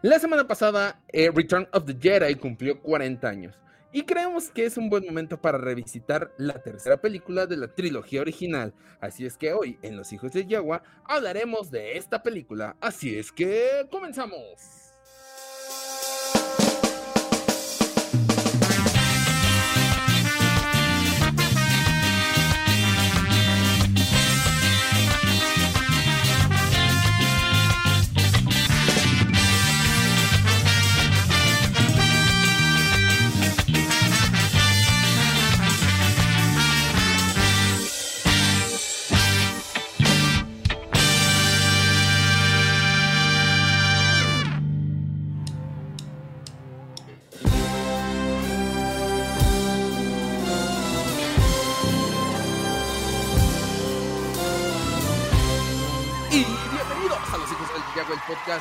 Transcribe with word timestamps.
La 0.00 0.20
semana 0.20 0.46
pasada, 0.46 1.00
eh, 1.08 1.28
Return 1.34 1.66
of 1.72 1.84
the 1.84 1.96
Jedi 2.00 2.36
cumplió 2.36 2.80
40 2.80 3.28
años. 3.28 3.60
Y 3.90 4.04
creemos 4.04 4.48
que 4.48 4.64
es 4.64 4.76
un 4.76 4.88
buen 4.88 5.04
momento 5.04 5.40
para 5.40 5.58
revisitar 5.58 6.30
la 6.36 6.62
tercera 6.62 6.98
película 6.98 7.46
de 7.46 7.56
la 7.56 7.74
trilogía 7.74 8.20
original. 8.20 8.72
Así 9.00 9.26
es 9.26 9.36
que 9.36 9.52
hoy, 9.52 9.76
en 9.82 9.96
Los 9.96 10.12
Hijos 10.12 10.30
de 10.30 10.46
Yagua, 10.46 10.84
hablaremos 11.04 11.72
de 11.72 11.96
esta 11.96 12.22
película. 12.22 12.76
Así 12.80 13.18
es 13.18 13.32
que 13.32 13.88
comenzamos. 13.90 14.87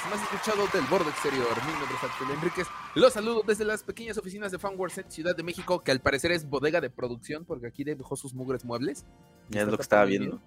Más 0.08 0.22
escuchado 0.22 0.68
del 0.68 0.86
borde 0.86 1.10
exterior. 1.10 1.48
Mi 1.66 1.72
nombre 1.74 1.96
es 1.98 2.04
Axel 2.04 2.32
Enríquez. 2.32 2.68
Los 2.96 3.14
saludo 3.14 3.44
desde 3.46 3.66
las 3.66 3.84
pequeñas 3.84 4.18
oficinas 4.18 4.52
de 4.52 4.60
Fanworks 4.60 4.98
en 5.00 5.12
Ciudad 5.12 5.36
de 5.36 5.44
México, 5.44 5.84
que 5.84 5.92
al 5.92 6.00
parecer 6.00 6.32
es 6.32 6.48
bodega 6.48 6.82
de 6.82 6.90
producción, 6.90 7.46
porque 7.46 7.68
aquí 7.68 7.84
dejó 7.84 8.16
sus 8.16 8.34
mugres 8.34 8.64
muebles. 8.64 9.06
Ya 9.50 9.62
es 9.62 9.68
lo 9.68 9.78
que 9.78 9.84
estaba 9.84 10.06
viendo. 10.06 10.42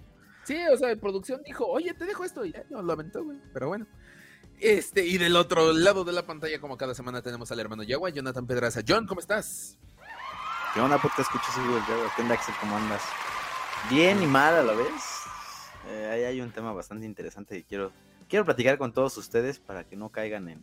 Sí, 0.45 0.57
o 0.73 0.77
sea, 0.77 0.89
de 0.89 0.97
producción 0.97 1.43
dijo, 1.45 1.67
oye, 1.67 1.93
te 1.95 2.07
dejo 2.07 2.25
esto. 2.25 2.45
Y 2.45 2.53
ya 2.53 2.65
no 2.71 2.83
lo 2.83 2.93
aventó, 2.93 3.23
güey. 3.23 3.39
Pero 3.53 3.69
bueno. 3.69 3.87
Este, 4.59 5.07
y 5.07 5.19
del 5.19 5.37
otro 5.37 5.73
lado 5.73 6.05
de 6.05 6.13
la 6.13 6.27
pantalla, 6.27 6.61
como 6.61 6.77
cada 6.77 6.95
semana, 6.95 7.23
tenemos 7.23 7.51
al 7.53 7.61
hermano 7.61 7.83
Yagua, 7.83 8.11
Jonathan 8.11 8.47
Pedraza. 8.47 8.81
John, 8.87 9.07
¿cómo 9.07 9.21
estás? 9.21 9.79
¿Qué 10.75 10.81
onda, 10.81 10.99
te 10.99 11.23
escuchas 11.23 11.57
el 11.57 12.11
¿Qué 12.15 12.23
onda, 12.23 12.35
Axel? 12.35 12.55
¿Cómo 12.61 12.77
andas? 12.77 13.03
Bien 13.91 14.23
y 14.23 14.27
mal 14.27 14.55
a 14.55 14.63
la 14.63 14.73
vez. 14.73 15.23
Eh, 15.89 16.11
ahí 16.13 16.25
hay 16.25 16.41
un 16.41 16.53
tema 16.53 16.73
bastante 16.73 17.07
interesante 17.07 17.57
que 17.57 17.65
quiero 17.65 17.93
quiero 18.31 18.45
platicar 18.45 18.79
con 18.79 18.93
todos 18.93 19.17
ustedes 19.19 19.59
para 19.59 19.85
que 19.85 19.97
no 19.97 20.09
caigan 20.11 20.49
en, 20.49 20.63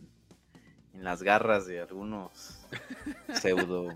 en 0.94 1.04
las 1.04 1.22
garras 1.22 1.66
de 1.66 1.80
algunos 1.80 2.58
pseudo 3.34 3.94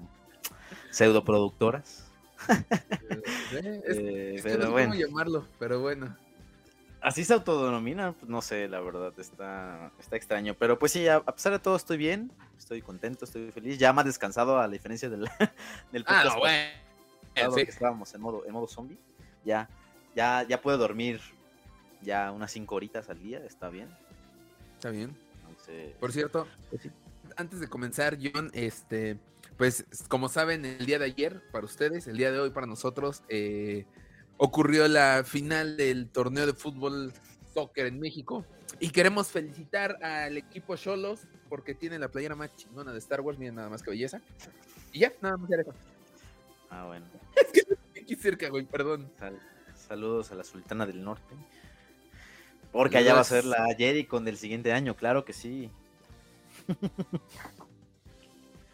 pseudo 0.90 1.24
productoras. 1.24 2.06
Eh, 3.54 4.40
pero 4.42 4.70
bueno. 4.70 4.94
llamarlo, 4.94 5.46
pero 5.58 5.78
bueno. 5.80 6.16
Así 7.02 7.22
se 7.22 7.34
autodenomina, 7.34 8.12
pues, 8.12 8.30
no 8.30 8.40
sé, 8.40 8.66
la 8.66 8.80
verdad, 8.80 9.12
está, 9.18 9.92
está 10.00 10.16
extraño. 10.16 10.54
Pero 10.58 10.78
pues 10.78 10.92
sí, 10.92 11.06
a, 11.06 11.20
pesar 11.20 11.52
de 11.52 11.58
todo 11.58 11.76
estoy 11.76 11.98
bien, 11.98 12.32
estoy 12.58 12.80
contento, 12.80 13.26
estoy 13.26 13.52
feliz. 13.52 13.76
Ya 13.76 13.92
más 13.92 14.06
descansado 14.06 14.58
a 14.58 14.62
la 14.62 14.72
diferencia 14.72 15.10
del, 15.10 15.28
del 15.92 16.04
ah, 16.06 16.24
podcast. 16.24 16.36
Ah, 17.36 17.48
bueno. 17.48 17.56
estábamos 17.58 18.14
en 18.14 18.20
modo, 18.22 18.46
en 18.46 18.52
modo 18.52 18.66
zombie. 18.66 18.98
Ya, 19.44 19.68
ya, 20.16 20.44
ya 20.48 20.62
puedo 20.62 20.78
dormir 20.78 21.20
ya 22.02 22.32
unas 22.32 22.50
5 22.52 22.74
horitas 22.74 23.08
al 23.08 23.20
día, 23.20 23.44
está 23.44 23.68
bien. 23.68 23.88
Está 24.74 24.90
bien. 24.90 25.16
Por 26.00 26.12
cierto, 26.12 26.46
pues 26.70 26.88
antes 27.36 27.60
de 27.60 27.68
comenzar, 27.68 28.18
John, 28.20 28.50
este, 28.52 29.18
pues 29.56 29.84
como 30.08 30.28
saben, 30.28 30.64
el 30.64 30.86
día 30.86 30.98
de 30.98 31.06
ayer 31.06 31.42
para 31.52 31.64
ustedes, 31.64 32.06
el 32.06 32.16
día 32.16 32.32
de 32.32 32.38
hoy 32.38 32.50
para 32.50 32.66
nosotros, 32.66 33.22
eh, 33.28 33.86
ocurrió 34.36 34.88
la 34.88 35.22
final 35.24 35.76
del 35.76 36.08
torneo 36.08 36.46
de 36.46 36.52
fútbol 36.52 37.12
soccer 37.54 37.86
en 37.86 38.00
México. 38.00 38.44
Y 38.80 38.90
queremos 38.90 39.28
felicitar 39.28 40.02
al 40.02 40.36
equipo 40.36 40.76
Cholos 40.76 41.28
porque 41.48 41.74
tiene 41.74 41.98
la 41.98 42.08
playera 42.08 42.34
más 42.34 42.54
chingona 42.56 42.92
de 42.92 42.98
Star 42.98 43.20
Wars. 43.20 43.38
Miren 43.38 43.54
nada 43.56 43.68
más 43.68 43.82
que 43.82 43.90
belleza. 43.90 44.20
Y 44.92 45.00
ya, 45.00 45.12
nada 45.20 45.36
más 45.36 45.48
ya 45.48 45.56
Ah, 46.70 46.86
bueno. 46.86 47.06
es 47.36 47.52
que 47.52 48.00
aquí 48.00 48.16
cerca, 48.16 48.48
güey, 48.48 48.64
perdón. 48.64 49.12
saludos 49.74 50.32
a 50.32 50.34
la 50.34 50.44
Sultana 50.44 50.86
del 50.86 51.04
Norte. 51.04 51.36
Porque 52.72 52.98
allá 52.98 53.14
va 53.14 53.20
a 53.20 53.24
ser 53.24 53.44
la 53.44 53.76
con 54.08 54.24
del 54.24 54.38
siguiente 54.38 54.72
año, 54.72 54.96
claro 54.96 55.24
que 55.24 55.32
sí. 55.32 55.70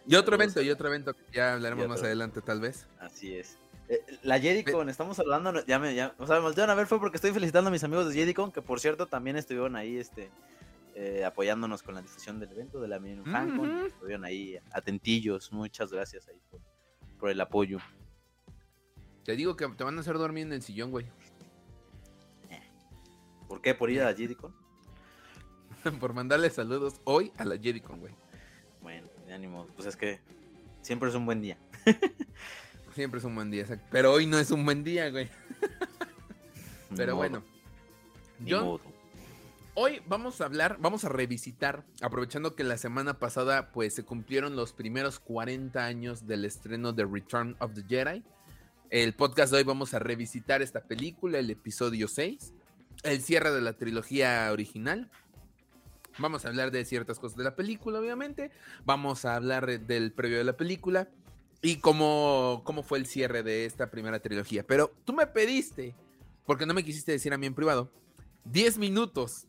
Y 0.07 0.15
otro 0.15 0.37
evento, 0.37 0.63
y 0.63 0.71
otro 0.71 0.89
evento 0.89 1.13
que 1.13 1.23
ya 1.35 1.53
hablaremos 1.53 1.87
más 1.87 2.03
adelante, 2.03 2.41
tal 2.41 2.61
vez. 2.61 2.87
Así 2.99 3.35
es. 3.35 3.59
Eh, 3.91 4.01
la 4.23 4.41
Jedicon, 4.41 4.89
estamos 4.89 5.19
hablando, 5.19 5.65
ya 5.67 5.79
me, 5.79 5.95
ya, 5.95 6.15
o 6.19 6.27
sea, 6.27 6.41
me 6.41 6.63
a 6.63 6.75
ver, 6.75 6.87
fue 6.87 6.99
porque 6.99 7.17
estoy 7.17 7.33
felicitando 7.33 7.69
a 7.69 7.71
mis 7.71 7.85
amigos 7.85 8.09
de 8.09 8.15
Jedicon, 8.15 8.51
que 8.51 8.63
por 8.63 8.81
cierto 8.81 9.07
también 9.07 9.37
estuvieron 9.37 9.77
ahí, 9.77 9.99
este, 9.99 10.31
eh, 10.95 11.25
apoyándonos 11.25 11.83
con 11.83 11.95
la 11.95 12.03
difusión 12.03 12.41
del 12.41 12.51
evento 12.53 12.81
de 12.81 12.89
la 12.89 12.99
Mini 12.99 13.23
estuvieron 13.87 14.25
ahí 14.25 14.59
atentillos, 14.73 15.53
muchas 15.53 15.93
gracias 15.93 16.27
ahí 16.29 16.41
por, 16.51 16.61
por 17.19 17.31
el 17.31 17.41
apoyo. 17.41 17.79
Te 19.25 19.37
digo 19.37 19.57
que 19.57 19.69
te 19.69 19.85
van 19.85 19.99
a 19.99 20.01
hacer 20.01 20.17
dormir 20.17 20.47
en 20.47 20.55
el 20.55 20.63
sillón, 20.63 20.91
güey. 20.91 21.07
¿Por 23.49 23.63
qué? 23.63 23.75
¿Por 23.75 23.91
ir 23.91 24.03
a 24.03 24.05
la 24.05 24.15
JediCon? 24.15 24.55
Por 26.01 26.13
mandarle 26.13 26.51
saludos 26.51 27.01
hoy 27.05 27.33
a 27.39 27.45
la 27.45 27.57
JediCon, 27.57 27.99
güey. 28.01 28.15
Bueno, 28.83 29.09
de 29.27 29.33
ánimo. 29.33 29.67
Pues 29.75 29.89
es 29.89 29.97
que 29.97 30.21
siempre 30.83 31.09
es 31.09 31.15
un 31.15 31.25
buen 31.25 31.41
día. 31.41 31.59
siempre 32.95 33.19
es 33.19 33.25
un 33.25 33.35
buen 33.35 33.51
día, 33.51 33.65
pero 33.91 34.13
hoy 34.13 34.27
no 34.27 34.39
es 34.39 34.51
un 34.51 34.65
buen 34.65 34.85
día, 34.85 35.11
güey. 35.11 35.31
pero 36.97 37.17
bueno. 37.17 37.43
Yo, 38.45 38.81
hoy 39.75 40.01
vamos 40.07 40.41
a 40.41 40.45
hablar, 40.45 40.77
vamos 40.79 41.05
a 41.05 41.09
revisitar, 41.09 41.85
aprovechando 42.03 42.55
que 42.55 42.63
la 42.65 42.77
semana 42.77 43.19
pasada 43.19 43.73
pues 43.73 43.95
se 43.95 44.05
cumplieron 44.05 44.55
los 44.55 44.73
primeros 44.73 45.19
40 45.19 45.85
años 45.85 46.27
del 46.27 46.45
estreno 46.45 46.93
de 46.93 47.05
Return 47.05 47.57
of 47.61 47.73
the 47.75 47.83
Jedi. 47.89 48.23
El 48.91 49.15
podcast 49.15 49.53
de 49.53 49.59
hoy 49.59 49.65
vamos 49.65 49.93
a 49.95 49.99
revisitar 49.99 50.63
esta 50.63 50.85
película, 50.85 51.39
el 51.39 51.51
episodio 51.51 52.09
6 52.09 52.55
el 53.03 53.23
cierre 53.23 53.53
de 53.53 53.61
la 53.61 53.75
trilogía 53.75 54.49
original. 54.53 55.11
Vamos 56.19 56.45
a 56.45 56.49
hablar 56.49 56.71
de 56.71 56.85
ciertas 56.85 57.19
cosas 57.19 57.37
de 57.37 57.45
la 57.45 57.55
película, 57.55 58.01
obviamente. 58.01 58.51
Vamos 58.85 59.25
a 59.25 59.37
hablar 59.37 59.81
del 59.81 60.13
previo 60.13 60.39
de 60.39 60.45
la 60.45 60.57
película 60.57 61.09
y 61.63 61.77
cómo, 61.77 62.63
cómo 62.65 62.83
fue 62.83 62.99
el 62.99 63.07
cierre 63.07 63.43
de 63.43 63.65
esta 63.65 63.91
primera 63.91 64.19
trilogía. 64.21 64.67
Pero 64.67 64.93
tú 65.05 65.13
me 65.13 65.27
pediste, 65.27 65.95
porque 66.45 66.67
no 66.67 66.75
me 66.75 66.85
quisiste 66.85 67.13
decir 67.13 67.33
a 67.33 67.39
mí 67.39 67.47
en 67.47 67.55
privado, 67.55 67.91
10 68.45 68.79
minutos. 68.79 69.47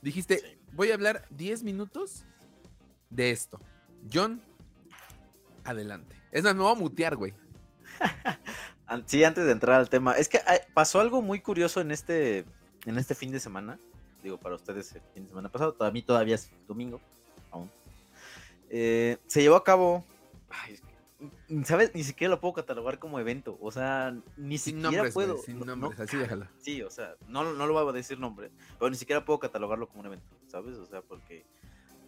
Dijiste, 0.00 0.58
voy 0.72 0.90
a 0.90 0.94
hablar 0.94 1.26
10 1.30 1.64
minutos 1.64 2.24
de 3.10 3.30
esto. 3.30 3.60
John, 4.12 4.42
adelante. 5.64 6.16
Es 6.30 6.44
más, 6.44 6.54
me 6.54 6.62
voy 6.62 6.72
a 6.72 6.78
mutear, 6.78 7.16
güey. 7.16 7.34
sí, 9.06 9.24
antes 9.24 9.44
de 9.44 9.52
entrar 9.52 9.80
al 9.80 9.88
tema. 9.88 10.14
Es 10.14 10.28
que 10.28 10.40
pasó 10.72 11.00
algo 11.00 11.20
muy 11.20 11.40
curioso 11.40 11.80
en 11.80 11.90
este 11.90 12.44
en 12.86 12.98
este 12.98 13.14
fin 13.14 13.30
de 13.30 13.40
semana, 13.40 13.78
digo 14.22 14.38
para 14.38 14.54
ustedes 14.54 14.94
el 14.94 15.02
fin 15.14 15.24
de 15.24 15.28
semana 15.28 15.48
pasado, 15.48 15.74
para 15.74 15.90
mí 15.90 16.02
todavía 16.02 16.34
es 16.34 16.50
domingo, 16.66 17.00
aún, 17.50 17.70
eh, 18.70 19.18
se 19.26 19.42
llevó 19.42 19.56
a 19.56 19.64
cabo, 19.64 20.04
¿sabes? 21.64 21.94
Ni 21.94 22.04
siquiera 22.04 22.30
lo 22.30 22.40
puedo 22.40 22.54
catalogar 22.54 22.98
como 22.98 23.18
evento, 23.18 23.58
o 23.60 23.70
sea, 23.70 24.16
ni 24.36 24.58
siquiera 24.58 25.10
puedo. 25.12 25.38
sin 25.38 25.60
nombres, 25.60 26.00
así 26.00 26.16
déjala. 26.16 26.50
Sí, 26.58 26.82
o 26.82 26.90
sea, 26.90 27.14
no, 27.28 27.52
no 27.52 27.66
lo 27.66 27.72
voy 27.72 27.88
a 27.88 27.92
decir 27.92 28.18
nombre, 28.18 28.50
pero 28.78 28.90
ni 28.90 28.96
siquiera 28.96 29.24
puedo 29.24 29.38
catalogarlo 29.38 29.88
como 29.88 30.00
un 30.00 30.06
evento, 30.06 30.36
¿sabes? 30.48 30.76
O 30.78 30.86
sea, 30.86 31.02
porque 31.02 31.44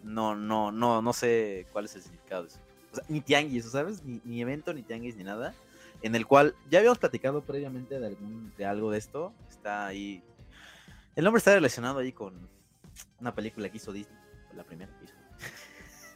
no, 0.03 0.35
no, 0.35 0.71
no, 0.71 1.01
no 1.01 1.13
sé 1.13 1.67
cuál 1.71 1.85
es 1.85 1.95
el 1.95 2.01
significado 2.01 2.43
de 2.43 2.49
eso. 2.49 2.59
O 2.91 2.95
sea, 2.95 3.05
ni 3.09 3.21
tianguis, 3.21 3.65
¿sabes? 3.65 4.03
Ni, 4.03 4.21
ni 4.23 4.41
evento, 4.41 4.73
ni 4.73 4.83
tianguis, 4.83 5.15
ni 5.15 5.23
nada. 5.23 5.53
En 6.01 6.15
el 6.15 6.25
cual 6.27 6.55
ya 6.69 6.79
habíamos 6.79 6.99
platicado 6.99 7.41
previamente 7.41 7.99
de, 7.99 8.05
algún, 8.05 8.53
de 8.57 8.65
algo 8.65 8.91
de 8.91 8.97
esto. 8.97 9.33
Está 9.49 9.87
ahí 9.87 10.23
el 11.15 11.23
nombre 11.23 11.37
está 11.37 11.53
relacionado 11.53 11.99
ahí 11.99 12.11
con 12.11 12.49
una 13.19 13.33
película 13.33 13.69
que 13.69 13.77
hizo 13.77 13.93
Disney, 13.93 14.17
la 14.53 14.63
primera 14.63 14.91
que 14.97 15.05
hizo. 15.05 15.15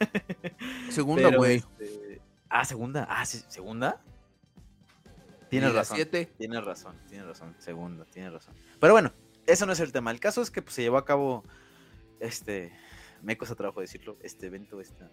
Segunda, 0.90 1.34
güey. 1.36 1.56
Este, 1.56 2.20
ah, 2.48 2.64
segunda. 2.64 3.06
Ah, 3.10 3.24
segunda. 3.26 4.00
Tienes 5.50 5.74
razón. 5.74 5.98
Tienes 6.38 6.64
razón, 6.64 6.96
tienes 7.08 7.26
razón. 7.26 7.54
Segunda, 7.58 8.04
tienes 8.06 8.32
razón. 8.32 8.54
Pero 8.78 8.92
bueno, 8.92 9.12
eso 9.46 9.66
no 9.66 9.72
es 9.72 9.80
el 9.80 9.92
tema. 9.92 10.10
El 10.10 10.20
caso 10.20 10.42
es 10.42 10.50
que 10.50 10.62
pues, 10.62 10.74
se 10.74 10.82
llevó 10.82 10.96
a 10.96 11.04
cabo 11.04 11.44
este. 12.20 12.72
Me 13.22 13.36
cuesta 13.36 13.56
trabajo 13.56 13.80
decirlo. 13.80 14.16
Este 14.22 14.46
evento, 14.46 14.80
esta. 14.80 15.10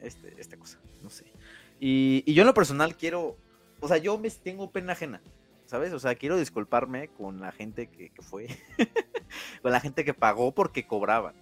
Este, 0.00 0.34
esta 0.38 0.56
cosa. 0.56 0.78
No 1.02 1.10
sé. 1.10 1.32
Y, 1.80 2.22
y 2.26 2.34
yo 2.34 2.42
en 2.42 2.46
lo 2.46 2.54
personal 2.54 2.96
quiero. 2.96 3.36
O 3.80 3.88
sea, 3.88 3.96
yo 3.96 4.18
me 4.18 4.30
tengo 4.30 4.70
pena 4.70 4.92
ajena. 4.92 5.22
¿Sabes? 5.68 5.92
O 5.92 5.98
sea, 5.98 6.14
quiero 6.14 6.38
disculparme 6.38 7.08
con 7.08 7.40
la 7.40 7.52
gente 7.52 7.88
que, 7.88 8.10
fue, 8.22 8.48
con 9.62 9.70
la 9.70 9.80
gente 9.80 10.04
que 10.04 10.14
pagó 10.14 10.52
porque 10.52 10.86
cobraban. 10.86 11.34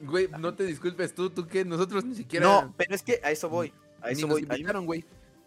Güey, 0.00 0.28
no 0.38 0.54
te 0.54 0.64
disculpes 0.64 1.14
tú, 1.14 1.30
tú 1.30 1.46
que 1.46 1.64
nosotros 1.64 2.04
ni 2.04 2.14
siquiera. 2.14 2.44
No, 2.44 2.74
pero 2.76 2.94
es 2.94 3.02
que 3.02 3.20
a 3.24 3.30
eso 3.30 3.48
voy. 3.48 3.72
A 4.02 4.10
eso 4.10 4.28
voy. 4.28 4.46
güey. 4.84 5.04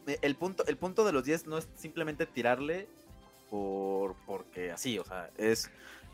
Eh, 0.08 0.18
el 0.24 0.36
punto, 0.36 0.66
el 0.66 0.76
punto 0.76 1.06
de 1.06 1.14
los 1.14 1.24
10 1.24 1.46
no 1.46 1.58
es 1.58 1.70
simplemente 1.76 2.26
tirarle 2.26 2.88
por 3.50 4.16
porque 4.26 4.72
así, 4.72 4.98
o 4.98 5.06
sea, 5.06 5.30
es 5.38 5.70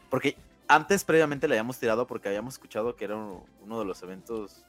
porque 0.10 0.36
antes 0.68 1.06
previamente 1.06 1.48
le 1.48 1.56
habíamos 1.56 1.80
tirado 1.80 2.08
porque 2.08 2.28
habíamos 2.28 2.56
escuchado 2.56 2.96
que 2.98 3.06
era 3.06 3.16
uno 3.16 3.80
de 3.80 3.86
los 3.86 4.04
eventos 4.04 4.66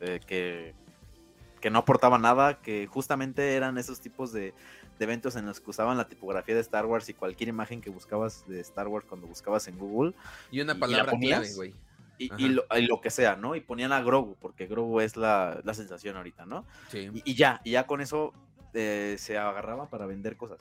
eh, 0.00 0.20
que, 0.26 0.74
que 1.60 1.70
no 1.70 1.80
aportaba 1.80 2.18
nada, 2.18 2.62
que 2.62 2.86
justamente 2.86 3.56
eran 3.56 3.76
esos 3.76 4.00
tipos 4.00 4.32
de, 4.32 4.54
eventos 4.98 5.36
en 5.36 5.46
los 5.46 5.60
que 5.60 5.70
usaban 5.70 5.96
la 5.96 6.08
tipografía 6.08 6.54
de 6.54 6.60
Star 6.60 6.86
Wars 6.86 7.08
y 7.08 7.14
cualquier 7.14 7.48
imagen 7.48 7.80
que 7.80 7.90
buscabas 7.90 8.46
de 8.46 8.60
Star 8.60 8.88
Wars 8.88 9.06
cuando 9.08 9.26
buscabas 9.26 9.66
en 9.68 9.78
Google. 9.78 10.14
Y 10.50 10.60
una 10.60 10.78
palabra 10.78 11.12
clave, 11.18 11.52
güey. 11.54 11.74
Y, 12.18 12.48
lo, 12.48 13.00
que 13.00 13.10
sea, 13.10 13.34
¿no? 13.34 13.56
Y 13.56 13.60
ponían 13.60 13.92
a 13.92 14.00
Grogu, 14.00 14.36
porque 14.40 14.66
Grogu 14.66 15.00
es 15.00 15.16
la, 15.16 15.60
sensación 15.72 16.16
ahorita, 16.16 16.46
¿no? 16.46 16.64
Sí. 16.88 17.10
Y, 17.24 17.34
ya, 17.34 17.60
y 17.64 17.72
ya 17.72 17.86
con 17.86 18.00
eso 18.00 18.32
eh, 18.74 19.16
se 19.18 19.38
agarraba 19.38 19.88
para 19.88 20.06
vender 20.06 20.36
cosas. 20.36 20.58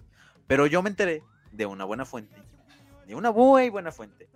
Pero 0.47 0.65
yo 0.65 0.81
me 0.81 0.89
enteré 0.89 1.23
de 1.51 1.65
una 1.65 1.85
buena 1.85 2.05
fuente, 2.05 2.35
de 3.05 3.15
una 3.15 3.31
muy 3.31 3.69
buena 3.69 3.91
fuente, 3.91 4.27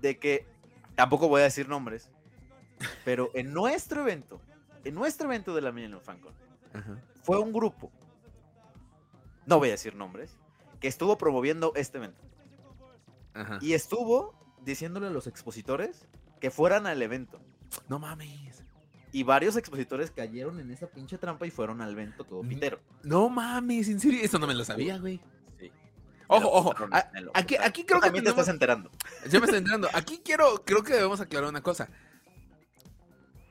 de 0.00 0.18
que, 0.18 0.46
tampoco 0.94 1.28
voy 1.28 1.40
a 1.40 1.44
decir 1.44 1.68
nombres, 1.68 2.08
pero 3.04 3.30
en 3.34 3.52
nuestro 3.52 4.02
evento, 4.02 4.40
en 4.84 4.94
nuestro 4.94 5.26
evento 5.26 5.54
de 5.54 5.62
la 5.62 5.72
Millennium 5.72 6.00
FanCon, 6.00 6.32
fue 7.22 7.38
un 7.38 7.52
grupo, 7.52 7.90
no 9.46 9.58
voy 9.58 9.68
a 9.68 9.72
decir 9.72 9.94
nombres, 9.94 10.36
que 10.80 10.88
estuvo 10.88 11.16
promoviendo 11.18 11.72
este 11.76 11.98
evento. 11.98 12.22
Y 13.60 13.72
estuvo 13.72 14.34
diciéndole 14.64 15.08
a 15.08 15.10
los 15.10 15.26
expositores 15.26 16.06
que 16.40 16.50
fueran 16.50 16.86
al 16.86 17.02
evento. 17.02 17.40
No 17.88 17.98
mames. 17.98 18.62
Y 19.12 19.22
varios 19.22 19.56
expositores 19.56 20.10
cayeron 20.10 20.58
en 20.60 20.70
esa 20.70 20.88
pinche 20.88 21.18
trampa 21.18 21.46
y 21.46 21.50
fueron 21.50 21.80
al 21.80 21.92
evento 21.92 22.24
todo 22.24 22.42
pitero. 22.42 22.80
No 23.02 23.28
mames, 23.28 23.88
en 23.88 24.00
serio, 24.00 24.20
eso 24.22 24.38
no 24.38 24.46
me 24.46 24.54
lo 24.54 24.64
sabía, 24.64 24.98
güey. 24.98 25.20
Sí. 25.58 25.70
Ojo, 26.26 26.50
ojo. 26.50 26.74
Aquí, 27.32 27.56
aquí 27.56 27.84
creo 27.84 28.00
que. 28.00 28.06
También 28.06 28.24
te 28.24 28.30
estás 28.30 28.48
enterando. 28.48 28.90
Yo 29.30 29.40
me 29.40 29.46
estoy 29.46 29.58
enterando. 29.60 29.88
Aquí 29.92 30.20
quiero, 30.24 30.64
creo 30.64 30.82
que 30.82 30.94
debemos 30.94 31.20
aclarar 31.20 31.48
una 31.48 31.62
cosa. 31.62 31.88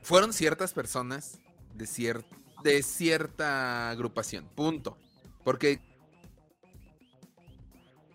Fueron 0.01 0.34
ciertas 0.34 0.74
personas 0.74 1.39
de, 1.74 1.88
cier 1.88 2.25
de 2.62 2.84
cierta 2.84 3.89
agrupación. 3.89 4.50
Punto. 4.56 4.98
Porque 5.44 5.80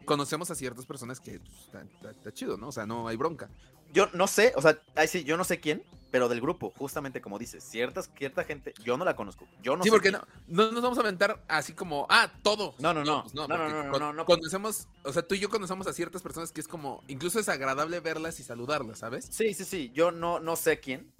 conocemos 0.08 0.50
a 0.50 0.54
ciertas 0.54 0.86
personas 0.86 1.20
que 1.20 1.38
pues, 1.38 2.14
está, 2.16 2.32
chido, 2.32 2.56
¿no? 2.56 2.68
O 2.68 2.72
sea, 2.72 2.86
no 2.86 3.06
hay 3.06 3.16
bronca. 3.16 3.48
Yo 3.92 4.08
no 4.14 4.26
sé, 4.26 4.52
o 4.56 4.62
sea, 4.62 4.78
ahí 4.96 5.06
sí, 5.08 5.24
yo 5.24 5.36
no 5.36 5.44
sé 5.44 5.60
quién, 5.60 5.82
pero 6.10 6.28
del 6.28 6.40
grupo, 6.40 6.72
justamente 6.76 7.20
como 7.20 7.38
dices, 7.38 7.64
ciertas, 7.64 8.10
cierta 8.16 8.44
gente, 8.44 8.74
yo 8.82 8.96
no 8.96 9.04
la 9.04 9.16
conozco. 9.16 9.46
Yo 9.62 9.76
no 9.76 9.84
sí, 9.84 9.90
porque 9.90 10.10
no, 10.10 10.20
no 10.46 10.72
nos 10.72 10.82
vamos 10.82 10.98
a 10.98 11.02
aventar 11.02 11.42
así 11.48 11.72
como, 11.74 12.06
ah, 12.10 12.30
todo. 12.42 12.74
No, 12.78 12.92
no, 12.92 13.04
no. 13.04 13.24
No, 13.32 13.46
no, 13.46 13.56
no, 13.56 13.98
no, 13.98 14.12
no, 14.12 14.24
Conocemos, 14.24 14.88
o 15.04 15.12
sea, 15.12 15.22
tú 15.22 15.34
y 15.34 15.38
yo 15.38 15.48
conocemos 15.48 15.86
a 15.86 15.92
ciertas 15.92 16.22
personas 16.22 16.52
que 16.52 16.60
es 16.60 16.68
como, 16.68 17.02
incluso 17.08 17.38
es 17.38 17.48
agradable 17.48 18.00
verlas 18.00 18.40
y 18.40 18.42
saludarlas, 18.42 18.98
¿sabes? 18.98 19.26
Sí, 19.30 19.54
sí, 19.54 19.64
sí. 19.64 19.90
Yo 19.94 20.10
no, 20.10 20.38
no 20.40 20.56
sé 20.56 20.80
quién, 20.80 21.10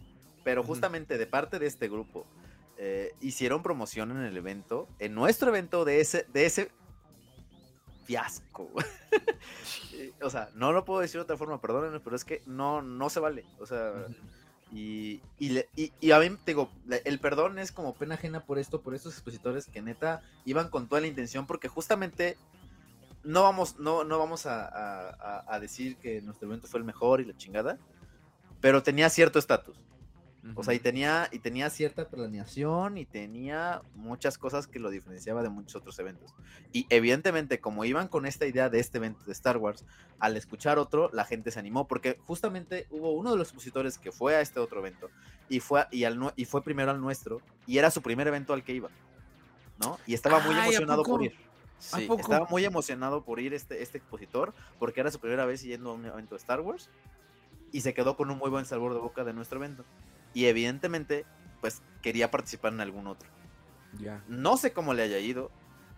pero 0.44 0.62
justamente 0.62 1.18
de 1.18 1.26
parte 1.26 1.58
de 1.58 1.66
este 1.66 1.88
grupo, 1.88 2.26
eh, 2.80 3.12
hicieron 3.20 3.60
promoción 3.60 4.12
en 4.12 4.18
el 4.18 4.36
evento, 4.36 4.88
en 5.00 5.12
nuestro 5.12 5.48
evento 5.48 5.84
de 5.84 6.00
ese, 6.00 6.26
de 6.32 6.46
ese 6.46 6.70
fiasco. 8.04 8.70
o 10.22 10.30
sea, 10.30 10.50
no 10.54 10.72
lo 10.72 10.84
puedo 10.84 11.00
decir 11.00 11.18
de 11.18 11.22
otra 11.22 11.36
forma, 11.36 11.60
perdónenme, 11.60 11.98
pero 11.98 12.14
es 12.14 12.24
que 12.24 12.40
no, 12.46 12.80
no 12.80 13.10
se 13.10 13.18
vale. 13.18 13.44
O 13.58 13.66
sea, 13.66 14.06
y, 14.70 15.20
y, 15.40 16.10
a 16.12 16.20
mí, 16.20 16.30
te 16.44 16.52
digo, 16.52 16.70
el 17.04 17.18
perdón 17.18 17.58
es 17.58 17.72
como 17.72 17.94
pena 17.94 18.14
ajena 18.14 18.44
por 18.44 18.60
esto, 18.60 18.80
por 18.80 18.94
estos 18.94 19.14
expositores 19.14 19.66
que 19.66 19.82
neta 19.82 20.22
iban 20.44 20.70
con 20.70 20.86
toda 20.86 21.00
la 21.00 21.08
intención, 21.08 21.48
porque 21.48 21.66
justamente 21.66 22.38
no 23.24 23.42
vamos, 23.42 23.80
no, 23.80 24.04
no 24.04 24.20
vamos 24.20 24.46
a 24.46 25.58
decir 25.60 25.96
que 25.96 26.22
nuestro 26.22 26.46
evento 26.46 26.68
fue 26.68 26.78
el 26.78 26.86
mejor 26.86 27.20
y 27.20 27.24
la 27.24 27.36
chingada, 27.36 27.76
pero 28.60 28.84
tenía 28.84 29.10
cierto 29.10 29.40
estatus. 29.40 29.76
O 30.54 30.62
sea, 30.62 30.72
y 30.72 30.78
tenía, 30.78 31.28
y 31.32 31.40
tenía 31.40 31.68
cierta 31.68 32.08
planeación 32.08 32.96
y 32.96 33.04
tenía 33.04 33.82
muchas 33.94 34.38
cosas 34.38 34.66
que 34.66 34.78
lo 34.78 34.88
diferenciaba 34.88 35.42
de 35.42 35.48
muchos 35.48 35.76
otros 35.76 35.98
eventos. 35.98 36.34
Y 36.72 36.86
evidentemente, 36.90 37.60
como 37.60 37.84
iban 37.84 38.08
con 38.08 38.24
esta 38.24 38.46
idea 38.46 38.68
de 38.68 38.78
este 38.78 38.98
evento 38.98 39.24
de 39.24 39.32
Star 39.32 39.56
Wars, 39.56 39.84
al 40.20 40.36
escuchar 40.36 40.78
otro, 40.78 41.10
la 41.12 41.24
gente 41.24 41.50
se 41.50 41.58
animó, 41.58 41.88
porque 41.88 42.18
justamente 42.24 42.86
hubo 42.90 43.12
uno 43.12 43.32
de 43.32 43.36
los 43.36 43.48
expositores 43.48 43.98
que 43.98 44.12
fue 44.12 44.36
a 44.36 44.40
este 44.40 44.60
otro 44.60 44.78
evento 44.78 45.10
y 45.48 45.60
fue, 45.60 45.86
y 45.90 46.04
al, 46.04 46.32
y 46.36 46.44
fue 46.44 46.62
primero 46.62 46.92
al 46.92 47.00
nuestro, 47.00 47.40
y 47.66 47.78
era 47.78 47.90
su 47.90 48.00
primer 48.00 48.28
evento 48.28 48.52
al 48.52 48.62
que 48.62 48.74
iba, 48.74 48.90
¿no? 49.80 49.98
Y 50.06 50.14
estaba 50.14 50.38
muy 50.38 50.56
emocionado 50.56 51.02
por 51.02 51.22
ir. 51.22 51.34
Sí, 51.78 52.08
estaba 52.18 52.46
muy 52.46 52.64
emocionado 52.64 53.24
por 53.24 53.38
ir 53.38 53.54
este, 53.54 53.82
este 53.82 53.98
expositor, 53.98 54.54
porque 54.78 55.00
era 55.00 55.10
su 55.10 55.18
primera 55.20 55.46
vez 55.46 55.62
yendo 55.62 55.90
a 55.90 55.94
un 55.94 56.04
evento 56.06 56.36
de 56.36 56.40
Star 56.40 56.60
Wars, 56.60 56.90
y 57.70 57.82
se 57.82 57.92
quedó 57.92 58.16
con 58.16 58.30
un 58.30 58.38
muy 58.38 58.50
buen 58.50 58.64
sabor 58.64 58.94
de 58.94 59.00
boca 59.00 59.24
de 59.24 59.32
nuestro 59.32 59.58
evento 59.58 59.84
y 60.38 60.46
evidentemente, 60.46 61.26
pues 61.60 61.82
quería 62.00 62.30
participar 62.30 62.72
en 62.72 62.80
algún 62.80 63.08
otro. 63.08 63.28
Ya. 63.98 64.22
No 64.28 64.56
sé 64.56 64.72
cómo 64.72 64.94
le 64.94 65.02
haya 65.02 65.18
ido. 65.18 65.50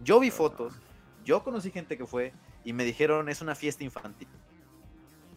Yo 0.03 0.19
vi 0.19 0.29
ah. 0.29 0.33
fotos, 0.33 0.81
yo 1.27 1.45
conocí 1.45 1.71
gente 1.71 1.99
que 1.99 2.07
fue 2.07 2.33
y 2.65 2.73
me 2.73 2.85
dijeron 2.85 3.29
es 3.29 3.43
una 3.43 3.55
fiesta 3.55 3.85
infantil. 3.85 4.29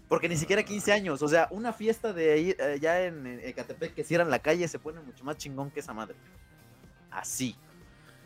Porque 0.07 0.29
ni 0.29 0.37
siquiera 0.37 0.63
15 0.63 0.89
ah. 0.89 0.95
años, 0.95 1.21
o 1.21 1.27
sea, 1.27 1.49
una 1.51 1.73
fiesta 1.73 2.13
de 2.13 2.31
ahí, 2.31 2.55
allá 2.61 3.05
en 3.05 3.41
Ecatepec 3.43 3.93
que 3.93 4.05
cierran 4.05 4.29
la 4.29 4.39
calle 4.39 4.65
se 4.69 4.79
pone 4.79 5.01
mucho 5.01 5.25
más 5.25 5.35
chingón 5.35 5.69
que 5.69 5.81
esa 5.81 5.93
madre. 5.93 6.15
Así. 7.11 7.57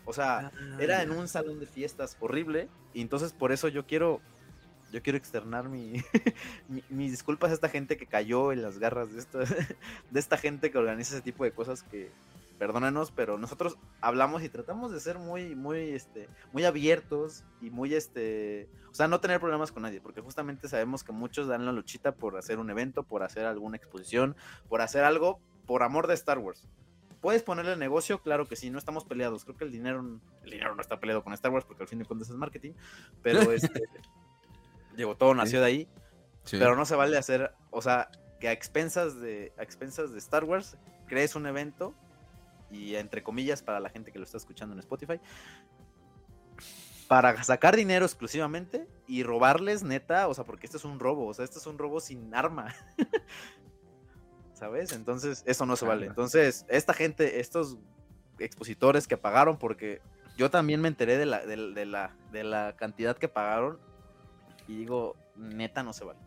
O 0.06 0.14
sea, 0.14 0.52
ah, 0.54 0.78
era 0.80 1.02
en 1.02 1.10
un 1.10 1.28
salón 1.28 1.60
de 1.60 1.66
fiestas 1.66 2.18
horrible 2.20 2.70
y 2.94 3.02
entonces 3.02 3.34
por 3.34 3.52
eso 3.52 3.68
yo 3.68 3.88
quiero 3.88 4.22
yo 4.92 5.02
quiero 5.02 5.18
externar 5.18 5.70
mi, 5.70 6.04
mis 6.90 7.12
disculpas 7.12 7.52
a 7.52 7.54
esta 7.54 7.70
gente 7.70 7.98
que 7.98 8.06
cayó 8.06 8.52
en 8.52 8.62
las 8.62 8.80
garras 8.80 9.14
de 9.14 9.20
esta, 9.20 9.40
de 10.12 10.20
esta 10.20 10.38
gente 10.38 10.72
que 10.72 10.78
organiza 10.78 11.16
ese 11.16 11.24
tipo 11.24 11.44
de 11.44 11.52
cosas 11.52 11.84
que, 11.84 12.12
perdónenos, 12.58 13.12
pero 13.12 13.38
nosotros 13.38 13.78
hablamos 14.02 14.44
y 14.44 14.50
tratamos 14.50 14.92
de 14.92 15.00
ser 15.00 15.20
muy, 15.20 15.56
muy, 15.56 15.92
este, 15.92 16.28
muy 16.52 16.66
abiertos 16.66 17.44
y 17.62 17.70
muy, 17.70 17.94
este, 17.94 18.68
o 18.90 18.94
sea, 18.94 19.08
no 19.08 19.20
tener 19.20 19.40
problemas 19.40 19.72
con 19.72 19.84
nadie, 19.84 20.02
porque 20.02 20.22
justamente 20.22 20.68
sabemos 20.68 21.04
que 21.04 21.12
muchos 21.12 21.48
dan 21.48 21.66
la 21.66 21.72
luchita 21.72 22.14
por 22.14 22.38
hacer 22.38 22.60
un 22.60 22.70
evento, 22.70 23.04
por 23.04 23.24
hacer 23.24 23.46
alguna 23.46 23.78
exposición, 23.78 24.36
por 24.68 24.82
hacer 24.82 25.04
algo 25.04 25.40
por 25.66 25.84
amor 25.84 26.08
de 26.08 26.16
Star 26.16 26.40
Wars. 26.40 26.68
¿Puedes 27.22 27.44
ponerle 27.44 27.76
negocio? 27.76 28.22
Claro 28.22 28.48
que 28.48 28.56
sí, 28.56 28.70
no 28.70 28.78
estamos 28.78 29.04
peleados. 29.04 29.44
Creo 29.44 29.58
que 29.58 29.64
el 29.66 29.72
dinero, 29.72 30.20
el 30.44 30.50
dinero 30.50 30.76
no 30.76 30.82
está 30.82 31.00
peleado 31.00 31.24
con 31.24 31.34
Star 31.34 31.52
Wars 31.52 31.66
porque 31.66 31.84
al 31.84 31.90
fin 31.90 32.00
de 32.00 32.06
cuentas 32.06 32.30
es 32.30 32.36
marketing, 32.36 32.74
pero 33.22 33.52
este, 33.52 33.82
Digo, 34.98 35.16
todo 35.16 35.36
nació 35.36 35.62
de 35.62 35.66
ahí. 35.68 35.88
Pero 36.50 36.76
no 36.76 36.86
se 36.86 36.96
vale 36.96 37.18
hacer, 37.18 37.54
o 37.72 37.82
sea, 37.82 38.10
que 38.40 38.48
a 38.48 38.52
expensas 38.52 39.20
de, 39.20 39.54
a 39.58 39.64
expensas 39.64 40.12
de 40.12 40.18
Star 40.18 40.44
Wars 40.44 40.78
crees 41.06 41.36
un 41.36 41.46
evento 41.46 41.94
y 42.72 42.96
entre 42.96 43.22
comillas 43.22 43.62
para 43.62 43.80
la 43.80 43.90
gente 43.90 44.12
que 44.12 44.20
lo 44.20 44.26
está 44.26 44.38
escuchando 44.38 44.74
en 44.74 44.80
Spotify 44.80 45.20
para 47.08 47.42
sacar 47.44 47.76
dinero 47.76 48.06
exclusivamente 48.06 48.88
y 49.08 49.24
robarles 49.24 49.84
neta, 49.84 50.28
o 50.28 50.34
sea, 50.34 50.44
porque 50.44 50.66
esto 50.66 50.78
es 50.78 50.86
un 50.86 51.00
robo, 51.00 51.28
o 51.28 51.34
sea, 51.34 51.46
esto 51.46 51.60
es 51.60 51.68
un 51.68 51.78
robo 51.78 52.00
sin 52.00 52.34
arma. 52.34 52.74
¿Sabes? 54.54 54.92
Entonces, 54.92 55.44
eso 55.46 55.66
no 55.66 55.76
se 55.76 55.86
vale. 55.86 56.08
Entonces, 56.08 56.66
esta 56.68 56.94
gente, 56.94 57.40
estos 57.40 57.78
expositores 58.40 59.08
que 59.08 59.16
pagaron, 59.16 59.58
porque 59.58 60.02
yo 60.36 60.50
también 60.50 60.82
me 60.82 60.88
enteré 60.88 61.18
de 61.18 61.26
la, 61.26 61.46
de 61.46 61.86
la, 61.86 62.16
de 62.32 62.44
la 62.44 62.76
cantidad 62.76 63.18
que 63.18 63.28
pagaron 63.28 63.80
y 64.68 64.76
digo, 64.76 65.16
neta 65.36 65.84
no 65.84 65.94
se 65.94 66.06
vale. 66.06 66.20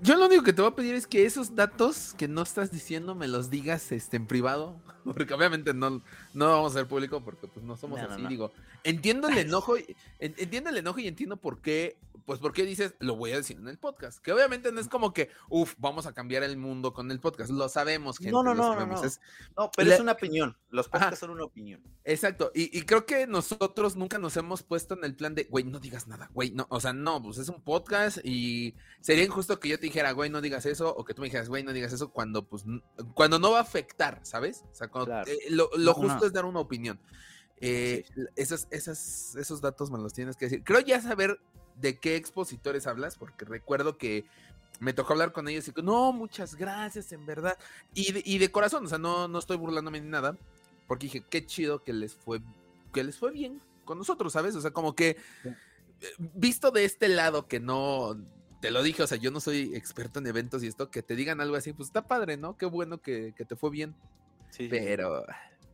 yo 0.00 0.16
lo 0.16 0.26
único 0.26 0.42
que 0.42 0.52
te 0.52 0.62
voy 0.62 0.70
a 0.70 0.74
pedir 0.74 0.94
es 0.94 1.06
que 1.06 1.26
esos 1.26 1.54
datos 1.54 2.14
que 2.16 2.28
no 2.28 2.42
estás 2.42 2.70
diciendo 2.70 3.14
me 3.14 3.28
los 3.28 3.50
digas 3.50 3.92
este, 3.92 4.16
en 4.16 4.26
privado, 4.26 4.80
porque 5.14 5.34
obviamente 5.34 5.74
no, 5.74 6.02
no 6.34 6.48
vamos 6.48 6.72
a 6.74 6.78
ser 6.78 6.88
público 6.88 7.22
porque 7.22 7.46
pues 7.48 7.64
no 7.64 7.76
somos 7.76 8.00
así, 8.00 8.26
digo. 8.26 8.52
Entiendo 8.84 9.28
el 9.28 9.38
enojo, 9.38 9.76
entiendo 10.18 10.70
el 10.70 10.78
enojo 10.78 11.00
y 11.00 11.08
entiendo 11.08 11.36
por 11.36 11.60
qué 11.60 11.96
pues 12.28 12.40
¿por 12.40 12.52
qué 12.52 12.66
dices, 12.66 12.94
lo 12.98 13.16
voy 13.16 13.32
a 13.32 13.36
decir 13.36 13.56
en 13.56 13.68
el 13.68 13.78
podcast? 13.78 14.18
Que 14.22 14.32
obviamente 14.32 14.70
no 14.70 14.80
es 14.80 14.88
como 14.88 15.14
que, 15.14 15.30
uff, 15.48 15.74
vamos 15.78 16.04
a 16.04 16.12
cambiar 16.12 16.42
el 16.42 16.58
mundo 16.58 16.92
con 16.92 17.10
el 17.10 17.20
podcast. 17.20 17.48
Lo 17.50 17.70
sabemos, 17.70 18.18
gente. 18.18 18.32
No, 18.32 18.42
no, 18.42 18.54
no, 18.54 18.74
no, 18.74 18.86
no. 18.86 19.70
pero 19.74 19.90
es 19.90 19.98
una 19.98 20.12
opinión. 20.12 20.54
Los 20.68 20.90
podcasts 20.90 21.20
son 21.20 21.30
una 21.30 21.44
opinión. 21.44 21.80
Exacto. 22.04 22.52
Y, 22.54 22.82
creo 22.82 23.06
que 23.06 23.26
nosotros 23.26 23.96
nunca 23.96 24.18
nos 24.18 24.36
hemos 24.36 24.62
puesto 24.62 24.92
en 24.92 25.04
el 25.04 25.14
plan 25.14 25.34
de, 25.34 25.44
güey, 25.44 25.64
no 25.64 25.80
digas 25.80 26.06
nada, 26.06 26.28
güey, 26.34 26.50
no. 26.50 26.66
O 26.68 26.80
sea, 26.80 26.92
no, 26.92 27.22
pues 27.22 27.38
es 27.38 27.48
un 27.48 27.62
podcast 27.62 28.18
y 28.22 28.74
sería 29.00 29.24
injusto 29.24 29.58
que 29.58 29.70
yo 29.70 29.78
te 29.78 29.86
dijera, 29.86 30.12
güey, 30.12 30.28
no 30.28 30.42
digas 30.42 30.66
eso, 30.66 30.94
o 30.94 31.06
que 31.06 31.14
tú 31.14 31.22
me 31.22 31.28
dijeras, 31.28 31.48
güey, 31.48 31.62
no 31.62 31.72
digas 31.72 31.94
eso, 31.94 32.10
cuando, 32.10 32.46
pues, 32.46 32.62
cuando 33.14 33.38
no 33.38 33.52
va 33.52 33.60
a 33.60 33.62
afectar, 33.62 34.20
¿sabes? 34.22 34.64
O 34.70 34.74
sea, 34.74 34.88
cuando, 35.04 35.30
eh, 35.30 35.38
lo, 35.50 35.94
justo 35.94 36.26
es 36.26 36.32
dar 36.32 36.44
una 36.44 36.60
opinión. 36.60 36.98
Eh, 37.60 38.04
esos, 38.36 38.68
esos 38.70 39.60
datos 39.60 39.90
me 39.90 39.98
los 39.98 40.12
tienes 40.12 40.36
que 40.36 40.46
decir. 40.46 40.62
Creo 40.64 40.80
ya 40.80 41.00
saber 41.00 41.40
de 41.80 41.98
qué 41.98 42.16
expositores 42.16 42.86
hablas, 42.86 43.16
porque 43.16 43.44
recuerdo 43.44 43.98
que 43.98 44.24
me 44.80 44.92
tocó 44.92 45.12
hablar 45.12 45.32
con 45.32 45.48
ellos 45.48 45.66
y 45.68 45.72
que, 45.72 45.82
no, 45.82 46.12
muchas 46.12 46.54
gracias, 46.54 47.12
en 47.12 47.26
verdad. 47.26 47.58
Y 47.94 48.12
de, 48.12 48.22
y 48.24 48.38
de 48.38 48.50
corazón, 48.50 48.84
o 48.84 48.88
sea, 48.88 48.98
no, 48.98 49.28
no 49.28 49.38
estoy 49.38 49.56
burlándome 49.56 50.00
ni 50.00 50.08
nada, 50.08 50.36
porque 50.86 51.06
dije, 51.06 51.24
qué 51.28 51.44
chido 51.44 51.82
que 51.82 51.92
les 51.92 52.14
fue, 52.14 52.40
que 52.92 53.02
les 53.04 53.18
fue 53.18 53.32
bien 53.32 53.60
con 53.84 53.98
nosotros, 53.98 54.32
¿sabes? 54.32 54.54
O 54.54 54.60
sea, 54.60 54.70
como 54.70 54.94
que 54.94 55.16
eh, 56.00 56.14
visto 56.18 56.70
de 56.70 56.84
este 56.84 57.08
lado 57.08 57.48
que 57.48 57.58
no, 57.58 58.16
te 58.60 58.70
lo 58.70 58.82
dije, 58.82 59.02
o 59.02 59.06
sea, 59.06 59.18
yo 59.18 59.30
no 59.30 59.40
soy 59.40 59.74
experto 59.74 60.18
en 60.18 60.26
eventos 60.26 60.62
y 60.62 60.66
esto, 60.66 60.90
que 60.90 61.02
te 61.02 61.16
digan 61.16 61.40
algo 61.40 61.56
así, 61.56 61.72
pues 61.72 61.88
está 61.88 62.06
padre, 62.06 62.36
¿no? 62.36 62.56
Qué 62.56 62.66
bueno 62.66 62.98
que, 62.98 63.32
te 63.36 63.56
fue 63.56 63.70
bien. 63.70 63.94
Sí. 64.50 64.68
Pero... 64.68 65.24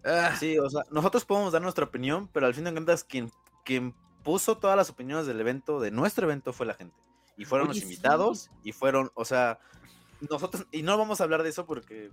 Ah. 0.05 0.37
Sí, 0.39 0.59
o 0.59 0.69
sea, 0.69 0.83
nosotros 0.91 1.25
podemos 1.25 1.53
dar 1.53 1.63
nuestra 1.63 1.85
opinión, 1.85 2.29
pero 2.29 2.47
al 2.47 2.55
fin 2.55 2.65
de 2.65 2.73
cuentas 2.73 3.05
quien, 3.05 3.31
quien 3.65 3.95
puso 4.23 4.59
todas 4.59 4.77
las 4.77 4.91
opiniones 4.91 5.27
del 5.27 5.41
evento, 5.41 5.81
de 5.81 5.91
nuestro 5.91 6.27
evento, 6.27 6.53
fue 6.53 6.67
la 6.67 6.75
gente. 6.75 6.97
Y 7.37 7.47
fueron 7.47 7.69
los 7.69 7.81
invitados, 7.81 8.51
y 8.63 8.73
fueron, 8.73 9.11
o 9.15 9.25
sea, 9.25 9.59
nosotros, 10.31 10.67
y 10.71 10.83
no 10.83 10.97
vamos 10.99 11.21
a 11.21 11.25
hablar 11.25 11.43
de 11.43 11.49
eso 11.49 11.67
porque 11.67 12.11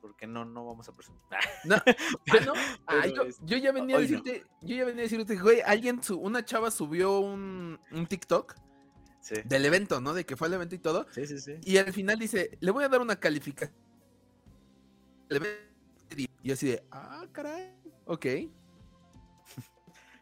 porque 0.00 0.26
no, 0.26 0.44
no 0.44 0.64
vamos 0.64 0.88
a 0.88 0.92
presentar. 0.92 1.40
No, 1.64 1.76
ah, 2.28 2.44
no. 2.46 2.52
Ah, 2.86 3.04
yo, 3.42 3.56
ya 3.56 3.72
venía 3.72 3.96
a 3.96 4.00
decirte, 4.00 4.44
yo 4.62 4.76
ya 4.76 4.84
venía 4.84 5.02
a 5.02 5.08
decirte, 5.08 5.36
güey, 5.36 5.60
alguien, 5.60 6.00
una 6.18 6.44
chava 6.44 6.70
subió 6.70 7.18
un, 7.18 7.80
un 7.90 8.06
TikTok 8.06 8.54
del 9.44 9.64
evento, 9.66 10.00
¿no? 10.00 10.14
De 10.14 10.24
que 10.24 10.36
fue 10.36 10.48
el 10.48 10.54
evento 10.54 10.74
y 10.74 10.78
todo. 10.78 11.06
Sí, 11.10 11.26
sí, 11.26 11.38
sí. 11.38 11.54
Y 11.62 11.76
al 11.78 11.92
final 11.92 12.18
dice, 12.18 12.56
le 12.60 12.70
voy 12.70 12.84
a 12.84 12.88
dar 12.88 13.00
una 13.00 13.16
calificación. 13.16 13.76
Y 16.42 16.52
así 16.52 16.68
de, 16.68 16.84
ah, 16.90 17.26
caray, 17.32 17.74
ok. 18.06 18.26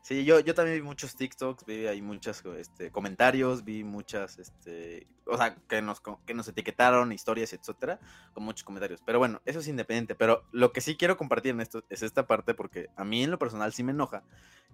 Sí, 0.07 0.25
yo, 0.25 0.39
yo 0.39 0.55
también 0.55 0.77
vi 0.77 0.83
muchos 0.83 1.17
TikToks, 1.17 1.65
vi 1.65 1.89
ahí 1.89 2.01
muchos 2.01 2.41
este, 2.57 2.93
comentarios, 2.93 3.65
vi 3.65 3.83
muchas, 3.83 4.39
este, 4.39 5.09
o 5.27 5.37
sea, 5.37 5.57
que 5.57 5.83
nos, 5.83 6.01
que 6.25 6.33
nos 6.33 6.47
etiquetaron, 6.47 7.11
historias, 7.11 7.53
etcétera, 7.53 7.99
con 8.33 8.45
muchos 8.45 8.63
comentarios. 8.63 9.03
Pero 9.05 9.19
bueno, 9.19 9.43
eso 9.47 9.59
es 9.59 9.67
independiente. 9.67 10.15
Pero 10.15 10.45
lo 10.53 10.73
que 10.73 10.81
sí 10.81 10.97
quiero 10.97 11.17
compartir 11.17 11.51
en 11.51 11.61
esto 11.61 11.83
es 11.91 12.05
esta 12.05 12.29
parte, 12.29 12.55
porque 12.55 12.89
a 12.95 13.05
mí 13.05 13.25
en 13.25 13.33
lo 13.33 13.41
personal 13.41 13.73
sí 13.73 13.83
me 13.83 13.91
enoja 13.91 14.23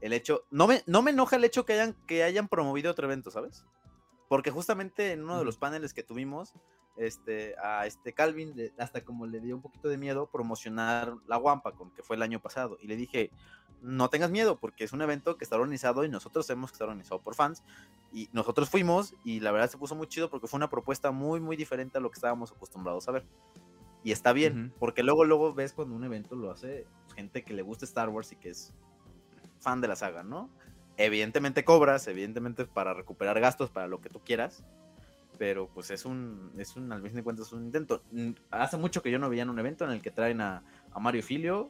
el 0.03 0.13
hecho, 0.13 0.45
no 0.51 0.67
me, 0.67 0.83
no 0.87 1.01
me 1.01 1.13
enoja 1.13 1.37
el 1.37 1.45
hecho 1.45 1.65
que 1.65 1.73
hayan, 1.73 1.95
que 2.07 2.25
hayan 2.25 2.47
promovido 2.47 2.91
otro 2.91 3.07
evento, 3.07 3.31
¿sabes? 3.31 3.65
Porque 4.29 4.51
justamente 4.51 5.13
en 5.13 5.25
uno 5.25 5.39
de 5.39 5.47
los 5.47 5.57
paneles 5.57 5.95
que 5.95 6.03
tuvimos, 6.03 6.53
este, 6.97 7.55
a 7.63 7.87
este 7.87 8.13
Calvin, 8.13 8.55
hasta 8.79 9.05
como 9.05 9.27
le 9.27 9.41
dio 9.41 9.57
un 9.57 9.63
poquito 9.63 9.89
de 9.89 9.99
miedo 9.99 10.29
promocionar 10.31 11.15
la 11.27 11.39
Wampa, 11.39 11.73
con 11.73 11.91
que 11.91 12.03
fue 12.03 12.17
el 12.17 12.23
año 12.23 12.41
pasado. 12.41 12.79
Y 12.81 12.87
le 12.87 12.97
dije, 12.97 13.31
no 13.83 14.09
tengas 14.09 14.31
miedo, 14.31 14.59
porque 14.59 14.85
es 14.85 14.93
un 14.93 15.03
evento 15.03 15.37
que 15.37 15.45
está 15.45 15.57
organizado 15.57 16.05
y 16.05 16.09
nosotros 16.09 16.47
sabemos 16.47 16.71
que 16.71 16.77
está 16.77 16.85
organizado 16.85 17.21
por 17.21 17.35
fans. 17.35 17.63
Y 18.13 18.29
nosotros 18.33 18.71
fuimos 18.71 19.15
y 19.25 19.41
la 19.41 19.53
verdad 19.53 19.71
se 19.71 19.79
puso 19.79 19.95
muy 19.95 20.07
chido 20.07 20.31
porque 20.31 20.47
fue 20.47 20.59
una 20.59 20.71
propuesta 20.71 21.11
muy, 21.11 21.41
muy 21.41 21.57
diferente 21.57 21.99
a 21.99 22.01
lo 22.01 22.11
que 22.11 22.17
estábamos 22.17 22.53
acostumbrados 22.53 23.09
a 23.09 23.13
ver. 23.13 23.27
Y 24.05 24.13
está 24.13 24.33
bien, 24.33 24.73
porque 24.79 25.03
luego, 25.03 25.25
luego 25.25 25.55
ves 25.55 25.73
cuando 25.73 25.95
un 25.95 26.03
evento 26.05 26.35
lo 26.35 26.51
hace 26.51 26.87
gente 27.15 27.45
que 27.45 27.55
le 27.55 27.63
gusta 27.63 27.85
Star 27.85 28.09
Wars 28.09 28.33
y 28.33 28.37
que 28.37 28.51
es 28.51 28.75
fan 29.61 29.81
de 29.81 29.87
la 29.87 29.95
saga, 29.95 30.25
¿no? 30.25 30.51
Evidentemente 30.97 31.65
cobras, 31.65 32.07
evidentemente 32.09 32.67
para 32.67 32.95
recuperar 32.95 33.39
gastos, 33.41 33.71
para 33.71 33.87
lo 33.87 34.01
que 34.01 34.09
tú 34.09 34.21
quieras, 34.25 34.65
pero 35.43 35.67
pues 35.67 35.91
es 35.91 36.05
un, 36.05 36.53
es 36.57 36.77
un, 36.77 36.93
al 36.93 37.03
mismo 37.03 37.17
de 37.17 37.25
cuentas, 37.25 37.53
un 37.53 37.65
intento. 37.65 38.05
Hace 38.53 38.77
mucho 38.77 39.03
que 39.03 39.11
yo 39.11 39.19
no 39.19 39.29
veía 39.29 39.43
un 39.43 39.59
evento 39.59 39.85
en 39.85 39.91
el 39.91 40.01
que 40.01 40.13
traen 40.13 40.41
a, 40.41 40.63
a 40.93 41.01
Mario 41.01 41.21
Filio, 41.21 41.69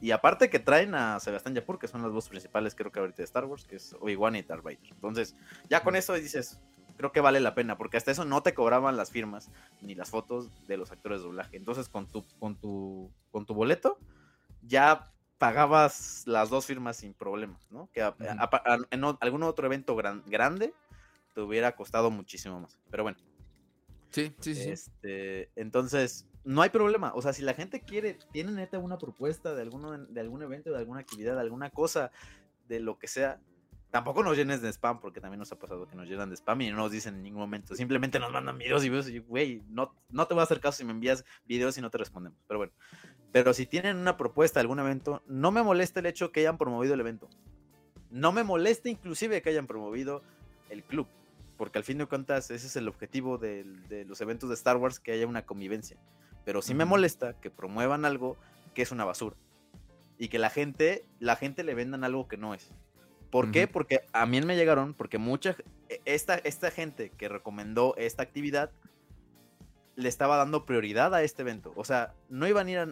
y 0.00 0.10
aparte 0.10 0.50
que 0.50 0.58
traen 0.58 0.96
a 0.96 1.20
Sebastián 1.20 1.54
Yapur, 1.54 1.78
que 1.78 1.86
son 1.86 2.02
las 2.02 2.12
dos 2.12 2.28
principales, 2.28 2.74
creo 2.74 2.90
que 2.90 2.98
ahorita 2.98 3.18
de 3.18 3.22
Star 3.22 3.44
Wars, 3.44 3.64
que 3.64 3.76
es 3.76 3.94
Obi-Wan 4.00 4.34
y 4.34 4.42
Darth 4.42 4.64
Vader. 4.64 4.80
Entonces, 4.90 5.36
ya 5.70 5.84
con 5.84 5.94
eso 5.94 6.14
dices, 6.14 6.58
creo 6.96 7.12
que 7.12 7.20
vale 7.20 7.38
la 7.38 7.54
pena, 7.54 7.78
porque 7.78 7.96
hasta 7.96 8.10
eso 8.10 8.24
no 8.24 8.42
te 8.42 8.54
cobraban 8.54 8.96
las 8.96 9.12
firmas 9.12 9.52
ni 9.82 9.94
las 9.94 10.10
fotos 10.10 10.66
de 10.66 10.76
los 10.76 10.90
actores 10.90 11.20
de 11.20 11.26
doblaje. 11.28 11.56
Entonces, 11.56 11.88
con 11.88 12.08
tu, 12.08 12.24
con 12.40 12.56
tu, 12.56 13.08
con 13.30 13.46
tu 13.46 13.54
boleto, 13.54 14.00
ya 14.62 15.12
pagabas 15.38 16.24
las 16.26 16.50
dos 16.50 16.66
firmas 16.66 16.96
sin 16.96 17.14
problemas, 17.14 17.70
¿no? 17.70 17.88
Que 17.92 18.00
en 18.90 19.04
algún 19.20 19.44
otro 19.44 19.66
evento 19.66 19.94
grande 20.26 20.74
te 21.34 21.40
hubiera 21.40 21.74
costado 21.76 22.10
muchísimo 22.10 22.60
más. 22.60 22.78
Pero 22.90 23.02
bueno. 23.02 23.18
Sí, 24.10 24.34
sí, 24.40 24.54
sí. 24.54 24.70
Este, 24.70 25.50
entonces, 25.56 26.28
no 26.44 26.62
hay 26.62 26.70
problema. 26.70 27.12
O 27.14 27.22
sea, 27.22 27.32
si 27.32 27.42
la 27.42 27.54
gente 27.54 27.80
quiere, 27.80 28.18
tiene 28.32 28.52
neta 28.52 28.78
una 28.78 28.98
propuesta 28.98 29.54
de, 29.54 29.62
alguno, 29.62 29.96
de 29.96 30.20
algún 30.20 30.42
evento, 30.42 30.70
de 30.70 30.78
alguna 30.78 31.00
actividad, 31.00 31.34
de 31.34 31.40
alguna 31.40 31.70
cosa, 31.70 32.10
de 32.68 32.80
lo 32.80 32.98
que 32.98 33.08
sea, 33.08 33.40
tampoco 33.90 34.22
nos 34.22 34.36
llenes 34.36 34.60
de 34.62 34.70
spam, 34.72 35.00
porque 35.00 35.20
también 35.20 35.38
nos 35.38 35.52
ha 35.52 35.58
pasado 35.58 35.86
que 35.86 35.96
nos 35.96 36.08
llenan 36.08 36.30
de 36.30 36.36
spam 36.36 36.60
y 36.62 36.70
no 36.70 36.76
nos 36.76 36.90
dicen 36.90 37.14
en 37.14 37.22
ningún 37.22 37.40
momento. 37.40 37.74
Simplemente 37.74 38.18
nos 38.18 38.32
mandan 38.32 38.58
videos 38.58 38.84
y 38.84 38.88
videos 38.88 39.08
y, 39.08 39.18
güey, 39.20 39.62
no, 39.68 39.94
no 40.10 40.26
te 40.26 40.34
voy 40.34 40.40
a 40.40 40.44
hacer 40.44 40.60
caso 40.60 40.78
si 40.78 40.84
me 40.84 40.92
envías 40.92 41.24
videos 41.46 41.78
y 41.78 41.80
no 41.80 41.90
te 41.90 41.98
respondemos. 41.98 42.38
Pero 42.48 42.58
bueno. 42.58 42.72
Pero 43.32 43.54
si 43.54 43.64
tienen 43.64 43.96
una 43.96 44.16
propuesta 44.18 44.60
de 44.60 44.62
algún 44.62 44.78
evento, 44.78 45.22
no 45.26 45.52
me 45.52 45.62
molesta 45.62 46.00
el 46.00 46.06
hecho 46.06 46.32
que 46.32 46.40
hayan 46.40 46.58
promovido 46.58 46.94
el 46.94 47.00
evento. 47.00 47.30
No 48.10 48.30
me 48.32 48.44
molesta 48.44 48.90
inclusive 48.90 49.40
que 49.40 49.48
hayan 49.48 49.66
promovido 49.66 50.22
el 50.68 50.84
club 50.84 51.06
porque 51.62 51.78
al 51.78 51.84
fin 51.84 51.98
de 51.98 52.06
cuentas 52.06 52.50
ese 52.50 52.66
es 52.66 52.74
el 52.74 52.88
objetivo 52.88 53.38
de, 53.38 54.04
los 54.08 54.20
eventos 54.20 54.48
de 54.48 54.56
Star 54.56 54.78
Wars, 54.78 54.98
que 54.98 55.12
haya 55.12 55.28
una 55.28 55.46
convivencia. 55.46 55.96
Pero 56.44 56.60
sí 56.60 56.74
me 56.74 56.84
molesta 56.84 57.34
que 57.34 57.50
promuevan 57.50 58.04
algo 58.04 58.36
que 58.74 58.82
es 58.82 58.90
una 58.90 59.04
basura 59.04 59.36
y 60.18 60.26
que 60.26 60.40
la 60.40 60.50
gente, 60.50 61.04
la 61.20 61.36
gente 61.36 61.62
le 61.62 61.74
vendan 61.74 62.02
algo 62.02 62.26
que 62.26 62.36
no 62.36 62.52
es. 62.52 62.72
¿Por 63.30 63.52
qué? 63.52 63.68
Porque 63.68 64.00
a 64.12 64.26
mí 64.26 64.40
me 64.40 64.56
llegaron, 64.56 64.92
porque 64.92 65.18
mucha, 65.18 65.54
e, 65.88 66.00
esta, 66.04 66.34
esta 66.34 66.72
gente 66.72 67.10
que 67.10 67.28
recomendó 67.28 67.94
esta 67.96 68.24
actividad 68.24 68.72
le 69.94 70.08
estaba 70.08 70.38
dando 70.38 70.66
prioridad 70.66 71.14
a 71.14 71.22
este 71.22 71.42
evento. 71.42 71.72
O 71.76 71.84
sea, 71.84 72.12
no 72.28 72.48
iban 72.48 72.66
a 72.66 72.70
ir 72.72 72.78
a, 72.78 72.86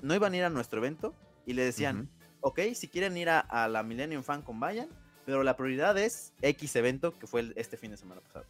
no 0.00 0.14
iban 0.14 0.32
a, 0.32 0.36
ir 0.38 0.44
a 0.44 0.48
nuestro 0.48 0.78
evento 0.78 1.14
y 1.44 1.52
le 1.52 1.62
decían, 1.62 2.08
ok, 2.40 2.60
si 2.72 2.88
quieren 2.88 3.18
ir 3.18 3.28
a, 3.28 3.40
a 3.40 3.68
la 3.68 3.82
Millennium 3.82 4.22
Fan 4.22 4.40
Con, 4.40 4.60
vayan, 4.60 4.88
pero 5.28 5.42
la 5.42 5.58
prioridad 5.58 5.98
es 5.98 6.32
X 6.40 6.74
evento 6.76 7.18
que 7.18 7.26
fue 7.26 7.52
este 7.56 7.76
fin 7.76 7.90
de 7.90 7.98
semana 7.98 8.22
pasado. 8.22 8.46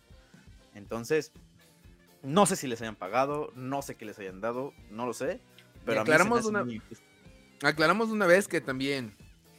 Entonces, 0.76 1.32
no 2.22 2.46
sé 2.46 2.54
si 2.54 2.68
les 2.68 2.80
hayan 2.80 2.94
pagado, 2.94 3.50
no 3.56 3.82
sé 3.82 3.96
qué 3.96 4.04
les 4.04 4.16
hayan 4.20 4.40
dado, 4.40 4.72
no 4.88 5.04
lo 5.04 5.12
sé. 5.12 5.40
Pero 5.84 6.02
aclaramos, 6.02 6.44
una, 6.44 6.64
aclaramos 7.64 8.10
una 8.10 8.26
vez 8.26 8.46
que 8.46 8.60
también, 8.60 9.12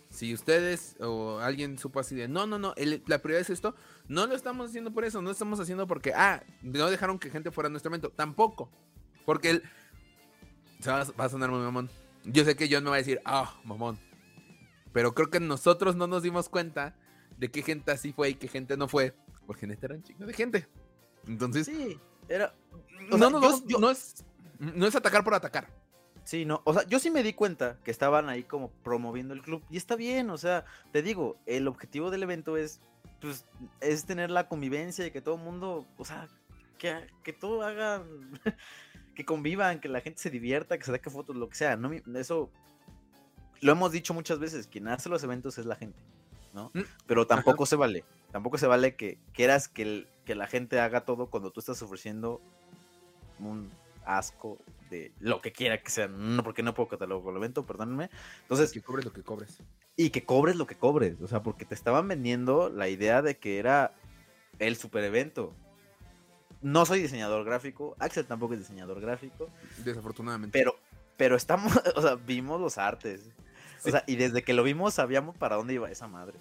si 0.10 0.34
ustedes 0.34 0.96
o 1.02 1.40
alguien 1.40 1.78
supo 1.78 2.00
así 2.00 2.16
de, 2.16 2.30
no, 2.30 2.48
no, 2.48 2.58
no, 2.58 2.74
la 2.78 3.18
prioridad 3.18 3.42
es 3.42 3.50
esto, 3.50 3.76
no 4.08 4.26
lo 4.26 4.34
estamos 4.34 4.70
haciendo 4.70 4.94
por 4.94 5.04
eso, 5.04 5.22
no 5.22 5.26
lo 5.26 5.34
estamos 5.34 5.60
haciendo 5.60 5.88
porque, 5.88 6.14
ah, 6.16 6.42
no 6.62 6.90
dejaron 6.90 7.20
que 7.20 7.30
gente 7.30 7.52
fuera 7.52 7.68
a 7.68 7.70
nuestro 7.70 7.90
evento, 7.90 8.12
tampoco. 8.12 8.72
Porque 9.26 9.50
él, 9.50 9.64
va, 10.88 11.04
va 11.20 11.26
a 11.26 11.30
sonar 11.30 11.52
muy 11.52 11.60
mamón. 11.60 11.90
Yo 12.24 12.46
sé 12.46 12.56
que 12.56 12.70
John 12.72 12.86
me 12.86 12.92
va 12.92 12.96
a 12.96 13.00
decir, 13.00 13.20
ah, 13.26 13.60
mamón. 13.66 14.00
Pero 14.94 15.14
creo 15.14 15.30
que 15.30 15.42
nosotros 15.42 15.98
no 15.98 16.08
nos 16.08 16.24
dimos 16.24 16.48
cuenta 16.48 16.96
de 17.40 17.50
qué 17.50 17.64
gente 17.64 17.92
así 17.92 18.12
fue 18.14 18.30
y 18.30 18.36
qué 18.36 18.48
gente 18.48 18.78
no 18.78 18.88
fue, 18.88 19.16
porque 19.48 19.66
en 19.66 19.72
este 19.72 19.86
eran 19.88 20.04
chicos 20.04 20.28
de 20.28 20.34
gente. 20.34 20.68
Entonces, 21.28 21.66
sí, 21.66 22.00
era. 22.28 22.54
No, 23.10 23.18
no, 23.18 23.40
no, 23.40 23.90
es, 23.90 24.26
no 24.60 24.86
es 24.86 24.96
atacar 24.96 25.24
por 25.24 25.34
atacar. 25.34 25.68
Sí, 26.30 26.46
no, 26.46 26.62
o 26.64 26.74
sea, 26.74 26.86
yo 26.86 27.00
sí 27.00 27.10
me 27.10 27.24
di 27.24 27.34
cuenta 27.34 27.80
que 27.84 27.90
estaban 27.90 28.30
ahí 28.30 28.44
como 28.44 28.70
promoviendo 28.84 29.34
el 29.34 29.42
club 29.42 29.64
y 29.72 29.78
está 29.78 29.96
bien, 29.96 30.30
o 30.30 30.38
sea, 30.38 30.64
te 30.92 31.02
digo, 31.02 31.38
el 31.48 31.68
objetivo 31.68 32.12
del 32.12 32.22
evento 32.22 32.56
es, 32.56 32.82
pues, 33.20 33.48
es 33.82 34.06
tener 34.06 34.30
la 34.30 34.48
convivencia 34.48 35.08
y 35.08 35.12
que 35.12 35.22
todo 35.22 35.38
el 35.38 35.42
mundo, 35.42 35.88
o 35.98 36.06
sea, 36.06 36.28
que, 36.78 37.08
que 37.24 37.34
todo 37.34 37.64
haga, 37.64 38.04
que 39.16 39.26
convivan, 39.26 39.80
que 39.80 39.90
la 39.90 40.02
gente 40.02 40.22
se 40.22 40.30
divierta, 40.30 40.78
que 40.78 40.86
se 40.86 40.92
saque 40.92 41.10
fotos, 41.10 41.36
lo 41.36 41.50
que 41.50 41.56
sea, 41.56 41.76
no, 41.78 41.92
eso 42.16 42.52
lo 43.62 43.72
hemos 43.72 43.92
dicho 43.92 44.14
muchas 44.14 44.38
veces, 44.38 44.68
quien 44.68 44.88
hace 44.88 45.10
los 45.10 45.24
eventos 45.24 45.58
es 45.58 45.66
la 45.66 45.78
gente. 45.78 46.00
¿No? 46.54 46.72
Mm, 46.74 46.82
Pero 47.08 47.28
tampoco 47.28 47.66
se 47.66 47.76
vale, 47.76 48.04
tampoco 48.32 48.58
se 48.58 48.68
vale 48.68 48.96
que 48.96 49.18
quieras 49.34 49.68
que, 49.68 50.08
que 50.26 50.36
la 50.36 50.48
gente 50.48 50.80
haga 50.80 51.02
todo 51.02 51.28
cuando 51.28 51.52
tú 51.52 51.60
estás 51.60 51.82
ofreciendo 51.82 52.42
un 53.40 53.72
asco 54.06 54.58
de 54.90 55.12
lo 55.20 55.42
que 55.42 55.52
quiera 55.52 55.82
que 55.82 55.92
sea, 55.92 56.08
no 56.08 56.44
porque 56.44 56.64
no 56.64 56.74
puedo 56.74 56.90
catalogar 56.90 57.32
el 57.32 57.38
evento, 57.38 57.66
perdónenme. 57.66 58.10
Entonces, 58.42 58.72
que 58.72 58.82
cobres 58.82 59.06
lo 59.06 59.14
que 59.14 59.22
cobres. 59.22 59.62
Y 59.96 60.10
que 60.10 60.26
cobres 60.26 60.56
lo 60.56 60.66
que 60.66 60.76
cobres, 60.76 61.22
o 61.22 61.28
sea, 61.28 61.44
porque 61.44 61.66
te 61.66 61.76
estaban 61.76 62.08
vendiendo 62.08 62.70
la 62.70 62.90
idea 62.90 63.22
de 63.22 63.38
que 63.38 63.60
era 63.60 63.94
el 64.58 64.78
super 64.78 65.04
evento. 65.04 65.54
No 66.62 66.86
soy 66.86 67.02
diseñador 67.02 67.46
gráfico, 67.46 67.96
Axel 68.00 68.26
tampoco 68.26 68.54
es 68.54 68.60
diseñador 68.60 69.00
gráfico. 69.00 69.50
Desafortunadamente. 69.84 70.58
Pero 70.58 70.76
pero 71.20 71.36
estamos, 71.36 71.74
o 71.96 72.02
sea, 72.02 72.16
vimos 72.16 72.62
los 72.62 72.78
artes. 72.78 73.30
O 73.86 73.90
sea, 73.90 74.04
y 74.08 74.16
desde 74.16 74.44
que 74.44 74.54
lo 74.54 74.64
vimos 74.64 74.94
sabíamos 74.94 75.38
para 75.38 75.56
dónde 75.56 75.74
iba 75.74 75.90
esa 75.90 76.08
madre. 76.08 76.38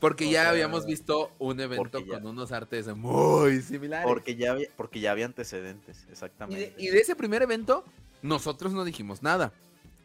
Porque 0.00 0.30
ya 0.30 0.50
habíamos 0.50 0.86
visto 0.86 1.32
un 1.38 1.60
evento 1.60 2.04
con 2.06 2.24
unos 2.26 2.52
artes 2.52 2.86
muy 2.94 3.60
similares. 3.62 4.06
Porque 4.06 4.36
ya 4.36 4.52
había, 4.52 4.68
porque 4.76 5.00
ya 5.00 5.10
había 5.10 5.26
antecedentes, 5.26 6.06
exactamente. 6.10 6.74
Y 6.78 6.88
de, 6.88 6.98
ese 6.98 7.16
primer 7.16 7.42
evento, 7.42 7.84
nosotros 8.22 8.72
no 8.72 8.84
dijimos 8.84 9.22
nada. 9.22 9.52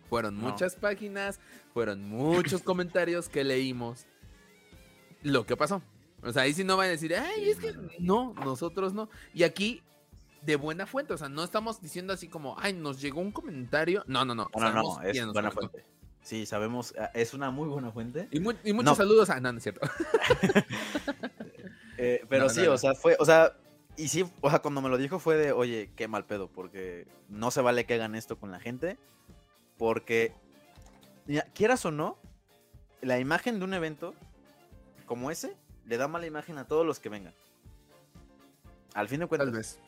Fueron 0.10 0.36
muchas 0.36 0.76
páginas, 0.76 1.40
fueron 1.74 2.08
muchos 2.10 2.62
comentarios 2.64 3.30
que 3.30 3.44
leímos. 3.44 4.06
Lo 5.22 5.46
que 5.46 5.56
pasó. 5.56 5.82
O 6.24 6.32
sea, 6.32 6.44
ahí 6.44 6.54
sí 6.54 6.64
no 6.64 6.76
va 6.76 6.84
a 6.84 6.88
decir, 6.88 7.16
ay, 7.16 7.50
es 7.50 7.58
que 7.58 7.74
no, 8.00 8.34
nosotros 8.44 8.94
no. 8.94 9.10
Y 9.34 9.44
aquí, 9.44 9.82
de 10.42 10.56
buena 10.56 10.88
fuente, 10.88 11.14
o 11.14 11.18
sea, 11.18 11.30
no 11.30 11.44
estamos 11.44 11.82
diciendo 11.82 12.14
así 12.14 12.28
como, 12.28 12.56
ay, 12.60 12.74
nos 12.74 13.00
llegó 13.00 13.22
un 13.22 13.32
comentario. 13.32 14.04
No, 14.08 14.26
no, 14.26 14.34
no. 14.34 14.50
No, 14.56 14.74
no, 14.74 15.02
es 15.02 15.26
buena 15.28 15.52
fuente. 15.52 15.86
Sí, 16.24 16.46
sabemos, 16.46 16.96
ah, 16.98 17.12
es 17.14 17.34
una 17.34 17.52
muy 17.52 17.68
buena 17.68 17.92
fuente. 17.92 18.30
Y, 18.32 18.40
muchos 18.40 18.98
saludos 18.98 19.30
a. 19.30 19.40
No, 19.40 19.52
no 19.52 19.58
es 19.58 19.64
cierto. 19.64 19.82
Eh, 21.96 22.26
pero 22.28 22.50
sí, 22.50 22.62
o 22.66 22.76
sea, 22.76 22.96
fue, 22.96 23.16
o 23.20 23.24
sea, 23.24 23.56
y 23.96 24.08
sí, 24.08 24.26
o 24.42 24.50
sea, 24.50 24.60
cuando 24.60 24.82
me 24.82 24.90
lo 24.90 24.98
dijo 24.98 25.20
fue 25.20 25.38
de, 25.38 25.52
oye, 25.52 25.92
qué 25.96 26.08
mal 26.08 26.26
pedo, 26.26 26.50
porque 26.50 27.08
no 27.30 27.52
se 27.52 27.62
vale 27.62 27.86
que 27.86 27.94
hagan 27.94 28.16
esto 28.16 28.40
con 28.40 28.52
la 28.52 28.60
gente, 28.60 28.98
porque, 29.78 30.34
quieras 31.54 31.86
o 31.86 31.92
no, 31.92 32.18
la 33.02 33.20
imagen 33.20 33.60
de 33.60 33.66
un 33.66 33.76
evento 33.76 34.16
como 35.06 35.30
ese 35.30 35.56
le 35.86 35.98
da 35.98 36.08
mala 36.08 36.26
imagen 36.26 36.58
a 36.58 36.68
todos 36.68 36.86
los 36.86 37.00
que 37.00 37.10
vengan. 37.10 37.36
Al 38.96 39.08
fin 39.08 39.20
de 39.20 39.28
cuentas. 39.28 39.48
Tal 39.48 39.56
vez. 39.56 39.80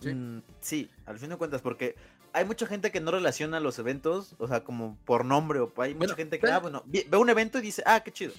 ¿Sí? 0.00 0.14
Mm, 0.14 0.42
sí, 0.60 0.90
al 1.06 1.18
fin 1.18 1.30
de 1.30 1.36
cuentas, 1.36 1.62
porque 1.62 1.96
hay 2.32 2.44
mucha 2.44 2.66
gente 2.66 2.90
que 2.90 3.00
no 3.00 3.10
relaciona 3.10 3.60
los 3.60 3.78
eventos, 3.78 4.34
o 4.38 4.48
sea, 4.48 4.64
como 4.64 4.96
por 5.04 5.24
nombre, 5.24 5.60
o 5.60 5.72
hay 5.78 5.94
mucha 5.94 6.14
gente 6.14 6.38
que, 6.38 6.50
ah, 6.50 6.58
bueno, 6.58 6.82
ve 6.86 7.16
un 7.16 7.30
evento 7.30 7.58
y 7.58 7.62
dice, 7.62 7.82
ah, 7.86 8.00
qué 8.00 8.12
chido. 8.12 8.32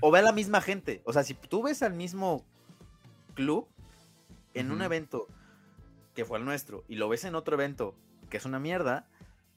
O 0.00 0.10
ve 0.10 0.20
a 0.20 0.22
la 0.22 0.32
misma 0.32 0.60
gente. 0.60 1.02
O 1.04 1.12
sea, 1.12 1.24
si 1.24 1.34
tú 1.34 1.62
ves 1.62 1.82
al 1.82 1.94
mismo 1.94 2.44
club 3.34 3.66
en 4.54 4.70
un 4.70 4.82
evento 4.82 5.26
que 6.14 6.24
fue 6.24 6.38
el 6.38 6.44
nuestro 6.44 6.84
y 6.88 6.94
lo 6.94 7.08
ves 7.08 7.24
en 7.24 7.34
otro 7.34 7.54
evento 7.54 7.96
que 8.30 8.36
es 8.36 8.44
una 8.44 8.60
mierda, 8.60 9.08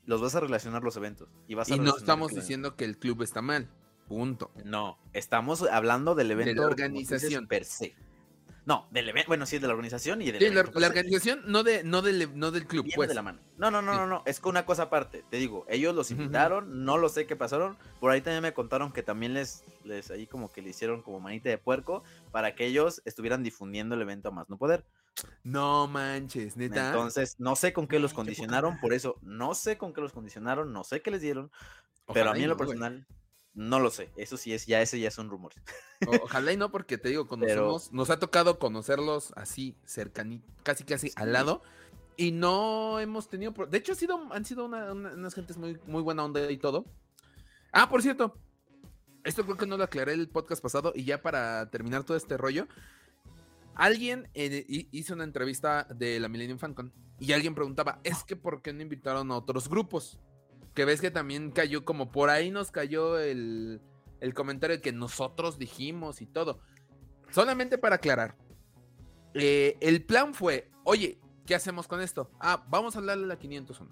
los 0.05 0.21
vas 0.21 0.33
a 0.35 0.39
relacionar 0.39 0.83
los 0.83 0.97
eventos. 0.97 1.29
Y, 1.47 1.53
vas 1.53 1.69
no 1.69 1.95
estamos 1.95 2.33
diciendo 2.33 2.75
que 2.75 2.85
el 2.85 2.97
club 2.97 3.21
está 3.21 3.41
mal. 3.41 3.69
Punto. 4.07 4.51
No, 4.63 4.97
estamos 5.13 5.63
hablando 5.63 6.15
del 6.15 6.31
evento. 6.31 6.49
De 6.49 6.55
la 6.55 6.67
organización. 6.67 7.45
Per 7.45 7.65
se. 7.65 7.93
No, 8.67 8.85
del 8.91 9.07
evento, 9.07 9.29
bueno, 9.29 9.45
sí, 9.45 9.59
de 9.59 9.65
la 9.65 9.71
organización 9.71 10.21
y 10.21 10.29
del 10.29 10.41
sí, 10.41 10.49
La, 10.49 10.59
organización 10.59 11.41
no, 11.45 11.63
de, 11.63 11.85
no, 11.85 12.01
del, 12.01 12.37
no 12.37 12.51
del 12.51 12.67
club, 12.67 12.85
pues. 12.93 13.07
de 13.07 13.15
la 13.15 13.21
mano. 13.21 13.39
No, 13.57 13.71
no, 13.71 13.81
no, 13.81 13.93
no, 13.93 14.05
no, 14.05 14.23
es 14.25 14.41
que 14.41 14.49
una 14.49 14.65
cosa 14.65 14.83
aparte. 14.83 15.23
Te 15.29 15.37
digo, 15.37 15.65
ellos 15.69 15.95
los 15.95 16.11
invitaron, 16.11 16.83
no 16.83 16.97
lo 16.97 17.07
sé 17.07 17.25
qué 17.25 17.37
pasaron. 17.37 17.77
Por 18.01 18.11
ahí 18.11 18.19
también 18.19 18.43
me 18.43 18.53
contaron 18.53 18.91
que 18.91 19.03
también 19.03 19.33
les, 19.33 19.63
les, 19.85 20.11
ahí 20.11 20.27
como 20.27 20.51
que 20.51 20.61
le 20.61 20.71
hicieron 20.71 21.01
como 21.01 21.21
manita 21.21 21.47
de 21.47 21.57
puerco 21.57 22.03
para 22.33 22.55
que 22.55 22.65
ellos 22.65 23.01
estuvieran 23.05 23.41
difundiendo 23.41 23.95
el 23.95 24.01
evento 24.01 24.27
a 24.27 24.31
más 24.31 24.49
no 24.49 24.57
poder. 24.57 24.83
No 25.45 25.87
manches, 25.87 26.57
neta. 26.57 26.89
Entonces, 26.89 27.39
no 27.39 27.55
sé 27.55 27.71
con 27.71 27.87
qué 27.87 27.99
los 27.99 28.13
condicionaron, 28.13 28.81
por 28.81 28.91
eso 28.91 29.15
no 29.21 29.55
sé 29.55 29.77
con 29.77 29.93
qué 29.93 30.01
los 30.01 30.11
condicionaron, 30.11 30.73
no 30.73 30.83
sé 30.83 31.01
qué 31.01 31.09
les 31.09 31.21
dieron, 31.21 31.51
pero 32.13 32.31
a 32.31 32.33
mí 32.33 32.43
en 32.43 32.49
lo 32.49 32.57
personal 32.57 33.07
no 33.57 33.79
lo 33.79 33.89
sé, 33.89 34.11
eso 34.15 34.37
sí 34.37 34.53
es, 34.53 34.67
ya 34.67 34.81
ese 34.83 34.99
ya 34.99 35.09
son 35.09 35.31
rumores. 35.31 35.59
ojalá 36.21 36.53
y 36.53 36.57
no, 36.57 36.71
porque 36.71 36.99
te 36.99 37.09
digo, 37.09 37.27
conocemos, 37.27 37.91
nos 37.91 38.11
ha 38.11 38.19
tocado 38.19 38.59
conocerlos 38.59 39.33
así, 39.35 39.75
cercanito, 39.83 40.47
casi 40.61 40.83
casi 40.83 41.11
al 41.15 41.33
lado, 41.33 41.63
y 42.15 42.31
no 42.31 42.99
hemos 42.99 43.29
tenido, 43.29 43.53
de 43.65 43.77
hecho 43.77 43.95
sido, 43.95 44.31
han 44.31 44.45
sido 44.45 44.65
unas 44.65 45.33
gentes 45.33 45.57
muy, 45.57 45.79
muy 45.87 46.03
buena 46.03 46.23
onda 46.23 46.49
y 46.51 46.57
todo. 46.57 46.85
Ah, 47.71 47.89
por 47.89 48.03
cierto, 48.03 48.37
esto 49.23 49.43
creo 49.43 49.57
que 49.57 49.65
no 49.65 49.75
lo 49.75 49.83
aclaré 49.83 50.13
el 50.13 50.29
podcast 50.29 50.61
pasado, 50.61 50.93
y 50.95 51.03
ya 51.03 51.23
para 51.23 51.71
terminar 51.71 52.03
todo 52.03 52.15
este 52.15 52.37
rollo, 52.37 52.67
alguien 53.73 54.29
eh, 54.35 54.87
hizo 54.91 55.15
una 55.15 55.23
entrevista 55.23 55.87
de 55.95 56.19
la 56.19 56.29
Millennium 56.29 56.59
FanCon, 56.59 56.93
y 57.19 57.33
alguien 57.33 57.55
preguntaba, 57.55 58.01
es 58.03 58.23
que 58.23 58.35
¿por 58.35 58.61
qué 58.61 58.71
no 58.71 58.83
invitaron 58.83 59.31
a 59.31 59.37
otros 59.37 59.67
grupos? 59.67 60.19
Que 60.77 60.85
ves 60.85 61.01
que 61.01 61.09
también 61.09 61.49
cayó, 61.49 61.85
como 61.85 62.11
por 62.11 62.29
ahí 62.29 62.51
nos 62.51 62.69
cayó 62.69 63.17
el, 63.17 63.81
el 64.19 64.33
comentario 64.35 64.79
que 64.79 64.91
nosotros 64.91 65.57
dijimos 65.57 66.21
y 66.21 66.27
todo. 66.27 66.59
Solamente 67.31 67.79
para 67.79 67.95
aclarar. 67.95 68.37
Eh, 69.33 69.75
el 69.81 70.05
plan 70.05 70.35
fue, 70.35 70.69
oye, 70.83 71.19
¿qué 71.47 71.55
hacemos 71.55 71.87
con 71.87 71.99
esto? 71.99 72.29
Ah, 72.39 72.63
vamos 72.69 72.95
a 72.95 72.99
hablarle 72.99 73.23
a 73.23 73.27
la 73.27 73.39
501. 73.39 73.91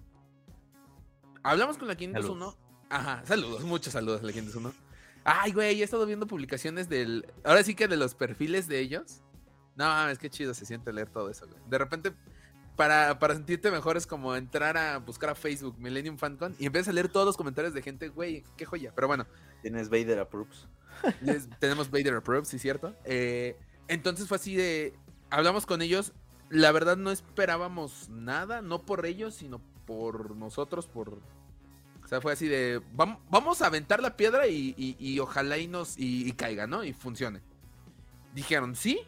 Hablamos 1.42 1.80
con 1.80 1.88
la 1.88 1.96
501. 1.96 2.56
Ajá, 2.92 3.26
saludos, 3.26 3.64
muchos 3.64 3.92
saludos 3.92 4.22
a 4.22 4.26
la 4.28 4.32
501. 4.32 4.72
Ay, 5.24 5.54
güey, 5.54 5.82
he 5.82 5.84
estado 5.84 6.06
viendo 6.06 6.28
publicaciones 6.28 6.88
del. 6.88 7.26
Ahora 7.44 7.64
sí 7.64 7.74
que 7.74 7.88
de 7.88 7.98
los 7.98 8.14
perfiles 8.14 8.68
de 8.68 8.80
ellos. 8.80 9.24
No, 9.76 10.08
es 10.08 10.20
que 10.20 10.30
chido 10.30 10.54
se 10.54 10.68
siente 10.68 10.94
leer 10.94 11.10
todo 11.10 11.32
eso, 11.32 11.48
güey. 11.48 11.60
De 11.68 11.80
repente 11.80 12.14
para, 12.76 13.18
sentirte 13.34 13.72
mejor 13.72 13.96
es 13.98 14.06
como 14.06 14.36
entrar 14.36 14.78
a 14.78 14.98
buscar 14.98 15.30
a 15.30 15.36
Facebook 15.36 15.78
Millennium 15.80 16.18
FanCon 16.18 16.56
y 16.60 16.66
empiezas 16.66 16.90
a 16.90 16.94
leer 16.94 17.08
todos 17.08 17.26
los 17.26 17.38
comentarios 17.38 17.74
de 17.74 17.82
gente, 17.82 18.10
güey, 18.10 18.44
qué 18.58 18.66
joya. 18.66 18.92
Pero 18.94 19.08
bueno. 19.08 19.26
Tienes 19.62 19.90
Vader 19.90 20.20
Approves. 20.20 20.68
tenemos 21.60 21.90
Vader 21.90 22.16
Approves, 22.16 22.50
sí, 22.50 22.60
cierto. 22.60 22.94
Eh, 23.06 23.58
entonces 23.88 24.28
fue 24.28 24.38
así 24.38 24.56
de. 24.56 24.94
Hablamos 25.30 25.66
con 25.66 25.82
ellos. 25.82 26.14
La 26.50 26.72
verdad 26.72 26.98
no 26.98 27.12
esperábamos 27.12 28.10
nada, 28.10 28.62
no 28.62 28.84
por 28.84 29.06
ellos, 29.06 29.36
sino 29.36 29.62
por 29.86 30.36
nosotros, 30.36 30.88
por. 30.88 31.20
O 32.04 32.08
sea, 32.08 32.22
fue 32.22 32.34
así 32.34 32.48
de. 32.48 32.82
Vamos, 32.94 33.62
a 33.62 33.68
aventar 33.68 34.02
la 34.02 34.18
piedra 34.18 34.48
y, 34.48 35.20
ojalá 35.20 35.58
y 35.58 35.68
nos. 35.68 35.98
Y, 35.98 36.28
y, 36.28 36.32
caiga, 36.34 36.68
¿no? 36.68 36.84
Y 36.84 36.94
funcione. 36.94 37.42
Dijeron, 38.34 38.76
sí. 38.76 39.00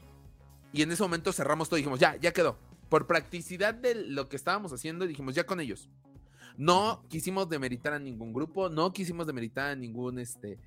Y 0.73 0.81
en 0.81 0.91
ese 0.91 1.03
momento 1.03 1.31
cerramos 1.31 1.69
todo 1.69 1.77
y 1.77 1.81
dijimos, 1.81 1.99
ya, 1.99 2.15
ya 2.17 2.31
quedó 2.31 2.57
por 2.89 3.07
practicidad 3.07 3.73
de 3.73 3.95
lo 3.95 4.29
que 4.29 4.35
estábamos 4.35 4.71
haciendo, 4.73 5.07
dijimos 5.07 5.35
ya 5.35 5.45
con 5.45 5.59
ellos. 5.59 5.89
No 6.57 7.03
quisimos 7.09 7.49
demeritar 7.49 7.93
a 7.93 7.99
ningún 7.99 8.33
grupo, 8.33 8.69
no 8.69 8.91
quisimos 8.93 9.27
demeritar 9.27 9.69
a 9.69 9.75
ningún, 9.75 10.19
este, 10.19 10.59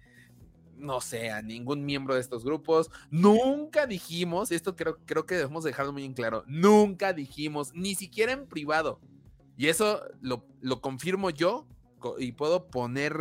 no 0.76 1.00
sé, 1.00 1.30
a 1.30 1.42
ningún 1.42 1.84
miembro 1.84 2.14
de 2.14 2.20
estos 2.20 2.44
grupos. 2.44 2.90
Nunca 3.10 3.86
dijimos, 3.86 4.52
esto 4.52 4.76
creo, 4.76 4.98
creo 5.04 5.26
que 5.26 5.36
debemos 5.36 5.64
dejarlo 5.64 5.92
muy 5.92 6.04
en 6.04 6.14
claro, 6.14 6.44
nunca 6.46 7.12
dijimos, 7.12 7.72
ni 7.74 7.94
siquiera 7.94 8.32
en 8.32 8.46
privado. 8.46 9.00
Y 9.56 9.68
eso 9.68 10.02
lo, 10.20 10.46
lo 10.60 10.80
confirmo 10.80 11.30
yo 11.30 11.66
y 12.18 12.32
puedo 12.32 12.68
poner 12.68 13.14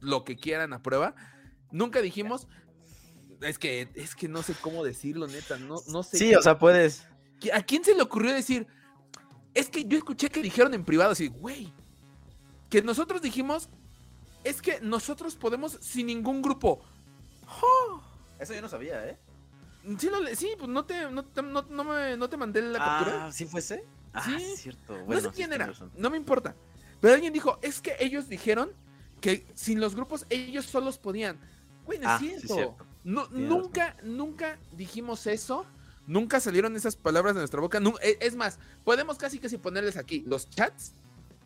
lo 0.00 0.24
que 0.24 0.36
quieran 0.36 0.72
a 0.72 0.82
prueba. 0.82 1.14
Nunca 1.70 2.02
dijimos, 2.02 2.46
es 3.40 3.58
que, 3.58 3.88
es 3.94 4.14
que 4.14 4.28
no 4.28 4.42
sé 4.42 4.54
cómo 4.60 4.84
decirlo, 4.84 5.26
neta, 5.28 5.56
no, 5.58 5.76
no 5.88 6.02
sé. 6.02 6.18
Sí, 6.18 6.34
o 6.34 6.42
sea, 6.42 6.58
puedes 6.58 7.06
¿A 7.52 7.62
quién 7.62 7.84
se 7.84 7.94
le 7.94 8.02
ocurrió 8.02 8.32
decir? 8.32 8.66
Es 9.54 9.68
que 9.68 9.84
yo 9.84 9.96
escuché 9.98 10.28
que 10.28 10.42
dijeron 10.42 10.74
en 10.74 10.84
privado 10.84 11.12
así, 11.12 11.28
güey, 11.28 11.72
que 12.68 12.82
nosotros 12.82 13.22
dijimos, 13.22 13.68
es 14.44 14.62
que 14.62 14.80
nosotros 14.80 15.36
podemos 15.36 15.78
sin 15.80 16.06
ningún 16.06 16.42
grupo. 16.42 16.80
Eso 18.38 18.54
yo 18.54 18.62
no 18.62 18.68
sabía, 18.68 19.06
¿eh? 19.06 19.18
Sí, 19.98 20.08
no, 20.10 20.18
sí 20.34 20.50
pues 20.58 20.68
no 20.68 20.84
te, 20.84 21.10
no, 21.10 21.24
no, 21.70 21.84
me, 21.84 22.16
no 22.16 22.28
te 22.28 22.36
mandé 22.36 22.62
la 22.62 22.78
captura. 22.78 23.26
Ah, 23.26 23.32
¿sí 23.32 23.46
fuese? 23.46 23.84
Ah, 24.12 24.22
sí, 24.22 24.56
cierto. 24.56 24.96
no 25.06 25.20
sé 25.20 25.30
quién 25.30 25.52
era, 25.52 25.72
no 25.96 26.10
me 26.10 26.16
importa. 26.16 26.54
Pero 27.00 27.14
alguien 27.14 27.32
dijo, 27.32 27.58
es 27.62 27.80
que 27.80 27.96
ellos 28.00 28.28
dijeron 28.28 28.72
que 29.20 29.46
sin 29.54 29.80
los 29.80 29.94
grupos 29.94 30.26
ellos 30.30 30.66
solos 30.66 30.98
podían. 30.98 31.38
Güey, 31.86 31.98
no 31.98 32.04
es 32.04 32.10
ah, 32.10 32.18
cierto. 32.18 32.76
no, 33.04 33.28
nunca, 33.28 33.96
nunca 34.02 34.58
dijimos 34.72 35.26
eso. 35.26 35.64
Nunca 36.08 36.40
salieron 36.40 36.74
esas 36.74 36.96
palabras 36.96 37.34
de 37.34 37.42
nuestra 37.42 37.60
boca. 37.60 37.78
E, 38.00 38.16
es 38.22 38.34
más, 38.34 38.58
podemos 38.82 39.18
casi 39.18 39.38
casi 39.38 39.58
ponerles 39.58 39.98
aquí 39.98 40.24
los 40.26 40.48
chats, 40.48 40.94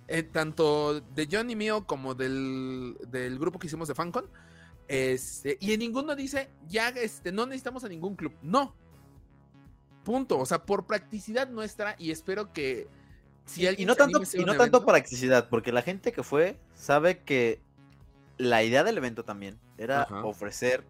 eh, 0.06 0.22
tanto 0.22 1.00
de 1.00 1.28
John 1.30 1.50
y 1.50 1.56
mío 1.56 1.84
como 1.84 2.14
del, 2.14 2.96
grupo 3.40 3.58
que 3.58 3.66
hicimos 3.66 3.88
de 3.88 3.96
FanCon. 3.96 4.30
Este, 4.86 5.58
y 5.60 5.72
en 5.72 5.80
ninguno 5.80 6.14
dice, 6.14 6.48
ya 6.68 6.90
este, 6.90 7.32
no 7.32 7.44
necesitamos 7.44 7.82
a 7.82 7.88
ningún 7.88 8.14
club. 8.14 8.34
No. 8.40 8.76
Punto. 10.04 10.38
O 10.38 10.46
sea, 10.46 10.64
por 10.64 10.86
practicidad 10.86 11.48
nuestra, 11.48 11.96
y 11.98 12.12
espero 12.12 12.52
que 12.52 12.86
si 13.46 13.66
y, 13.66 13.84
no 13.84 13.96
tanto, 13.96 14.22
y 14.32 14.44
no 14.44 14.56
tanto 14.56 14.86
practicidad, 14.86 15.48
porque 15.48 15.72
la 15.72 15.82
gente 15.82 16.12
que 16.12 16.22
fue 16.22 16.56
sabe 16.74 17.18
que 17.24 17.60
la 18.38 18.62
idea 18.62 18.84
del 18.84 18.96
evento 18.96 19.24
también 19.24 19.58
era 19.76 20.06
ofrecer 20.22 20.84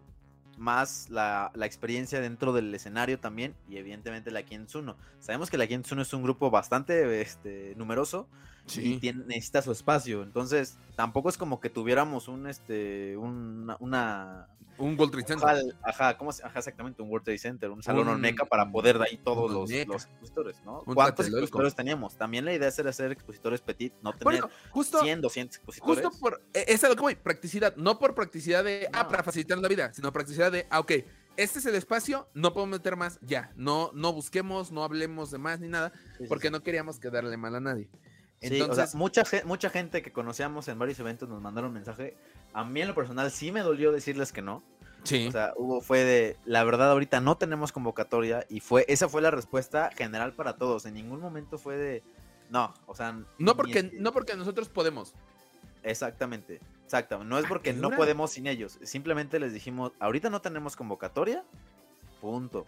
más 0.57 1.09
la, 1.09 1.51
experiencia 1.61 2.21
dentro 2.21 2.53
del 2.53 2.73
escenario 2.73 3.19
también 3.19 3.55
y 3.69 3.77
evidentemente 3.77 4.31
la 4.31 4.43
Kienzuno. 4.43 4.95
Sabemos 5.19 5.49
que 5.49 5.57
la 5.57 5.67
Kienzuno 5.67 6.01
es 6.01 6.13
un 6.13 6.23
grupo 6.23 6.51
bastante 6.51 7.21
este, 7.21 7.73
numeroso 7.75 8.27
y 8.77 8.99
necesita 9.25 9.61
su 9.61 9.71
espacio, 9.71 10.23
entonces 10.23 10.77
tampoco 10.95 11.29
es 11.29 11.37
como 11.37 11.59
que 11.59 11.69
tuviéramos 11.69 12.27
un 12.27 12.47
este 12.47 13.17
una, 13.17 13.77
un 14.77 14.97
World 14.97 15.11
Trade 15.11 15.27
Center. 15.27 15.75
Ajá, 15.83 16.17
¿cómo, 16.17 16.31
ajá, 16.31 16.59
exactamente, 16.59 17.01
un 17.01 17.09
World 17.09 17.25
Trade 17.25 17.37
Center, 17.37 17.69
un 17.69 17.83
salón 17.83 18.07
Olmeca 18.07 18.45
para 18.45 18.71
poder 18.71 18.97
de 18.97 19.05
ahí 19.05 19.17
todos 19.17 19.51
los, 19.51 19.71
expositores, 19.71 20.57
¿no? 20.65 20.79
¿Cuántos 20.79 21.27
expositores 21.27 21.75
teníamos? 21.75 22.15
También 22.15 22.45
la 22.45 22.53
idea 22.53 22.71
era 22.75 22.89
hacer 22.89 23.11
expositores 23.11 23.61
petit, 23.61 23.93
no 24.01 24.11
tener 24.11 24.23
bueno, 24.23 24.49
justo, 24.71 25.01
100, 25.01 25.21
200 25.21 25.57
expositores. 25.57 26.05
Justo 26.05 26.19
por, 26.19 26.41
e, 26.53 26.65
es 26.67 26.83
algo 26.83 26.95
que 26.95 27.01
voy, 27.01 27.15
practicidad, 27.15 27.75
no 27.75 27.99
por 27.99 28.15
practicidad 28.15 28.63
de, 28.63 28.87
ah, 28.93 29.07
para 29.07 29.23
facilitar 29.23 29.57
la 29.57 29.67
vida, 29.67 29.93
sino 29.93 30.11
practicidad 30.11 30.51
de, 30.51 30.65
ah, 30.69 30.79
ok, 30.79 30.91
este 31.35 31.59
es 31.59 31.65
el 31.65 31.75
espacio, 31.75 32.27
no 32.33 32.53
podemos 32.53 32.79
meter 32.79 32.95
más, 32.95 33.19
ya, 33.21 33.51
no, 33.55 33.91
no 33.93 34.13
busquemos, 34.13 34.71
no 34.71 34.83
hablemos 34.83 35.31
de 35.31 35.37
más 35.37 35.59
ni 35.59 35.67
nada, 35.67 35.91
porque 36.27 36.51
no 36.51 36.61
queríamos 36.63 36.99
quedarle 36.99 37.37
mal 37.37 37.55
a 37.55 37.59
nadie. 37.59 37.89
Entonces, 38.43 38.95
mucha, 38.95 39.23
mucha 39.45 39.69
gente 39.69 40.01
que 40.01 40.11
conocíamos 40.11 40.67
en 40.67 40.77
varios 40.77 40.99
eventos 40.99 41.29
nos 41.29 41.41
mandaron 41.41 41.69
un 41.69 41.75
mensaje. 41.75 42.15
A 42.53 42.63
mí 42.63 42.81
en 42.81 42.89
lo 42.89 42.95
personal 42.95 43.31
sí 43.31 43.51
me 43.51 43.61
dolió 43.61 43.91
decirles 43.91 44.31
que 44.31 44.41
no. 44.41 44.63
Sí. 45.03 45.27
O 45.27 45.31
sea, 45.31 45.53
hubo, 45.57 45.81
fue 45.81 46.03
de, 46.03 46.37
la 46.45 46.63
verdad 46.63 46.91
ahorita 46.91 47.19
no 47.19 47.37
tenemos 47.37 47.71
convocatoria 47.71 48.45
y 48.49 48.59
fue, 48.59 48.85
esa 48.87 49.09
fue 49.09 49.21
la 49.21 49.31
respuesta 49.31 49.91
general 49.95 50.33
para 50.33 50.55
todos. 50.55 50.85
En 50.85 50.93
ningún 50.93 51.19
momento 51.19 51.57
fue 51.57 51.77
de, 51.77 52.03
no, 52.49 52.73
o 52.85 52.95
sea. 52.95 53.17
No 53.37 53.55
porque, 53.55 53.91
no 53.93 54.11
porque 54.11 54.35
nosotros 54.35 54.69
podemos. 54.69 55.13
Exactamente, 55.83 56.61
exactamente. 56.85 57.29
No 57.29 57.37
es 57.37 57.45
ah, 57.45 57.49
porque 57.49 57.73
no 57.73 57.91
podemos 57.91 58.31
sin 58.31 58.47
ellos. 58.47 58.79
Simplemente 58.83 59.39
les 59.39 59.53
dijimos, 59.53 59.91
ahorita 59.99 60.29
no 60.29 60.41
tenemos 60.41 60.75
convocatoria, 60.75 61.43
punto. 62.21 62.65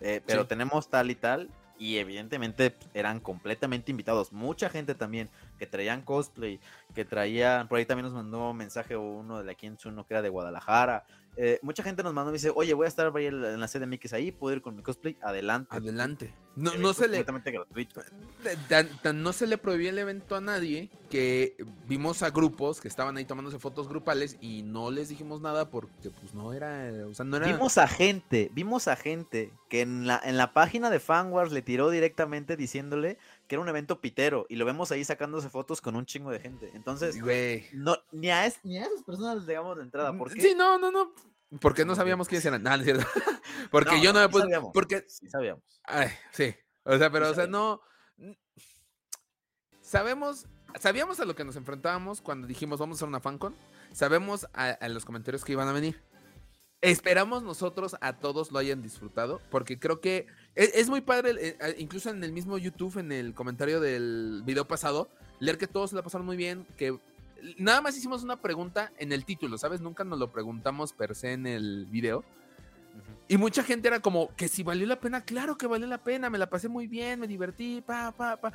Eh, 0.00 0.20
pero 0.26 0.46
tenemos 0.46 0.88
tal 0.88 1.10
y 1.10 1.14
tal 1.14 1.48
y 1.78 1.96
evidentemente 1.96 2.76
eran 2.94 3.20
completamente 3.20 3.90
invitados. 3.90 4.32
Mucha 4.32 4.68
gente 4.68 4.94
también 4.94 5.30
que 5.58 5.66
traían 5.66 6.02
cosplay, 6.02 6.60
que 6.94 7.04
traían, 7.04 7.68
por 7.68 7.78
ahí 7.78 7.86
también 7.86 8.04
nos 8.04 8.14
mandó 8.14 8.50
un 8.50 8.56
mensaje 8.56 8.96
uno 8.96 9.38
de 9.38 9.44
la 9.44 9.56
uno 9.86 10.06
que 10.06 10.14
era 10.14 10.22
de 10.22 10.28
Guadalajara. 10.28 11.04
Eh, 11.36 11.58
mucha 11.62 11.82
gente 11.82 12.04
nos 12.04 12.14
mandó 12.14 12.30
y 12.30 12.34
dice, 12.34 12.52
oye, 12.54 12.74
voy 12.74 12.84
a 12.84 12.88
estar 12.88 13.12
en 13.16 13.60
la 13.60 13.66
sede 13.66 13.86
de 13.86 13.98
ahí, 14.12 14.30
puedo 14.30 14.54
ir 14.54 14.62
con 14.62 14.76
mi 14.76 14.82
cosplay, 14.82 15.16
adelante. 15.20 15.74
Adelante. 15.74 16.34
No, 16.54 16.74
no 16.76 16.94
se 16.94 17.08
le... 17.08 17.24
gratuito. 17.24 18.02
no 19.12 19.32
se 19.32 19.48
le 19.48 19.58
prohibió 19.58 19.90
el 19.90 19.98
evento 19.98 20.36
a 20.36 20.40
nadie 20.40 20.90
que 21.10 21.56
vimos 21.88 22.22
a 22.22 22.30
grupos 22.30 22.80
que 22.80 22.86
estaban 22.86 23.16
ahí 23.16 23.24
tomándose 23.24 23.58
fotos 23.58 23.88
grupales 23.88 24.36
y 24.40 24.62
no 24.62 24.92
les 24.92 25.08
dijimos 25.08 25.40
nada 25.40 25.70
porque 25.70 26.10
pues 26.10 26.32
no 26.34 26.52
era, 26.52 26.92
o 27.08 27.14
sea, 27.14 27.24
no 27.24 27.36
era... 27.36 27.48
Vimos 27.48 27.78
a 27.78 27.88
gente, 27.88 28.50
vimos 28.52 28.86
a 28.86 28.94
gente 28.94 29.52
que 29.68 29.80
en 29.80 30.06
la, 30.06 30.20
en 30.24 30.36
la 30.36 30.52
página 30.52 30.90
de 30.90 31.00
Fanwars 31.00 31.50
le 31.50 31.62
tiró 31.62 31.90
directamente 31.90 32.56
diciéndole 32.56 33.18
que 33.46 33.54
era 33.54 33.62
un 33.62 33.68
evento 33.68 34.00
pitero 34.00 34.46
y 34.48 34.56
lo 34.56 34.64
vemos 34.64 34.90
ahí 34.90 35.04
sacándose 35.04 35.50
fotos 35.50 35.80
con 35.80 35.96
un 35.96 36.06
chingo 36.06 36.30
de 36.30 36.40
gente. 36.40 36.70
Entonces, 36.74 37.16
no, 37.72 37.96
ni, 38.12 38.30
a 38.30 38.52
ni 38.62 38.78
a 38.78 38.86
esas 38.86 39.02
personas 39.04 39.36
les 39.36 39.46
damos 39.46 39.76
la 39.76 39.82
entrada. 39.82 40.16
¿Por 40.16 40.32
qué? 40.32 40.40
Sí, 40.40 40.54
no, 40.56 40.78
no, 40.78 40.90
no. 40.90 41.12
Porque 41.60 41.84
no 41.84 41.94
sabíamos 41.94 42.28
quiénes 42.28 42.44
eran. 42.46 42.62
No, 42.62 42.70
no 42.70 42.76
es 42.76 42.84
cierto. 42.84 43.04
porque 43.70 44.00
yo 44.00 44.12
no 44.12 44.20
me 44.20 44.28
puse. 44.28 44.46
Porque. 44.72 45.04
Sí, 45.06 45.28
sabíamos. 45.28 45.62
Ay, 45.84 46.08
sí. 46.32 46.54
O 46.84 46.96
sea, 46.98 47.10
pero, 47.10 47.30
o 47.30 47.34
sea, 47.34 47.46
no. 47.46 47.80
Sabemos. 49.80 50.46
Sabíamos 50.80 51.20
a 51.20 51.24
lo 51.24 51.36
que 51.36 51.44
nos 51.44 51.54
enfrentábamos 51.54 52.20
cuando 52.20 52.48
dijimos 52.48 52.80
vamos 52.80 52.96
a 52.96 52.98
hacer 52.98 53.08
una 53.08 53.20
fancon. 53.20 53.54
Sabemos 53.92 54.48
a 54.54 54.88
los 54.88 55.04
comentarios 55.04 55.44
que 55.44 55.52
iban 55.52 55.68
a 55.68 55.72
venir. 55.72 56.02
Esperamos 56.84 57.42
nosotros 57.42 57.96
a 58.02 58.18
todos 58.18 58.52
lo 58.52 58.58
hayan 58.58 58.82
disfrutado, 58.82 59.40
porque 59.50 59.78
creo 59.78 60.02
que 60.02 60.26
e, 60.56 60.70
es, 60.74 60.88
muy 60.88 61.00
padre, 61.00 61.34
eh, 61.38 61.74
incluso 61.78 62.10
en 62.10 62.22
el 62.22 62.32
mismo 62.32 62.58
YouTube, 62.58 62.98
en 62.98 63.12
el 63.12 63.34
comentario 63.34 63.80
del 63.80 64.42
video 64.44 64.66
pasado, 64.66 65.08
leer 65.40 65.58
que 65.58 65.66
todos 65.66 65.90
se 65.90 65.96
la 65.96 66.02
pasaron 66.02 66.26
muy 66.26 66.36
bien, 66.36 66.66
que 66.76 66.98
nada 67.58 67.80
más 67.80 67.96
hicimos 67.96 68.22
una 68.22 68.40
pregunta 68.40 68.92
en 68.98 69.12
el 69.12 69.24
título, 69.24 69.58
¿sabes? 69.58 69.80
Nunca 69.80 70.04
nos 70.04 70.18
lo 70.18 70.30
preguntamos 70.30 70.92
per 70.92 71.14
se 71.14 71.32
en 71.32 71.46
el 71.46 71.86
video. 71.86 72.24
Y 73.26 73.36
mucha 73.38 73.64
gente 73.64 73.88
era 73.88 74.00
como, 74.00 74.34
que 74.36 74.48
si 74.48 74.62
valió 74.62 74.86
la 74.86 75.00
pena, 75.00 75.24
claro 75.24 75.56
que 75.56 75.66
valió 75.66 75.86
la 75.86 75.98
pena, 75.98 76.30
me 76.30 76.38
la 76.38 76.48
pasé 76.48 76.68
muy 76.68 76.86
bien, 76.86 77.20
me 77.20 77.26
divertí, 77.26 77.82
pa, 77.84 78.12
pa, 78.12 78.36
pa. 78.36 78.52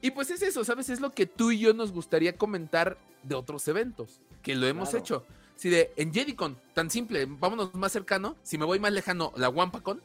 Y 0.00 0.10
pues 0.10 0.30
es 0.30 0.42
eso, 0.42 0.64
¿sabes? 0.64 0.88
Es 0.88 1.00
lo 1.00 1.12
que 1.12 1.26
tú 1.26 1.50
y 1.50 1.58
yo 1.58 1.74
nos 1.74 1.92
gustaría 1.92 2.36
comentar 2.36 2.96
de 3.22 3.34
otros 3.34 3.66
eventos, 3.68 4.20
que 4.42 4.54
lo 4.54 4.66
hemos 4.66 4.94
hecho. 4.94 5.24
Si 5.56 5.68
de 5.68 5.92
en 5.96 6.12
JediCon, 6.12 6.58
tan 6.74 6.90
simple, 6.90 7.26
vámonos 7.26 7.74
más 7.74 7.92
cercano, 7.92 8.36
si 8.42 8.58
me 8.58 8.64
voy 8.64 8.78
más 8.78 8.92
lejano, 8.92 9.32
la 9.36 9.48
Wampacon, 9.48 10.00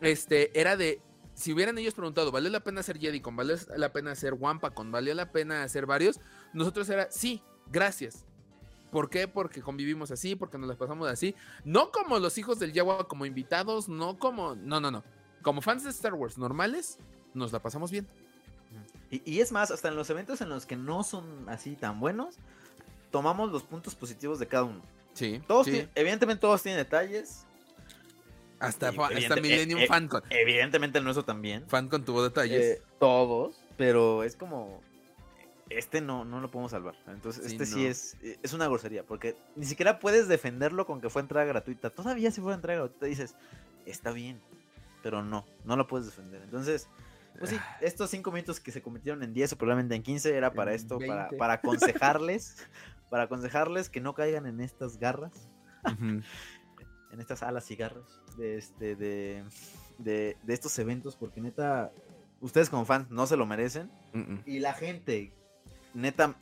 este, 0.00 0.58
era 0.58 0.76
de, 0.76 1.00
si 1.34 1.52
hubieran 1.52 1.78
ellos 1.78 1.94
preguntado, 1.94 2.30
¿valió 2.32 2.50
la 2.50 2.60
pena 2.60 2.80
hacer 2.80 2.98
JediCon? 2.98 3.36
¿Valió 3.36 3.56
la 3.76 3.92
pena 3.92 4.12
hacer 4.12 4.34
Wampacon? 4.34 4.92
¿Valió 4.92 5.14
la 5.14 5.32
pena 5.32 5.62
hacer 5.62 5.86
varios? 5.86 6.20
Nosotros 6.52 6.88
era, 6.88 7.10
sí, 7.10 7.42
gracias. 7.70 8.24
¿Por 8.90 9.08
qué? 9.08 9.28
Porque 9.28 9.62
convivimos 9.62 10.10
así, 10.10 10.34
porque 10.34 10.58
nos 10.58 10.68
las 10.68 10.76
pasamos 10.76 11.08
así. 11.08 11.34
No 11.64 11.92
como 11.92 12.18
los 12.18 12.36
hijos 12.38 12.58
del 12.58 12.72
Yagua, 12.72 13.06
como 13.06 13.24
invitados, 13.24 13.88
no 13.88 14.18
como. 14.18 14.56
No, 14.56 14.80
no, 14.80 14.90
no. 14.90 15.04
Como 15.42 15.62
fans 15.62 15.84
de 15.84 15.90
Star 15.90 16.14
Wars 16.14 16.36
normales, 16.38 16.98
nos 17.32 17.52
la 17.52 17.60
pasamos 17.60 17.90
bien. 17.90 18.06
Y, 19.10 19.22
y, 19.24 19.40
es 19.40 19.52
más, 19.52 19.70
hasta 19.70 19.88
en 19.88 19.96
los 19.96 20.10
eventos 20.10 20.40
en 20.40 20.48
los 20.48 20.66
que 20.66 20.76
no 20.76 21.02
son 21.02 21.48
así 21.48 21.76
tan 21.76 22.00
buenos, 22.00 22.36
tomamos 23.10 23.50
los 23.50 23.62
puntos 23.62 23.94
positivos 23.94 24.38
de 24.38 24.46
cada 24.46 24.64
uno. 24.64 24.82
Sí. 25.14 25.40
Todos 25.46 25.66
evidentemente 25.68 26.40
todos 26.40 26.62
tienen 26.62 26.78
detalles. 26.78 27.46
Hasta, 28.60 28.92
Millennium 29.40 29.80
eh, 29.80 29.84
eh, 29.84 29.86
Fancon. 29.86 30.22
Evidentemente 30.30 30.98
el 30.98 31.04
nuestro 31.04 31.24
también. 31.24 31.66
Fancon 31.66 32.04
tuvo 32.04 32.22
detalles. 32.22 32.60
Eh, 32.60 32.82
todos, 32.98 33.60
pero 33.76 34.22
es 34.22 34.36
como. 34.36 34.82
Este 35.70 36.00
no, 36.00 36.24
no 36.24 36.40
lo 36.40 36.50
podemos 36.50 36.72
salvar. 36.72 36.96
Entonces, 37.06 37.46
este 37.46 37.64
sí 37.64 37.86
es, 37.86 38.16
es 38.42 38.52
una 38.52 38.66
grosería. 38.66 39.04
Porque 39.04 39.36
ni 39.54 39.66
siquiera 39.66 39.98
puedes 40.00 40.26
defenderlo 40.28 40.84
con 40.84 41.00
que 41.00 41.08
fue 41.10 41.22
entrada 41.22 41.46
gratuita. 41.46 41.90
Todavía 41.90 42.30
si 42.30 42.40
fue 42.40 42.52
entrada 42.54 42.80
gratuita, 42.80 43.06
dices, 43.06 43.34
está 43.86 44.10
bien. 44.10 44.40
Pero 45.02 45.22
no, 45.22 45.46
no 45.64 45.76
lo 45.76 45.86
puedes 45.86 46.06
defender. 46.06 46.42
Entonces, 46.42 46.88
pues 47.38 47.50
sí, 47.50 47.56
ah. 47.58 47.78
estos 47.80 48.10
cinco 48.10 48.32
minutos 48.32 48.58
que 48.58 48.72
se 48.72 48.82
convirtieron 48.82 49.22
en 49.22 49.32
10 49.32 49.52
o 49.52 49.56
probablemente 49.56 49.94
en 49.94 50.02
15 50.02 50.36
era 50.36 50.52
para 50.52 50.74
esto, 50.74 50.98
para, 50.98 51.28
para 51.30 51.54
aconsejarles 51.54 52.56
para 53.10 53.24
aconsejarles 53.24 53.90
que 53.90 54.00
no 54.00 54.14
caigan 54.14 54.46
en 54.46 54.60
estas 54.60 54.98
garras, 54.98 55.32
en 57.12 57.20
estas 57.20 57.42
alas 57.42 57.70
y 57.70 57.76
garras 57.76 58.20
de, 58.36 58.58
este, 58.58 58.96
de, 58.96 59.44
de, 59.98 60.36
estos 60.48 60.78
eventos, 60.78 61.16
porque 61.16 61.40
neta, 61.40 61.92
ustedes 62.40 62.70
como 62.70 62.84
fans 62.84 63.10
no 63.10 63.26
se 63.26 63.36
lo 63.36 63.46
merecen. 63.46 63.90
Y 64.46 64.60
la 64.60 64.72
gente, 64.74 65.32
neta, 65.94 66.36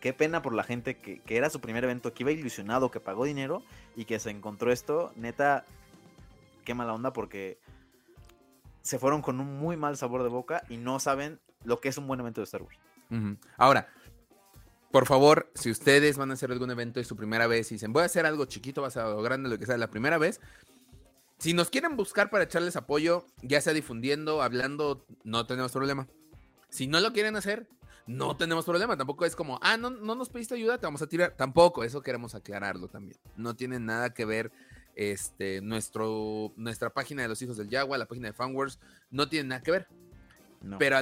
qué 0.00 0.12
pena 0.12 0.42
por 0.42 0.54
la 0.54 0.64
gente 0.64 0.98
que, 0.98 1.20
que, 1.20 1.36
era 1.36 1.50
su 1.50 1.60
primer 1.60 1.84
evento, 1.84 2.12
que 2.12 2.22
iba 2.22 2.32
ilusionado, 2.32 2.90
que 2.90 3.00
pagó 3.00 3.24
dinero 3.24 3.62
y 3.96 4.04
que 4.04 4.18
se 4.18 4.30
encontró 4.30 4.72
esto, 4.72 5.12
neta, 5.16 5.64
qué 6.64 6.74
mala 6.74 6.94
onda 6.94 7.12
porque 7.12 7.58
se 8.82 8.98
fueron 8.98 9.22
con 9.22 9.40
un 9.40 9.58
muy 9.58 9.76
mal 9.76 9.96
sabor 9.96 10.22
de 10.22 10.28
boca 10.28 10.62
y 10.68 10.76
no 10.76 11.00
saben 11.00 11.40
lo 11.64 11.80
que 11.80 11.88
es 11.88 11.98
un 11.98 12.06
buen 12.06 12.20
evento 12.20 12.40
de 12.40 12.44
Star 12.44 12.62
Wars. 12.62 12.78
Ahora, 13.56 13.88
por 14.94 15.06
favor, 15.06 15.50
si 15.56 15.72
ustedes 15.72 16.16
van 16.16 16.30
a 16.30 16.34
hacer 16.34 16.52
algún 16.52 16.70
evento 16.70 17.00
y 17.00 17.04
su 17.04 17.16
primera 17.16 17.48
vez 17.48 17.68
y 17.72 17.74
dicen, 17.74 17.92
voy 17.92 18.02
a 18.02 18.06
hacer 18.06 18.26
algo 18.26 18.44
chiquito, 18.44 18.84
algo 18.84 19.22
grande, 19.22 19.48
lo 19.48 19.58
que 19.58 19.66
sea, 19.66 19.76
la 19.76 19.90
primera 19.90 20.18
vez, 20.18 20.40
si 21.36 21.52
nos 21.52 21.68
quieren 21.68 21.96
buscar 21.96 22.30
para 22.30 22.44
echarles 22.44 22.76
apoyo, 22.76 23.26
ya 23.42 23.60
sea 23.60 23.72
difundiendo, 23.72 24.40
hablando, 24.40 25.04
no 25.24 25.46
tenemos 25.46 25.72
problema. 25.72 26.06
Si 26.68 26.86
no 26.86 27.00
lo 27.00 27.12
quieren 27.12 27.34
hacer, 27.34 27.66
no 28.06 28.36
tenemos 28.36 28.66
problema. 28.66 28.96
Tampoco 28.96 29.24
es 29.24 29.34
como, 29.34 29.58
ah, 29.62 29.76
no, 29.76 29.90
no 29.90 30.14
nos 30.14 30.28
pediste 30.28 30.54
ayuda, 30.54 30.78
te 30.78 30.86
vamos 30.86 31.02
a 31.02 31.08
tirar. 31.08 31.34
Tampoco, 31.36 31.82
eso 31.82 32.00
queremos 32.00 32.36
aclararlo 32.36 32.86
también. 32.86 33.18
No 33.36 33.56
tiene 33.56 33.80
nada 33.80 34.14
que 34.14 34.24
ver 34.24 34.52
este, 34.94 35.60
nuestro, 35.60 36.52
nuestra 36.54 36.90
página 36.90 37.22
de 37.22 37.28
los 37.28 37.42
hijos 37.42 37.56
del 37.56 37.68
Yagua, 37.68 37.98
la 37.98 38.06
página 38.06 38.28
de 38.28 38.32
Fanwars, 38.32 38.78
no 39.10 39.28
tiene 39.28 39.48
nada 39.48 39.60
que 39.60 39.72
ver. 39.72 39.88
Pero 40.78 40.98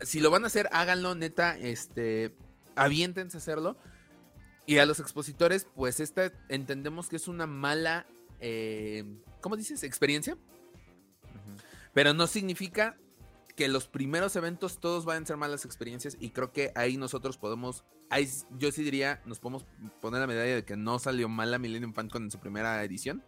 si 0.00 0.20
lo 0.20 0.30
van 0.30 0.44
a 0.44 0.46
hacer, 0.46 0.70
háganlo, 0.72 1.14
neta, 1.14 1.58
este, 1.58 2.34
aviéntense 2.78 3.36
a 3.36 3.40
hacerlo. 3.40 3.76
Y 4.66 4.78
a 4.78 4.86
los 4.86 5.00
expositores, 5.00 5.66
pues 5.74 5.98
esta 6.00 6.32
entendemos 6.48 7.08
que 7.08 7.16
es 7.16 7.26
una 7.26 7.46
mala, 7.46 8.06
eh, 8.40 9.04
¿cómo 9.40 9.56
dices? 9.56 9.82
Experiencia. 9.82 10.36
Pero 11.94 12.12
no 12.12 12.26
significa 12.26 12.98
que 13.56 13.66
los 13.66 13.88
primeros 13.88 14.36
eventos 14.36 14.78
todos 14.78 15.04
vayan 15.04 15.24
a 15.24 15.26
ser 15.26 15.36
malas 15.36 15.64
experiencias 15.64 16.16
y 16.20 16.30
creo 16.30 16.52
que 16.52 16.70
ahí 16.76 16.96
nosotros 16.96 17.38
podemos, 17.38 17.82
ahí 18.08 18.28
yo 18.56 18.70
sí 18.70 18.84
diría, 18.84 19.20
nos 19.24 19.40
podemos 19.40 19.66
poner 20.00 20.20
la 20.20 20.28
medalla 20.28 20.54
de 20.54 20.64
que 20.64 20.76
no 20.76 21.00
salió 21.00 21.28
mal 21.28 21.50
la 21.50 21.58
Millennium 21.58 21.92
FanCon 21.92 22.22
en 22.24 22.30
su 22.30 22.38
primera 22.38 22.84
edición. 22.84 23.24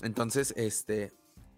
Entonces, 0.00 0.54
este, 0.56 1.12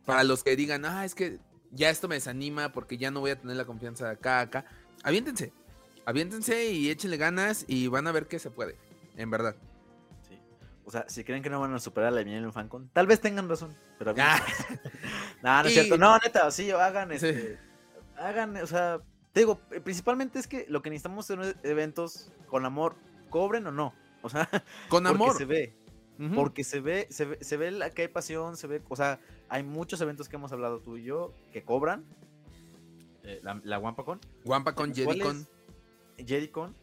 para 0.05 0.25
los 0.25 0.43
que 0.43 0.57
digan, 0.57 0.85
ah, 0.85 1.05
es 1.05 1.15
que 1.15 1.39
ya 1.71 1.91
esto 1.91 2.09
me 2.09 2.17
desanima 2.17 2.73
porque 2.73 2.99
ya 2.99 3.11
no 3.11 3.21
voy 3.21 3.31
a 3.31 3.41
tener 3.41 3.57
la 3.57 3.67
confianza 3.67 4.07
de 4.07 4.13
acá, 4.13 4.41
acá, 4.41 4.65
aviéntense, 5.05 5.53
aviéntense 6.09 6.73
y 6.73 6.89
échenle 6.89 7.19
ganas 7.19 7.67
y 7.69 7.87
van 7.89 8.07
a 8.07 8.13
ver 8.13 8.29
que 8.29 8.39
se 8.39 8.51
puede, 8.51 8.77
en 9.17 9.31
verdad. 9.31 9.55
Sí. 10.27 10.41
O 10.87 10.91
sea, 10.91 11.05
si 11.07 11.23
creen 11.23 11.43
que 11.43 11.51
no 11.51 11.61
van 11.61 11.75
a 11.75 11.79
superar 11.79 12.15
la 12.15 12.25
Millennium 12.25 12.51
Fancon, 12.51 12.89
tal 12.95 13.07
vez 13.07 13.21
tengan 13.21 13.47
razón, 13.47 13.77
pero 13.99 14.15
ah. 14.19 14.41
no, 15.43 15.63
no 15.63 15.69
es 15.69 15.75
cierto. 15.75 15.99
No, 15.99 16.17
neta, 16.17 16.51
sí, 16.51 16.71
hagan 16.71 17.13
este, 17.13 17.59
hagan, 18.17 18.57
o 18.57 18.67
sea, 18.67 19.03
te 19.35 19.41
digo, 19.41 19.61
principalmente 19.85 20.39
es 20.39 20.47
que 20.47 20.65
lo 20.71 20.81
que 20.81 20.89
necesitamos 20.89 21.27
son 21.27 21.55
eventos 21.63 22.33
con 22.47 22.65
amor, 22.65 22.97
cobren 23.29 23.67
o 23.67 23.71
no. 23.71 23.93
O 24.23 24.31
sea, 24.31 24.49
con 24.89 25.07
amor. 25.07 25.37
se 25.37 25.45
ve. 25.45 25.77
Porque 26.35 26.65
se 26.65 26.81
ve, 26.81 27.07
se 27.11 27.27
ve, 27.27 27.39
se 27.43 27.57
ve 27.59 27.71
la, 27.71 27.91
que 27.91 28.03
hay 28.03 28.09
pasión, 28.09 28.57
se 28.57 28.67
ve, 28.67 28.83
o 28.89 28.97
sea, 28.97 29.21
hay 29.49 29.63
muchos 29.63 30.01
eventos 30.01 30.29
que 30.29 30.35
hemos 30.35 30.51
hablado 30.53 30.81
tú 30.81 30.97
y 30.97 31.05
yo 31.05 31.35
que 31.53 31.63
cobran. 31.63 32.07
Eh, 33.25 33.41
la, 33.45 33.61
la 33.63 33.79
Wampacon. 33.79 34.19
Wampacon, 34.45 34.93
Jedicon. 34.95 35.47
Jericon, 36.27 36.75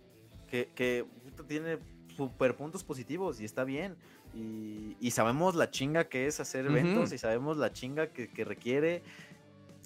que, 0.48 0.70
que 0.76 1.06
tiene 1.48 1.80
super 2.16 2.56
puntos 2.56 2.84
positivos 2.84 3.40
y 3.40 3.46
está 3.46 3.64
bien. 3.64 3.96
Y, 4.34 5.12
sabemos 5.12 5.56
la 5.56 5.72
chinga 5.72 6.10
que 6.10 6.28
es 6.28 6.42
hacer 6.42 6.66
eventos 6.66 7.14
y 7.14 7.18
sabemos 7.18 7.58
la 7.58 7.72
chinga 7.72 8.08
que, 8.08 8.46
requiere. 8.46 9.02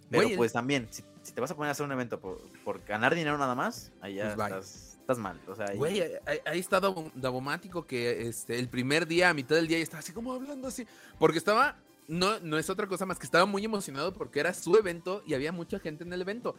Pero 0.09 0.27
pues 0.35 0.53
también, 0.53 0.87
si, 0.89 1.03
te 1.33 1.39
vas 1.39 1.51
a 1.51 1.55
poner 1.55 1.69
a 1.69 1.71
hacer 1.71 1.85
un 1.85 1.91
evento 1.91 2.19
por, 2.19 2.83
ganar 2.85 3.13
dinero 3.13 3.37
nada 3.37 3.53
más, 3.53 3.91
ahí 4.01 4.15
ya 4.15 4.33
pues 4.35 4.47
estás, 4.47 4.97
estás 5.01 5.17
mal. 5.19 5.39
O 5.47 5.55
sea, 5.55 5.71
Güey, 5.75 6.01
ahí, 6.45 6.59
está 6.59 6.79
Davomático 6.79 7.85
que 7.85 8.27
este, 8.27 8.57
el 8.57 8.69
primer 8.69 9.05
día, 9.05 9.29
a 9.29 9.33
mitad 9.33 9.55
del 9.55 9.67
día, 9.67 9.77
estaba 9.77 9.99
así 9.99 10.13
como 10.13 10.33
hablando 10.33 10.67
así. 10.67 10.87
Porque 11.19 11.37
estaba, 11.37 11.77
no, 12.07 12.39
no 12.39 12.57
es 12.57 12.71
otra 12.71 12.87
cosa 12.87 13.05
más 13.05 13.19
que 13.19 13.25
estaba 13.25 13.45
muy 13.45 13.63
emocionado 13.63 14.13
porque 14.13 14.39
era 14.39 14.53
su 14.55 14.75
evento 14.75 15.21
y 15.27 15.35
había 15.35 15.51
mucha 15.51 15.77
gente 15.79 16.03
en 16.03 16.11
el 16.11 16.21
evento. 16.21 16.55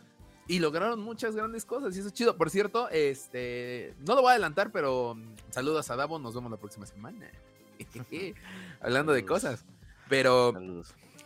Y 0.50 0.58
lograron 0.58 1.00
muchas 1.00 1.36
grandes 1.36 1.64
cosas 1.64 1.94
y 1.94 2.00
eso 2.00 2.08
es 2.08 2.14
chido. 2.14 2.36
Por 2.36 2.50
cierto, 2.50 2.88
este, 2.88 3.94
no 4.00 4.16
lo 4.16 4.22
voy 4.22 4.30
a 4.30 4.32
adelantar, 4.32 4.72
pero 4.72 5.14
mm, 5.14 5.34
saludos 5.50 5.88
a 5.92 5.94
Davo, 5.94 6.18
nos 6.18 6.34
vemos 6.34 6.50
la 6.50 6.56
próxima 6.56 6.86
semana. 6.86 7.30
Hablando 8.80 9.12
de 9.12 9.24
cosas. 9.24 9.64
Pero, 10.08 10.52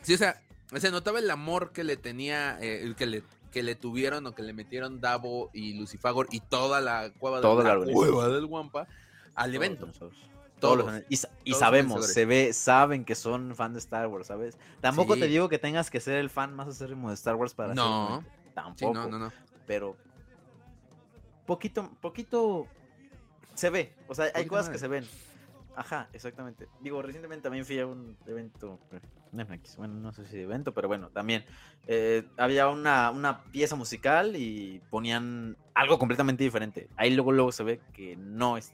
sí, 0.02 0.12
o 0.12 0.18
sea, 0.18 0.42
se 0.76 0.90
notaba 0.90 1.20
el 1.20 1.30
amor 1.30 1.72
que 1.72 1.84
le 1.84 1.96
tenía, 1.96 2.58
eh, 2.60 2.92
que 2.98 3.06
le 3.06 3.22
que 3.50 3.62
le 3.62 3.74
tuvieron 3.76 4.26
o 4.26 4.34
que 4.34 4.42
le 4.42 4.52
metieron 4.52 5.00
Davo 5.00 5.48
y 5.54 5.72
Lucifagor 5.72 6.26
y 6.30 6.40
toda 6.40 6.82
la 6.82 7.10
cueva, 7.18 7.40
de 7.40 7.64
la, 7.64 7.92
cueva 7.92 8.28
del 8.28 8.44
Wampa 8.44 8.86
al 9.34 9.54
evento. 9.54 9.88
Todos, 10.60 11.02
y, 11.08 11.54
sabemos, 11.54 12.06
se 12.06 12.26
ve, 12.26 12.52
saben 12.52 13.06
que 13.06 13.14
son 13.14 13.54
fan 13.54 13.72
de 13.72 13.78
Star 13.78 14.06
Wars, 14.08 14.26
¿sabes? 14.26 14.58
Tampoco 14.82 15.16
te 15.16 15.28
digo 15.28 15.48
que 15.48 15.58
tengas 15.58 15.90
que 15.90 16.00
ser 16.00 16.16
el 16.16 16.28
fan 16.28 16.54
más 16.54 16.68
acérrimo 16.68 17.08
de 17.08 17.14
Star 17.14 17.36
Wars 17.36 17.54
para 17.54 17.74
No, 17.74 18.22
tampoco. 18.54 18.94
no, 18.94 19.08
no, 19.08 19.18
no. 19.18 19.32
Pero 19.66 19.96
poquito, 21.46 21.90
poquito 22.00 22.66
se 23.54 23.70
ve. 23.70 23.94
O 24.08 24.14
sea, 24.14 24.30
hay 24.34 24.46
cosas 24.46 24.68
que 24.70 24.78
se 24.78 24.88
ven. 24.88 25.06
Ajá, 25.76 26.08
exactamente. 26.12 26.68
Digo, 26.80 27.02
recientemente 27.02 27.42
también 27.42 27.64
fui 27.64 27.78
a 27.80 27.86
un 27.86 28.16
evento, 28.26 28.78
bueno, 29.76 29.94
no 29.94 30.12
sé 30.12 30.24
si 30.26 30.38
evento, 30.40 30.72
pero 30.72 30.88
bueno, 30.88 31.08
también. 31.08 31.44
Eh, 31.86 32.24
había 32.36 32.68
una, 32.68 33.10
una, 33.10 33.42
pieza 33.44 33.76
musical 33.76 34.36
y 34.36 34.80
ponían 34.90 35.56
algo 35.74 35.98
completamente 35.98 36.44
diferente. 36.44 36.88
Ahí 36.96 37.14
luego, 37.14 37.32
luego 37.32 37.52
se 37.52 37.64
ve 37.64 37.80
que 37.92 38.16
no 38.16 38.56
es, 38.56 38.72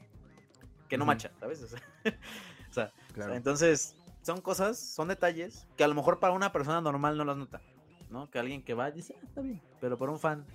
que 0.87 0.97
no 0.97 1.05
macha, 1.05 1.31
¿sabes? 1.39 1.75
O 2.69 2.73
sea, 2.73 2.89
entonces, 3.33 3.97
son 4.21 4.39
cosas, 4.39 4.79
son 4.79 5.09
detalles 5.09 5.67
que 5.75 5.83
a 5.83 5.89
lo 5.89 5.93
mejor 5.93 6.19
para 6.19 6.31
una 6.31 6.53
persona 6.53 6.79
normal 6.79 7.17
no 7.17 7.25
las 7.25 7.35
nota, 7.35 7.59
¿no? 8.11 8.29
Que 8.29 8.39
alguien 8.39 8.61
que 8.63 8.73
va 8.73 8.91
dice, 8.91 9.15
ah, 9.17 9.25
está 9.25 9.41
bien, 9.41 9.61
pero 9.79 9.97
para 9.97 10.11
un 10.11 10.19
fan, 10.19 10.45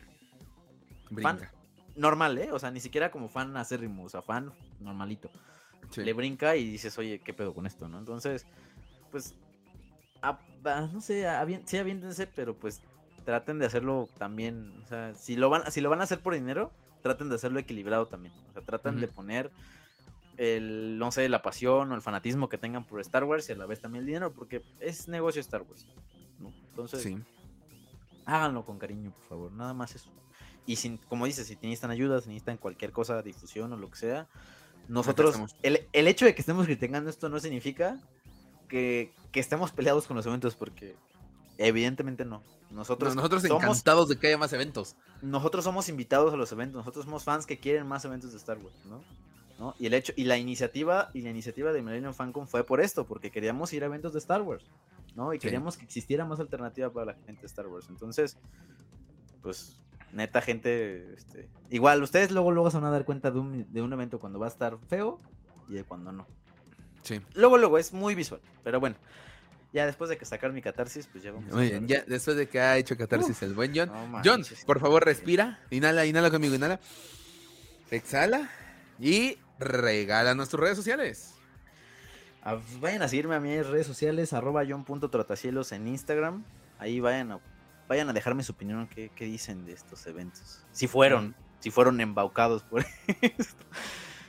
fan 1.21 1.41
normal, 1.97 2.39
¿eh? 2.39 2.53
O 2.53 2.59
sea, 2.59 2.71
ni 2.71 2.81
siquiera 2.81 3.11
como 3.11 3.29
fan 3.29 3.57
acérrimo, 3.57 4.05
o 4.05 4.09
sea, 4.09 4.23
fan 4.23 4.53
normalito 4.81 5.31
le 5.97 6.13
brinca 6.13 6.57
y 6.57 6.71
dices, 6.71 6.99
oye, 6.99 7.21
¿qué 7.21 7.33
pedo 7.33 7.55
con 7.55 7.67
esto, 7.67 7.89
no? 7.89 7.99
Entonces, 7.99 8.47
pues, 9.11 9.35
no 10.65 11.01
sé, 11.01 11.27
sí 11.65 11.77
aviéntense, 11.79 12.27
pero 12.27 12.55
pues 12.55 12.83
traten 13.25 13.59
de 13.59 13.67
hacerlo 13.67 14.09
también, 14.19 14.73
o 14.85 14.87
sea, 14.87 15.15
si 15.15 15.37
lo 15.37 15.49
van, 15.51 15.71
si 15.71 15.81
lo 15.81 15.91
van 15.91 16.01
a 16.01 16.05
hacer 16.05 16.21
por 16.21 16.35
dinero, 16.35 16.73
traten 17.03 17.29
de 17.29 17.37
hacerlo 17.37 17.59
equilibrado 17.59 18.07
también, 18.07 18.35
o 18.51 18.53
sea, 18.53 18.63
traten 18.63 19.01
de 19.01 19.09
poner 19.09 19.51
el, 20.37 20.99
no 20.99 21.13
sé, 21.13 21.29
la 21.29 21.43
pasión 21.43 21.91
o 21.93 21.95
el 21.95 22.03
fanatismo 22.03 22.49
que 22.49 22.59
tengan 22.59 22.85
por 22.85 23.01
Star 23.01 23.25
Wars 23.25 23.49
y 23.49 23.53
a 23.53 23.57
la 23.57 23.67
vez 23.67 23.81
también 23.81 24.03
el 24.03 24.07
dinero, 24.07 24.33
porque 24.33 24.63
es 24.81 25.09
negocio 25.09 25.41
Star 25.41 25.63
Wars, 25.63 25.87
¿no? 26.41 26.53
Entonces, 26.71 27.09
háganlo 28.27 28.65
con 28.65 28.79
cariño, 28.79 29.13
por 29.13 29.25
favor, 29.25 29.53
nada 29.53 29.73
más 29.73 29.95
eso. 29.95 30.11
Y 30.67 30.77
sin, 30.77 30.99
como 30.99 31.27
dices, 31.27 31.47
si 31.47 31.55
necesitan 31.55 31.91
ayuda, 31.91 32.21
si 32.21 32.29
necesitan 32.29 32.59
cualquier 32.59 32.93
cosa, 32.93 33.23
difusión 33.23 33.73
o 33.73 33.77
lo 33.77 33.89
que 33.89 33.97
sea, 33.97 34.29
nosotros, 34.89 35.37
el, 35.63 35.89
el, 35.93 36.07
hecho 36.07 36.27
de 36.27 36.35
que 36.35 36.41
estemos 36.41 36.67
criticando 36.67 37.11
esto 37.11 37.29
no 37.29 37.41
significa 37.41 38.01
que, 38.69 39.13
que, 39.33 39.41
estemos 39.41 39.73
peleados 39.73 40.07
con 40.07 40.17
los 40.17 40.27
eventos, 40.27 40.55
porque 40.55 40.95
evidentemente 41.59 42.25
no. 42.25 42.43
Nosotros, 42.71 43.15
nosotros 43.15 43.45
encantados 43.45 44.09
de 44.09 44.19
que 44.19 44.29
haya 44.29 44.39
más 44.39 44.53
eventos. 44.53 44.97
Nosotros 45.23 45.65
somos 45.65 45.89
invitados 45.89 46.35
a 46.35 46.37
los 46.37 46.51
eventos, 46.53 46.79
nosotros 46.79 47.05
somos 47.05 47.25
fans 47.25 47.47
que 47.47 47.59
quieren 47.59 47.87
más 47.87 48.05
eventos 48.05 48.33
de 48.33 48.39
Star 48.39 48.59
Wars, 48.59 48.75
¿no? 48.87 49.03
¿No? 49.59 49.75
Y 49.79 49.87
el 49.87 49.95
hecho, 49.95 50.13
y 50.17 50.25
la 50.25 50.37
iniciativa, 50.37 51.11
y 51.15 51.23
la 51.23 51.31
iniciativa 51.31 51.73
de 51.73 51.81
Millennium 51.81 52.13
Fancom 52.13 52.47
fue 52.47 52.65
por 52.65 52.81
esto, 52.81 53.07
porque 53.07 53.31
queríamos 53.31 53.73
ir 53.73 53.83
a 53.85 53.87
eventos 53.87 54.13
de 54.13 54.19
Star 54.19 54.43
Wars, 54.43 54.65
¿no? 55.17 55.35
Y 55.35 55.39
queríamos 55.39 55.77
que 55.77 55.85
existiera 55.85 56.25
más 56.25 56.39
alternativa 56.39 56.93
para 56.93 57.07
la 57.07 57.15
gente 57.15 57.41
de 57.41 57.47
Star 57.47 57.67
Wars. 57.67 57.87
Entonces, 57.89 58.39
pues 59.43 59.81
neta, 60.13 60.41
gente, 60.41 61.15
este, 61.15 61.49
igual, 61.71 62.03
ustedes 62.03 62.31
luego, 62.31 62.53
luego 62.53 62.71
se 62.71 62.77
van 62.77 62.87
a 62.87 62.91
dar 62.91 63.05
cuenta 63.05 63.31
de 63.31 63.39
un, 63.39 63.73
de 63.73 63.83
un 63.83 63.93
evento 63.93 64.19
cuando 64.19 64.39
va 64.39 64.47
a 64.47 64.51
estar 64.51 64.79
feo 64.89 65.21
y 65.69 65.75
de 65.75 65.85
cuando 65.85 66.13
no. 66.13 66.27
Sí. 67.03 67.21
Luego, 67.35 67.59
luego, 67.59 67.79
es 67.79 67.93
muy 67.93 68.15
visual, 68.15 68.41
pero 68.63 68.79
bueno. 68.79 68.97
Ya 69.73 69.85
después 69.85 70.09
de 70.09 70.17
que 70.17 70.25
sacar 70.25 70.53
mi 70.53 70.63
catarsis, 70.63 71.07
pues 71.07 71.23
ya 71.23 71.33
vamos. 71.33 71.53
Muy 71.53 71.69
bien, 71.69 71.87
ya 71.87 72.03
después 72.07 72.37
de 72.37 72.49
que 72.49 72.61
ha 72.61 72.79
hecho 72.79 72.97
catarsis 72.97 73.43
el 73.43 73.53
buen 73.53 73.73
John. 73.75 73.91
John, 74.25 74.43
por 74.65 74.81
favor, 74.81 75.05
respira. 75.05 75.61
Inhala, 75.71 76.07
inhala 76.07 76.31
conmigo, 76.31 76.55
inhala. 76.55 76.81
Exhala. 77.91 78.49
Y 78.99 79.37
regala 79.59 80.35
nuestras 80.35 80.61
redes 80.61 80.77
sociales. 80.79 81.36
Ah, 82.49 82.61
vayan 82.79 83.03
a 83.03 83.09
seguirme 83.09 83.35
a 83.35 83.41
mis 83.41 83.67
redes 83.67 83.89
sociales, 83.89 84.33
arroba 84.33 84.63
john.trotacielos 84.65 85.73
en 85.73 85.89
Instagram. 85.89 86.45
Ahí 86.79 87.01
vayan 87.01 87.33
a 87.33 87.41
vayan 87.89 88.09
a 88.09 88.13
dejarme 88.13 88.45
su 88.45 88.53
opinión, 88.53 88.87
qué, 88.87 89.11
dicen 89.19 89.67
de 89.67 89.73
estos 89.73 90.07
eventos. 90.07 90.65
Si 90.71 90.87
fueron, 90.87 91.35
si 91.59 91.73
fueron 91.73 92.01
embaucados 92.01 92.63
por 92.63 92.85
esto. 93.21 93.65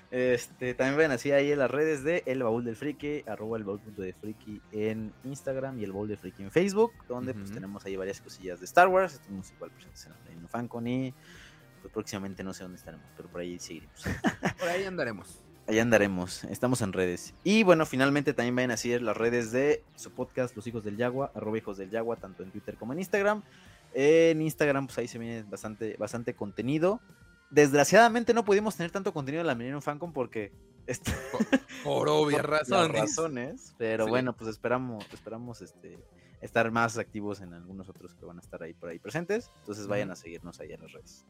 Este, 0.09 0.73
también 0.73 0.97
vayan 0.97 1.11
así 1.11 1.31
ahí 1.31 1.51
en 1.51 1.59
las 1.59 1.69
redes 1.69 2.03
de 2.03 2.23
El 2.25 2.41
Baúl 2.41 2.65
del 2.65 2.75
Friki, 2.75 3.23
arroba 3.27 3.55
el 3.55 3.65
baúl 3.65 3.81
de 3.95 4.13
friki 4.13 4.61
en 4.71 5.13
Instagram 5.23 5.77
y 5.79 5.83
el 5.83 5.91
Baúl 5.91 6.07
del 6.07 6.17
Friki 6.17 6.41
en 6.41 6.49
Facebook, 6.49 6.93
donde 7.07 7.35
pues 7.35 7.51
tenemos 7.51 7.85
ahí 7.85 7.97
varias 7.97 8.19
cosillas 8.19 8.59
de 8.59 8.65
Star 8.65 8.87
Wars, 8.87 9.13
estamos 9.13 9.51
igual 9.51 9.69
presentes 9.69 10.07
en 10.31 10.39
el 10.39 10.47
Fancon 10.47 10.87
y 10.87 11.13
pues 11.81 11.93
próximamente 11.93 12.43
no 12.43 12.51
sé 12.51 12.63
dónde 12.63 12.79
estaremos, 12.79 13.05
pero 13.15 13.29
por 13.29 13.41
ahí 13.41 13.59
seguiremos. 13.59 14.05
por 14.57 14.69
ahí 14.69 14.85
andaremos. 14.85 15.46
Allá 15.67 15.81
andaremos, 15.81 16.45
estamos 16.45 16.81
en 16.81 16.93
redes. 16.93 17.33
Y 17.43 17.63
bueno, 17.63 17.85
finalmente 17.85 18.33
también 18.33 18.55
vayan 18.55 18.71
a 18.71 18.77
seguir 18.77 19.01
las 19.01 19.17
redes 19.17 19.51
de 19.51 19.83
su 19.97 20.11
podcast, 20.11 20.55
Los 20.55 20.65
Hijos 20.65 20.85
del 20.85 20.95
Yagua, 20.95 21.29
arroba 21.35 21.57
Hijos 21.57 21.77
del 21.77 21.89
Yagua, 21.89 22.15
tanto 22.15 22.41
en 22.41 22.51
Twitter 22.51 22.77
como 22.77 22.93
en 22.93 22.99
Instagram. 22.99 23.43
En 23.93 24.41
Instagram, 24.41 24.87
pues 24.87 24.97
ahí 24.97 25.09
se 25.09 25.19
viene 25.19 25.43
bastante, 25.43 25.97
bastante 25.97 26.33
contenido. 26.33 27.01
Desgraciadamente 27.49 28.33
no 28.33 28.45
pudimos 28.45 28.77
tener 28.77 28.91
tanto 28.91 29.11
contenido 29.13 29.41
en 29.41 29.47
la 29.47 29.55
Millennium 29.55 29.81
Fancom 29.81 30.13
porque... 30.13 30.53
Por, 31.83 32.07
obvias 32.07 32.45
razones. 32.45 33.01
razones. 33.01 33.75
Pero 33.77 34.07
bueno, 34.07 34.31
pues 34.31 34.49
esperamos, 34.49 35.05
esperamos 35.13 35.61
este, 35.61 35.99
estar 36.39 36.71
más 36.71 36.97
activos 36.97 37.41
en 37.41 37.53
algunos 37.53 37.89
otros 37.89 38.13
que 38.13 38.23
van 38.23 38.37
a 38.37 38.41
estar 38.41 38.63
ahí 38.63 38.73
por 38.73 38.87
ahí 38.89 38.99
presentes. 38.99 39.51
Entonces 39.59 39.85
vayan 39.87 40.11
a 40.11 40.15
seguirnos 40.15 40.61
ahí 40.61 40.71
en 40.71 40.81
las 40.81 40.93
redes. 40.93 41.25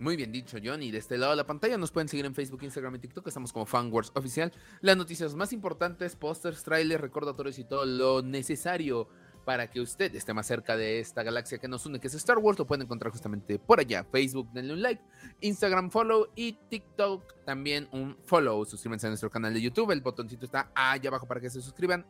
Muy 0.00 0.16
bien 0.16 0.32
dicho, 0.32 0.56
John. 0.64 0.82
Y 0.82 0.90
de 0.90 0.96
este 0.96 1.18
lado 1.18 1.32
de 1.32 1.36
la 1.36 1.46
pantalla 1.46 1.76
nos 1.76 1.92
pueden 1.92 2.08
seguir 2.08 2.24
en 2.24 2.34
Facebook, 2.34 2.62
Instagram 2.62 2.94
y 2.94 3.00
TikTok. 3.00 3.26
Estamos 3.28 3.52
como 3.52 3.66
FanWars 3.66 4.12
Oficial. 4.14 4.50
Las 4.80 4.96
noticias 4.96 5.34
más 5.34 5.52
importantes, 5.52 6.16
pósters, 6.16 6.64
trailers, 6.64 7.02
recordatorios 7.02 7.58
y 7.58 7.64
todo 7.64 7.84
lo 7.84 8.22
necesario 8.22 9.08
para 9.44 9.70
que 9.70 9.78
usted 9.78 10.14
esté 10.14 10.32
más 10.32 10.46
cerca 10.46 10.74
de 10.78 11.00
esta 11.00 11.22
galaxia 11.22 11.58
que 11.58 11.68
nos 11.68 11.84
une, 11.84 12.00
que 12.00 12.06
es 12.06 12.14
Star 12.14 12.38
Wars. 12.38 12.58
Lo 12.58 12.66
pueden 12.66 12.84
encontrar 12.84 13.12
justamente 13.12 13.58
por 13.58 13.78
allá. 13.78 14.02
Facebook, 14.10 14.50
denle 14.54 14.72
un 14.72 14.80
like. 14.80 15.02
Instagram, 15.42 15.90
follow. 15.90 16.28
Y 16.34 16.54
TikTok, 16.70 17.44
también 17.44 17.86
un 17.92 18.16
follow. 18.24 18.64
Suscríbanse 18.64 19.06
a 19.06 19.10
nuestro 19.10 19.30
canal 19.30 19.52
de 19.52 19.60
YouTube. 19.60 19.90
El 19.90 20.00
botoncito 20.00 20.46
está 20.46 20.72
allá 20.74 21.10
abajo 21.10 21.26
para 21.26 21.42
que 21.42 21.50
se 21.50 21.60
suscriban. 21.60 22.06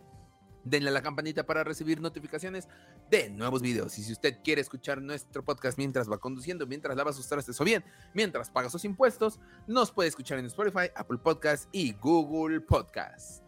Denle 0.64 0.90
a 0.90 0.92
la 0.92 1.02
campanita 1.02 1.46
para 1.46 1.64
recibir 1.64 2.00
notificaciones 2.00 2.68
de 3.10 3.30
nuevos 3.30 3.62
videos. 3.62 3.98
Y 3.98 4.02
si 4.02 4.12
usted 4.12 4.38
quiere 4.44 4.60
escuchar 4.60 5.00
nuestro 5.00 5.44
podcast 5.44 5.78
mientras 5.78 6.10
va 6.10 6.18
conduciendo, 6.18 6.66
mientras 6.66 6.96
lava 6.96 7.12
sus 7.12 7.26
trastes 7.26 7.60
o 7.60 7.64
bien, 7.64 7.84
mientras 8.14 8.50
paga 8.50 8.68
sus 8.68 8.84
impuestos, 8.84 9.40
nos 9.66 9.90
puede 9.90 10.08
escuchar 10.08 10.38
en 10.38 10.46
Spotify, 10.46 10.90
Apple 10.94 11.18
Podcast 11.18 11.68
y 11.72 11.92
Google 11.94 12.60
Podcast. 12.60 13.42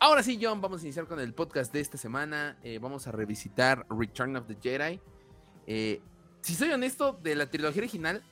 Ahora 0.00 0.22
sí, 0.22 0.38
John, 0.40 0.60
vamos 0.60 0.80
a 0.80 0.84
iniciar 0.84 1.06
con 1.06 1.20
el 1.20 1.34
podcast 1.34 1.72
de 1.72 1.80
esta 1.80 1.98
semana. 1.98 2.56
Eh, 2.62 2.78
vamos 2.78 3.06
a 3.06 3.12
revisitar 3.12 3.84
Return 3.90 4.36
of 4.36 4.46
the 4.46 4.56
Jedi. 4.60 5.00
Eh, 5.66 6.00
si 6.40 6.54
soy 6.54 6.70
honesto, 6.70 7.18
de 7.22 7.34
la 7.34 7.50
trilogía 7.50 7.80
original, 7.80 8.22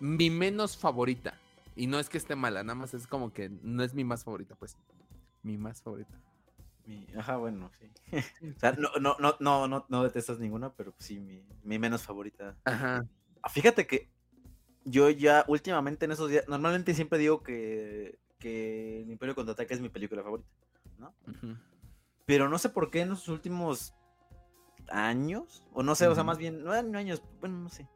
mi 0.00 0.30
menos 0.30 0.76
favorita. 0.76 1.38
Y 1.74 1.86
no 1.86 1.98
es 1.98 2.08
que 2.08 2.18
esté 2.18 2.34
mala, 2.34 2.62
nada 2.62 2.76
más 2.76 2.94
es 2.94 3.06
como 3.06 3.32
que 3.32 3.50
no 3.62 3.82
es 3.82 3.94
mi 3.94 4.04
más 4.04 4.24
favorita, 4.24 4.54
pues. 4.54 4.76
Mi 5.42 5.58
más 5.58 5.82
favorita 5.82 6.18
ajá, 7.16 7.36
bueno, 7.36 7.70
sí. 7.78 7.90
o 8.56 8.58
sea, 8.58 8.72
no, 8.72 8.90
no, 9.00 9.16
no, 9.18 9.36
no, 9.40 9.68
no, 9.68 9.86
no 9.88 10.02
detestas 10.02 10.38
ninguna, 10.38 10.72
pero 10.74 10.94
sí, 10.98 11.20
mi, 11.20 11.44
mi 11.62 11.78
menos 11.78 12.02
favorita. 12.02 12.56
Ajá. 12.64 13.06
Ah, 13.42 13.48
fíjate 13.48 13.86
que 13.86 14.10
yo 14.84 15.10
ya 15.10 15.44
últimamente 15.48 16.06
en 16.06 16.12
esos 16.12 16.30
días, 16.30 16.48
normalmente 16.48 16.94
siempre 16.94 17.18
digo 17.18 17.42
que, 17.42 18.18
que 18.38 19.04
Mi 19.06 19.12
Imperio 19.12 19.34
Contraataque 19.34 19.74
es 19.74 19.80
mi 19.80 19.88
película 19.88 20.22
favorita, 20.22 20.48
¿no? 20.98 21.14
Pero 22.26 22.48
no 22.48 22.58
sé 22.58 22.68
por 22.68 22.90
qué 22.90 23.02
en 23.02 23.10
los 23.10 23.28
últimos 23.28 23.94
años, 24.88 25.66
o 25.72 25.82
no 25.82 25.94
sé, 25.94 26.06
o 26.08 26.14
sea, 26.14 26.24
más 26.24 26.38
bien, 26.38 26.64
no 26.64 26.72
años, 26.72 27.22
bueno, 27.40 27.58
no 27.58 27.68
sé 27.68 27.86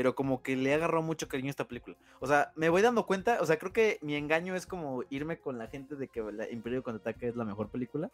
pero 0.00 0.14
como 0.14 0.42
que 0.42 0.56
le 0.56 0.72
agarró 0.72 1.02
mucho 1.02 1.28
cariño 1.28 1.48
a 1.48 1.50
esta 1.50 1.68
película. 1.68 1.94
O 2.20 2.26
sea, 2.26 2.52
me 2.56 2.70
voy 2.70 2.80
dando 2.80 3.04
cuenta, 3.04 3.36
o 3.42 3.44
sea, 3.44 3.58
creo 3.58 3.74
que 3.74 3.98
mi 4.00 4.14
engaño 4.14 4.56
es 4.56 4.64
como 4.64 5.04
irme 5.10 5.38
con 5.38 5.58
la 5.58 5.66
gente 5.66 5.94
de 5.94 6.08
que 6.08 6.22
la 6.22 6.48
Imperio 6.48 6.82
Contraataque 6.82 7.28
es 7.28 7.36
la 7.36 7.44
mejor 7.44 7.68
película, 7.68 8.08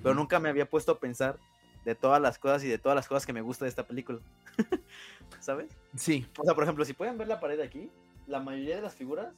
pero 0.00 0.14
nunca 0.14 0.38
me 0.38 0.48
había 0.48 0.70
puesto 0.70 0.92
a 0.92 1.00
pensar 1.00 1.36
de 1.84 1.96
todas 1.96 2.22
las 2.22 2.38
cosas 2.38 2.62
y 2.62 2.68
de 2.68 2.78
todas 2.78 2.94
las 2.94 3.08
cosas 3.08 3.26
que 3.26 3.32
me 3.32 3.40
gusta 3.40 3.64
de 3.64 3.70
esta 3.70 3.84
película. 3.84 4.20
¿Sabes? 5.40 5.76
Sí. 5.96 6.24
O 6.38 6.44
sea, 6.44 6.54
por 6.54 6.62
ejemplo, 6.62 6.84
si 6.84 6.92
pueden 6.92 7.18
ver 7.18 7.26
la 7.26 7.40
pared 7.40 7.58
aquí, 7.58 7.90
la 8.28 8.38
mayoría 8.38 8.76
de 8.76 8.82
las 8.82 8.94
figuras 8.94 9.34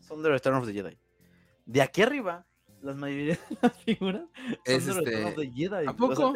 son 0.00 0.24
de 0.24 0.30
Return 0.30 0.56
of 0.56 0.66
the 0.66 0.72
Jedi. 0.72 0.98
De 1.64 1.80
aquí 1.80 2.02
arriba, 2.02 2.44
la 2.82 2.94
mayoría 2.94 3.34
de 3.34 3.58
las 3.62 3.76
figuras 3.84 4.24
son 4.66 4.84
de 4.84 4.92
Return 4.94 5.26
of 5.26 5.36
the 5.36 5.42
este, 5.44 5.54
Jedi. 5.54 5.86
¿A 5.86 5.92
poco? 5.92 6.34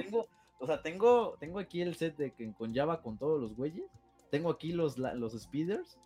O 0.61 0.67
sea, 0.69 0.81
tengo, 0.83 1.37
tengo, 1.41 1.59
aquí 1.59 1.83
el 1.83 1.97
set 1.97 2.17
de 2.17 2.33
que 2.33 2.53
con 2.53 2.73
Java 2.73 3.03
con 3.03 3.19
todos 3.19 3.41
los 3.41 3.57
güeyes. 3.57 3.91
Tengo 4.35 4.51
aquí 4.51 4.73
los, 4.73 4.99
los 4.99 5.33
speeders. 5.41 5.97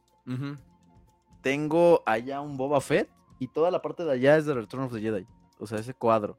Tengo 1.41 2.03
allá 2.05 2.43
un 2.43 2.59
Boba 2.59 2.79
Fett. 2.83 3.09
Y 3.39 3.49
toda 3.49 3.71
la 3.71 3.81
parte 3.81 4.05
de 4.05 4.13
allá 4.13 4.37
es 4.37 4.45
de 4.45 4.53
Return 4.53 4.83
of 4.83 4.93
the 4.93 5.01
Jedi. 5.01 5.27
O 5.59 5.67
sea, 5.67 5.79
ese 5.79 5.95
cuadro. 5.95 6.37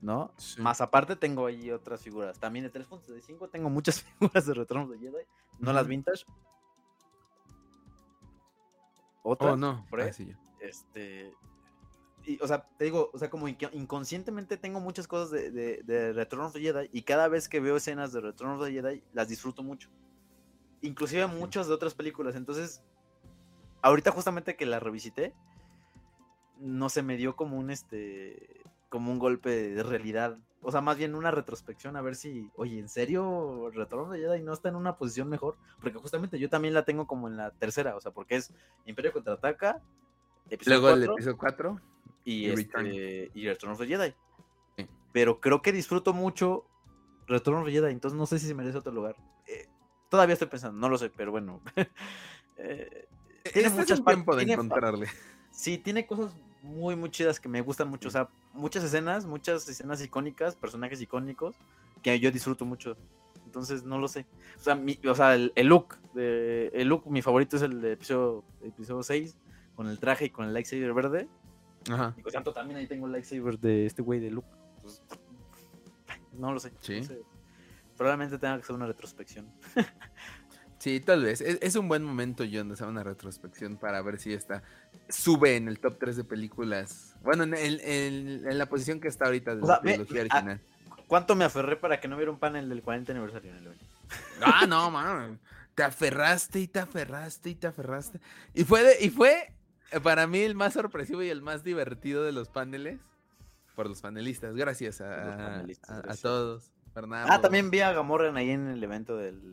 ¿no? 0.00 0.32
Más 0.58 0.80
aparte 0.80 1.16
tengo 1.16 1.46
ahí 1.46 1.72
otras 1.72 2.00
figuras. 2.00 2.38
También 2.38 2.64
de 2.64 2.72
3.5 2.72 3.50
tengo 3.50 3.70
muchas 3.70 4.02
figuras 4.20 4.46
de 4.46 4.54
Return 4.54 4.82
of 4.82 4.90
the 4.92 4.98
Jedi. 4.98 5.24
No 5.58 5.72
las 5.72 5.88
vintage, 5.88 6.24
otra. 9.24 9.54
Oh, 9.54 9.56
no. 9.56 9.84
Ah, 9.92 10.10
este. 10.60 11.34
Y, 12.24 12.40
o 12.40 12.46
sea, 12.46 12.68
te 12.76 12.84
digo, 12.84 13.10
o 13.12 13.18
sea, 13.18 13.28
como 13.28 13.48
inconscientemente 13.48 14.56
tengo 14.56 14.78
muchas 14.78 15.08
cosas 15.08 15.32
de, 15.32 15.50
de, 15.82 16.12
Return 16.12 16.42
of 16.42 16.52
the 16.52 16.60
Jedi 16.60 16.88
y 16.92 17.02
cada 17.02 17.26
vez 17.26 17.48
que 17.48 17.58
veo 17.58 17.76
escenas 17.76 18.12
de 18.12 18.20
Return 18.20 18.52
of 18.52 18.64
the 18.64 18.70
Jedi 18.70 19.02
las 19.12 19.28
disfruto 19.28 19.64
mucho. 19.64 19.90
Inclusive 20.82 21.26
muchas 21.26 21.68
de 21.68 21.74
otras 21.74 21.94
películas. 21.94 22.34
Entonces, 22.36 22.82
ahorita 23.82 24.10
justamente 24.10 24.56
que 24.56 24.66
la 24.66 24.80
revisité, 24.80 25.34
no 26.58 26.88
se 26.88 27.02
me 27.02 27.16
dio 27.16 27.34
como 27.34 27.58
un 27.58 27.70
este 27.70 28.62
como 28.88 29.10
un 29.10 29.18
golpe 29.18 29.50
de 29.50 29.82
realidad. 29.82 30.38
O 30.60 30.70
sea, 30.70 30.80
más 30.82 30.98
bien 30.98 31.14
una 31.14 31.30
retrospección 31.30 31.96
a 31.96 32.02
ver 32.02 32.14
si, 32.14 32.50
oye, 32.56 32.78
¿en 32.78 32.88
serio 32.88 33.70
Retorno 33.72 34.12
de 34.12 34.20
Jedi 34.20 34.42
no 34.42 34.52
está 34.52 34.68
en 34.68 34.76
una 34.76 34.96
posición 34.96 35.28
mejor? 35.28 35.56
Porque 35.80 35.98
justamente 35.98 36.38
yo 36.38 36.50
también 36.50 36.74
la 36.74 36.84
tengo 36.84 37.06
como 37.06 37.26
en 37.26 37.36
la 37.38 37.50
tercera, 37.52 37.96
o 37.96 38.00
sea, 38.00 38.12
porque 38.12 38.36
es 38.36 38.52
Imperio 38.84 39.12
contraataca, 39.12 39.80
luego 40.66 40.90
el 40.90 41.04
episodio 41.04 41.38
4 41.38 41.80
y, 42.24 42.54
Return. 42.54 42.86
Este, 42.86 43.30
y 43.34 43.48
Return 43.48 43.72
of 43.72 43.78
the 43.78 43.86
Jedi. 43.86 44.14
Pero 45.10 45.40
creo 45.40 45.62
que 45.62 45.72
disfruto 45.72 46.12
mucho 46.12 46.66
Return 47.26 47.58
of 47.58 47.64
the 47.64 47.72
Jedi, 47.72 47.90
entonces 47.90 48.18
no 48.18 48.26
sé 48.26 48.38
si 48.38 48.46
se 48.46 48.54
merece 48.54 48.76
otro 48.76 48.92
lugar. 48.92 49.16
Eh, 49.46 49.68
todavía 50.12 50.34
estoy 50.34 50.48
pensando, 50.48 50.78
no 50.78 50.90
lo 50.90 50.98
sé, 50.98 51.08
pero 51.08 51.30
bueno. 51.30 51.62
eh, 52.58 53.08
tiene 53.50 53.70
muchas 53.70 54.04
tiempo 54.04 54.36
de 54.36 54.44
encontrarle. 54.44 55.08
Sí, 55.54 55.76
tiene 55.76 56.06
cosas 56.06 56.34
muy, 56.62 56.96
muy 56.96 57.10
chidas 57.10 57.38
que 57.38 57.46
me 57.46 57.60
gustan 57.60 57.88
mucho. 57.90 58.08
O 58.08 58.10
sea, 58.10 58.30
muchas 58.54 58.82
escenas, 58.84 59.26
muchas 59.26 59.68
escenas 59.68 60.02
icónicas, 60.02 60.56
personajes 60.56 60.98
icónicos 61.02 61.54
que 62.02 62.18
yo 62.18 62.30
disfruto 62.30 62.64
mucho. 62.64 62.96
Entonces, 63.44 63.84
no 63.84 63.98
lo 63.98 64.08
sé. 64.08 64.24
O 64.58 64.62
sea, 64.62 64.80
o 65.10 65.14
sea 65.14 65.34
el, 65.34 65.52
look, 65.66 65.98
de, 66.14 66.68
el 66.68 66.88
look, 66.88 67.06
mi 67.06 67.20
favorito 67.20 67.56
es 67.56 67.62
el 67.62 67.82
de 67.82 67.92
episodio, 67.92 68.44
episodio 68.62 69.02
6, 69.02 69.36
con 69.76 69.88
el 69.88 69.98
traje 69.98 70.26
y 70.26 70.30
con 70.30 70.46
el 70.46 70.54
lightsaber 70.54 70.94
verde. 70.94 71.28
Ajá. 71.90 72.14
Y 72.16 72.22
por 72.22 72.32
tanto, 72.32 72.54
también 72.54 72.78
ahí 72.78 72.86
tengo 72.86 73.04
el 73.06 73.12
lightsaber 73.12 73.58
de 73.58 73.84
este 73.84 74.00
güey 74.00 74.20
de 74.20 74.30
Luke. 74.30 74.48
Pues, 74.80 75.02
no 76.32 76.50
lo 76.50 76.60
sé. 76.60 76.72
Sí. 76.80 77.02
Probablemente 78.02 78.36
tenga 78.36 78.56
que 78.56 78.62
hacer 78.62 78.74
una 78.74 78.86
retrospección. 78.86 79.46
Sí, 80.78 80.98
tal 80.98 81.22
vez. 81.22 81.40
Es, 81.40 81.76
un 81.76 81.86
buen 81.86 82.02
momento, 82.02 82.42
John, 82.52 82.66
de 82.66 82.74
hacer 82.74 82.88
una 82.88 83.04
retrospección 83.04 83.76
para 83.76 84.02
ver 84.02 84.18
si 84.18 84.32
esta 84.32 84.64
sube 85.08 85.54
en 85.54 85.68
el 85.68 85.78
top 85.78 85.96
3 86.00 86.16
de 86.16 86.24
películas. 86.24 87.14
Bueno, 87.22 87.44
en, 87.44 88.58
la 88.58 88.66
posición 88.66 88.98
que 88.98 89.06
está 89.06 89.26
ahorita 89.26 89.54
de 89.54 89.64
la 89.64 89.80
trilogía 89.80 90.22
original. 90.22 90.60
¿Cuánto 91.06 91.36
me 91.36 91.44
aferré 91.44 91.76
para 91.76 92.00
que 92.00 92.08
no 92.08 92.16
hubiera 92.16 92.32
un 92.32 92.40
panel 92.40 92.68
del 92.68 92.82
40 92.82 93.12
aniversario 93.12 93.52
en 93.52 93.58
el 93.58 93.78
Ah, 94.42 94.66
no, 94.66 94.90
man. 94.90 95.38
Te 95.76 95.84
aferraste 95.84 96.58
y 96.58 96.66
te 96.66 96.80
aferraste 96.80 97.50
y 97.50 97.54
te 97.54 97.68
aferraste. 97.68 98.18
Y 98.52 98.64
fue, 98.64 98.96
y 99.00 99.10
fue 99.10 99.54
eh, 99.92 100.00
para 100.00 100.26
mí 100.26 100.40
el 100.40 100.56
más 100.56 100.72
sorpresivo 100.72 101.22
y 101.22 101.28
el 101.28 101.42
más 101.42 101.62
divertido 101.62 102.24
de 102.24 102.32
los 102.32 102.48
paneles. 102.48 102.98
Por 103.76 103.88
los 103.88 104.00
panelistas. 104.00 104.56
Gracias 104.56 105.00
a, 105.00 105.62
todos. 106.20 106.71
Ah, 106.94 107.40
también 107.40 107.70
vi 107.70 107.80
a 107.80 107.92
Gamorrean 107.92 108.36
ahí 108.36 108.50
en 108.50 108.68
el 108.68 108.82
evento 108.82 109.16
del 109.16 109.52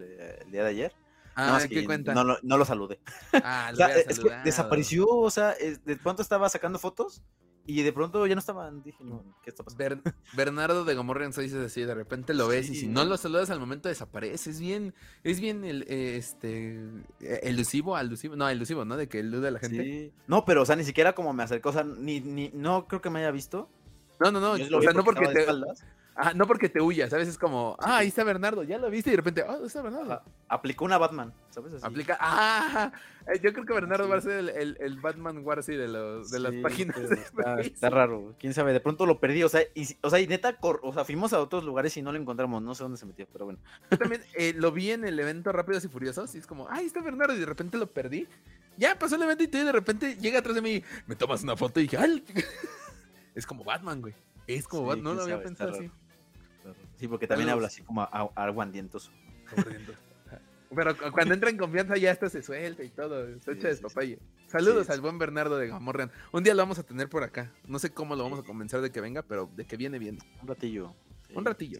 día 0.51 0.63
de 0.63 0.69
ayer. 0.69 0.93
Ah, 1.35 1.59
¿qué 1.69 1.85
cuenta? 1.85 2.13
No, 2.13 2.37
no, 2.41 2.57
lo 2.57 2.65
saludé. 2.65 2.99
Ah, 3.33 3.71
lo 3.77 3.85
es 3.87 4.19
que 4.19 4.29
desapareció, 4.43 5.07
o 5.07 5.29
sea, 5.29 5.55
de 5.85 5.95
pronto 5.95 6.21
estaba 6.21 6.49
sacando 6.49 6.79
fotos 6.79 7.21
y 7.65 7.83
de 7.83 7.93
pronto 7.93 8.25
ya 8.25 8.35
no 8.35 8.39
estaban. 8.39 8.81
Dije, 8.81 8.97
¿qué 9.43 9.51
está 9.51 9.63
pasando? 9.63 10.01
Bernardo 10.33 10.85
de 10.85 10.95
Gomorrian 10.95 11.33
se 11.33 11.43
dice 11.43 11.63
así, 11.63 11.83
de 11.83 11.93
repente 11.93 12.33
lo 12.33 12.47
ves 12.47 12.69
y 12.69 12.75
si 12.75 12.87
no 12.87 13.05
lo 13.05 13.15
saludas 13.15 13.51
al 13.51 13.59
momento 13.59 13.89
desaparece. 13.89 14.49
Es 14.49 14.59
bien, 14.59 14.93
es 15.23 15.39
bien 15.39 15.63
el, 15.63 15.83
este, 15.83 16.79
elusivo, 17.19 17.95
alusivo, 17.95 18.35
no, 18.35 18.49
elusivo, 18.49 18.85
¿no? 18.85 18.97
De 18.97 19.07
que 19.07 19.19
elude 19.19 19.49
a 19.49 19.51
la 19.51 19.59
gente. 19.59 20.11
No, 20.27 20.45
pero, 20.45 20.63
o 20.63 20.65
sea, 20.65 20.75
ni 20.75 20.83
siquiera 20.83 21.13
como 21.13 21.31
me 21.31 21.43
acercó, 21.43 21.69
o 21.69 21.73
sea, 21.73 21.83
ni, 21.83 22.19
ni, 22.21 22.49
no 22.53 22.87
creo 22.87 23.01
que 23.01 23.11
me 23.11 23.19
haya 23.19 23.31
visto. 23.31 23.69
No, 24.19 24.31
no, 24.31 24.39
no, 24.39 24.51
o 24.53 24.81
sea, 24.81 24.91
no 24.91 25.03
porque 25.03 25.27
te... 25.27 25.45
Ah, 26.15 26.33
no 26.33 26.45
porque 26.47 26.67
te 26.67 26.81
huyas, 26.81 27.09
¿sabes? 27.09 27.29
Es 27.29 27.37
como, 27.37 27.77
ah, 27.79 27.99
ahí 27.99 28.09
está 28.09 28.25
Bernardo, 28.25 28.63
ya 28.63 28.77
lo 28.77 28.89
viste 28.89 29.09
y 29.09 29.11
de 29.11 29.17
repente, 29.17 29.41
ah, 29.47 29.57
oh, 29.61 29.65
está 29.65 29.81
Bernardo. 29.81 30.21
aplicó 30.49 30.83
una 30.83 30.97
Batman, 30.97 31.33
¿sabes? 31.49 31.73
Así. 31.75 31.85
Aplica, 31.85 32.17
ah, 32.19 32.91
eh, 33.27 33.39
yo 33.41 33.53
creo 33.53 33.65
que 33.65 33.73
Bernardo 33.73 34.09
va 34.09 34.17
a 34.17 34.21
ser 34.21 34.49
el, 34.49 34.77
el, 34.79 34.99
Batman 34.99 35.45
Warsi 35.45 35.77
de, 35.77 35.87
los, 35.87 36.29
de 36.29 36.39
las 36.39 36.53
páginas. 36.55 36.97
Está, 37.59 37.89
raro, 37.89 38.35
quién 38.37 38.53
sabe, 38.53 38.73
de 38.73 38.81
pronto 38.81 39.05
lo 39.05 39.19
perdí, 39.21 39.43
o 39.43 39.49
sea, 39.49 39.61
y, 39.73 39.87
o 40.01 40.09
sea, 40.09 40.19
y 40.19 40.27
neta, 40.27 40.57
o 40.61 40.93
sea, 40.93 41.05
fuimos 41.05 41.31
a 41.31 41.39
otros 41.39 41.63
lugares 41.63 41.95
y 41.95 42.01
no 42.01 42.11
lo 42.11 42.19
encontramos, 42.19 42.61
no 42.61 42.75
sé 42.75 42.83
dónde 42.83 42.97
se 42.97 43.05
metió, 43.05 43.25
pero 43.31 43.45
bueno. 43.45 43.59
Yo 43.89 43.97
también 43.97 44.21
eh, 44.33 44.53
lo 44.57 44.73
vi 44.73 44.91
en 44.91 45.05
el 45.05 45.17
evento 45.19 45.53
Rápidos 45.53 45.85
y 45.85 45.87
Furiosos 45.87 46.35
y 46.35 46.39
es 46.39 46.47
como, 46.47 46.67
ah, 46.67 46.75
ahí 46.75 46.85
está 46.85 47.01
Bernardo 47.01 47.33
y 47.33 47.39
de 47.39 47.45
repente 47.45 47.77
lo 47.77 47.87
perdí. 47.87 48.27
Ya 48.77 48.99
pasó 48.99 49.15
el 49.15 49.23
evento 49.23 49.43
y 49.43 49.47
de 49.47 49.71
repente 49.71 50.15
llega 50.15 50.39
atrás 50.39 50.55
de 50.55 50.61
mí, 50.61 50.83
me 51.07 51.15
tomas 51.15 51.43
una 51.43 51.55
foto 51.55 51.79
y 51.79 51.83
dije, 51.83 51.97
¡ay! 51.97 52.23
es 53.35 53.45
como 53.45 53.63
Batman, 53.63 54.01
güey. 54.01 54.13
Es 54.55 54.67
como 54.67 54.87
Batman, 54.87 55.03
no 55.03 55.13
lo 55.13 55.21
había 55.23 55.41
pensado 55.43 55.71
así. 55.71 55.91
Sí, 56.97 57.07
porque 57.07 57.27
también 57.27 57.49
habla 57.49 57.67
así 57.67 57.83
como 57.83 58.01
aguandientoso. 58.01 59.11
Pero 60.75 60.95
cuando 61.11 61.33
entra 61.33 61.49
en 61.49 61.57
confianza 61.57 61.97
ya 61.97 62.11
esto 62.11 62.29
se 62.29 62.43
suelta 62.43 62.83
y 62.83 62.89
todo. 62.89 63.39
Se 63.39 63.53
echa 63.53 63.69
despapalle. 63.69 64.19
Saludos 64.47 64.89
al 64.89 65.01
buen 65.01 65.17
Bernardo 65.17 65.57
de 65.57 65.67
Gamorrean. 65.67 66.11
Un 66.31 66.43
día 66.43 66.53
lo 66.53 66.61
vamos 66.61 66.79
a 66.79 66.83
tener 66.83 67.09
por 67.09 67.23
acá. 67.23 67.51
No 67.65 67.79
sé 67.79 67.91
cómo 67.91 68.15
lo 68.15 68.23
vamos 68.23 68.39
a 68.39 68.43
convencer 68.43 68.81
de 68.81 68.91
que 68.91 69.01
venga, 69.01 69.23
pero 69.23 69.49
de 69.55 69.65
que 69.65 69.77
viene, 69.77 69.97
viene. 69.97 70.19
Un 70.41 70.47
ratillo. 70.47 70.95
Un 71.33 71.45
ratillo. 71.45 71.79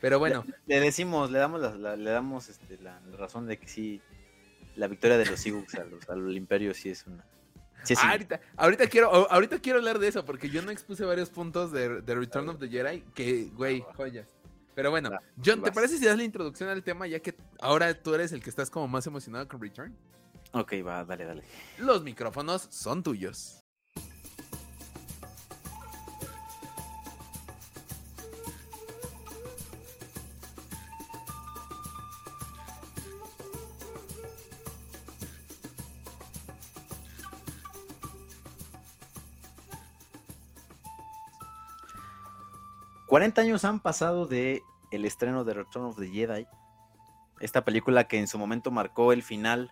Pero 0.00 0.18
bueno. 0.18 0.44
Le, 0.66 0.80
decimos, 0.80 1.30
le 1.30 1.38
damos, 1.38 1.60
la, 1.60 1.96
le 1.96 2.10
damos 2.10 2.48
este, 2.48 2.78
la, 2.78 3.00
razón 3.18 3.46
de 3.46 3.58
que 3.58 3.68
sí, 3.68 4.00
la 4.76 4.88
victoria 4.88 5.16
de 5.16 5.26
los 5.26 5.44
Ewoks 5.46 5.76
al 6.08 6.36
Imperio 6.36 6.74
sí 6.74 6.90
es 6.90 7.06
una, 7.06 7.24
ahorita, 7.96 8.40
ahorita, 8.56 8.86
quiero, 8.88 9.30
ahorita 9.30 9.58
quiero 9.58 9.78
hablar 9.78 9.98
de 9.98 10.08
eso, 10.08 10.24
porque 10.24 10.50
yo 10.50 10.62
no 10.62 10.70
expuse 10.70 11.04
varios 11.04 11.30
puntos 11.30 11.72
de, 11.72 12.00
Return 12.00 12.48
of 12.48 12.58
the 12.58 12.68
Jedi 12.68 13.02
que, 13.14 13.50
güey, 13.54 13.84
joyas. 13.96 14.28
Pero 14.74 14.90
bueno, 14.90 15.10
John, 15.44 15.62
¿te 15.62 15.70
parece 15.70 15.98
si 15.98 16.04
das 16.04 16.16
la 16.16 16.24
introducción 16.24 16.68
al 16.68 16.82
tema 16.82 17.06
ya 17.06 17.20
que 17.20 17.34
ahora 17.60 17.92
tú 17.94 18.14
eres 18.14 18.32
el 18.32 18.42
que 18.42 18.48
estás 18.48 18.70
como 18.70 18.88
más 18.88 19.06
emocionado 19.06 19.46
con 19.46 19.60
Return? 19.60 19.94
Ok, 20.52 20.74
va, 20.86 21.04
dale, 21.04 21.24
dale. 21.24 21.42
Los 21.78 22.02
micrófonos 22.02 22.68
son 22.70 23.02
tuyos. 23.02 23.61
40 43.12 43.42
años 43.42 43.66
han 43.66 43.78
pasado 43.78 44.24
de 44.24 44.62
el 44.90 45.04
estreno 45.04 45.44
de 45.44 45.52
Return 45.52 45.84
of 45.84 45.98
the 45.98 46.08
Jedi. 46.08 46.46
Esta 47.40 47.62
película 47.62 48.08
que 48.08 48.18
en 48.18 48.26
su 48.26 48.38
momento 48.38 48.70
marcó 48.70 49.12
el 49.12 49.22
final 49.22 49.70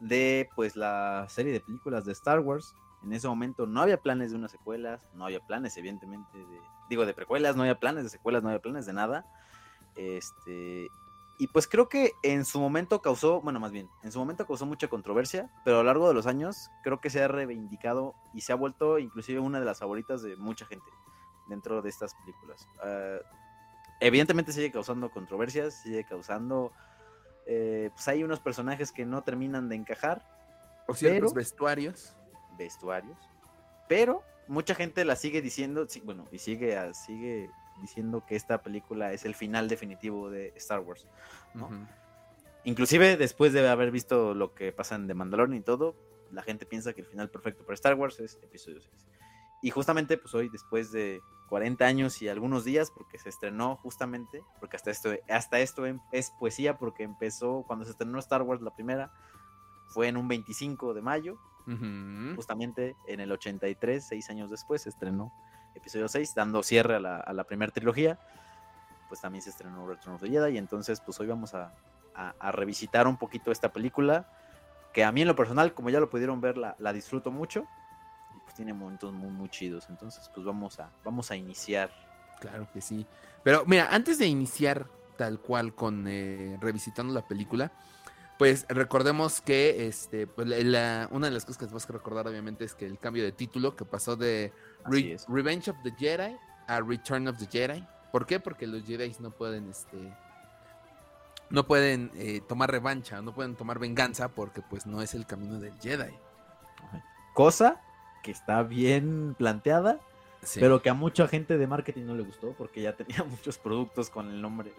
de 0.00 0.48
pues 0.56 0.74
la 0.74 1.24
serie 1.28 1.52
de 1.52 1.60
películas 1.60 2.04
de 2.04 2.10
Star 2.10 2.40
Wars. 2.40 2.74
En 3.04 3.12
ese 3.12 3.28
momento 3.28 3.64
no 3.64 3.80
había 3.80 3.98
planes 3.98 4.32
de 4.32 4.38
unas 4.38 4.50
secuelas, 4.50 5.06
no 5.14 5.26
había 5.26 5.38
planes 5.38 5.76
evidentemente 5.76 6.36
de 6.36 6.60
digo 6.88 7.06
de 7.06 7.14
precuelas, 7.14 7.54
no 7.54 7.62
había 7.62 7.78
planes 7.78 8.02
de 8.02 8.10
secuelas, 8.10 8.42
no 8.42 8.48
había 8.48 8.60
planes 8.60 8.86
de 8.86 8.92
nada. 8.92 9.24
Este 9.94 10.88
y 11.38 11.46
pues 11.46 11.68
creo 11.68 11.88
que 11.88 12.10
en 12.24 12.44
su 12.44 12.58
momento 12.58 13.00
causó, 13.00 13.40
bueno, 13.40 13.60
más 13.60 13.70
bien, 13.70 13.88
en 14.02 14.10
su 14.10 14.18
momento 14.18 14.48
causó 14.48 14.66
mucha 14.66 14.88
controversia, 14.88 15.48
pero 15.64 15.76
a 15.76 15.82
lo 15.82 15.86
largo 15.86 16.08
de 16.08 16.14
los 16.14 16.26
años 16.26 16.70
creo 16.82 17.00
que 17.00 17.08
se 17.08 17.22
ha 17.22 17.28
reivindicado 17.28 18.16
y 18.34 18.40
se 18.40 18.52
ha 18.52 18.56
vuelto 18.56 18.98
inclusive 18.98 19.38
una 19.38 19.60
de 19.60 19.64
las 19.64 19.78
favoritas 19.78 20.22
de 20.22 20.34
mucha 20.34 20.66
gente 20.66 20.90
dentro 21.50 21.82
de 21.82 21.90
estas 21.90 22.14
películas. 22.14 22.66
Ah, 22.82 23.18
evidentemente 24.00 24.52
sigue 24.52 24.72
causando 24.72 25.10
controversias, 25.10 25.74
sigue 25.82 26.04
causando... 26.04 26.72
Eh, 27.46 27.90
pues 27.92 28.06
hay 28.08 28.22
unos 28.22 28.40
personajes 28.40 28.92
que 28.92 29.04
no 29.04 29.22
terminan 29.22 29.68
de 29.68 29.76
encajar. 29.76 30.24
O 30.86 30.94
ciertos 30.94 31.34
vestuarios. 31.34 32.16
Vestuarios. 32.56 33.18
Pero 33.88 34.22
mucha 34.46 34.74
gente 34.74 35.04
la 35.04 35.16
sigue 35.16 35.42
diciendo, 35.42 35.86
bueno, 36.04 36.26
y 36.32 36.38
sigue, 36.38 36.78
sigue 36.94 37.50
diciendo 37.80 38.24
que 38.26 38.36
esta 38.36 38.62
película 38.62 39.12
es 39.12 39.24
el 39.24 39.34
final 39.34 39.68
definitivo 39.68 40.30
de 40.30 40.52
Star 40.56 40.80
Wars. 40.80 41.06
Inclusive 42.64 43.16
después 43.16 43.52
de 43.52 43.66
haber 43.68 43.90
visto 43.90 44.34
lo 44.34 44.54
que 44.54 44.72
pasa 44.72 44.94
en 44.94 45.06
The 45.06 45.14
Mandalorian 45.14 45.58
y 45.58 45.62
todo, 45.62 45.96
la 46.30 46.42
gente 46.42 46.66
piensa 46.66 46.92
que 46.92 47.00
el 47.00 47.06
final 47.06 47.30
perfecto 47.30 47.64
para 47.64 47.74
Star 47.74 47.94
Wars 47.94 48.20
es 48.20 48.38
episodio 48.42 48.80
6. 48.80 48.92
Y 49.62 49.70
justamente, 49.70 50.16
pues 50.16 50.34
hoy, 50.34 50.48
después 50.48 50.90
de 50.92 51.20
40 51.50 51.84
años 51.84 52.22
y 52.22 52.28
algunos 52.28 52.64
días, 52.64 52.92
porque 52.92 53.18
se 53.18 53.28
estrenó 53.28 53.76
justamente, 53.76 54.44
porque 54.60 54.76
hasta 54.76 54.92
esto, 54.92 55.10
hasta 55.28 55.58
esto 55.58 55.84
em, 55.84 55.98
es 56.12 56.30
poesía, 56.30 56.78
porque 56.78 57.02
empezó 57.02 57.64
cuando 57.66 57.84
se 57.84 57.90
estrenó 57.90 58.20
Star 58.20 58.42
Wars 58.42 58.62
la 58.62 58.72
primera, 58.72 59.12
fue 59.88 60.06
en 60.06 60.16
un 60.16 60.28
25 60.28 60.94
de 60.94 61.02
mayo, 61.02 61.38
justamente 62.34 62.96
en 63.06 63.20
el 63.20 63.30
83, 63.30 64.04
seis 64.04 64.30
años 64.30 64.48
después, 64.50 64.82
se 64.82 64.88
estrenó 64.88 65.32
episodio 65.74 66.08
6, 66.08 66.34
dando 66.34 66.62
cierre 66.62 66.96
a 66.96 67.00
la, 67.00 67.16
a 67.16 67.32
la 67.32 67.44
primera 67.44 67.72
trilogía, 67.72 68.18
pues 69.08 69.20
también 69.20 69.42
se 69.42 69.50
estrenó 69.50 69.86
Return 69.86 70.14
of 70.14 70.22
the 70.22 70.28
Jedi, 70.28 70.54
y 70.54 70.58
entonces 70.58 71.00
pues 71.00 71.18
hoy 71.18 71.26
vamos 71.26 71.54
a, 71.54 71.74
a, 72.14 72.52
revisitar 72.52 73.08
un 73.08 73.16
poquito 73.16 73.50
esta 73.50 73.72
película, 73.72 74.32
que 74.92 75.02
a 75.02 75.10
mí 75.10 75.22
en 75.22 75.28
lo 75.28 75.34
personal, 75.34 75.74
como 75.74 75.90
ya 75.90 75.98
lo 75.98 76.10
pudieron 76.10 76.40
ver, 76.40 76.56
la, 76.56 76.76
la 76.78 76.92
disfruto 76.92 77.32
mucho, 77.32 77.66
tiene 78.60 78.74
momentos 78.74 79.10
muy, 79.10 79.30
muy 79.30 79.48
chidos, 79.48 79.86
entonces 79.88 80.30
pues 80.34 80.44
vamos 80.44 80.78
a, 80.80 80.90
vamos 81.02 81.30
a 81.30 81.36
iniciar. 81.36 81.90
Claro 82.40 82.68
que 82.70 82.82
sí, 82.82 83.06
pero 83.42 83.64
mira, 83.64 83.88
antes 83.90 84.18
de 84.18 84.26
iniciar 84.26 84.86
tal 85.16 85.40
cual 85.40 85.74
con 85.74 86.04
eh, 86.06 86.58
revisitando 86.60 87.14
la 87.14 87.26
película, 87.26 87.72
pues 88.38 88.66
recordemos 88.68 89.40
que 89.40 89.86
este, 89.86 90.26
pues, 90.26 90.46
una 90.46 91.26
de 91.28 91.30
las 91.30 91.46
cosas 91.46 91.56
que 91.56 91.64
tenemos 91.64 91.86
que 91.86 91.94
recordar 91.94 92.28
obviamente 92.28 92.66
es 92.66 92.74
que 92.74 92.84
el 92.84 92.98
cambio 92.98 93.24
de 93.24 93.32
título 93.32 93.74
que 93.76 93.86
pasó 93.86 94.14
de 94.14 94.52
Revenge 94.84 95.70
of 95.70 95.76
the 95.82 95.92
Jedi 95.92 96.36
a 96.66 96.82
Return 96.82 97.28
of 97.28 97.38
the 97.38 97.46
Jedi. 97.46 97.82
¿Por 98.12 98.26
qué? 98.26 98.40
Porque 98.40 98.66
los 98.66 98.84
Jedi 98.84 99.16
no 99.20 99.30
pueden, 99.30 99.70
este, 99.70 100.14
no 101.48 101.66
pueden 101.66 102.10
eh, 102.14 102.42
tomar 102.46 102.70
revancha, 102.70 103.22
no 103.22 103.34
pueden 103.34 103.56
tomar 103.56 103.78
venganza 103.78 104.28
porque 104.28 104.60
pues 104.60 104.84
no 104.84 105.00
es 105.00 105.14
el 105.14 105.24
camino 105.24 105.58
del 105.58 105.72
Jedi. 105.80 106.12
Cosa 107.32 107.80
que 108.22 108.30
está 108.30 108.62
bien 108.62 109.34
planteada, 109.36 110.00
pero 110.54 110.80
que 110.82 110.88
a 110.88 110.94
mucha 110.94 111.28
gente 111.28 111.58
de 111.58 111.66
marketing 111.66 112.04
no 112.04 112.14
le 112.14 112.22
gustó 112.22 112.54
porque 112.56 112.80
ya 112.82 112.94
tenía 112.96 113.22
muchos 113.24 113.58
productos 113.58 114.10
con 114.10 114.28
el 114.30 114.40
nombre 114.40 114.72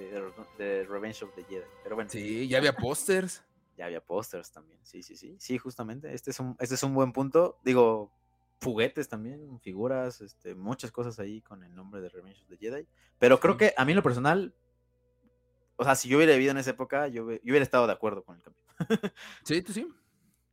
de, 0.58 0.84
Revenge 0.86 1.24
of 1.24 1.34
the 1.36 1.44
Jedi. 1.44 1.66
Pero 1.84 1.96
bueno. 1.96 2.10
Sí, 2.10 2.48
ya 2.48 2.58
había 2.58 2.76
pósters. 2.76 3.44
Ya 3.78 3.86
había 3.86 4.02
pósters 4.02 4.52
también, 4.52 4.78
sí, 4.84 5.02
sí, 5.02 5.16
sí. 5.16 5.36
Sí, 5.40 5.58
justamente. 5.58 6.14
Este 6.14 6.30
es 6.30 6.40
un, 6.40 6.56
este 6.60 6.76
es 6.76 6.84
un 6.84 6.94
buen 6.94 7.14
punto. 7.14 7.58
Digo, 7.64 8.12
juguetes 8.64 9.10
también, 9.10 9.60
figuras, 9.62 10.22
este, 10.22 10.54
muchas 10.54 10.92
cosas 10.92 11.18
ahí 11.20 11.42
con 11.42 11.64
el 11.64 11.74
nombre 11.74 12.02
de 12.02 12.10
Revenge 12.10 12.42
of 12.44 12.50
the 12.50 12.58
Jedi. 12.58 12.86
Pero 13.18 13.40
creo 13.40 13.58
que 13.58 13.74
a 13.76 13.86
mí 13.86 13.94
en 13.94 13.96
lo 13.96 14.04
personal, 14.04 14.54
o 15.78 15.84
sea, 15.84 15.96
si 15.96 16.10
yo 16.10 16.18
hubiera 16.18 16.34
vivido 16.34 16.52
en 16.52 16.58
esa 16.58 16.72
época, 16.72 17.08
yo, 17.08 17.24
hubiera 17.24 17.64
estado 17.64 17.88
de 17.88 17.94
acuerdo 17.94 18.24
con 18.24 18.36
el 18.36 18.44
cambio. 18.44 18.62
sí, 19.44 19.62
tú 19.64 19.74
sí. 19.74 19.88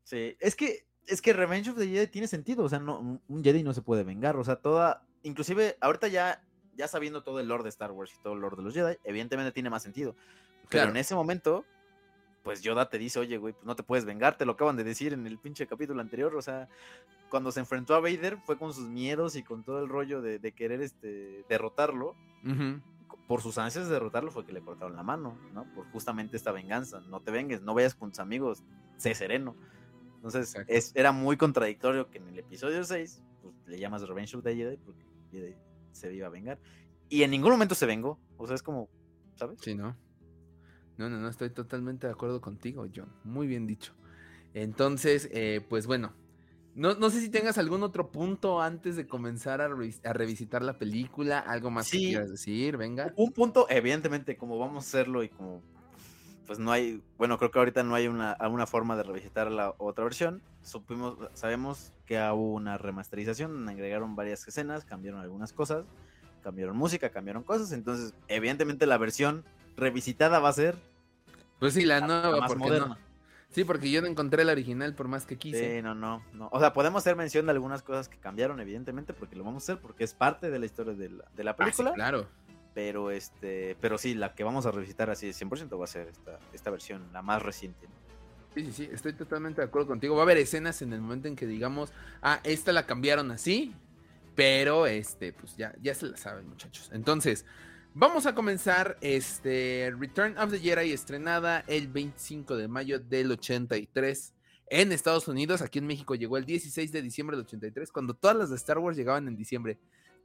Sí, 0.05 0.37
es 0.41 0.57
que, 0.57 0.88
es 1.09 1.23
que 1.23 1.33
Revenge 1.33 1.71
of 1.71 1.79
the 1.79 1.87
Jedi 1.87 2.07
tiene 2.07 2.29
sentido, 2.29 2.65
o 2.65 2.69
sea, 2.69 2.79
no, 2.79 3.21
un 3.27 3.45
Jedi 3.45 3.63
no 3.63 3.73
se 3.73 3.83
puede 3.83 4.05
vengar, 4.05 4.37
o 4.37 4.45
sea, 4.45 4.57
toda, 4.57 5.03
inclusive 5.23 5.77
ahorita 5.81 6.09
ya, 6.09 6.43
ya 6.77 6.89
sabiendo 6.89 7.23
todo 7.23 7.41
el 7.41 7.49
lore 7.49 7.65
de 7.65 7.71
Star 7.71 7.91
Wars 7.91 8.13
y 8.15 8.23
todo 8.23 8.35
el 8.35 8.41
lore 8.41 8.57
de 8.57 8.63
los 8.63 8.75
Jedi, 8.75 8.97
evidentemente 9.05 9.53
tiene 9.53 9.71
más 9.71 9.83
sentido. 9.83 10.15
Pero 10.71 10.91
en 10.91 10.97
ese 10.99 11.15
momento, 11.15 11.65
pues 12.43 12.63
Yoda 12.63 12.89
te 12.89 12.99
dice, 12.99 13.19
oye, 13.19 13.39
güey, 13.39 13.55
pues 13.55 13.65
no 13.65 13.75
te 13.75 13.83
puedes 13.83 14.05
vengar, 14.05 14.37
te 14.37 14.45
lo 14.45 14.53
acaban 14.53 14.77
de 14.77 14.85
decir 14.85 15.13
en 15.13 15.27
el 15.27 15.39
pinche 15.39 15.67
capítulo 15.67 16.01
anterior, 16.01 16.35
o 16.37 16.43
sea, 16.43 16.69
cuando 17.29 17.53
se 17.53 17.61
enfrentó 17.61 17.95
a 17.95 18.01
Vader 18.01 18.39
fue 18.45 18.59
con 18.59 18.73
sus 18.73 18.89
miedos 18.89 19.37
y 19.37 19.43
con 19.43 19.65
todo 19.65 19.83
el 19.83 19.89
rollo 19.89 20.21
de, 20.21 20.53
querer 20.53 20.83
este, 20.83 21.45
derrotarlo. 21.49 22.15
Por 23.27 23.43
sus 23.43 23.59
ansias 23.59 23.87
de 23.87 23.93
derrotarlo 23.93 24.31
fue 24.31 24.47
que 24.47 24.53
le 24.53 24.63
cortaron 24.63 24.97
la 24.97 25.03
mano, 25.03 25.37
¿no? 25.53 25.65
Por 25.75 25.87
justamente 25.91 26.39
esta 26.39 26.51
venganza. 26.51 27.01
No 27.01 27.21
te 27.21 27.31
vengues, 27.31 27.61
no 27.61 27.75
vayas 27.75 27.95
con 27.95 28.11
tus 28.11 28.21
amigos, 28.21 28.65
sé 28.97 29.15
sereno. 29.15 29.55
Entonces, 30.19 30.57
es, 30.67 30.93
era 30.97 31.13
muy 31.13 31.37
contradictorio 31.37 32.11
que 32.11 32.19
en 32.19 32.29
el 32.29 32.39
episodio 32.41 32.83
6 32.83 33.23
pues, 33.41 33.55
le 33.67 33.79
llamas 33.79 34.03
Revenge 34.03 34.37
of 34.37 34.43
the 34.43 34.55
Jedi 34.55 34.77
porque 34.77 35.05
Jedi 35.31 35.55
se 35.93 36.13
iba 36.13 36.27
a 36.27 36.31
vengar. 36.31 36.59
Y 37.09 37.23
en 37.23 37.31
ningún 37.31 37.53
momento 37.53 37.75
se 37.75 37.87
vengó. 37.87 38.19
O 38.37 38.47
sea, 38.47 38.57
es 38.57 38.63
como, 38.63 38.89
¿sabes? 39.37 39.59
Sí, 39.63 39.75
¿no? 39.75 39.97
No, 40.97 41.09
no, 41.09 41.19
no, 41.19 41.29
estoy 41.29 41.51
totalmente 41.51 42.09
de 42.09 42.13
acuerdo 42.13 42.41
contigo, 42.41 42.87
John. 42.95 43.13
Muy 43.23 43.47
bien 43.47 43.67
dicho. 43.67 43.95
Entonces, 44.53 45.29
eh, 45.33 45.65
pues 45.69 45.87
bueno, 45.87 46.13
no, 46.75 46.95
no, 46.95 47.11
sé 47.11 47.21
si 47.21 47.29
tengas 47.29 47.57
algún 47.57 47.85
otro 47.85 48.11
punto 48.11 48.61
antes 48.61 48.97
de 48.97 49.07
comenzar 49.07 49.61
a, 49.61 49.69
revisitar 49.69 50.63
la 50.63 50.77
película, 50.77 51.39
algo 51.39 51.71
más 51.71 51.91
que 51.91 51.99
quieras 51.99 52.31
decir, 52.31 52.77
venga. 52.77 53.13
Un 53.17 53.31
punto, 53.33 53.67
evidentemente, 53.71 54.37
como 54.37 54.59
vamos 54.59 54.85
a 54.85 54.89
hacerlo 54.89 55.23
y 55.23 55.29
como 55.29 55.63
pues 56.49 56.59
no 56.59 56.73
hay, 56.73 57.03
bueno, 57.19 57.37
creo 57.37 57.51
que 57.51 57.59
ahorita 57.59 57.83
no 57.83 57.95
hay 57.95 58.09
una, 58.09 58.33
alguna 58.33 58.67
forma 58.67 58.97
de 58.97 59.03
revisitar 59.03 59.51
la 59.51 59.75
otra 59.77 60.05
versión. 60.05 60.41
Supimos, 60.63 61.19
sabemos 61.35 61.93
que 62.07 62.19
hubo 62.19 62.55
una 62.55 62.79
remasterización, 62.79 63.69
agregaron 63.69 64.17
varias 64.17 64.49
escenas, 64.49 64.87
cambiaron 64.87 65.21
algunas 65.21 65.53
cosas, 65.53 65.85
cambiaron 66.43 66.75
música, 66.75 67.11
cambiaron 67.11 67.43
cosas, 67.43 67.71
entonces 67.73 68.15
evidentemente 68.29 68.87
la 68.87 68.97
versión 68.97 69.45
revisitada 69.77 70.39
va 70.39 70.49
a 70.49 70.55
ser. 70.55 70.77
Pues 71.61 71.75
sí, 71.75 71.85
la, 71.85 72.01
nueva, 72.01 72.41
más 72.41 72.57
moderna. 72.57 72.99
Sí, 73.51 73.65
porque 73.65 73.91
yo 73.91 74.01
no 74.01 74.07
encontré 74.07 74.43
la 74.47 74.53
original 74.53 74.95
por 74.95 75.07
más 75.07 75.27
que 75.27 75.37
quise. 75.37 75.77
Sí, 75.77 75.83
no, 75.83 75.95
no, 75.95 76.23
no. 76.33 76.49
O 76.51 76.61
sea, 76.61 76.73
podemos 76.73 77.03
hacer 77.03 77.15
mención 77.15 77.45
de 77.45 77.53
algunas 77.53 77.83
cosas 77.83 78.09
que 78.09 78.17
cambiaron, 78.17 78.59
evidentemente, 78.59 79.13
porque 79.13 79.37
lo 79.37 79.45
vamos 79.45 79.65
a 79.65 79.73
hacer, 79.73 79.83
porque 79.83 80.03
es 80.03 80.15
parte 80.15 80.51
de 80.51 80.59
la 80.59 80.65
historia 80.65 80.95
de 80.95 81.11
la, 81.11 81.25
de 81.37 81.45
la 81.45 81.51
ah, 81.51 81.57
película. 81.57 81.93
claro. 81.93 82.27
Pero 82.79 83.11
este, 83.11 83.77
pero 83.81 83.99
sí, 83.99 84.15
la 84.15 84.37
que 84.37 84.45
vamos 84.45 84.65
a 84.65 84.71
revisitar 84.71 85.11
así 85.11 85.31
100% 85.31 85.81
va 85.81 85.83
a 85.83 85.89
ser 85.89 86.07
esta, 86.07 86.39
esta 86.53 86.71
versión, 86.71 87.13
la 87.13 87.23
más 87.23 87.43
reciente. 87.43 87.89
Sí, 88.55 88.67
sí, 88.67 88.73
sí, 88.73 88.89
estoy 88.93 89.15
totalmente 89.15 89.61
de 89.61 89.67
acuerdo 89.67 89.89
contigo. 89.89 90.15
Va 90.15 90.21
a 90.21 90.23
haber 90.23 90.37
escenas 90.37 90.81
en 90.81 90.93
el 90.93 91.01
momento 91.01 91.27
en 91.27 91.35
que 91.35 91.45
digamos, 91.49 91.93
ah, 92.23 92.39
esta 92.45 92.73
la 92.73 92.87
cambiaron 92.87 93.33
así, 93.33 93.75
pero 94.37 94.87
este, 94.87 95.33
pues 95.33 95.57
ya, 95.57 95.75
ya 95.83 95.93
se 95.93 96.07
la 96.07 96.17
saben, 96.17 96.49
muchachos. 96.49 96.89
Entonces, 96.93 97.45
Vamos 97.95 98.27
a 98.27 98.35
comenzar 98.35 98.97
este 99.01 99.93
Return 99.99 100.39
of 100.39 100.53
the 100.53 100.61
Jedi 100.61 100.93
estrenada 100.93 101.65
el 101.67 101.89
25 101.89 102.57
de 102.57 102.69
mayo 102.69 103.01
del 103.01 103.33
83 103.33 104.35
en 104.71 104.93
Estados 104.93 105.27
Unidos. 105.27 105.63
Aquí 105.63 105.81
en 105.81 105.87
México 105.87 106.15
llegó 106.15 106.37
el 106.37 106.45
16 106.45 106.93
de 106.93 107.03
diciembre 107.03 107.37
del 107.37 107.47
83, 107.47 107.91
cuando 107.91 108.15
todas 108.15 108.37
las 108.37 108.51
de 108.51 108.57
Star 108.57 108.79
Wars 108.79 108.97
llegaban 108.97 109.27
en 109.27 109.35
diciembre. 109.35 109.79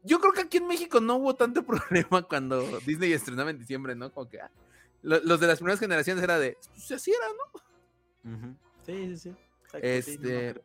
Yo 0.04 0.20
creo 0.20 0.34
que 0.34 0.42
aquí 0.42 0.58
en 0.58 0.68
México 0.68 1.00
no 1.00 1.16
hubo 1.16 1.36
tanto 1.36 1.64
problema 1.66 2.22
cuando 2.24 2.62
Disney 2.86 3.14
estrenaba 3.14 3.50
en 3.50 3.60
diciembre, 3.60 3.96
¿no? 3.96 4.12
Como 4.12 4.30
que 4.30 4.42
ah, 4.42 4.52
los 5.02 5.40
de 5.40 5.48
las 5.48 5.58
primeras 5.58 5.80
generaciones 5.80 6.24
era 6.24 6.40
de, 6.40 6.58
pues 6.74 6.92
así 6.92 7.12
era, 7.12 7.28
¿no? 7.28 8.50
Sí, 8.86 9.16
sí, 9.16 9.18
sí. 9.18 9.36
este, 9.82 10.62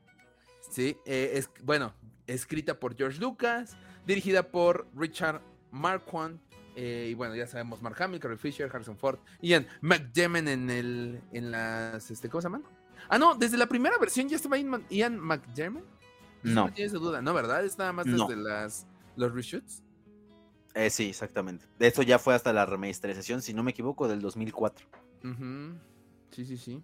sí, 0.70 0.97
eh, 1.05 1.32
es, 1.34 1.51
bueno, 1.62 1.93
escrita 2.26 2.78
por 2.78 2.97
George 2.97 3.20
Lucas, 3.20 3.76
dirigida 4.07 4.45
por 4.51 4.86
Richard 4.95 5.41
Marquand 5.70 6.41
eh, 6.80 7.09
y 7.11 7.14
bueno, 7.14 7.34
ya 7.34 7.49
sabemos, 7.49 7.82
Mark 7.82 8.01
Hamill, 8.01 8.20
Carrie 8.20 8.36
Fisher, 8.36 8.70
Harrison 8.72 8.97
Ford, 8.97 9.18
Ian 9.41 9.66
McDermott 9.80 10.47
en 10.47 10.70
el, 10.70 11.20
en 11.32 11.51
las, 11.51 12.09
este, 12.09 12.28
¿cómo 12.28 12.41
se 12.41 12.47
llaman? 12.47 12.62
Ah, 13.09 13.18
no, 13.18 13.34
desde 13.34 13.57
la 13.57 13.66
primera 13.66 13.99
versión 13.99 14.28
ya 14.28 14.36
estaba 14.36 14.57
Ian 14.59 15.18
McDermott. 15.18 15.82
No. 16.45 16.66
No 16.66 16.72
tienes 16.72 16.93
duda, 16.93 17.20
¿no? 17.20 17.34
¿Verdad? 17.34 17.64
Es 17.64 17.76
nada 17.78 17.93
más 17.93 18.07
desde 18.07 18.36
las, 18.36 18.86
los 19.19 19.35
reshoots. 19.35 19.83
Eh, 20.75 20.91
sí, 20.91 21.09
exactamente. 21.09 21.66
De 21.79 21.89
Esto 21.89 22.03
ya 22.03 22.19
fue 22.19 22.35
hasta 22.35 22.53
la 22.53 22.64
remasterización, 22.64 23.43
si 23.43 23.53
no 23.53 23.62
me 23.62 23.73
equivoco, 23.73 24.09
del 24.09 24.21
2004. 24.21 24.87
Sí, 26.31 26.45
sí, 26.45 26.57
sí. 26.57 26.83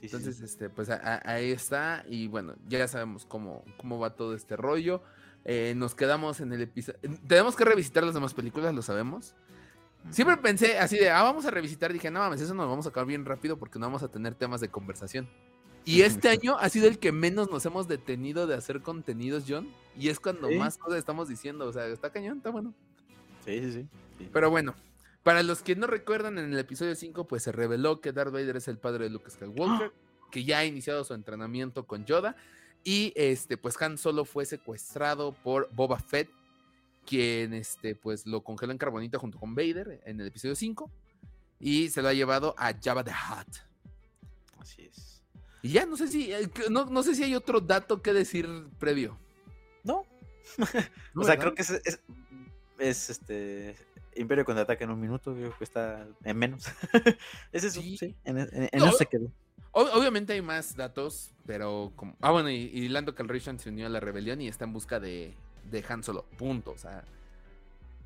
Entonces, 0.00 0.40
este, 0.40 0.70
pues 0.70 0.88
ahí 0.90 1.50
está. 1.50 2.04
Y 2.08 2.28
bueno, 2.28 2.54
ya 2.68 2.86
sabemos 2.86 3.26
cómo, 3.26 3.64
cómo 3.78 3.98
va 3.98 4.14
todo 4.14 4.34
este 4.34 4.56
rollo. 4.56 5.02
Eh, 5.44 5.74
nos 5.76 5.94
quedamos 5.94 6.40
en 6.40 6.52
el 6.52 6.62
episodio. 6.62 7.00
Tenemos 7.26 7.56
que 7.56 7.64
revisitar 7.64 8.04
las 8.04 8.14
demás 8.14 8.34
películas, 8.34 8.74
lo 8.74 8.82
sabemos. 8.82 9.34
Siempre 10.10 10.36
pensé 10.36 10.78
así 10.78 10.96
de, 10.96 11.10
ah, 11.10 11.22
vamos 11.22 11.46
a 11.46 11.50
revisitar. 11.50 11.92
Dije, 11.92 12.10
no 12.10 12.20
mames, 12.20 12.40
eso 12.40 12.54
nos 12.54 12.68
vamos 12.68 12.86
a 12.86 12.90
acabar 12.90 13.08
bien 13.08 13.24
rápido 13.24 13.58
porque 13.58 13.78
no 13.78 13.86
vamos 13.86 14.02
a 14.04 14.08
tener 14.08 14.34
temas 14.34 14.60
de 14.60 14.68
conversación. 14.68 15.28
Y 15.84 16.02
este 16.02 16.28
año 16.28 16.56
ha 16.58 16.68
sido 16.68 16.86
el 16.86 16.98
que 16.98 17.10
menos 17.10 17.50
nos 17.50 17.66
hemos 17.66 17.88
detenido 17.88 18.46
de 18.46 18.54
hacer 18.54 18.82
contenidos, 18.82 19.44
John. 19.48 19.68
Y 19.98 20.08
es 20.08 20.20
cuando 20.20 20.50
más 20.50 20.78
cosas 20.78 20.98
estamos 20.98 21.28
diciendo. 21.28 21.66
O 21.66 21.72
sea, 21.72 21.86
está 21.86 22.10
cañón, 22.10 22.38
está 22.38 22.50
bueno. 22.50 22.74
Sí, 23.44 23.60
sí, 23.60 23.72
sí, 24.18 24.28
Pero 24.32 24.50
bueno, 24.50 24.74
para 25.22 25.42
los 25.42 25.62
que 25.62 25.76
no 25.76 25.86
recuerdan, 25.86 26.38
en 26.38 26.52
el 26.52 26.58
episodio 26.58 26.94
5, 26.94 27.26
pues 27.26 27.42
se 27.42 27.52
reveló 27.52 28.00
que 28.00 28.12
Darth 28.12 28.32
Vader 28.32 28.56
es 28.56 28.68
el 28.68 28.78
padre 28.78 29.04
de 29.04 29.10
Luke 29.10 29.30
Skywalker, 29.30 29.92
que 30.30 30.44
ya 30.44 30.58
ha 30.58 30.64
iniciado 30.64 31.04
su 31.04 31.14
entrenamiento 31.14 31.86
con 31.86 32.04
Yoda. 32.04 32.36
Y 32.84 33.12
este, 33.16 33.56
pues 33.56 33.80
Han 33.82 33.98
Solo 33.98 34.24
fue 34.24 34.46
secuestrado 34.46 35.32
por 35.32 35.68
Boba 35.72 35.98
Fett, 35.98 36.30
quien 37.04 37.54
este, 37.54 37.94
pues 37.94 38.26
lo 38.26 38.42
congeló 38.42 38.72
en 38.72 38.78
carbonita 38.78 39.18
junto 39.18 39.38
con 39.38 39.54
Vader 39.54 40.00
en 40.04 40.20
el 40.20 40.28
episodio 40.28 40.54
5. 40.54 40.90
Y 41.58 41.88
se 41.88 42.02
lo 42.02 42.08
ha 42.08 42.12
llevado 42.12 42.54
a 42.58 42.72
Jabba 42.72 43.02
the 43.02 43.10
Hutt. 43.10 43.56
Así 44.60 44.82
es. 44.82 45.22
Y 45.62 45.70
ya, 45.70 45.84
no 45.84 45.96
sé 45.96 46.06
si, 46.06 46.32
eh, 46.32 46.48
no, 46.70 47.02
sé 47.02 47.16
si 47.16 47.24
hay 47.24 47.34
otro 47.34 47.60
dato 47.60 48.00
que 48.00 48.12
decir 48.12 48.48
previo. 48.78 49.18
No. 49.86 50.04
o 51.16 51.24
sea, 51.24 51.38
creo 51.38 51.54
que 51.54 51.62
es, 51.62 51.70
es, 52.78 53.10
este 53.10 53.76
Imperio 54.14 54.44
contraataca 54.44 54.84
en 54.84 54.90
un 54.90 55.00
minuto, 55.00 55.34
creo 55.34 55.56
que 55.56 55.64
está 55.64 56.06
en 56.24 56.36
menos. 56.38 56.66
Ese 57.52 57.66
es 57.68 57.72
sí, 57.74 58.16
en, 58.24 58.38
eso 58.72 58.92
se 58.92 59.06
quedó. 59.06 59.30
obviamente 59.72 60.32
hay 60.32 60.40
más 60.40 60.76
datos, 60.76 61.32
pero 61.44 61.92
como... 61.96 62.16
Ah, 62.20 62.30
bueno, 62.30 62.48
y, 62.48 62.88
Lando 62.88 63.14
Calrissian 63.14 63.58
se 63.58 63.68
unió 63.68 63.86
a 63.86 63.90
la 63.90 64.00
rebelión 64.00 64.40
y 64.40 64.48
está 64.48 64.64
en 64.64 64.72
busca 64.72 65.00
de, 65.00 65.34
de 65.70 65.84
Han 65.88 66.02
Solo. 66.02 66.24
Punto. 66.38 66.70
O 66.70 66.78
sea, 66.78 67.04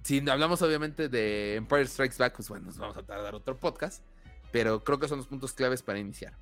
si 0.02 0.28
hablamos 0.28 0.62
obviamente 0.62 1.08
de 1.08 1.56
Empire 1.56 1.86
Strikes 1.86 2.16
Back, 2.18 2.36
pues 2.36 2.48
bueno, 2.48 2.66
nos 2.66 2.78
vamos 2.78 2.96
a 2.96 3.02
tardar 3.02 3.34
otro 3.34 3.56
podcast. 3.58 4.02
Pero 4.50 4.82
creo 4.82 4.98
que 4.98 5.08
son 5.08 5.18
los 5.18 5.28
puntos 5.28 5.52
claves 5.52 5.82
para 5.82 5.98
iniciar. 5.98 6.34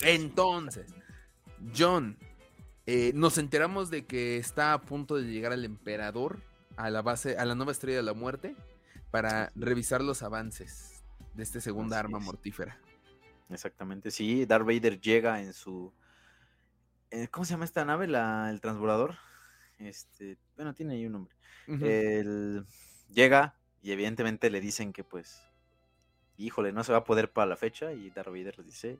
Entonces, 0.00 0.92
John, 1.76 2.16
eh, 2.86 3.12
nos 3.14 3.38
enteramos 3.38 3.90
de 3.90 4.06
que 4.06 4.36
está 4.36 4.72
a 4.72 4.80
punto 4.80 5.16
de 5.16 5.24
llegar 5.24 5.52
el 5.52 5.64
emperador 5.64 6.42
a 6.76 6.90
la 6.90 7.02
base, 7.02 7.36
a 7.38 7.44
la 7.44 7.54
nueva 7.54 7.72
estrella 7.72 7.98
de 7.98 8.02
la 8.02 8.14
muerte, 8.14 8.56
para 9.10 9.52
revisar 9.54 10.02
los 10.02 10.22
avances 10.22 11.04
de 11.34 11.42
esta 11.42 11.60
segunda 11.60 11.98
arma 11.98 12.18
mortífera. 12.18 12.78
Exactamente, 13.50 14.10
sí, 14.10 14.46
Darth 14.46 14.66
Vader 14.66 15.00
llega 15.00 15.40
en 15.40 15.52
su... 15.52 15.92
Eh, 17.10 17.28
¿Cómo 17.28 17.44
se 17.44 17.52
llama 17.52 17.66
esta 17.66 17.84
nave? 17.84 18.08
La, 18.08 18.48
el 18.50 18.60
transbordador. 18.60 19.16
Este, 19.78 20.38
bueno, 20.56 20.74
tiene 20.74 20.94
ahí 20.94 21.06
un 21.06 21.12
nombre. 21.12 21.34
llega 23.12 23.54
y 23.82 23.92
evidentemente 23.92 24.48
le 24.50 24.60
dicen 24.60 24.92
que 24.92 25.04
pues, 25.04 25.42
híjole, 26.36 26.72
no 26.72 26.82
se 26.82 26.92
va 26.92 26.98
a 26.98 27.04
poder 27.04 27.30
para 27.30 27.46
la 27.46 27.56
fecha 27.56 27.92
y 27.92 28.10
Darth 28.10 28.28
Vader 28.28 28.58
le 28.58 28.64
dice, 28.64 28.98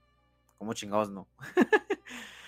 ¿cómo 0.58 0.74
chingados 0.74 1.10
no? 1.10 1.26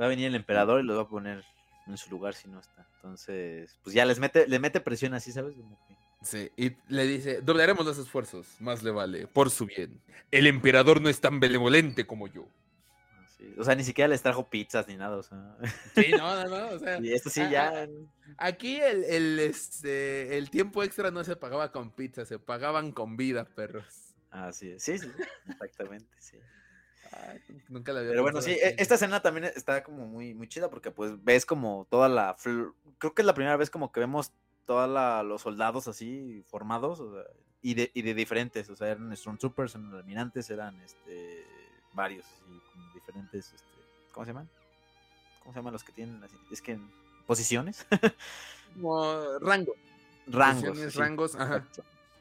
va 0.00 0.06
a 0.06 0.08
venir 0.08 0.26
el 0.26 0.34
emperador 0.34 0.80
y 0.80 0.84
lo 0.84 0.96
va 0.96 1.02
a 1.02 1.08
poner 1.08 1.44
en 1.86 1.96
su 1.96 2.10
lugar 2.10 2.34
si 2.34 2.48
no 2.48 2.60
está. 2.60 2.86
Entonces, 2.96 3.78
pues 3.82 3.94
ya 3.94 4.04
les 4.04 4.18
mete, 4.18 4.46
le 4.46 4.58
mete 4.58 4.80
presión 4.80 5.14
así, 5.14 5.32
¿sabes? 5.32 5.54
Sí, 6.22 6.50
y 6.56 6.76
le 6.88 7.06
dice, 7.06 7.40
doblaremos 7.42 7.86
los 7.86 7.98
esfuerzos, 7.98 8.46
más 8.60 8.82
le 8.82 8.90
vale, 8.90 9.26
por 9.26 9.50
su 9.50 9.66
bien. 9.66 10.00
El 10.30 10.46
emperador 10.46 11.00
no 11.00 11.08
es 11.08 11.20
tan 11.20 11.40
benevolente 11.40 12.06
como 12.06 12.26
yo. 12.26 12.46
O 13.56 13.62
sea, 13.62 13.76
ni 13.76 13.84
siquiera 13.84 14.08
les 14.08 14.20
trajo 14.20 14.50
pizzas 14.50 14.88
ni 14.88 14.96
nada, 14.96 15.16
o 15.16 15.22
sea. 15.22 15.56
Sí, 15.94 16.10
no, 16.10 16.44
no, 16.44 16.48
no, 16.48 16.74
o 16.74 16.78
sea. 16.78 16.98
Y 17.02 17.12
esto 17.12 17.30
sí 17.30 17.40
ya... 17.48 17.88
Aquí 18.36 18.80
el, 18.80 19.04
el, 19.04 19.38
este, 19.38 20.36
el 20.36 20.50
tiempo 20.50 20.82
extra 20.82 21.12
no 21.12 21.22
se 21.22 21.36
pagaba 21.36 21.70
con 21.70 21.92
pizza, 21.92 22.24
se 22.24 22.40
pagaban 22.40 22.90
con 22.90 23.16
vida, 23.16 23.44
perros. 23.44 24.16
Así 24.30 24.72
es, 24.72 24.82
sí, 24.82 24.98
sí, 24.98 25.08
exactamente, 25.48 26.14
sí 26.18 26.38
nunca 27.68 27.92
la 27.92 28.00
había 28.00 28.12
Pero 28.12 28.22
bueno, 28.22 28.40
sí, 28.40 28.52
e, 28.52 28.76
esta 28.78 28.96
escena 28.96 29.20
también 29.20 29.44
está 29.44 29.82
como 29.82 30.06
muy, 30.06 30.34
muy 30.34 30.48
chida 30.48 30.68
porque 30.70 30.90
pues 30.90 31.12
ves 31.24 31.46
como 31.46 31.86
toda 31.90 32.08
la... 32.08 32.36
Creo 32.98 33.14
que 33.14 33.22
es 33.22 33.26
la 33.26 33.34
primera 33.34 33.56
vez 33.56 33.70
como 33.70 33.92
que 33.92 34.00
vemos 34.00 34.32
todos 34.66 34.88
los 35.26 35.42
soldados 35.42 35.88
así 35.88 36.44
formados 36.48 37.02
y, 37.62 37.74
de, 37.74 37.90
y 37.94 38.02
de 38.02 38.14
diferentes, 38.14 38.68
o 38.68 38.76
sea, 38.76 38.88
eran 38.88 39.16
Stormtroopers, 39.16 39.74
eran 39.74 39.94
almirantes, 39.94 40.50
eran 40.50 40.78
este 40.80 41.44
varios 41.94 42.26
y 42.48 42.94
diferentes, 42.94 43.52
este, 43.52 43.66
¿cómo 44.12 44.24
se 44.24 44.30
llaman? 44.30 44.48
¿Cómo 45.40 45.52
se 45.52 45.58
llaman 45.58 45.72
los 45.72 45.84
que 45.84 45.92
tienen 45.92 46.22
así? 46.22 46.36
Es 46.50 46.60
que 46.60 46.78
posiciones. 47.26 47.86
como 48.74 49.38
rango. 49.40 49.74
Rangos. 50.26 50.94
rangos, 50.94 51.34
ajá. 51.34 51.64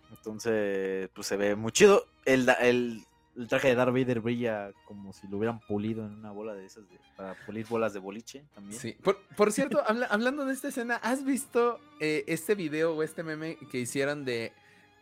Entonces, 0.10 1.10
pues 1.14 1.28
se 1.28 1.36
ve 1.36 1.56
muy 1.56 1.72
chido. 1.72 2.06
El, 2.26 2.50
el, 2.62 3.06
el 3.38 3.48
traje 3.48 3.70
de 3.70 3.76
Darth 3.76 3.94
Vader 3.94 4.20
brilla 4.20 4.72
como 4.86 5.14
si 5.14 5.28
lo 5.28 5.38
hubieran 5.38 5.60
pulido 5.60 6.06
en 6.06 6.14
una 6.14 6.32
bola 6.32 6.56
de 6.56 6.66
esas 6.66 6.86
para 7.16 7.36
pulir 7.46 7.68
bolas 7.68 7.94
de 7.94 8.00
boliche 8.00 8.44
también. 8.54 8.80
Sí. 8.80 8.98
Por, 9.36 9.52
cierto, 9.52 9.82
hablando 9.86 10.46
de 10.46 10.54
esta 10.54 10.70
escena, 10.70 10.96
¿has 10.96 11.24
visto 11.24 11.80
eh, 12.00 12.24
este 12.28 12.56
video 12.56 12.96
o 12.96 13.04
este 13.04 13.24
meme 13.24 13.58
que 13.72 13.80
hicieron 13.80 14.26
de 14.26 14.54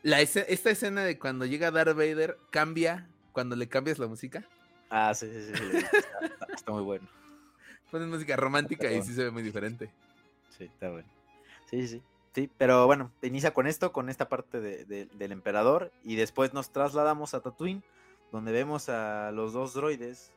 la 0.03 0.21
esta 0.21 0.69
escena 0.69 1.03
de 1.03 1.17
cuando 1.17 1.45
llega 1.45 1.71
Darth 1.71 1.95
Vader 1.95 2.37
cambia 2.51 3.07
cuando 3.31 3.55
le 3.55 3.67
cambias 3.67 3.99
la 3.99 4.07
música? 4.07 4.43
Ah, 4.89 5.13
sí, 5.13 5.27
sí, 5.31 5.53
sí. 5.55 5.85
está, 6.53 6.71
muy 6.71 6.83
bueno. 6.83 7.07
Ponen 7.89 8.09
música 8.09 8.35
romántica 8.35 8.91
y 8.91 9.01
sí 9.01 9.13
se 9.13 9.23
ve 9.23 9.31
muy 9.31 9.43
diferente. 9.43 9.89
Sí, 10.57 10.65
está 10.65 10.89
bueno. 10.89 11.07
Sí, 11.69 11.87
sí. 11.87 12.01
Sí, 12.33 12.49
pero 12.57 12.85
bueno, 12.85 13.11
inicia 13.21 13.53
con 13.53 13.65
esto, 13.65 13.93
con 13.93 14.09
esta 14.09 14.27
parte 14.27 14.59
del 14.59 15.31
emperador, 15.31 15.93
y 16.03 16.15
después 16.15 16.53
nos 16.53 16.69
trasladamos 16.69 17.33
a 17.33 17.39
Tatooine, 17.39 17.81
donde 18.31 18.51
vemos 18.51 18.89
a 18.89 19.31
los 19.31 19.53
dos 19.53 19.73
droides, 19.73 20.31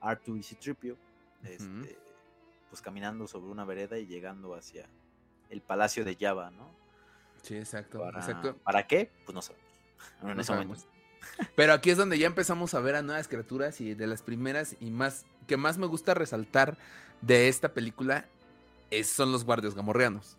R2 0.00 0.38
y 0.38 0.42
C-Tripio, 0.42 0.96
este, 1.44 1.98
pues 2.68 2.82
caminando 2.82 3.26
sobre 3.26 3.50
una 3.50 3.64
vereda 3.64 3.98
y 3.98 4.06
llegando 4.06 4.54
hacia 4.54 4.86
el 5.48 5.60
palacio 5.60 6.04
de 6.04 6.16
Java, 6.16 6.50
¿no? 6.50 6.70
Sí, 7.42 7.56
exacto. 7.56 8.00
¿Para, 8.00 8.18
exacto. 8.18 8.56
¿para 8.62 8.86
qué? 8.86 9.10
Pues 9.24 9.34
no 9.34 9.42
sabemos. 10.44 10.86
Pero 11.54 11.72
aquí 11.72 11.90
es 11.90 11.96
donde 11.96 12.18
ya 12.18 12.26
empezamos 12.26 12.74
a 12.74 12.80
ver 12.80 12.94
a 12.94 13.02
nuevas 13.02 13.28
criaturas 13.28 13.80
y 13.80 13.94
de 13.94 14.06
las 14.06 14.22
primeras 14.22 14.76
y 14.80 14.90
más 14.90 15.26
que 15.46 15.56
más 15.56 15.78
me 15.78 15.86
gusta 15.86 16.14
resaltar 16.14 16.78
de 17.20 17.48
esta 17.48 17.74
película 17.74 18.26
es, 18.90 19.08
son 19.08 19.32
los 19.32 19.44
guardias 19.44 19.74
gamorreanos. 19.74 20.36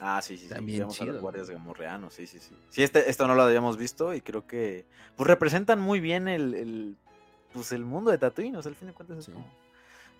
Ah, 0.00 0.20
sí, 0.22 0.36
sí, 0.36 0.48
También 0.48 0.90
sí. 0.90 1.04
los 1.04 1.20
guardias 1.20 1.48
gamorreanos, 1.48 2.14
sí, 2.14 2.26
sí, 2.26 2.38
sí. 2.38 2.54
Sí, 2.70 2.82
este, 2.82 3.08
esto 3.08 3.26
no 3.26 3.34
lo 3.34 3.42
habíamos 3.42 3.76
visto 3.76 4.12
y 4.12 4.20
creo 4.20 4.46
que 4.46 4.84
pues 5.16 5.26
representan 5.26 5.80
muy 5.80 6.00
bien 6.00 6.28
el, 6.28 6.54
el 6.54 6.96
pues 7.52 7.72
el 7.72 7.84
mundo 7.84 8.10
de 8.10 8.18
Tatooine, 8.18 8.56
o 8.56 8.62
sea, 8.62 8.70
al 8.70 8.76
fin 8.76 8.88
de 8.88 8.94
cuentas 8.94 9.30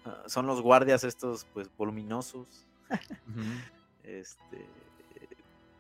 ah, 0.05 0.23
son 0.27 0.47
los 0.47 0.63
guardias 0.63 1.05
estos 1.05 1.47
pues 1.53 1.69
voluminosos. 1.77 2.47
Este 4.05 4.67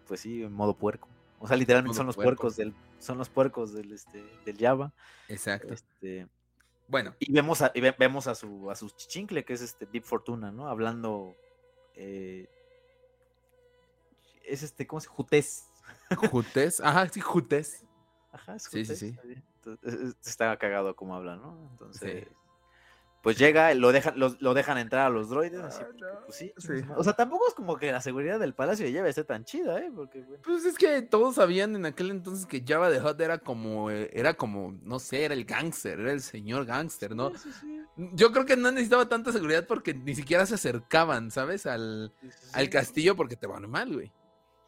pues 0.08 0.20
sí, 0.20 0.42
en 0.42 0.52
modo 0.52 0.72
puerco. 0.74 1.08
O 1.40 1.46
sea, 1.46 1.58
literalmente 1.58 1.94
son 1.94 2.06
los 2.06 2.16
puercos 2.16 2.56
del 2.56 2.72
son 2.98 3.18
los 3.18 3.28
puercos 3.28 3.74
del 3.74 3.92
este 3.92 4.24
del 4.46 4.56
Java. 4.56 4.92
Exacto. 5.28 5.74
Este 5.74 6.26
bueno, 6.88 7.14
y 7.18 7.32
vemos 7.32 7.60
a, 7.62 7.70
y 7.74 7.80
vemos 7.80 8.26
a 8.26 8.34
su 8.34 8.70
a 8.70 8.76
su 8.76 8.88
chichincle 8.90 9.44
que 9.44 9.52
es 9.52 9.60
este 9.60 9.86
Deep 9.86 10.04
Fortuna, 10.04 10.50
¿no? 10.50 10.68
Hablando 10.68 11.34
eh, 11.96 12.48
es 14.46 14.62
este, 14.62 14.86
¿cómo 14.86 15.00
se 15.00 15.06
llama? 15.06 15.16
Jutés. 15.16 15.70
Jutés, 16.30 16.80
ajá, 16.80 17.08
sí, 17.08 17.20
Jutés. 17.20 17.84
Ajá, 18.32 18.56
es 18.56 18.64
Sí, 18.64 18.84
sí, 18.84 18.96
sí. 18.96 19.16
está 20.24 20.56
cagado 20.58 20.96
como 20.96 21.14
habla, 21.14 21.36
¿no? 21.36 21.68
Entonces, 21.72 22.26
pues 23.24 23.38
llega, 23.38 23.72
lo 23.72 23.90
dejan, 23.90 24.18
lo, 24.18 24.52
dejan 24.52 24.76
entrar 24.76 25.06
a 25.06 25.08
los 25.08 25.30
droides, 25.30 25.58
así, 25.62 25.82
ah, 25.82 26.20
pues 26.26 26.36
sí, 26.36 26.52
O 26.94 27.02
sea, 27.02 27.14
tampoco 27.14 27.48
es 27.48 27.54
como 27.54 27.78
que 27.78 27.90
la 27.90 28.02
seguridad 28.02 28.38
del 28.38 28.52
palacio 28.52 28.84
de 28.84 28.92
Java 28.92 29.08
esté 29.08 29.24
tan 29.24 29.46
chida, 29.46 29.80
¿eh? 29.80 29.90
Porque, 29.94 30.22
Pues 30.44 30.66
es 30.66 30.76
que 30.76 31.00
todos 31.00 31.36
sabían 31.36 31.74
en 31.74 31.86
aquel 31.86 32.10
entonces 32.10 32.44
que 32.44 32.62
Java 32.66 32.90
de 32.90 33.00
Hot 33.00 33.18
era 33.18 33.38
como, 33.38 33.90
eh, 33.90 34.10
era 34.12 34.34
como, 34.34 34.78
no 34.82 34.98
sé, 34.98 35.24
era 35.24 35.32
el 35.32 35.46
gángster, 35.46 36.00
era 36.00 36.12
el 36.12 36.20
señor 36.20 36.66
gángster, 36.66 37.16
¿no? 37.16 37.32
Yo 37.96 38.30
creo 38.30 38.44
que 38.44 38.58
no 38.58 38.70
necesitaba 38.70 39.08
tanta 39.08 39.32
seguridad 39.32 39.66
porque 39.66 39.94
ni 39.94 40.14
siquiera 40.14 40.44
se 40.44 40.56
acercaban, 40.56 41.30
¿sabes? 41.30 41.64
Al, 41.64 42.12
al 42.52 42.68
castillo 42.68 43.16
porque 43.16 43.36
te 43.36 43.46
van 43.46 43.70
mal, 43.70 43.90
güey. 43.90 44.12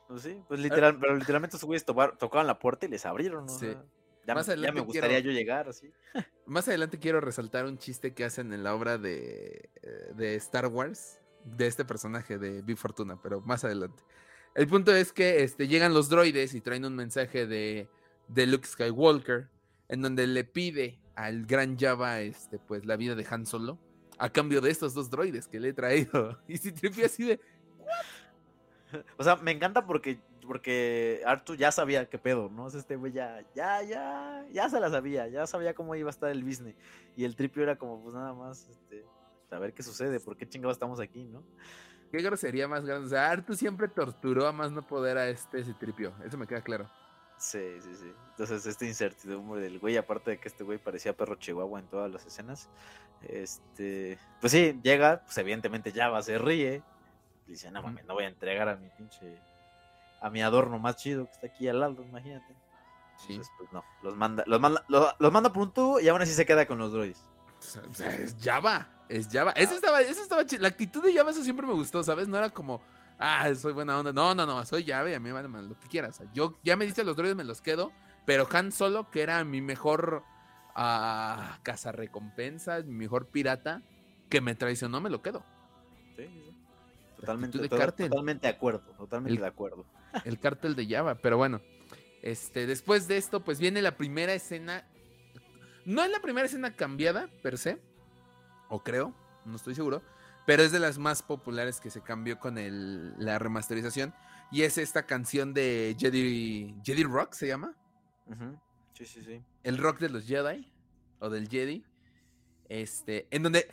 Pues 0.08 0.22
sí, 0.22 0.40
pues 0.46 0.60
literal, 0.60 0.98
pero 1.00 1.16
literalmente 1.16 1.56
esos 1.56 1.66
güeyes 1.66 1.84
tocaban 1.84 2.46
la 2.46 2.58
puerta 2.58 2.86
y 2.86 2.88
les 2.88 3.04
abrieron, 3.06 3.46
¿no? 3.46 3.58
Sí. 3.58 3.74
Ya, 4.26 4.34
más 4.34 4.46
ya 4.46 4.72
me 4.72 4.80
gustaría 4.80 5.20
yo 5.20 5.30
llegar 5.30 5.68
así. 5.68 5.92
Más 6.46 6.66
adelante 6.66 6.98
quiero 6.98 7.20
resaltar 7.20 7.64
un 7.64 7.78
chiste 7.78 8.12
que 8.12 8.24
hacen 8.24 8.52
en 8.52 8.64
la 8.64 8.74
obra 8.74 8.98
de, 8.98 9.70
eh, 9.82 10.12
de 10.16 10.34
Star 10.36 10.66
Wars 10.66 11.20
de 11.44 11.68
este 11.68 11.84
personaje 11.84 12.38
de 12.38 12.62
Big 12.62 12.76
Fortuna, 12.76 13.20
pero 13.22 13.40
más 13.40 13.64
adelante. 13.64 14.02
El 14.54 14.66
punto 14.66 14.94
es 14.94 15.12
que 15.12 15.44
este, 15.44 15.68
llegan 15.68 15.94
los 15.94 16.08
droides 16.08 16.54
y 16.54 16.60
traen 16.60 16.84
un 16.84 16.96
mensaje 16.96 17.46
de, 17.46 17.88
de 18.26 18.46
Luke 18.46 18.66
Skywalker 18.66 19.48
en 19.88 20.02
donde 20.02 20.26
le 20.26 20.42
pide 20.44 20.98
al 21.14 21.46
gran 21.46 21.78
Java 21.78 22.20
este, 22.20 22.58
pues, 22.58 22.84
la 22.84 22.96
vida 22.96 23.14
de 23.14 23.26
Han 23.30 23.46
Solo 23.46 23.78
a 24.18 24.30
cambio 24.30 24.60
de 24.60 24.70
estos 24.70 24.94
dos 24.94 25.10
droides 25.10 25.46
que 25.46 25.60
le 25.60 25.68
he 25.68 25.72
traído. 25.72 26.40
Y 26.48 26.56
si 26.58 26.72
tripi 26.72 27.02
así 27.02 27.24
de, 27.24 27.40
o 29.16 29.24
sea, 29.24 29.36
me 29.36 29.50
encanta 29.50 29.86
porque, 29.86 30.18
porque 30.46 31.22
Arthur 31.26 31.56
ya 31.56 31.72
sabía 31.72 32.08
qué 32.08 32.18
pedo, 32.18 32.48
¿no? 32.50 32.68
este 32.68 32.96
güey 32.96 33.12
ya, 33.12 33.44
ya, 33.54 33.82
ya, 33.82 34.44
ya 34.52 34.68
se 34.68 34.80
la 34.80 34.90
sabía, 34.90 35.28
ya 35.28 35.46
sabía 35.46 35.74
cómo 35.74 35.94
iba 35.94 36.08
a 36.08 36.10
estar 36.10 36.30
el 36.30 36.44
business. 36.44 36.76
Y 37.16 37.24
el 37.24 37.36
tripio 37.36 37.62
era 37.62 37.76
como, 37.76 38.02
pues 38.02 38.14
nada 38.14 38.32
más, 38.34 38.68
este, 38.68 39.04
a 39.50 39.58
ver 39.58 39.72
qué 39.72 39.82
sucede, 39.82 40.20
por 40.20 40.36
qué 40.36 40.48
chingados 40.48 40.76
estamos 40.76 41.00
aquí, 41.00 41.24
¿no? 41.24 41.42
Qué 42.10 42.22
grosería 42.22 42.68
más 42.68 42.84
grande. 42.84 43.06
O 43.06 43.10
sea, 43.10 43.30
Arthur 43.30 43.56
siempre 43.56 43.88
torturó 43.88 44.46
a 44.46 44.52
más 44.52 44.70
no 44.70 44.86
poder 44.86 45.18
a 45.18 45.28
este 45.28 45.62
tripio. 45.74 46.12
Eso 46.24 46.38
me 46.38 46.46
queda 46.46 46.60
claro. 46.60 46.88
Sí, 47.36 47.80
sí, 47.80 47.94
sí. 47.94 48.12
Entonces, 48.30 48.64
este 48.66 48.86
incertidumbre 48.86 49.60
del 49.60 49.78
güey, 49.78 49.96
aparte 49.96 50.32
de 50.32 50.38
que 50.38 50.48
este 50.48 50.64
güey 50.64 50.78
parecía 50.78 51.16
perro 51.16 51.34
chihuahua 51.36 51.80
en 51.80 51.86
todas 51.86 52.10
las 52.10 52.24
escenas, 52.24 52.70
este, 53.28 54.18
pues 54.40 54.52
sí, 54.52 54.78
llega, 54.82 55.22
pues 55.24 55.36
evidentemente 55.38 55.92
ya 55.92 56.20
se 56.22 56.38
ríe, 56.38 56.82
dice, 57.52 57.70
no 57.70 57.82
mames, 57.82 58.04
no 58.04 58.14
voy 58.14 58.24
a 58.24 58.28
entregar 58.28 58.68
a 58.68 58.76
mi 58.76 58.88
pinche, 58.90 59.40
a 60.20 60.30
mi 60.30 60.42
adorno 60.42 60.78
más 60.78 60.96
chido 60.96 61.26
que 61.26 61.32
está 61.32 61.46
aquí 61.46 61.68
al 61.68 61.80
lado, 61.80 62.02
imagínate. 62.02 62.54
Sí. 63.18 63.40
pues 63.58 63.72
no, 63.72 63.84
los 64.02 64.16
manda, 64.16 64.44
los 64.46 64.60
manda, 64.60 64.84
los, 64.88 65.32
manda 65.32 65.52
por 65.52 65.62
un 65.62 65.72
tubo 65.72 66.00
y 66.00 66.08
aún 66.08 66.20
así 66.20 66.32
se 66.32 66.44
queda 66.44 66.66
con 66.66 66.78
los 66.78 66.92
droids. 66.92 67.24
O 67.88 67.94
sea, 67.94 68.14
es 68.14 68.36
Java, 68.42 68.88
es 69.08 69.28
Java. 69.30 69.52
Eso 69.52 69.74
estaba, 69.74 70.02
eso 70.02 70.22
estaba 70.22 70.44
chido. 70.44 70.62
La 70.62 70.68
actitud 70.68 71.02
de 71.02 71.14
Java 71.14 71.30
eso 71.30 71.42
siempre 71.42 71.66
me 71.66 71.72
gustó, 71.72 72.02
¿sabes? 72.02 72.28
No 72.28 72.36
era 72.36 72.50
como, 72.50 72.82
ah, 73.18 73.52
soy 73.54 73.72
buena 73.72 73.98
onda. 73.98 74.12
No, 74.12 74.34
no, 74.34 74.44
no, 74.44 74.64
soy 74.66 74.84
Java 74.84 75.10
y 75.10 75.14
a 75.14 75.20
mí 75.20 75.32
me 75.32 75.32
vale 75.32 75.48
lo 75.48 75.78
que 75.80 75.88
quieras. 75.88 76.22
yo 76.34 76.58
ya 76.62 76.76
me 76.76 76.84
diste 76.84 77.04
los 77.04 77.16
droides, 77.16 77.36
me 77.36 77.44
los 77.44 77.62
quedo. 77.62 77.92
Pero 78.26 78.46
Han 78.52 78.72
Solo, 78.72 79.10
que 79.10 79.22
era 79.22 79.42
mi 79.44 79.60
mejor 79.60 80.24
a 80.74 81.58
cazarrecompensas, 81.62 82.84
mi 82.84 82.94
mejor 82.94 83.28
pirata, 83.28 83.82
que 84.28 84.40
me 84.40 84.54
traicionó, 84.54 85.00
me 85.00 85.08
lo 85.08 85.22
quedo. 85.22 85.44
Sí, 86.16 86.28
Totalmente, 87.16 87.58
de 87.58 87.68
totalmente 87.68 88.46
de 88.46 88.52
acuerdo, 88.52 88.92
totalmente 88.96 89.40
de 89.40 89.46
acuerdo. 89.46 89.86
El 90.24 90.38
cártel 90.38 90.74
de 90.74 90.86
Java, 90.86 91.16
pero 91.16 91.36
bueno. 91.36 91.60
Este, 92.22 92.66
después 92.66 93.08
de 93.08 93.16
esto, 93.16 93.44
pues 93.44 93.58
viene 93.58 93.82
la 93.82 93.96
primera 93.96 94.34
escena. 94.34 94.86
No 95.84 96.02
es 96.02 96.10
la 96.10 96.20
primera 96.20 96.46
escena 96.46 96.74
cambiada, 96.74 97.28
per 97.42 97.56
se. 97.56 97.80
O 98.68 98.82
creo, 98.82 99.14
no 99.44 99.56
estoy 99.56 99.74
seguro. 99.74 100.02
Pero 100.44 100.62
es 100.62 100.72
de 100.72 100.80
las 100.80 100.98
más 100.98 101.22
populares 101.22 101.80
que 101.80 101.90
se 101.90 102.02
cambió 102.02 102.38
con 102.38 102.58
el, 102.58 103.14
la 103.18 103.38
remasterización. 103.38 104.14
Y 104.50 104.62
es 104.62 104.78
esta 104.78 105.06
canción 105.06 105.54
de 105.54 105.96
Jedi, 105.98 106.74
Jedi 106.84 107.04
Rock, 107.04 107.32
¿se 107.32 107.48
llama? 107.48 107.74
Sí, 108.94 109.04
sí, 109.04 109.22
sí. 109.22 109.42
El 109.62 109.78
rock 109.78 109.98
de 110.00 110.08
los 110.08 110.26
Jedi. 110.26 110.72
O 111.18 111.30
del 111.30 111.48
Jedi. 111.48 111.84
Este, 112.68 113.26
en 113.30 113.42
donde, 113.42 113.68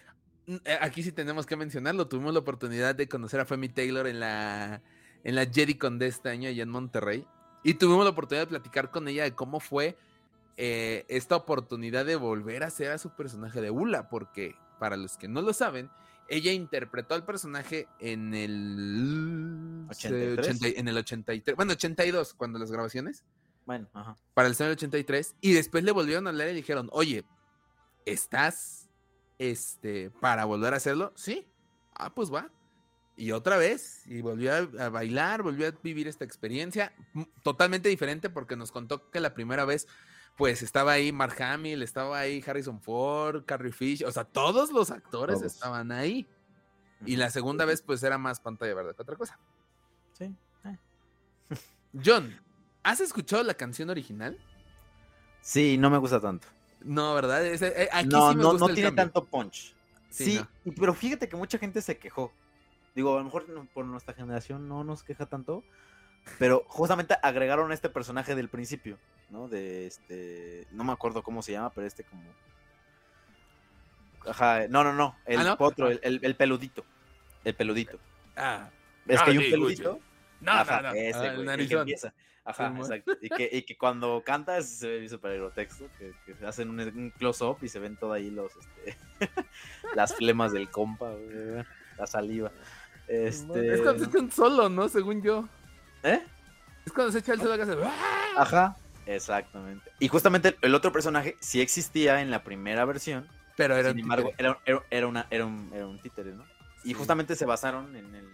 aquí 0.81 1.03
sí 1.03 1.11
tenemos 1.11 1.45
que 1.45 1.55
mencionarlo, 1.55 2.07
tuvimos 2.07 2.33
la 2.33 2.39
oportunidad 2.39 2.95
de 2.95 3.07
conocer 3.07 3.39
a 3.39 3.45
Femi 3.45 3.69
Taylor 3.69 4.07
en 4.07 4.19
la, 4.19 4.81
en 5.23 5.35
la 5.35 5.43
JediCon 5.45 5.99
de 5.99 6.07
este 6.07 6.29
año 6.29 6.49
allá 6.49 6.63
en 6.63 6.69
Monterrey. 6.69 7.25
Y 7.63 7.75
tuvimos 7.75 8.03
la 8.03 8.11
oportunidad 8.11 8.43
de 8.43 8.49
platicar 8.49 8.91
con 8.91 9.07
ella 9.07 9.23
de 9.23 9.33
cómo 9.33 9.59
fue 9.59 9.97
eh, 10.57 11.05
esta 11.07 11.35
oportunidad 11.35 12.05
de 12.05 12.15
volver 12.15 12.63
a 12.63 12.69
ser 12.69 12.91
a 12.91 12.97
su 12.97 13.11
personaje 13.11 13.61
de 13.61 13.71
Ula, 13.71 14.09
porque 14.09 14.55
para 14.79 14.97
los 14.97 15.17
que 15.17 15.27
no 15.27 15.41
lo 15.41 15.53
saben, 15.53 15.89
ella 16.27 16.51
interpretó 16.51 17.15
al 17.15 17.25
personaje 17.25 17.87
en 17.99 18.33
el 18.33 19.85
83, 19.89 20.61
en 20.77 20.87
el 20.87 20.97
83, 20.97 21.55
bueno, 21.55 21.73
82 21.73 22.33
cuando 22.33 22.59
las 22.59 22.71
grabaciones. 22.71 23.23
Bueno, 23.65 23.87
ajá. 23.93 24.17
Para 24.33 24.49
el 24.49 24.55
83 24.55 25.35
y 25.39 25.53
después 25.53 25.85
le 25.85 25.91
volvieron 25.91 26.27
a 26.27 26.31
hablar 26.31 26.49
y 26.49 26.53
dijeron, 26.53 26.89
"Oye, 26.91 27.23
¿estás 28.05 28.82
este 29.39 30.09
para 30.09 30.45
volver 30.45 30.73
a 30.73 30.77
hacerlo?" 30.77 31.13
Sí. 31.15 31.47
Ah, 31.93 32.13
pues 32.13 32.33
va. 32.33 32.49
Y 33.15 33.31
otra 33.31 33.57
vez, 33.57 34.07
y 34.07 34.21
volvió 34.21 34.51
a, 34.55 34.89
bailar, 34.89 35.43
volvió 35.43 35.67
a 35.67 35.71
vivir 35.83 36.07
esta 36.07 36.25
experiencia 36.25 36.93
totalmente 37.43 37.87
diferente 37.87 38.29
porque 38.29 38.55
nos 38.55 38.71
contó 38.71 39.11
que 39.11 39.19
la 39.19 39.35
primera 39.35 39.65
vez 39.65 39.87
pues 40.35 40.63
estaba 40.63 40.93
ahí 40.93 41.11
Mark 41.11 41.39
Hamill, 41.41 41.83
estaba 41.83 42.17
ahí 42.17 42.43
Harrison 42.45 42.81
Ford, 42.81 43.45
Carrie 43.45 43.71
Fish, 43.71 44.03
o 44.03 44.11
sea, 44.11 44.23
todos 44.23 44.71
los 44.71 44.89
actores 44.89 45.43
estaban 45.43 45.91
ahí. 45.91 46.27
Y 47.05 47.17
la 47.17 47.29
segunda 47.29 47.65
vez, 47.65 47.81
pues 47.81 48.01
era 48.01 48.17
más 48.17 48.39
pantalla 48.39 48.73
verde 48.73 48.95
que 48.95 49.01
otra 49.01 49.15
cosa. 49.15 49.37
Sí. 50.13 50.35
Eh. 50.65 50.77
John, 52.03 52.41
¿has 52.81 52.99
escuchado 52.99 53.43
la 53.43 53.53
canción 53.53 53.89
original? 53.89 54.39
Sí, 55.41 55.77
no 55.77 55.89
me 55.89 55.97
gusta 55.97 56.19
tanto. 56.19 56.47
No, 56.83 57.13
¿verdad? 57.13 57.45
Eh, 57.45 57.89
no, 58.05 58.33
no, 58.33 58.53
no 58.53 58.69
tiene 58.69 58.91
tanto 58.91 59.23
punch. 59.25 59.73
Sí, 60.09 60.39
pero 60.79 60.93
fíjate 60.93 61.27
que 61.27 61.35
mucha 61.35 61.57
gente 61.57 61.81
se 61.81 61.97
quejó. 61.97 62.31
Digo, 62.95 63.15
a 63.15 63.17
lo 63.17 63.23
mejor 63.23 63.45
por 63.73 63.85
nuestra 63.85 64.13
generación 64.13 64.67
no 64.67 64.83
nos 64.83 65.03
queja 65.03 65.25
tanto, 65.25 65.63
pero 66.37 66.63
justamente 66.67 67.15
agregaron 67.23 67.71
a 67.71 67.73
este 67.73 67.89
personaje 67.89 68.35
del 68.35 68.49
principio, 68.49 68.99
¿no? 69.29 69.47
De 69.47 69.87
este. 69.87 70.67
No 70.71 70.83
me 70.83 70.91
acuerdo 70.91 71.23
cómo 71.23 71.41
se 71.41 71.53
llama, 71.53 71.71
pero 71.71 71.87
este 71.87 72.03
como. 72.03 72.23
Ajá, 74.27 74.67
no, 74.67 74.83
no, 74.83 74.93
no. 74.93 75.15
El 75.25 75.39
¿Ah, 75.39 75.55
otro, 75.57 75.89
el, 75.89 76.19
el, 76.21 76.35
peludito. 76.35 76.85
El 77.43 77.55
peludito. 77.55 77.99
Ah. 78.37 78.69
Es 79.07 79.21
que 79.21 79.31
hay 79.31 79.37
un 79.37 79.43
peludito. 79.49 79.99
No, 80.39 80.63
no, 80.63 80.81
no. 80.81 80.93
Ese, 80.93 81.27
ah, 81.27 81.33
güey, 81.33 81.49
el 81.49 81.67
que 81.67 81.73
empieza. 81.73 82.13
Ajá, 82.45 82.73
exacto. 82.77 83.13
Y 83.21 83.29
que, 83.29 83.49
y 83.51 83.61
que 83.61 83.77
cuando 83.77 84.21
canta 84.25 84.61
se 84.61 84.87
ve 84.87 85.09
súper 85.09 85.31
aerotexto, 85.31 85.85
que, 85.97 86.13
que 86.25 86.45
hacen 86.45 86.69
un, 86.69 87.13
close-up 87.17 87.57
y 87.61 87.69
se 87.69 87.79
ven 87.79 87.95
todo 87.95 88.13
ahí 88.13 88.29
los, 88.29 88.51
este, 88.55 88.97
las 89.95 90.15
flemas 90.15 90.51
del 90.51 90.69
compa, 90.69 91.11
güey, 91.11 91.65
la 91.97 92.07
saliva. 92.07 92.51
Este... 93.07 93.75
Es 93.75 93.81
cuando 93.81 94.03
se 94.03 94.09
echa 94.09 94.19
un 94.19 94.31
solo, 94.31 94.69
¿no? 94.69 94.89
Según 94.89 95.21
yo. 95.21 95.47
¿Eh? 96.03 96.21
Es 96.85 96.91
cuando 96.91 97.11
se 97.11 97.19
echa 97.19 97.33
el 97.33 97.39
solo 97.39 97.55
que 97.55 97.63
hace. 97.63 97.77
Ajá. 98.35 98.77
Exactamente. 99.05 99.91
Y 99.99 100.07
justamente 100.07 100.55
el 100.61 100.75
otro 100.75 100.91
personaje 100.91 101.35
sí 101.39 101.61
existía 101.61 102.21
en 102.21 102.31
la 102.31 102.43
primera 102.43 102.85
versión. 102.85 103.27
Pero 103.55 103.75
era 103.75 103.91
Sin 103.91 103.99
embargo, 103.99 104.31
era, 104.37 104.57
era, 104.89 105.07
una, 105.07 105.27
era, 105.29 105.45
un, 105.45 105.69
era 105.73 105.85
un 105.85 105.99
títere, 105.99 106.33
¿no? 106.33 106.43
Y 106.83 106.93
justamente 106.93 107.35
se 107.35 107.45
basaron 107.45 107.95
en, 107.95 108.15
el, 108.15 108.25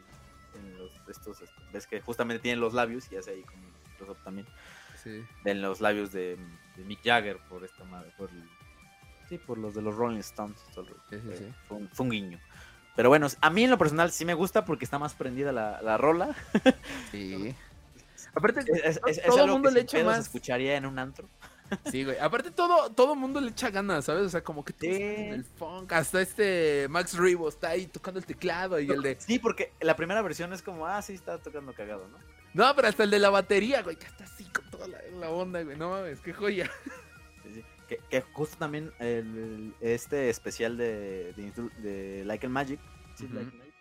en 0.55 0.78
los, 0.78 0.91
estos, 1.10 1.43
ves 1.74 1.88
que 1.88 1.99
justamente 2.01 2.41
tienen 2.41 2.62
los 2.62 2.74
labios 2.74 3.12
y 3.12 3.18
hace 3.18 3.32
ahí 3.32 3.43
como 3.43 3.68
también. 4.23 4.47
Sí. 5.03 5.23
En 5.45 5.61
los 5.61 5.81
labios 5.81 6.11
de, 6.11 6.37
de, 6.75 6.83
Mick 6.83 6.99
Jagger 7.03 7.37
por 7.49 7.63
esta 7.63 7.83
madre, 7.85 8.11
por 8.17 8.29
sí, 9.29 9.37
por 9.37 9.57
los 9.57 9.73
de 9.73 9.81
los 9.81 9.95
Rolling 9.95 10.19
Stones. 10.19 10.59
Sí, 10.73 10.81
sí, 11.09 11.19
sí. 11.37 11.53
Fue, 11.67 11.77
un, 11.77 11.89
fue, 11.89 12.03
un, 12.05 12.09
guiño. 12.11 12.39
Pero 12.95 13.09
bueno, 13.09 13.27
a 13.39 13.49
mí 13.49 13.63
en 13.63 13.69
lo 13.69 13.77
personal 13.77 14.11
sí 14.11 14.25
me 14.25 14.33
gusta 14.33 14.65
porque 14.65 14.83
está 14.83 14.99
más 14.99 15.13
prendida 15.13 15.51
la, 15.51 15.81
la 15.81 15.97
rola. 15.97 16.35
Sí. 17.11 17.55
Aparte, 18.35 18.61
es, 18.83 18.99
todo 19.25 19.45
el 19.45 19.51
mundo 19.51 19.71
le 19.71 19.81
echa 19.81 20.03
más. 20.03 20.19
escucharía 20.19 20.75
en 20.75 20.85
un 20.85 20.99
antro. 20.99 21.27
Sí, 21.91 22.03
güey. 22.03 22.17
Aparte, 22.19 22.51
todo, 22.51 22.89
todo 22.91 23.15
mundo 23.15 23.39
le 23.39 23.51
echa 23.51 23.69
ganas, 23.69 24.05
¿sabes? 24.05 24.25
O 24.25 24.29
sea, 24.29 24.43
como 24.43 24.65
que 24.65 25.31
el 25.31 25.43
funk. 25.43 25.91
Hasta 25.93 26.21
este 26.21 26.87
Max 26.89 27.17
Rebo 27.17 27.49
está 27.49 27.69
ahí 27.69 27.85
tocando 27.87 28.19
el 28.19 28.25
teclado 28.25 28.79
y 28.79 28.89
el 28.89 29.01
de. 29.01 29.17
Sí, 29.19 29.39
porque 29.39 29.73
la 29.79 29.95
primera 29.95 30.21
versión 30.21 30.51
es 30.53 30.61
como, 30.61 30.87
ah, 30.87 31.01
sí, 31.01 31.13
está 31.13 31.37
tocando 31.37 31.73
cagado, 31.73 32.07
¿no? 32.07 32.17
No, 32.53 32.75
pero 32.75 32.87
hasta 32.87 33.03
el 33.03 33.11
de 33.11 33.19
la 33.19 33.29
batería, 33.29 33.81
güey, 33.81 33.95
que 33.95 34.05
está 34.05 34.23
así 34.23 34.45
con 34.45 34.65
toda 34.69 34.87
la, 34.87 35.29
onda, 35.29 35.61
güey. 35.63 35.77
No 35.77 35.91
mames, 35.91 36.19
qué 36.21 36.33
joya. 36.33 36.69
Sí, 37.43 37.53
sí. 37.53 37.63
Que, 38.09 38.21
justo 38.33 38.57
también 38.57 38.91
el, 38.99 39.73
este 39.81 40.29
especial 40.29 40.77
de, 40.77 41.33
de, 41.33 42.23
Like 42.25 42.45
a 42.45 42.49
Magic. 42.49 42.79
Sí, 43.15 43.27
Like 43.27 43.55
Magic. 43.57 43.73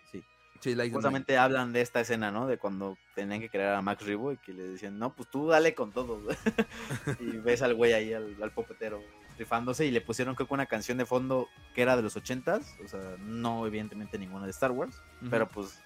Sí. 0.61 0.75
like 0.75 0.93
Justamente 0.93 1.37
hablan 1.37 1.71
de 1.71 1.81
esta 1.81 2.01
escena, 2.01 2.31
¿no? 2.31 2.45
De 2.45 2.57
cuando 2.57 2.97
tenían 3.15 3.39
que 3.39 3.49
crear 3.49 3.75
a 3.75 3.81
Max 3.81 4.05
Rebo 4.05 4.33
y 4.33 4.37
que 4.37 4.53
le 4.53 4.63
decían, 4.63 4.99
no, 4.99 5.15
pues 5.15 5.29
tú 5.29 5.47
dale 5.47 5.73
con 5.73 5.91
todo. 5.91 6.21
y 7.19 7.37
ves 7.37 7.61
al 7.61 7.75
güey 7.75 7.93
ahí, 7.93 8.13
al, 8.13 8.51
popetero, 8.51 9.01
rifándose 9.37 9.85
y 9.85 9.91
le 9.91 10.01
pusieron 10.01 10.35
creo 10.35 10.47
que 10.47 10.53
una 10.53 10.65
canción 10.65 10.97
de 10.97 11.05
fondo 11.05 11.47
que 11.73 11.81
era 11.81 11.95
de 11.95 12.01
los 12.01 12.17
ochentas, 12.17 12.75
o 12.83 12.87
sea, 12.87 13.15
no 13.19 13.65
evidentemente 13.65 14.19
ninguna 14.19 14.45
de 14.45 14.51
Star 14.51 14.71
Wars, 14.71 15.01
pero 15.29 15.47
pues 15.47 15.79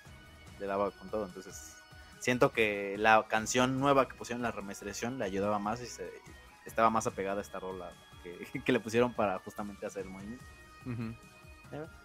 le 0.60 0.66
daba 0.66 0.90
con 0.90 1.10
todo, 1.12 1.26
entonces 1.26 1.73
siento 2.24 2.54
que 2.54 2.96
la 2.98 3.26
canción 3.28 3.82
nueva 3.82 4.08
que 4.08 4.16
pusieron 4.16 4.40
en 4.40 4.44
la 4.44 4.52
remasterización 4.52 5.20
le 5.20 5.26
ayudaba 5.26 5.60
más 5.60 5.82
y 5.82 5.88
se, 5.88 6.10
estaba 6.66 6.90
más 6.90 7.06
apegada 7.06 7.40
a 7.40 7.42
esta 7.42 7.60
rola 7.60 7.92
que, 8.66 8.72
le 8.72 8.80
pusieron 8.80 9.14
para 9.14 9.38
justamente 9.40 9.86
hacer 9.86 10.04
el 10.04 10.10
movimiento. 10.10 10.46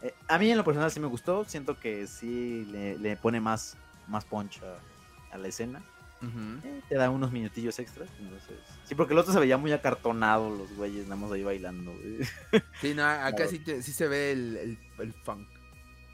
Eh, 0.03 0.15
a 0.27 0.39
mí 0.39 0.51
en 0.51 0.57
lo 0.57 0.65
personal 0.65 0.91
sí 0.91 0.99
me 0.99 1.07
gustó, 1.07 1.45
siento 1.45 1.79
que 1.79 2.09
sí 2.09 2.65
le, 2.65 3.17
pone 3.17 3.41
más, 3.41 3.77
más 4.09 4.25
punch 4.25 4.61
a, 5.33 5.39
la 5.39 5.47
escena. 5.47 5.83
Eh, 6.21 6.83
te 6.89 6.97
da 6.97 7.11
unos 7.11 7.31
minutillos 7.31 7.79
extras. 7.79 8.09
sí, 8.87 8.97
porque 8.97 9.13
el 9.13 9.21
otro 9.21 9.33
se 9.33 9.39
veía 9.39 9.57
muy 9.57 9.71
acartonado, 9.71 10.51
los 10.51 10.75
güeyes, 10.75 11.05
nada 11.05 11.15
más 11.15 11.31
ahí 11.31 11.45
bailando. 11.45 11.93
Sí, 12.81 12.93
no, 12.93 13.05
acá 13.05 13.47
sí, 13.47 13.63
se 13.81 14.09
ve 14.09 14.33
el, 14.33 14.79
el, 14.99 15.13
funk. 15.23 15.47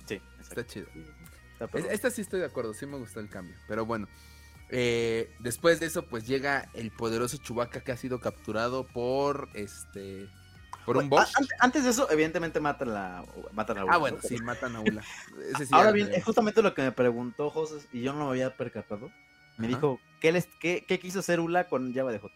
Sí, 0.04 0.20
está 0.42 0.66
chido. 0.66 0.88
Esta 1.72 2.10
sí 2.10 2.20
estoy 2.20 2.40
de 2.40 2.46
acuerdo, 2.46 2.74
sí 2.74 2.86
me 2.86 2.98
gustó 2.98 3.20
el 3.20 3.28
cambio. 3.28 3.56
Pero 3.68 3.86
bueno, 3.86 4.08
eh, 4.70 5.30
después 5.38 5.80
de 5.80 5.86
eso, 5.86 6.06
pues 6.06 6.26
llega 6.26 6.68
el 6.74 6.90
poderoso 6.90 7.36
Chewbacca 7.36 7.80
que 7.80 7.92
ha 7.92 7.96
sido 7.96 8.20
capturado 8.20 8.84
por 8.86 9.48
este. 9.54 10.28
Por 10.84 10.98
un 10.98 11.08
boss. 11.08 11.32
Antes 11.60 11.84
de 11.84 11.90
eso, 11.90 12.10
evidentemente 12.10 12.60
matan 12.60 12.92
la, 12.92 13.24
matan 13.52 13.78
a 13.78 13.84
Ula. 13.84 13.94
Ah, 13.94 13.98
bueno, 13.98 14.18
sí, 14.22 14.36
matan 14.38 14.76
a 14.76 14.80
Ula. 14.80 15.02
Ahora 15.70 15.92
bien, 15.92 16.10
es 16.12 16.22
justamente 16.24 16.60
lo 16.60 16.74
que 16.74 16.82
me 16.82 16.92
preguntó 16.92 17.50
José 17.50 17.86
y 17.92 18.02
yo 18.02 18.12
no 18.12 18.24
me 18.24 18.30
había 18.30 18.54
percatado. 18.54 19.10
Me 19.56 19.68
dijo, 19.68 20.00
¿qué, 20.20 20.32
les, 20.32 20.46
qué, 20.60 20.84
¿qué, 20.86 20.98
quiso 20.98 21.20
hacer 21.20 21.40
Ula 21.40 21.68
con 21.68 21.94
Java 21.94 22.10
de 22.12 22.18
Hot? 22.18 22.32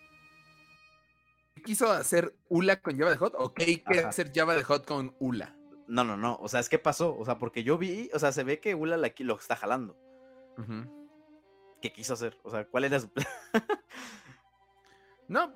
¿Qué 1.56 1.62
quiso 1.62 1.90
hacer 1.90 2.32
Ula 2.48 2.80
con 2.80 2.96
Java 2.96 3.10
de 3.10 3.16
Hot 3.16 3.34
o 3.36 3.52
qué 3.52 3.82
quiere 3.82 4.04
hacer 4.04 4.32
Java 4.32 4.54
de 4.54 4.62
Hot 4.62 4.86
con 4.86 5.14
Ula? 5.18 5.57
No, 5.88 6.04
no, 6.04 6.16
no. 6.16 6.36
O 6.40 6.48
sea, 6.48 6.60
es 6.60 6.68
que 6.68 6.78
pasó. 6.78 7.16
O 7.18 7.24
sea, 7.24 7.38
porque 7.38 7.64
yo 7.64 7.78
vi, 7.78 8.10
o 8.12 8.18
sea, 8.18 8.30
se 8.30 8.44
ve 8.44 8.60
que 8.60 8.74
Ula 8.74 8.96
lo 8.96 9.34
está 9.34 9.56
jalando. 9.56 9.96
Qué 11.80 11.92
quiso 11.92 12.14
hacer? 12.14 12.38
O 12.42 12.50
sea, 12.50 12.66
¿cuál 12.66 12.84
era 12.84 13.00
su 13.00 13.08
plan? 13.08 13.26
no, 15.28 15.54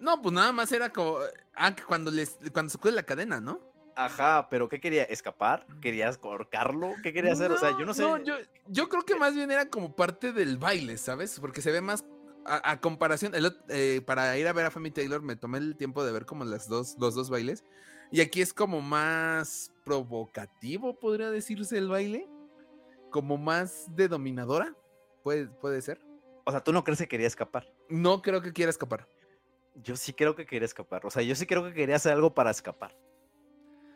no, 0.00 0.22
pues 0.22 0.32
nada 0.34 0.52
más 0.52 0.72
era 0.72 0.90
como. 0.90 1.18
Ah, 1.54 1.74
cuando, 1.86 2.10
les, 2.10 2.38
cuando 2.52 2.70
se 2.70 2.78
cuide 2.78 2.96
la 2.96 3.02
cadena, 3.02 3.40
¿no? 3.40 3.60
Ajá, 3.96 4.48
pero 4.50 4.68
¿qué 4.68 4.80
quería? 4.80 5.04
¿Escapar? 5.04 5.66
¿Querías 5.80 6.18
corcarlo? 6.18 6.94
¿Qué 7.02 7.12
quería 7.12 7.32
hacer? 7.32 7.50
o 7.50 7.58
sea, 7.58 7.70
yo 7.78 7.84
no 7.84 7.94
sé. 7.94 8.02
No, 8.02 8.22
yo, 8.22 8.34
yo 8.66 8.88
creo 8.88 9.04
que 9.04 9.16
más 9.16 9.34
bien 9.34 9.50
era 9.50 9.68
como 9.68 9.96
parte 9.96 10.32
del 10.32 10.58
baile, 10.58 10.96
¿sabes? 10.98 11.38
Porque 11.40 11.62
se 11.62 11.72
ve 11.72 11.80
más. 11.80 12.04
A, 12.48 12.80
comparación, 12.80 13.32
eh, 13.70 14.00
para 14.06 14.38
ir 14.38 14.46
a 14.46 14.52
ver 14.52 14.66
a 14.66 14.70
Family 14.70 14.92
Taylor 14.92 15.20
me 15.20 15.34
tomé 15.34 15.58
el 15.58 15.74
tiempo 15.74 16.04
de 16.04 16.12
ver 16.12 16.26
como 16.26 16.44
las 16.44 16.68
dos, 16.68 16.94
los 17.00 17.16
dos 17.16 17.28
bailes. 17.28 17.64
Y 18.10 18.20
aquí 18.20 18.40
es 18.40 18.52
como 18.52 18.80
más 18.80 19.72
provocativo, 19.84 20.98
podría 20.98 21.30
decirse 21.30 21.78
el 21.78 21.88
baile. 21.88 22.28
Como 23.10 23.36
más 23.36 23.94
de 23.94 24.08
dominadora. 24.08 24.74
¿Puede, 25.22 25.82
ser? 25.82 26.00
O 26.44 26.50
sea, 26.50 26.62
¿tú 26.62 26.72
no 26.72 26.84
crees 26.84 27.00
que 27.00 27.08
quería 27.08 27.26
escapar? 27.26 27.72
No 27.88 28.22
creo 28.22 28.40
que 28.42 28.52
quiera 28.52 28.70
escapar. 28.70 29.08
yo 29.74 29.96
sí 29.96 30.12
creo 30.12 30.36
que 30.36 30.46
quería 30.46 30.66
escapar. 30.66 31.04
O 31.04 31.10
sea, 31.10 31.22
yo 31.22 31.34
sí 31.34 31.46
creo 31.46 31.64
que 31.64 31.72
quería 31.72 31.96
hacer 31.96 32.12
algo 32.12 32.34
para 32.34 32.50
escapar. 32.50 32.96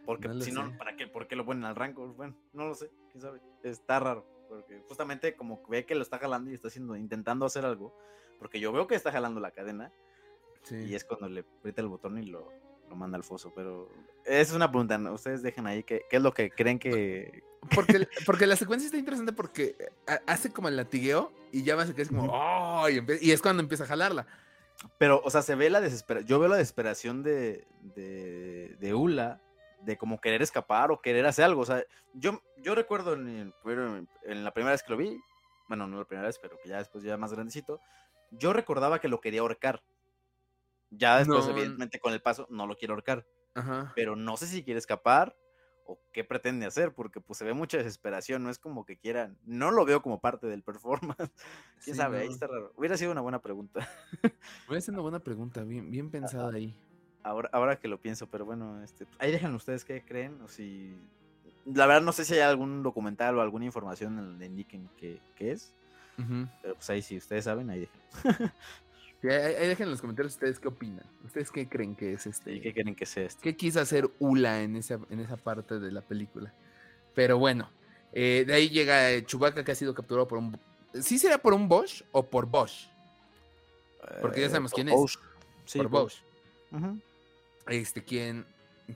Porque 0.06 0.28
si 0.40 0.50
no, 0.50 0.76
¿para 0.76 0.96
qué? 0.96 1.06
¿Por 1.06 1.28
qué 1.28 1.36
lo 1.36 1.44
ponen 1.44 1.64
al 1.64 1.76
rango? 1.76 2.12
Bueno, 2.14 2.34
no 2.52 2.66
lo 2.66 2.74
sé, 2.74 2.90
quién 3.12 3.22
sabe. 3.22 3.40
Está 3.62 4.00
raro. 4.00 4.26
Porque 4.48 4.82
justamente 4.88 5.36
como 5.36 5.62
ve 5.68 5.86
que 5.86 5.94
lo 5.94 6.02
está 6.02 6.18
jalando 6.18 6.50
y 6.50 6.54
está 6.54 6.66
haciendo, 6.66 6.96
intentando 6.96 7.46
hacer 7.46 7.64
algo. 7.64 7.96
Porque 8.40 8.58
yo 8.58 8.72
veo 8.72 8.88
que 8.88 8.96
está 8.96 9.12
jalando 9.12 9.38
la 9.38 9.52
cadena. 9.52 9.92
Y 10.70 10.94
es 10.94 11.04
cuando 11.04 11.28
le 11.28 11.40
aprieta 11.40 11.80
el 11.80 11.88
botón 11.88 12.18
y 12.18 12.26
lo, 12.26 12.48
lo 12.90 12.96
manda 12.96 13.16
al 13.16 13.24
foso. 13.24 13.52
Pero 13.54 13.88
esa 14.24 14.50
es 14.50 14.52
una 14.52 14.70
pregunta. 14.70 14.98
Ustedes 15.12 15.42
dejen 15.42 15.66
ahí 15.66 15.82
qué, 15.82 16.02
qué 16.10 16.16
es 16.16 16.22
lo 16.22 16.34
que 16.34 16.50
creen 16.50 16.78
que. 16.78 17.42
Porque, 17.74 18.06
porque 18.26 18.46
la 18.46 18.56
secuencia 18.56 18.86
está 18.86 18.98
interesante 18.98 19.32
porque 19.32 19.76
eh, 20.08 20.18
hace 20.26 20.52
como 20.52 20.68
el 20.68 20.76
latigueo 20.76 21.32
y 21.52 21.62
ya 21.62 21.76
va 21.76 21.84
a 21.84 21.94
que 21.94 22.02
es 22.02 22.08
como. 22.08 22.30
¡Oh! 22.30 22.86
Y, 22.88 23.30
es 23.30 23.40
cuando 23.40 23.62
empieza 23.62 23.84
a 23.84 23.86
jalarla. 23.86 24.26
Pero, 24.98 25.20
o 25.24 25.30
sea, 25.30 25.42
se 25.42 25.54
ve 25.54 25.70
la 25.70 25.80
desesperación. 25.80 26.26
Yo 26.26 26.38
veo 26.38 26.48
la 26.48 26.56
desesperación 26.56 27.22
de, 27.22 27.66
de, 27.94 28.76
de 28.78 28.94
Ula 28.94 29.40
de 29.82 29.96
como 29.96 30.20
querer 30.20 30.42
escapar 30.42 30.90
o 30.90 31.00
querer 31.00 31.26
hacer 31.26 31.44
algo. 31.44 31.62
O 31.62 31.66
sea, 31.66 31.84
yo, 32.14 32.42
yo 32.58 32.74
recuerdo 32.74 33.14
en, 33.14 33.52
en, 34.24 34.44
la 34.44 34.52
primera 34.52 34.72
vez 34.72 34.82
que 34.82 34.90
lo 34.90 34.96
vi, 34.96 35.18
bueno, 35.68 35.86
no 35.86 35.98
la 35.98 36.04
primera 36.04 36.26
vez, 36.26 36.38
pero 36.38 36.58
que 36.62 36.68
ya 36.68 36.78
después 36.78 37.04
ya 37.04 37.16
más 37.16 37.32
grandecito, 37.32 37.80
yo 38.30 38.52
recordaba 38.52 39.00
que 39.00 39.08
lo 39.08 39.20
quería 39.20 39.40
ahorcar. 39.40 39.82
Ya 40.90 41.18
después, 41.18 41.46
evidentemente, 41.46 42.00
con 42.00 42.12
el 42.12 42.20
paso, 42.20 42.46
no 42.50 42.66
lo 42.66 42.76
quiero 42.76 42.94
ahorcar. 42.94 43.26
Pero 43.94 44.16
no 44.16 44.36
sé 44.36 44.46
si 44.46 44.62
quiere 44.62 44.78
escapar 44.78 45.36
o 45.84 46.00
qué 46.12 46.24
pretende 46.24 46.66
hacer, 46.66 46.94
porque 46.94 47.20
pues 47.20 47.38
se 47.38 47.44
ve 47.44 47.52
mucha 47.52 47.78
desesperación, 47.78 48.42
no 48.42 48.50
es 48.50 48.58
como 48.58 48.84
que 48.84 48.96
quieran, 48.96 49.38
no 49.44 49.70
lo 49.70 49.84
veo 49.84 50.02
como 50.02 50.20
parte 50.20 50.46
del 50.46 50.62
performance. 50.62 51.32
¿Quién 51.84 51.96
sabe? 51.96 52.20
Ahí 52.20 52.28
está 52.28 52.46
raro. 52.46 52.72
Hubiera 52.76 52.96
sido 52.96 53.10
una 53.10 53.20
buena 53.20 53.40
pregunta. 53.40 53.88
Hubiera 54.68 54.80
sido 54.80 54.94
una 54.94 55.02
buena 55.02 55.18
pregunta, 55.18 55.64
bien, 55.64 55.90
bien 55.90 56.10
pensada 56.10 56.52
ahí. 56.54 56.74
Ahora, 57.22 57.50
ahora 57.52 57.78
que 57.78 57.88
lo 57.88 58.00
pienso, 58.00 58.28
pero 58.28 58.46
bueno, 58.46 58.82
este, 58.82 59.06
ahí 59.18 59.30
dejan 59.30 59.54
ustedes 59.54 59.84
qué 59.84 60.02
creen, 60.04 60.40
o 60.42 60.48
si... 60.48 60.96
La 61.66 61.86
verdad 61.86 62.00
no 62.00 62.12
sé 62.12 62.24
si 62.24 62.34
hay 62.34 62.40
algún 62.40 62.82
documental 62.82 63.36
o 63.36 63.42
alguna 63.42 63.66
información 63.66 64.16
donde 64.16 64.46
indiquen 64.46 64.88
qué, 64.96 65.20
es. 65.38 65.74
Pero 66.62 66.74
pues 66.74 66.90
ahí 66.90 67.02
sí, 67.02 67.16
ustedes 67.16 67.44
saben, 67.44 67.70
ahí 67.70 67.88
dejen. 69.28 69.56
ahí, 69.60 69.68
dejen 69.68 69.84
en 69.84 69.90
los 69.90 70.00
comentarios 70.00 70.34
ustedes 70.34 70.58
qué 70.58 70.68
opinan. 70.68 71.04
¿Ustedes 71.24 71.50
qué 71.50 71.68
creen 71.68 71.94
que 71.94 72.12
es 72.14 72.26
este? 72.26 72.52
¿Y 72.54 72.60
qué 72.60 72.72
creen 72.72 72.94
que 72.94 73.04
es 73.04 73.16
este? 73.16 73.42
¿Qué 73.42 73.56
quiso 73.56 73.80
hacer 73.80 74.10
Ula 74.18 74.62
en 74.62 74.76
esa, 74.76 74.98
en 75.10 75.20
esa 75.20 75.36
parte 75.36 75.78
de 75.78 75.92
la 75.92 76.00
película? 76.00 76.52
Pero 77.14 77.38
bueno, 77.38 77.70
eh, 78.12 78.44
de 78.46 78.54
ahí 78.54 78.68
llega 78.68 79.10
eh, 79.10 79.24
Chewbacca 79.24 79.64
que 79.64 79.72
ha 79.72 79.76
sido 79.76 79.94
capturado 79.94 80.26
por 80.26 80.38
un... 80.38 80.58
¿Sí 81.00 81.18
será 81.18 81.38
por 81.38 81.54
un 81.54 81.68
Bosch 81.68 82.02
o 82.12 82.24
por 82.24 82.46
Bosch? 82.46 82.88
Porque 84.20 84.40
ya 84.40 84.46
eh, 84.46 84.50
sabemos 84.50 84.72
quién 84.72 84.88
es. 84.88 85.18
Sí, 85.66 85.78
por 85.78 85.88
Bosch 85.88 86.22
este, 87.66 88.04
quien, 88.04 88.46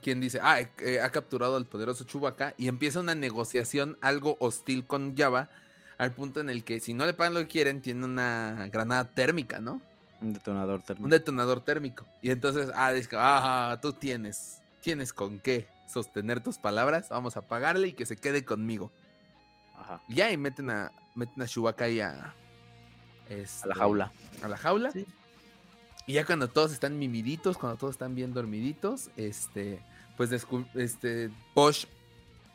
quien 0.01 0.19
dice, 0.19 0.39
ah, 0.41 0.59
eh, 0.79 0.99
ha 1.01 1.09
capturado 1.09 1.55
al 1.55 1.65
poderoso 1.65 2.03
Chewbacca 2.03 2.53
y 2.57 2.67
empieza 2.67 2.99
una 2.99 3.15
negociación 3.15 3.97
algo 4.01 4.37
hostil 4.39 4.85
con 4.85 5.15
Java 5.15 5.49
al 5.97 6.13
punto 6.13 6.41
en 6.41 6.49
el 6.49 6.63
que 6.63 6.79
si 6.79 6.93
no 6.93 7.05
le 7.05 7.13
pagan 7.13 7.33
lo 7.33 7.39
que 7.41 7.47
quieren, 7.47 7.81
tiene 7.81 8.05
una 8.05 8.67
granada 8.71 9.11
térmica, 9.11 9.59
¿no? 9.59 9.81
Un 10.21 10.33
detonador 10.33 10.81
térmico. 10.81 11.03
Un 11.03 11.09
detonador 11.09 11.61
térmico. 11.61 12.05
Y 12.21 12.31
entonces, 12.31 12.69
ah, 12.75 12.91
dice, 12.91 13.09
ah, 13.13 13.77
tú 13.81 13.93
tienes, 13.93 14.61
tienes 14.81 15.13
con 15.13 15.39
qué 15.39 15.67
sostener 15.87 16.41
tus 16.41 16.57
palabras, 16.57 17.09
vamos 17.09 17.37
a 17.37 17.41
pagarle 17.41 17.89
y 17.89 17.93
que 17.93 18.05
se 18.05 18.15
quede 18.15 18.43
conmigo. 18.43 18.91
Ajá. 19.77 20.01
Y 20.07 20.21
ahí 20.21 20.37
meten 20.37 20.69
a, 20.69 20.91
meten 21.15 21.43
a 21.43 21.47
Chewbacca 21.47 21.85
ahí 21.85 21.99
a... 21.99 22.09
a 22.09 22.33
la 23.29 23.35
este, 23.35 23.73
jaula. 23.73 24.11
A 24.41 24.47
la 24.47 24.57
jaula. 24.57 24.91
Sí. 24.91 25.05
Y 26.07 26.13
ya 26.13 26.25
cuando 26.25 26.47
todos 26.47 26.71
están 26.71 26.99
mimiditos, 26.99 27.57
cuando 27.57 27.77
todos 27.77 27.95
están 27.95 28.13
bien 28.13 28.33
dormiditos, 28.33 29.09
este, 29.17 29.81
pues 30.17 30.29
este, 30.75 31.31
Bosch 31.55 31.87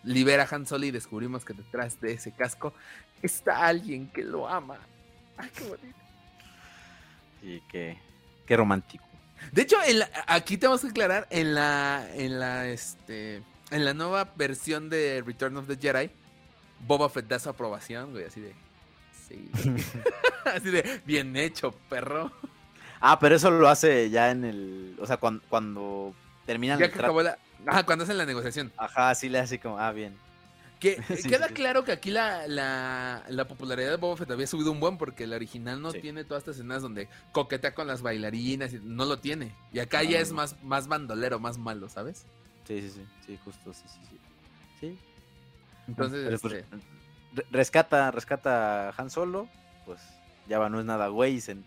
libera 0.05 0.45
a 0.45 0.55
Han 0.55 0.67
Solo 0.67 0.87
y 0.87 0.91
descubrimos 0.91 1.45
que 1.45 1.53
detrás 1.53 2.01
de 2.01 2.13
ese 2.13 2.33
casco 2.33 2.73
está 3.23 3.67
alguien 3.67 4.09
que 4.09 4.23
lo 4.23 4.49
ama. 4.49 4.79
Ay, 5.37 5.51
qué 5.55 5.65
bonito. 5.69 6.00
Y 7.43 7.61
qué, 7.63 7.99
qué 8.47 8.57
romántico. 8.57 9.05
De 9.53 9.63
hecho, 9.63 9.77
aquí 10.27 10.57
tenemos 10.57 10.83
que 10.83 10.89
aclarar, 10.89 11.27
en 11.31 11.55
la, 11.55 12.07
en 12.15 12.39
la, 12.39 12.69
este, 12.69 13.43
en 13.71 13.85
la 13.85 13.95
nueva 13.95 14.33
versión 14.37 14.91
de 14.91 15.23
Return 15.25 15.57
of 15.57 15.67
the 15.67 15.77
Jedi, 15.77 16.11
Boba 16.87 17.09
Fett 17.09 17.27
da 17.27 17.39
su 17.39 17.49
aprobación, 17.49 18.13
güey, 18.13 18.25
así 18.25 18.41
de, 18.41 18.55
sí, 19.29 19.51
así 20.45 20.71
de, 20.71 21.01
bien 21.05 21.37
hecho, 21.37 21.73
perro. 21.89 22.31
Ah, 23.01 23.19
pero 23.19 23.35
eso 23.35 23.51
lo 23.51 23.69
hace 23.69 24.11
ya 24.11 24.31
en 24.31 24.45
el. 24.45 24.97
O 25.01 25.07
sea, 25.07 25.17
cuando, 25.17 25.43
cuando 25.49 26.15
terminan 26.45 26.79
ya 26.79 26.91
que 26.91 26.99
acabó 26.99 27.23
la. 27.23 27.39
Ajá, 27.67 27.85
cuando 27.85 28.05
hacen 28.05 28.19
la 28.19 28.27
negociación. 28.27 28.73
Ajá, 28.77 29.15
sí 29.15 29.29
le 29.29 29.39
hace 29.39 29.59
como, 29.59 29.79
ah, 29.79 29.93
bien. 29.93 30.17
Que 30.81 30.97
queda 31.29 31.49
claro 31.49 31.85
que 31.85 31.93
aquí 31.93 32.11
la, 32.11 32.49
la, 32.49 33.23
la, 33.29 33.47
popularidad 33.47 33.91
de 33.91 33.97
Boba 33.97 34.17
Fett 34.17 34.31
había 34.31 34.47
subido 34.47 34.73
un 34.73 34.81
buen 34.81 34.97
porque 34.97 35.25
el 35.25 35.35
original 35.35 35.81
no 35.81 35.93
tiene 35.93 36.25
todas 36.25 36.41
estas 36.41 36.57
escenas 36.57 36.81
donde 36.81 37.07
coquetea 37.33 37.75
con 37.75 37.87
las 37.87 38.01
bailarinas 38.01 38.73
y 38.73 38.81
no 38.83 39.05
lo 39.05 39.19
tiene. 39.19 39.55
Y 39.73 39.79
acá 39.79 40.03
ya 40.03 40.19
es 40.19 40.33
más, 40.33 40.61
más 40.63 40.89
bandolero, 40.89 41.39
más 41.39 41.59
malo, 41.59 41.91
¿sabes? 41.91 42.25
Sí, 42.67 42.81
sí, 42.81 42.91
sí, 42.91 43.07
sí, 43.27 43.39
justo, 43.45 43.75
sí, 43.75 43.85
sí, 43.87 44.01
sí. 44.09 44.19
Sí. 44.81 44.99
Entonces, 45.87 46.41
pues, 46.41 46.55
este 46.55 46.67
rescata, 47.51 48.11
rescata 48.11 48.89
a 48.89 48.95
Han 48.97 49.11
Solo, 49.11 49.49
pues 49.85 50.01
ya 50.49 50.59
va, 50.59 50.71
no 50.71 50.81
es 50.81 50.87
nada 50.87 51.09
güey, 51.09 51.43
se, 51.43 51.59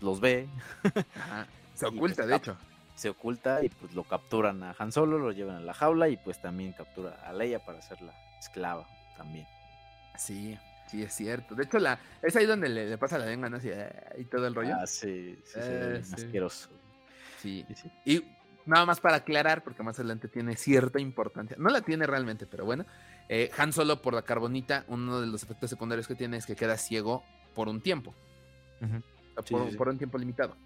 los 0.00 0.20
ve. 0.20 0.46
Se 1.74 1.86
oculta, 1.86 2.24
de 2.24 2.36
hecho. 2.36 2.56
Se 2.94 3.08
oculta 3.08 3.64
y 3.64 3.70
pues 3.70 3.94
lo 3.94 4.04
capturan 4.04 4.62
a 4.62 4.76
Han 4.78 4.92
Solo, 4.92 5.18
lo 5.18 5.32
llevan 5.32 5.56
a 5.56 5.60
la 5.60 5.74
jaula 5.74 6.08
y 6.08 6.16
pues 6.18 6.40
también 6.40 6.72
captura 6.72 7.18
a 7.26 7.32
Leia 7.32 7.58
para 7.58 7.78
hacerla 7.78 8.12
esclava 8.40 8.86
también. 9.16 9.46
Sí, 10.18 10.58
sí, 10.88 11.02
es 11.02 11.14
cierto. 11.14 11.54
De 11.54 11.64
hecho, 11.64 11.78
la, 11.78 11.98
es 12.22 12.34
ahí 12.36 12.46
donde 12.46 12.68
le, 12.68 12.98
pasa 12.98 13.18
la 13.18 13.26
lengua, 13.26 13.48
¿no? 13.48 13.58
y 14.18 14.24
todo 14.24 14.46
el 14.46 14.54
rollo. 14.54 14.74
Ah, 14.74 14.86
sí, 14.86 15.38
sí, 15.44 15.58
eh, 15.62 16.02
asqueroso. 16.12 16.68
Sí. 17.40 17.64
Y 18.04 18.24
nada 18.66 18.84
más 18.84 19.00
para 19.00 19.16
aclarar, 19.16 19.62
porque 19.62 19.82
más 19.82 19.98
adelante 19.98 20.28
tiene 20.28 20.56
cierta 20.56 21.00
importancia. 21.00 21.56
No 21.58 21.70
la 21.70 21.80
tiene 21.82 22.06
realmente, 22.06 22.46
pero 22.46 22.64
bueno. 22.64 22.84
Eh, 23.28 23.50
Han 23.56 23.72
Solo 23.72 24.02
por 24.02 24.14
la 24.14 24.22
carbonita, 24.22 24.84
uno 24.88 25.20
de 25.20 25.28
los 25.28 25.44
efectos 25.44 25.70
secundarios 25.70 26.08
que 26.08 26.16
tiene 26.16 26.36
es 26.36 26.46
que 26.46 26.56
queda 26.56 26.76
ciego 26.76 27.22
por 27.54 27.68
un 27.68 27.80
tiempo 27.80 28.14
por, 29.76 29.88
un 29.88 29.98
tiempo 29.98 30.18
limitado. 30.18 30.56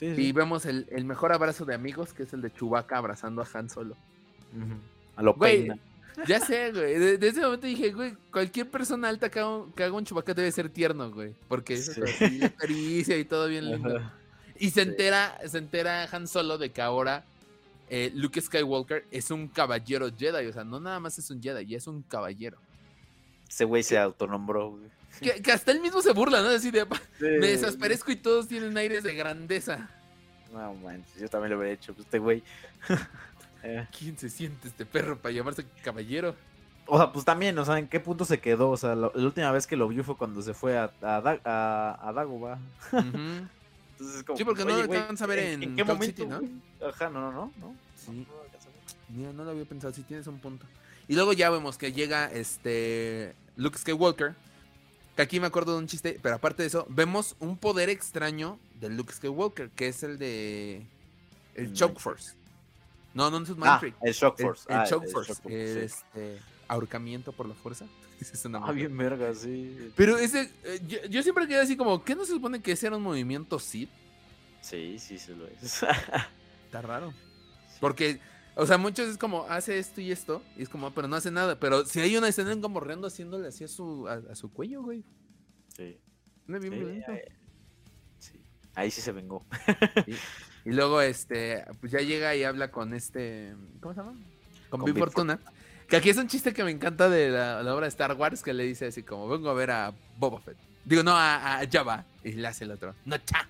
y 0.00 0.32
vemos 0.32 0.66
el, 0.66 1.04
mejor 1.04 1.32
abrazo 1.32 1.64
de 1.64 1.74
amigos, 1.74 2.12
que 2.12 2.24
es 2.24 2.32
el 2.32 2.42
de 2.42 2.52
Chewbacca 2.52 2.98
abrazando 2.98 3.42
a 3.42 3.46
Han 3.52 3.68
Solo. 3.70 3.96
A 5.16 5.22
lo 5.22 5.34
güey, 5.34 5.68
Ya 6.26 6.40
sé, 6.40 6.72
güey. 6.72 6.98
Desde 6.98 7.28
ese 7.28 7.40
momento 7.40 7.66
dije, 7.66 7.92
güey, 7.92 8.14
cualquier 8.30 8.70
persona 8.70 9.08
alta 9.08 9.30
que 9.30 9.40
haga, 9.40 9.64
que 9.74 9.84
haga 9.84 9.94
un 9.94 10.04
Chewbacca 10.04 10.34
debe 10.34 10.52
ser 10.52 10.68
tierno, 10.68 11.10
güey. 11.10 11.34
Porque 11.48 11.74
es 11.74 12.00
caricia 12.58 13.16
y 13.18 13.24
todo 13.24 13.48
bien 13.48 13.70
lindo. 13.70 14.00
Y 14.58 14.70
se 14.70 14.82
entera, 14.82 15.38
se 15.46 15.58
entera 15.58 16.08
Han 16.12 16.28
Solo 16.28 16.58
de 16.58 16.70
que 16.70 16.80
ahora 16.80 17.24
eh, 17.90 18.12
Luke 18.14 18.40
Skywalker 18.40 19.04
es 19.10 19.30
un 19.30 19.48
caballero 19.48 20.08
Jedi. 20.16 20.46
O 20.46 20.52
sea, 20.52 20.64
no 20.64 20.80
nada 20.80 21.00
más 21.00 21.18
es 21.18 21.30
un 21.30 21.42
Jedi, 21.42 21.66
ya 21.66 21.78
es 21.78 21.86
un 21.86 22.02
caballero. 22.02 22.58
Ese 23.48 23.64
güey 23.64 23.82
se 23.82 23.98
autonombró, 23.98 24.70
güey. 24.70 24.90
Que, 25.20 25.52
hasta 25.52 25.70
él 25.70 25.80
mismo 25.80 26.02
se 26.02 26.12
burla, 26.12 26.42
¿no? 26.42 26.48
Así 26.48 26.70
de, 26.70 26.86
me 27.20 27.46
desasperezco 27.46 28.10
y 28.10 28.16
todos 28.16 28.48
tienen 28.48 28.76
aires 28.76 29.04
de 29.04 29.14
grandeza. 29.14 29.88
No 30.52 30.74
manches, 30.74 31.20
yo 31.20 31.28
también 31.28 31.52
lo 31.52 31.58
hubiera 31.58 31.74
hecho, 31.74 31.94
pues 31.94 32.06
este 32.06 32.18
güey. 32.18 32.42
Eh. 33.64 33.86
¿Quién 33.98 34.16
se 34.18 34.28
siente 34.28 34.68
este 34.68 34.86
perro 34.86 35.18
para 35.18 35.34
llamarse 35.34 35.64
caballero? 35.82 36.34
O 36.86 36.98
sea, 36.98 37.12
pues 37.12 37.24
también, 37.24 37.58
o 37.58 37.64
sea, 37.64 37.78
¿en 37.78 37.88
qué 37.88 37.98
punto 37.98 38.24
se 38.24 38.40
quedó? 38.40 38.70
O 38.70 38.76
sea, 38.76 38.94
la 38.94 39.08
última 39.14 39.50
vez 39.52 39.66
que 39.66 39.76
lo 39.76 39.88
vio 39.88 40.04
fue 40.04 40.16
cuando 40.16 40.42
se 40.42 40.52
fue 40.52 40.76
a, 40.76 40.92
a, 41.02 41.98
a, 42.08 42.12
Dagoba. 42.12 42.58
Entonces, 42.92 44.22
como, 44.24 44.36
sí, 44.36 44.44
porque 44.44 44.64
no 44.64 44.76
lo 44.76 44.82
alcanza 44.82 45.24
a 45.24 45.26
ver 45.26 45.38
en, 45.38 45.62
¿en 45.62 45.76
qué 45.76 45.84
momento, 45.84 46.26
¿no? 46.26 46.40
Ajá, 46.86 47.08
no, 47.08 47.20
no, 47.20 47.32
no. 47.32 47.52
no. 47.58 47.74
Sí. 47.96 48.26
No, 49.08 49.32
no 49.32 49.44
lo 49.44 49.50
había 49.50 49.64
pensado, 49.64 49.94
sí 49.94 50.02
tienes 50.02 50.26
un 50.26 50.38
punto. 50.38 50.66
Y 51.08 51.14
luego 51.14 51.32
ya 51.32 51.48
vemos 51.48 51.78
que 51.78 51.92
llega 51.92 52.26
este 52.26 53.34
Luke 53.56 53.78
Skywalker 53.78 54.34
que 55.16 55.22
aquí 55.22 55.38
me 55.40 55.46
acuerdo 55.46 55.72
de 55.72 55.78
un 55.78 55.86
chiste, 55.86 56.18
pero 56.20 56.34
aparte 56.34 56.62
de 56.62 56.68
eso, 56.68 56.86
vemos 56.88 57.36
un 57.38 57.56
poder 57.56 57.88
extraño 57.88 58.58
de 58.80 58.88
Luke 58.90 59.12
Skywalker, 59.12 59.70
que 59.70 59.88
es 59.88 60.02
el 60.02 60.18
de. 60.18 60.86
El 61.54 61.72
Choke 61.72 62.00
Force. 62.00 62.34
No, 63.14 63.30
no, 63.30 63.38
no 63.38 63.44
es 63.44 63.50
un 63.50 63.62
ah, 63.62 63.80
el 64.02 64.12
Shock 64.12 64.40
Force. 64.40 64.66
El, 64.68 64.76
ah, 64.76 64.84
Choke 64.84 65.08
Force. 65.08 65.32
Este. 65.84 66.40
Ahorcamiento 66.68 67.32
por 67.32 67.46
la 67.46 67.54
fuerza. 67.54 67.86
Es 68.20 68.44
una 68.44 68.58
ah, 68.58 68.72
bien 68.72 68.96
verga, 68.96 69.34
sí. 69.34 69.90
Pero 69.96 70.18
ese. 70.18 70.50
Eh, 70.64 71.08
yo, 71.10 71.22
siempre 71.22 71.46
quedé 71.46 71.60
así 71.60 71.76
como, 71.76 72.04
¿qué 72.04 72.14
no 72.14 72.24
se 72.24 72.32
supone 72.32 72.62
que 72.62 72.72
ese 72.72 72.86
era 72.86 72.96
un 72.96 73.02
movimiento 73.02 73.58
Sith? 73.58 73.90
Sí, 74.60 74.98
sí, 74.98 75.18
se 75.18 75.34
lo 75.34 75.46
es. 75.46 75.82
Está 76.64 76.80
raro. 76.80 77.12
Porque 77.80 78.20
o 78.56 78.66
sea, 78.66 78.78
muchos 78.78 79.08
es 79.08 79.18
como, 79.18 79.44
hace 79.48 79.78
esto 79.78 80.00
y 80.00 80.12
esto, 80.12 80.42
y 80.56 80.62
es 80.62 80.68
como, 80.68 80.92
pero 80.92 81.08
no 81.08 81.16
hace 81.16 81.30
nada. 81.30 81.58
Pero 81.58 81.84
si 81.84 82.00
hay 82.00 82.16
una 82.16 82.28
escena 82.28 82.58
como 82.60 82.80
riendo 82.80 83.08
haciéndole 83.08 83.48
así 83.48 83.64
a 83.64 83.68
su, 83.68 84.06
a, 84.08 84.34
su 84.34 84.52
cuello, 84.52 84.82
güey. 84.82 85.04
Sí. 85.76 85.98
No 86.46 86.60
bien 86.60 86.74
sí, 86.74 87.10
ahí, 87.10 87.20
sí. 88.18 88.44
ahí 88.74 88.90
sí 88.90 89.00
se 89.00 89.12
vengó. 89.12 89.44
Y 90.64 90.70
luego, 90.72 91.00
este, 91.00 91.64
pues 91.80 91.92
ya 91.92 92.00
llega 92.00 92.34
y 92.34 92.44
habla 92.44 92.70
con 92.70 92.94
este, 92.94 93.54
¿cómo 93.80 93.94
se 93.94 94.00
llama? 94.00 94.14
Con, 94.70 94.80
con 94.80 94.96
Fortuna. 94.96 95.40
Que 95.88 95.96
aquí 95.96 96.08
es 96.08 96.16
un 96.16 96.28
chiste 96.28 96.54
que 96.54 96.64
me 96.64 96.70
encanta 96.70 97.08
de 97.08 97.28
la, 97.28 97.60
obra 97.74 97.82
de 97.82 97.88
Star 97.88 98.12
Wars, 98.14 98.42
que 98.42 98.54
le 98.54 98.64
dice 98.64 98.86
así 98.86 99.02
como, 99.02 99.28
vengo 99.28 99.50
a 99.50 99.54
ver 99.54 99.70
a 99.70 99.94
Boba 100.18 100.40
Fett. 100.40 100.56
Digo, 100.84 101.02
no, 101.02 101.12
a, 101.14 101.60
Java. 101.70 102.04
Y 102.22 102.32
le 102.32 102.48
hace 102.48 102.64
el 102.64 102.70
otro, 102.70 102.94
Nocha. 103.04 103.48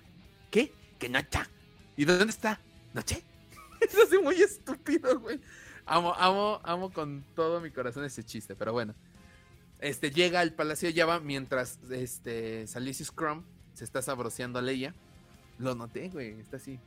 ¿Qué? 0.51 0.71
Que 0.99 1.07
Nocha. 1.07 1.47
¿Y 1.95 2.05
dónde 2.05 2.25
está? 2.25 2.59
Noche. 2.93 3.23
es 3.81 3.95
así 3.97 4.17
muy 4.19 4.35
estúpido, 4.41 5.19
güey. 5.19 5.39
Amo, 5.85 6.13
amo, 6.17 6.59
amo 6.63 6.91
con 6.91 7.23
todo 7.35 7.61
mi 7.61 7.71
corazón 7.71 8.03
ese 8.03 8.23
chiste, 8.23 8.55
pero 8.55 8.73
bueno. 8.73 8.93
Este 9.79 10.11
llega 10.11 10.39
al 10.39 10.53
Palacio 10.53 10.91
de 10.91 10.99
Java 10.99 11.19
mientras 11.19 11.79
este 11.89 12.65
Salicius 12.67 13.11
Crumb 13.11 13.43
se 13.73 13.83
está 13.83 14.01
sabroseando 14.01 14.59
a 14.59 14.61
Leia. 14.61 14.93
Lo 15.59 15.75
noté, 15.75 16.09
güey. 16.09 16.39
Está 16.39 16.57
así. 16.57 16.79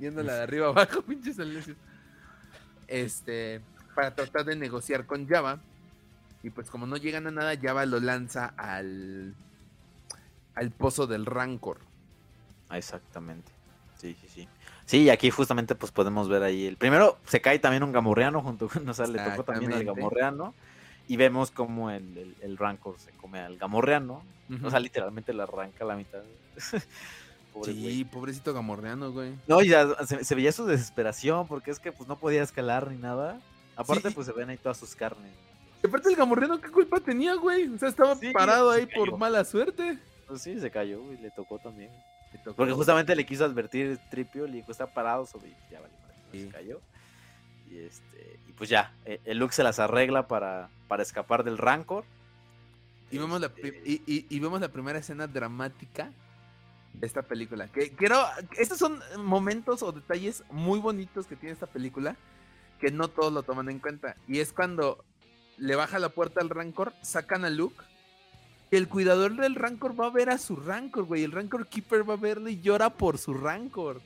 Viéndola 0.00 0.34
de 0.34 0.42
arriba 0.42 0.68
abajo, 0.68 1.02
pinche 1.06 1.34
Salicius. 1.34 1.76
Este. 2.88 3.60
Para 3.94 4.14
tratar 4.14 4.46
de 4.46 4.56
negociar 4.56 5.04
con 5.04 5.28
Java. 5.28 5.60
Y 6.42 6.48
pues 6.48 6.70
como 6.70 6.86
no 6.86 6.96
llegan 6.96 7.26
a 7.26 7.30
nada, 7.30 7.54
Java 7.60 7.84
lo 7.84 8.00
lanza 8.00 8.54
al. 8.56 9.34
al 10.54 10.70
pozo 10.70 11.06
del 11.06 11.26
Rancor. 11.26 11.78
Exactamente. 12.72 13.52
Sí, 13.98 14.16
sí, 14.22 14.28
sí. 14.28 14.48
Sí, 14.86 15.02
y 15.02 15.10
aquí 15.10 15.30
justamente 15.30 15.74
pues 15.74 15.92
podemos 15.92 16.28
ver 16.28 16.42
ahí 16.42 16.66
el 16.66 16.76
primero 16.76 17.18
se 17.26 17.40
cae 17.40 17.58
también 17.58 17.82
un 17.82 17.92
gamorreano 17.92 18.42
junto 18.42 18.68
con, 18.68 18.88
o 18.88 18.94
sea, 18.94 19.06
le 19.06 19.22
tocó 19.22 19.44
también 19.44 19.72
al 19.72 19.84
gamorreano 19.84 20.54
y 21.06 21.16
vemos 21.16 21.50
como 21.50 21.90
el, 21.90 22.34
el, 22.40 22.56
Rancor 22.56 22.98
se 22.98 23.12
come 23.12 23.38
al 23.38 23.56
gamorreano, 23.56 24.22
o 24.64 24.70
sea, 24.70 24.80
literalmente 24.80 25.32
le 25.32 25.42
arranca 25.42 25.84
la 25.84 25.94
mitad. 25.94 26.22
sí, 27.64 28.04
pobrecito 28.04 28.52
gamorreano, 28.52 29.12
güey. 29.12 29.34
No, 29.46 29.62
ya 29.62 29.86
se, 30.06 30.34
veía 30.34 30.52
su 30.52 30.66
desesperación 30.66 31.46
porque 31.46 31.70
es 31.70 31.78
que 31.78 31.92
pues 31.92 32.08
no 32.08 32.16
podía 32.16 32.42
escalar 32.42 32.90
ni 32.90 32.96
nada. 32.96 33.40
Aparte 33.76 34.10
pues 34.10 34.26
se 34.26 34.32
ven 34.32 34.50
ahí 34.50 34.56
todas 34.56 34.78
sus 34.78 34.94
carnes. 34.94 35.32
Y 35.82 35.86
aparte 35.86 36.10
el 36.10 36.16
gamorreano, 36.16 36.60
¿qué 36.60 36.70
culpa 36.70 37.00
tenía, 37.00 37.34
güey? 37.34 37.68
O 37.68 37.78
sea, 37.78 37.88
estaba 37.88 38.14
parado 38.32 38.70
ahí 38.70 38.86
por 38.86 39.16
mala 39.16 39.44
suerte. 39.44 39.98
Pues 40.26 40.42
sí, 40.42 40.60
se 40.60 40.70
cayó 40.70 41.00
y 41.12 41.16
le 41.16 41.30
tocó 41.30 41.58
también. 41.58 41.90
Porque 42.56 42.72
justamente 42.72 43.16
le 43.16 43.26
quiso 43.26 43.44
advertir 43.44 43.98
Tripio, 44.10 44.46
le 44.46 44.58
dijo, 44.58 44.70
está 44.70 44.86
parado 44.86 45.26
sobre... 45.26 45.56
Ya 45.70 45.80
vale, 45.80 45.92
se 46.32 46.48
cayó. 46.48 46.80
Y, 47.70 47.78
este, 47.78 48.38
y 48.48 48.52
pues 48.52 48.70
ya, 48.70 48.94
eh, 49.04 49.20
el 49.24 49.38
Luke 49.38 49.54
se 49.54 49.62
las 49.62 49.78
arregla 49.78 50.28
para, 50.28 50.68
para 50.86 51.02
escapar 51.02 51.44
del 51.44 51.58
Rancor. 51.58 52.04
Y 53.10 53.18
vemos, 53.18 53.40
la, 53.40 53.48
este 53.48 53.82
y, 53.84 54.02
y, 54.06 54.38
vemos 54.38 54.60
la 54.60 54.68
primera 54.68 54.98
escena 54.98 55.26
dramática 55.26 56.12
esta 57.00 57.22
película. 57.22 57.68
Que 57.68 57.90
quiero. 57.90 58.16
Estos 58.56 58.78
son 58.78 59.00
momentos 59.18 59.82
o 59.82 59.92
detalles 59.92 60.44
muy 60.50 60.78
bonitos 60.78 61.26
que 61.26 61.36
tiene 61.36 61.52
esta 61.52 61.66
película. 61.66 62.16
Que 62.80 62.90
no 62.90 63.08
todos 63.08 63.32
lo 63.32 63.42
toman 63.42 63.68
en 63.68 63.78
cuenta. 63.78 64.16
Y 64.26 64.40
es 64.40 64.52
cuando 64.52 65.04
le 65.58 65.74
baja 65.74 65.98
la 65.98 66.08
puerta 66.08 66.40
al 66.40 66.48
Rancor, 66.48 66.94
sacan 67.02 67.44
a 67.44 67.50
Luke 67.50 67.84
el 68.70 68.88
cuidador 68.88 69.36
del 69.36 69.54
Rancor 69.54 69.98
va 69.98 70.06
a 70.06 70.10
ver 70.10 70.30
a 70.30 70.38
su 70.38 70.56
Rancor, 70.56 71.04
güey. 71.04 71.24
El 71.24 71.32
Rancor 71.32 71.66
Keeper 71.66 72.08
va 72.08 72.14
a 72.14 72.16
verle 72.16 72.52
y 72.52 72.60
llora 72.60 72.90
por 72.90 73.18
su 73.18 73.34
Rancor. 73.34 74.00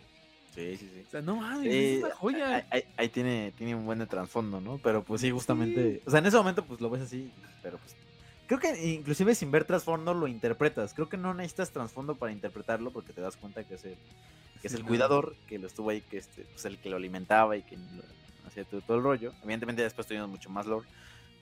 Sí, 0.54 0.76
sí, 0.76 0.90
sí. 0.92 1.04
O 1.06 1.10
sea, 1.10 1.20
no 1.20 1.36
mames, 1.36 1.74
es 1.74 2.04
una 2.04 2.14
joya. 2.14 2.66
Ahí, 2.96 3.08
tiene, 3.08 3.52
tiene 3.58 3.74
un 3.74 3.84
buen 3.84 3.98
de 3.98 4.06
trasfondo, 4.06 4.60
¿no? 4.60 4.78
Pero 4.78 5.02
pues 5.02 5.20
sí, 5.20 5.30
justamente. 5.30 6.00
O 6.06 6.10
sea, 6.10 6.20
en 6.20 6.26
ese 6.26 6.36
momento 6.36 6.64
pues 6.64 6.80
lo 6.80 6.88
ves 6.88 7.02
así, 7.02 7.30
pero 7.62 7.78
pues. 7.78 7.96
Creo 8.46 8.60
que 8.60 8.92
inclusive 8.92 9.34
sin 9.34 9.50
ver 9.50 9.64
trasfondo 9.64 10.12
lo 10.14 10.26
interpretas. 10.26 10.92
Creo 10.94 11.08
que 11.08 11.16
no 11.16 11.32
necesitas 11.34 11.70
trasfondo 11.70 12.14
para 12.14 12.32
interpretarlo 12.32 12.90
porque 12.90 13.12
te 13.12 13.20
das 13.20 13.36
cuenta 13.36 13.64
que 13.64 13.74
es 13.74 13.84
el, 13.84 13.96
que 14.60 14.68
es 14.68 14.74
el 14.74 14.84
cuidador, 14.84 15.34
que 15.46 15.58
lo 15.58 15.66
estuvo 15.66 15.90
ahí, 15.90 16.02
que 16.02 16.18
este, 16.18 16.42
pues 16.44 16.64
el 16.66 16.78
que 16.78 16.90
lo 16.90 16.96
alimentaba 16.96 17.56
y 17.56 17.62
que 17.62 17.78
hacía 18.46 18.64
todo, 18.64 18.96
el 18.96 19.02
rollo. 19.02 19.32
Evidentemente 19.42 19.82
después 19.82 20.06
tuvimos 20.06 20.28
mucho 20.28 20.50
más 20.50 20.66
lore. 20.66 20.86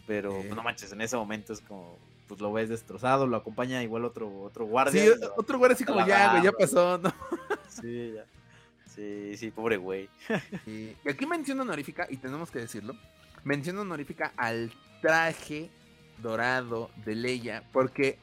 Pero 0.07 0.33
pues, 0.33 0.55
no 0.55 0.63
manches, 0.63 0.93
en 0.93 1.01
ese 1.01 1.17
momento 1.17 1.53
es 1.53 1.61
como 1.61 1.99
pues 2.29 2.41
lo 2.41 2.53
ves 2.53 2.69
destrozado, 2.71 3.27
lo 3.27 3.37
acompaña 3.37 3.83
igual 3.83 4.05
otro, 4.05 4.43
otro 4.43 4.65
guardia. 4.65 5.03
Sí, 5.03 5.11
otro 5.37 5.59
guardia 5.59 5.75
así 5.75 5.85
como 5.85 6.07
ya, 6.07 6.31
güey, 6.31 6.45
ya 6.45 6.53
pasó, 6.53 6.99
¿no? 6.99 7.13
Sí, 7.69 8.13
ya. 8.15 8.25
Sí, 8.87 9.37
sí, 9.37 9.51
pobre 9.51 9.77
güey. 9.77 10.09
Y 10.67 10.97
aquí 11.09 11.27
menciona 11.27 11.63
honorífica, 11.63 12.07
y 12.09 12.17
tenemos 12.17 12.51
que 12.51 12.61
decirlo, 12.61 12.95
menciona 13.45 13.83
honorífica 13.83 14.33
al 14.37 14.73
traje 15.01 15.71
dorado 16.23 16.91
de 17.05 17.15
Leia, 17.15 17.65
porque 17.73 18.19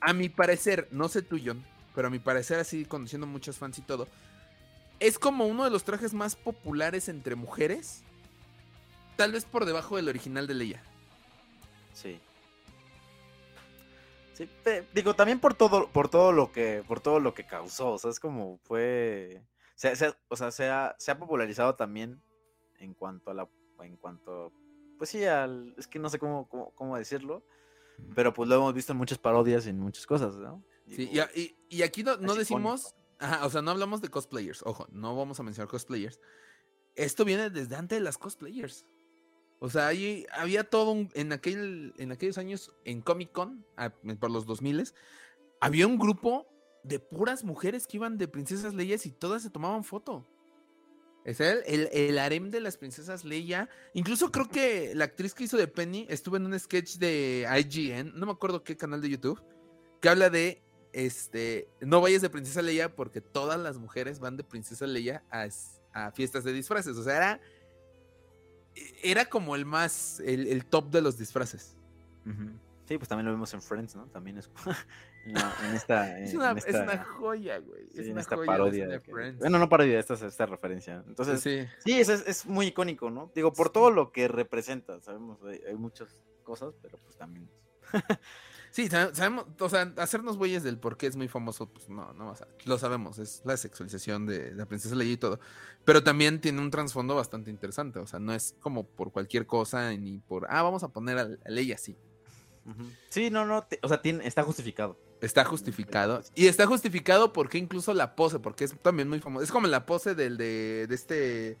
a 0.00 0.12
mi 0.12 0.28
parecer, 0.28 0.88
no 0.90 1.08
sé 1.08 1.22
tú, 1.22 1.38
John, 1.44 1.64
pero 1.94 2.08
a 2.08 2.10
mi 2.10 2.18
parecer, 2.18 2.58
así 2.58 2.84
conociendo 2.84 3.26
muchos 3.26 3.58
fans 3.58 3.78
y 3.78 3.82
todo, 3.82 4.08
es 5.00 5.18
como 5.18 5.46
uno 5.46 5.64
de 5.64 5.70
los 5.70 5.84
trajes 5.84 6.14
más 6.14 6.36
populares 6.36 7.08
entre 7.08 7.34
mujeres, 7.34 8.02
tal 9.16 9.32
vez 9.32 9.44
por 9.44 9.64
debajo 9.64 9.96
del 9.96 10.08
original 10.08 10.46
de 10.46 10.54
Leia. 10.54 10.82
Sí. 11.92 12.20
Sí, 14.34 14.48
digo, 14.92 15.14
también 15.14 15.38
por 15.38 15.54
todo, 15.54 15.88
por 15.88 16.08
todo 16.08 16.32
lo 16.32 16.50
que, 16.50 16.82
por 16.88 17.00
todo 17.00 17.20
lo 17.20 17.34
que 17.34 17.46
causó. 17.46 17.92
O 17.92 17.98
sea, 17.98 18.10
es 18.10 18.18
como 18.18 18.58
fue. 18.64 19.40
o 20.28 20.36
sea, 20.36 20.50
se 20.50 20.68
ha, 20.68 20.96
se 20.98 21.10
ha 21.12 21.18
popularizado 21.18 21.76
también 21.76 22.20
en 22.80 22.94
cuanto 22.94 23.30
a 23.30 23.34
la. 23.34 23.48
En 23.80 23.96
cuanto. 23.96 24.52
Pues 24.98 25.10
sí, 25.10 25.24
al, 25.24 25.74
es 25.76 25.86
que 25.86 25.98
no 25.98 26.08
sé 26.08 26.18
cómo, 26.18 26.48
cómo, 26.74 26.96
decirlo. 26.96 27.44
Pero 28.14 28.32
pues 28.32 28.48
lo 28.48 28.56
hemos 28.56 28.74
visto 28.74 28.92
en 28.92 28.98
muchas 28.98 29.18
parodias 29.18 29.66
y 29.66 29.70
en 29.70 29.78
muchas 29.78 30.06
cosas, 30.06 30.36
¿no? 30.36 30.64
sí, 30.88 31.10
y, 31.34 31.56
y, 31.68 31.82
aquí 31.82 32.02
no, 32.02 32.16
no 32.16 32.34
decimos. 32.34 32.94
Ajá, 33.18 33.46
o 33.46 33.50
sea, 33.50 33.62
no 33.62 33.70
hablamos 33.70 34.02
de 34.02 34.08
cosplayers. 34.08 34.62
Ojo, 34.64 34.86
no 34.90 35.16
vamos 35.16 35.38
a 35.38 35.42
mencionar 35.42 35.68
cosplayers. 35.68 36.20
Esto 36.94 37.24
viene 37.24 37.50
desde 37.50 37.76
antes 37.76 37.98
de 37.98 38.04
las 38.04 38.18
cosplayers. 38.18 38.84
O 39.60 39.70
sea, 39.70 39.86
ahí 39.86 40.26
había 40.32 40.64
todo 40.64 40.90
un, 40.90 41.10
en, 41.14 41.32
aquel, 41.32 41.94
en 41.96 42.12
aquellos 42.12 42.36
años 42.38 42.72
en 42.84 43.00
Comic 43.00 43.32
Con, 43.32 43.64
por 44.20 44.30
los 44.30 44.44
2000, 44.46 44.92
había 45.60 45.86
un 45.86 45.98
grupo 45.98 46.46
de 46.82 46.98
puras 46.98 47.44
mujeres 47.44 47.86
que 47.86 47.96
iban 47.96 48.18
de 48.18 48.28
princesas 48.28 48.74
Leyes 48.74 49.06
y 49.06 49.10
todas 49.10 49.42
se 49.42 49.50
tomaban 49.50 49.84
foto. 49.84 50.26
Es 51.24 51.40
el, 51.40 51.62
el, 51.66 51.88
el, 51.92 52.18
harem 52.18 52.50
de 52.50 52.60
las 52.60 52.76
princesas 52.76 53.24
Leia. 53.24 53.68
Incluso 53.94 54.30
creo 54.30 54.48
que 54.48 54.94
la 54.94 55.06
actriz 55.06 55.32
que 55.34 55.44
hizo 55.44 55.56
de 55.56 55.66
Penny 55.66 56.06
estuvo 56.10 56.36
en 56.36 56.44
un 56.44 56.58
sketch 56.58 56.96
de 56.98 57.46
IGN, 57.50 58.12
no 58.14 58.26
me 58.26 58.32
acuerdo 58.32 58.62
qué 58.62 58.76
canal 58.76 59.00
de 59.00 59.08
YouTube, 59.08 59.42
que 60.00 60.08
habla 60.10 60.28
de 60.28 60.62
este 60.92 61.66
no 61.80 62.00
vayas 62.00 62.22
de 62.22 62.30
princesa 62.30 62.62
Leia 62.62 62.94
porque 62.94 63.20
todas 63.20 63.58
las 63.58 63.78
mujeres 63.78 64.20
van 64.20 64.36
de 64.36 64.44
princesa 64.44 64.86
Leia 64.86 65.24
a, 65.30 65.48
a 65.92 66.12
fiestas 66.12 66.44
de 66.44 66.52
disfraces. 66.52 66.96
O 66.96 67.02
sea, 67.02 67.16
era 67.16 67.40
era 69.02 69.24
como 69.26 69.54
el 69.54 69.64
más, 69.64 70.20
el, 70.20 70.64
top 70.66 70.90
de 70.90 71.02
los 71.02 71.18
disfraces. 71.18 71.76
Sí, 72.86 72.98
pues 72.98 73.08
también 73.08 73.26
lo 73.26 73.32
vemos 73.32 73.52
en 73.54 73.62
Friends, 73.62 73.96
¿no? 73.96 74.06
También 74.06 74.38
es 74.38 74.50
en, 75.26 75.36
esta, 75.74 76.18
es, 76.20 76.34
una, 76.34 76.54
joya, 77.04 77.58
güey. 77.58 77.88
es 77.94 78.08
una 78.08 78.20
esta 78.20 78.36
parodia. 78.36 78.86
De 78.86 79.00
bueno, 79.38 79.58
no 79.58 79.68
parodia, 79.68 79.98
esta, 79.98 80.14
esta 80.14 80.46
referencia. 80.46 81.02
Entonces, 81.06 81.40
sí, 81.40 81.66
sí 81.84 81.98
es, 81.98 82.08
es, 82.08 82.46
muy 82.46 82.66
icónico, 82.66 83.10
¿no? 83.10 83.30
Digo, 83.34 83.52
por 83.52 83.70
todo 83.70 83.90
lo 83.90 84.12
que 84.12 84.28
representa, 84.28 85.00
sabemos, 85.00 85.42
hay, 85.44 85.60
hay 85.66 85.74
muchas 85.74 86.20
cosas, 86.42 86.74
pero 86.82 86.98
pues 86.98 87.16
también. 87.16 87.48
Sí, 88.74 88.88
sabemos, 88.88 89.46
o 89.60 89.68
sea, 89.68 89.94
hacernos 89.98 90.36
güeyes 90.36 90.64
del 90.64 90.78
por 90.80 90.96
qué 90.96 91.06
es 91.06 91.14
muy 91.14 91.28
famoso, 91.28 91.68
pues 91.68 91.88
no, 91.88 92.12
no 92.12 92.34
lo 92.64 92.76
sabemos, 92.76 93.20
es 93.20 93.40
la 93.44 93.56
sexualización 93.56 94.26
de 94.26 94.52
la 94.52 94.66
princesa 94.66 94.96
Leia 94.96 95.12
y 95.12 95.16
todo, 95.16 95.38
pero 95.84 96.02
también 96.02 96.40
tiene 96.40 96.60
un 96.60 96.72
trasfondo 96.72 97.14
bastante 97.14 97.52
interesante, 97.52 98.00
o 98.00 98.06
sea, 98.08 98.18
no 98.18 98.34
es 98.34 98.56
como 98.58 98.84
por 98.84 99.12
cualquier 99.12 99.46
cosa 99.46 99.92
ni 99.92 100.18
por, 100.18 100.48
ah, 100.50 100.60
vamos 100.64 100.82
a 100.82 100.88
poner 100.88 101.18
a, 101.18 101.28
Leia 101.48 101.76
así. 101.76 101.96
Sí, 103.10 103.30
no, 103.30 103.44
no, 103.44 103.66
o 103.82 103.88
sea, 103.88 104.00
tiene, 104.00 104.26
está 104.26 104.42
justificado. 104.42 104.98
Está 105.20 105.44
justificado. 105.44 106.22
Y 106.34 106.46
está 106.46 106.66
justificado 106.66 107.32
porque 107.32 107.58
incluso 107.58 107.94
la 107.94 108.14
pose, 108.14 108.38
porque 108.38 108.64
es 108.64 108.78
también 108.80 109.08
muy 109.08 109.20
famoso. 109.20 109.44
Es 109.44 109.52
como 109.52 109.66
la 109.66 109.86
pose 109.86 110.14
del 110.14 110.36
de, 110.36 110.86
de 110.86 110.94
este 110.94 111.58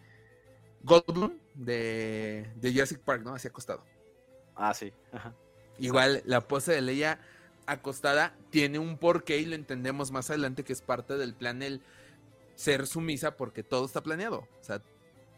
Goldblum 0.82 1.38
de, 1.54 2.50
de 2.56 2.72
Jurassic 2.72 3.00
Park, 3.00 3.22
¿no? 3.22 3.34
Así 3.34 3.48
acostado. 3.48 3.84
Ah, 4.54 4.74
sí. 4.74 4.92
Ajá. 5.12 5.34
Igual 5.78 6.22
la 6.24 6.46
pose 6.46 6.72
de 6.72 6.80
Leia 6.80 7.20
acostada 7.66 8.34
tiene 8.50 8.78
un 8.78 8.98
porqué 8.98 9.38
y 9.38 9.46
lo 9.46 9.54
entendemos 9.54 10.10
más 10.10 10.30
adelante 10.30 10.64
que 10.64 10.72
es 10.72 10.82
parte 10.82 11.16
del 11.16 11.34
plan 11.34 11.62
el 11.62 11.80
ser 12.54 12.86
sumisa 12.86 13.36
porque 13.36 13.62
todo 13.62 13.84
está 13.86 14.02
planeado. 14.02 14.48
O 14.60 14.64
sea, 14.64 14.82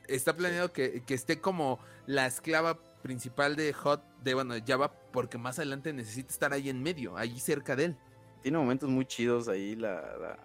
está 0.09 0.37
planeado 0.37 0.73
que, 0.73 1.03
esté 1.09 1.41
como 1.41 1.79
la 2.07 2.27
esclava 2.27 2.79
principal 3.07 3.55
de 3.55 3.73
Hot, 3.73 4.03
de 4.23 4.35
bueno, 4.35 4.55
Java, 4.67 4.93
porque 5.13 5.39
más 5.39 5.59
adelante 5.61 5.93
necesita 5.93 6.33
estar 6.33 6.53
ahí 6.53 6.69
en 6.69 6.83
medio, 6.83 7.17
ahí 7.17 7.39
cerca 7.39 7.77
de 7.77 7.85
él. 7.85 7.97
Tiene 8.43 8.59
momentos 8.59 8.89
muy 8.89 9.07
chidos 9.07 9.47
ahí 9.47 9.77
la, 9.77 10.37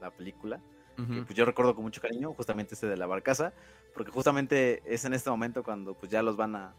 la, 0.00 0.10
película. 0.10 0.60
pues 0.96 1.34
yo 1.34 1.44
recuerdo 1.44 1.76
con 1.76 1.84
mucho 1.84 2.00
cariño 2.00 2.34
justamente 2.34 2.74
este 2.74 2.88
de 2.88 2.96
la 2.96 3.06
barcaza, 3.06 3.52
porque 3.94 4.10
justamente 4.10 4.82
es 4.84 5.04
en 5.04 5.14
este 5.14 5.30
momento 5.30 5.62
cuando 5.62 5.94
pues 5.94 6.10
ya 6.10 6.22
los 6.22 6.36
van 6.36 6.56
a 6.56 6.74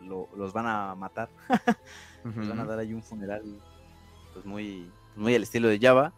los 0.00 0.52
van 0.52 0.66
a 0.66 0.94
matar. 0.94 1.30
les 2.24 2.48
van 2.48 2.60
a 2.60 2.64
dar 2.64 2.78
ahí 2.78 2.92
un 2.92 3.02
funeral 3.02 3.42
pues 4.34 4.44
muy, 4.44 4.92
muy 5.16 5.34
al 5.34 5.42
estilo 5.42 5.68
de 5.68 5.78
Java. 5.78 6.12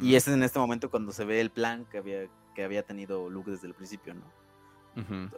Y 0.00 0.16
es 0.16 0.26
en 0.26 0.42
este 0.42 0.58
momento 0.58 0.90
cuando 0.90 1.12
se 1.12 1.24
ve 1.24 1.40
el 1.40 1.50
plan 1.50 1.84
que 1.84 1.98
había 1.98 2.26
que 2.56 2.64
había 2.64 2.82
tenido 2.82 3.30
Luke 3.30 3.52
desde 3.52 3.68
el 3.68 3.74
principio, 3.74 4.14
¿no? 4.14 4.22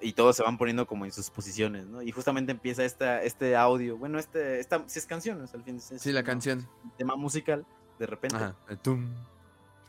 Y 0.00 0.12
todos 0.12 0.36
se 0.36 0.42
van 0.44 0.56
poniendo 0.56 0.86
como 0.86 1.04
en 1.04 1.11
sus 1.11 1.30
posiciones, 1.30 1.86
¿no? 1.86 2.00
Y 2.00 2.12
justamente 2.12 2.52
empieza 2.52 2.84
esta, 2.84 3.22
este 3.22 3.56
audio, 3.56 3.96
bueno, 3.96 4.18
este, 4.18 4.61
esta, 4.61 4.84
si 4.86 5.00
es 5.00 5.06
canción, 5.06 5.44
al 5.52 5.64
fin. 5.64 5.80
sí, 5.80 6.12
la 6.12 6.22
canción. 6.22 6.68
Tema 6.96 7.16
musical, 7.16 7.66
de 7.98 8.06
repente. 8.06 8.36
Ajá. 8.36 8.56
tum, 8.82 9.09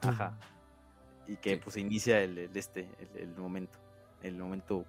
Ajá. 0.01 0.37
Y 1.27 1.35
que 1.37 1.57
pues 1.57 1.75
se 1.75 1.81
inicia 1.81 2.19
el, 2.21 2.49
este, 2.55 2.89
el, 3.15 3.29
momento, 3.37 3.77
el 4.23 4.35
momento 4.35 4.85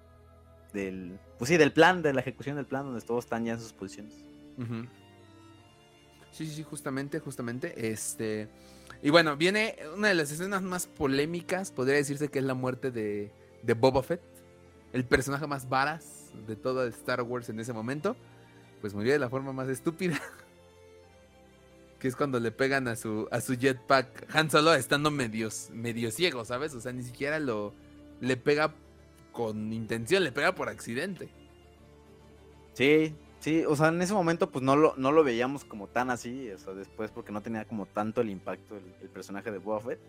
del, 0.73 1.19
pues 1.37 1.49
sí, 1.49 1.57
del 1.57 1.71
plan, 1.71 2.01
de 2.01 2.13
la 2.13 2.21
ejecución 2.21 2.55
del 2.55 2.65
plan, 2.65 2.85
donde 2.85 3.01
todos 3.01 3.25
están 3.25 3.45
ya 3.45 3.53
en 3.53 3.59
sus 3.59 3.73
posiciones. 3.73 4.25
Sí, 6.31 6.47
sí, 6.47 6.55
sí, 6.55 6.63
justamente, 6.63 7.19
justamente, 7.19 7.91
este... 7.91 8.49
Y 9.03 9.09
bueno, 9.09 9.35
viene 9.35 9.75
una 9.95 10.09
de 10.09 10.13
las 10.13 10.31
escenas 10.31 10.61
más 10.61 10.87
polémicas, 10.87 11.71
podría 11.71 11.95
decirse 11.95 12.29
que 12.29 12.39
es 12.39 12.45
la 12.45 12.53
muerte 12.53 12.91
de, 12.91 13.31
de 13.63 13.73
Boba 13.73 14.03
Fett, 14.03 14.21
el 14.93 15.05
personaje 15.05 15.47
más 15.47 15.69
varas 15.69 16.31
de 16.47 16.55
todo 16.55 16.85
Star 16.87 17.21
Wars 17.21 17.49
en 17.49 17.59
ese 17.59 17.73
momento, 17.73 18.15
pues 18.81 18.93
murió 18.93 19.13
de 19.13 19.19
la 19.19 19.29
forma 19.29 19.53
más 19.53 19.69
estúpida. 19.69 20.19
que 21.99 22.07
es 22.07 22.15
cuando 22.15 22.39
le 22.39 22.51
pegan 22.51 22.87
a 22.87 22.95
su, 22.95 23.27
a 23.31 23.41
su 23.41 23.55
jetpack 23.55 24.35
Han 24.35 24.49
Solo 24.49 24.73
estando 24.73 25.11
medio, 25.11 25.49
medio 25.71 26.09
ciego, 26.09 26.43
¿sabes? 26.45 26.73
O 26.73 26.81
sea, 26.81 26.91
ni 26.91 27.03
siquiera 27.03 27.39
lo 27.39 27.73
le 28.19 28.37
pega 28.37 28.73
con 29.31 29.71
intención, 29.71 30.23
le 30.23 30.31
pega 30.31 30.55
por 30.55 30.67
accidente. 30.67 31.29
Sí, 32.73 33.13
sí, 33.39 33.63
o 33.65 33.75
sea, 33.75 33.89
en 33.89 34.01
ese 34.01 34.13
momento 34.13 34.49
pues 34.49 34.63
no 34.63 34.75
lo, 34.75 34.95
no 34.97 35.11
lo 35.11 35.23
veíamos 35.23 35.63
como 35.63 35.87
tan 35.87 36.09
así, 36.09 36.49
o 36.51 36.57
sea, 36.57 36.73
después 36.73 37.11
porque 37.11 37.31
no 37.31 37.41
tenía 37.41 37.65
como 37.65 37.85
tanto 37.85 38.21
el 38.21 38.29
impacto 38.29 38.77
el, 38.77 39.09
personaje 39.09 39.51
de 39.51 39.59
Boba 39.59 39.81
Fett. 39.81 39.99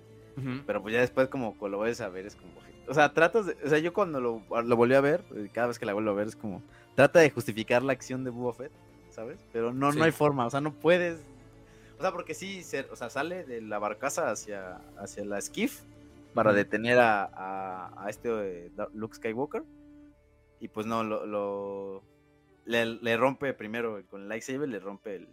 Pero 0.67 0.81
pues 0.81 0.95
ya 0.95 1.01
después 1.01 1.29
como 1.29 1.55
lo 1.69 1.81
ves 1.81 2.01
a 2.01 2.09
ver 2.09 2.25
es 2.25 2.37
como... 2.37 2.53
O 2.89 2.95
sea, 2.95 3.13
tratas 3.13 3.47
de... 3.47 3.57
O 3.65 3.69
sea, 3.69 3.79
yo 3.79 3.93
cuando 3.93 4.21
lo, 4.21 4.43
lo 4.63 4.77
volví 4.77 4.95
a 4.95 5.01
ver, 5.01 5.23
eh, 5.35 5.49
cada 5.53 5.69
vez 5.69 5.79
que 5.79 5.87
la 5.87 5.93
vuelvo 5.93 6.11
a 6.11 6.15
ver 6.15 6.29
es 6.29 6.37
como... 6.37 6.63
Trata 6.95 7.21
de 7.21 7.31
justificar 7.31 7.83
la 7.83 7.93
acción 7.93 8.25
de 8.25 8.31
Boba 8.31 8.53
Fett, 8.53 8.73
¿sabes? 9.11 9.39
Pero 9.53 9.73
no, 9.73 9.93
no 9.93 10.05
hay 10.05 10.13
forma, 10.13 10.47
o 10.47 10.51
sea, 10.51 10.61
no 10.61 10.73
puedes... 10.73 11.21
O 11.99 12.03
sea, 12.03 12.13
porque 12.13 12.35
sí, 12.35 12.63
o 12.91 12.97
sea, 12.97 13.11
sale 13.11 13.45
de 13.45 13.61
la 13.61 13.79
barcaza 13.79 14.31
hacia, 14.31 14.81
hacia 14.99 15.25
la 15.25 15.41
skiff 15.41 15.83
para 16.35 16.53
detener 16.53 16.99
a, 16.99 17.93
a, 17.97 18.11
este 18.11 18.67
eh, 18.67 18.73
Luke 18.93 19.17
Skywalker. 19.17 19.63
Y 20.59 20.69
pues 20.69 20.87
no, 20.87 21.05
lo, 21.05 22.03
le, 22.65 23.17
rompe 23.17 23.53
primero 23.55 24.05
con 24.09 24.23
el 24.23 24.29
lightsaber, 24.29 24.69
le 24.69 24.79
rompe 24.81 25.17
el, 25.17 25.29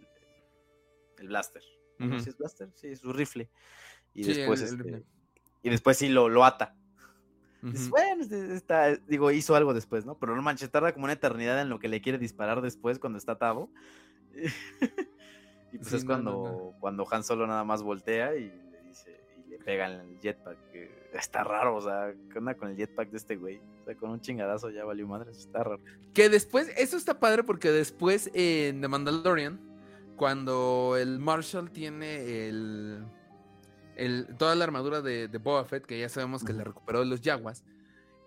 el 1.18 1.28
blaster. 1.28 1.62
es 1.98 2.36
blaster? 2.36 2.68
Sí, 2.74 2.94
su 2.96 3.12
rifle. 3.12 3.48
Y 4.14 4.24
después 4.24 4.60
este, 4.60 5.04
y 5.62 5.70
después 5.70 5.96
sí 5.96 6.08
lo, 6.08 6.28
lo 6.28 6.44
ata. 6.44 6.74
Bueno, 7.62 8.24
está, 8.54 8.96
digo, 9.06 9.30
hizo 9.30 9.54
algo 9.54 9.74
después, 9.74 10.06
¿no? 10.06 10.16
Pero 10.18 10.34
no 10.34 10.42
manches, 10.42 10.70
tarda 10.70 10.92
como 10.92 11.04
una 11.04 11.12
eternidad 11.12 11.60
en 11.60 11.68
lo 11.68 11.78
que 11.78 11.88
le 11.88 12.00
quiere 12.00 12.18
disparar 12.18 12.62
después 12.62 12.98
cuando 12.98 13.18
está 13.18 13.32
atado. 13.32 13.68
y 15.72 15.78
pues 15.78 15.92
es 15.92 16.04
cuando, 16.04 16.74
cuando 16.80 17.06
Han 17.10 17.24
Solo 17.24 17.46
nada 17.46 17.64
más 17.64 17.82
voltea 17.82 18.36
y 18.36 18.50
le 18.70 18.82
dice, 18.82 19.20
y 19.44 19.50
le 19.50 19.58
pega 19.58 19.92
en 19.92 20.00
el 20.00 20.20
jetpack. 20.20 20.58
está 21.12 21.44
raro, 21.44 21.76
o 21.76 21.80
sea, 21.80 22.14
¿qué 22.32 22.38
onda 22.38 22.54
con 22.54 22.70
el 22.70 22.76
jetpack 22.76 23.10
de 23.10 23.16
este 23.16 23.36
güey? 23.36 23.60
O 23.82 23.84
sea, 23.84 23.94
con 23.94 24.10
un 24.10 24.20
chingadazo 24.20 24.70
ya 24.70 24.84
valió 24.84 25.06
madre, 25.06 25.30
está 25.32 25.62
raro. 25.62 25.80
Que 26.14 26.28
después, 26.28 26.72
eso 26.76 26.96
está 26.96 27.20
padre 27.20 27.44
porque 27.44 27.70
después 27.70 28.30
en 28.34 28.80
The 28.80 28.88
Mandalorian, 28.88 29.60
cuando 30.16 30.96
el 30.98 31.18
Marshall 31.18 31.70
tiene 31.70 32.48
el 32.48 33.04
toda 34.38 34.54
la 34.54 34.64
armadura 34.64 35.00
de, 35.00 35.28
de, 35.28 35.38
Boba 35.38 35.64
Fett, 35.64 35.84
que 35.84 35.98
ya 35.98 36.08
sabemos 36.08 36.44
que 36.44 36.52
le 36.52 36.64
recuperó 36.64 37.00
de 37.00 37.06
los 37.06 37.20
Jaguars, 37.20 37.64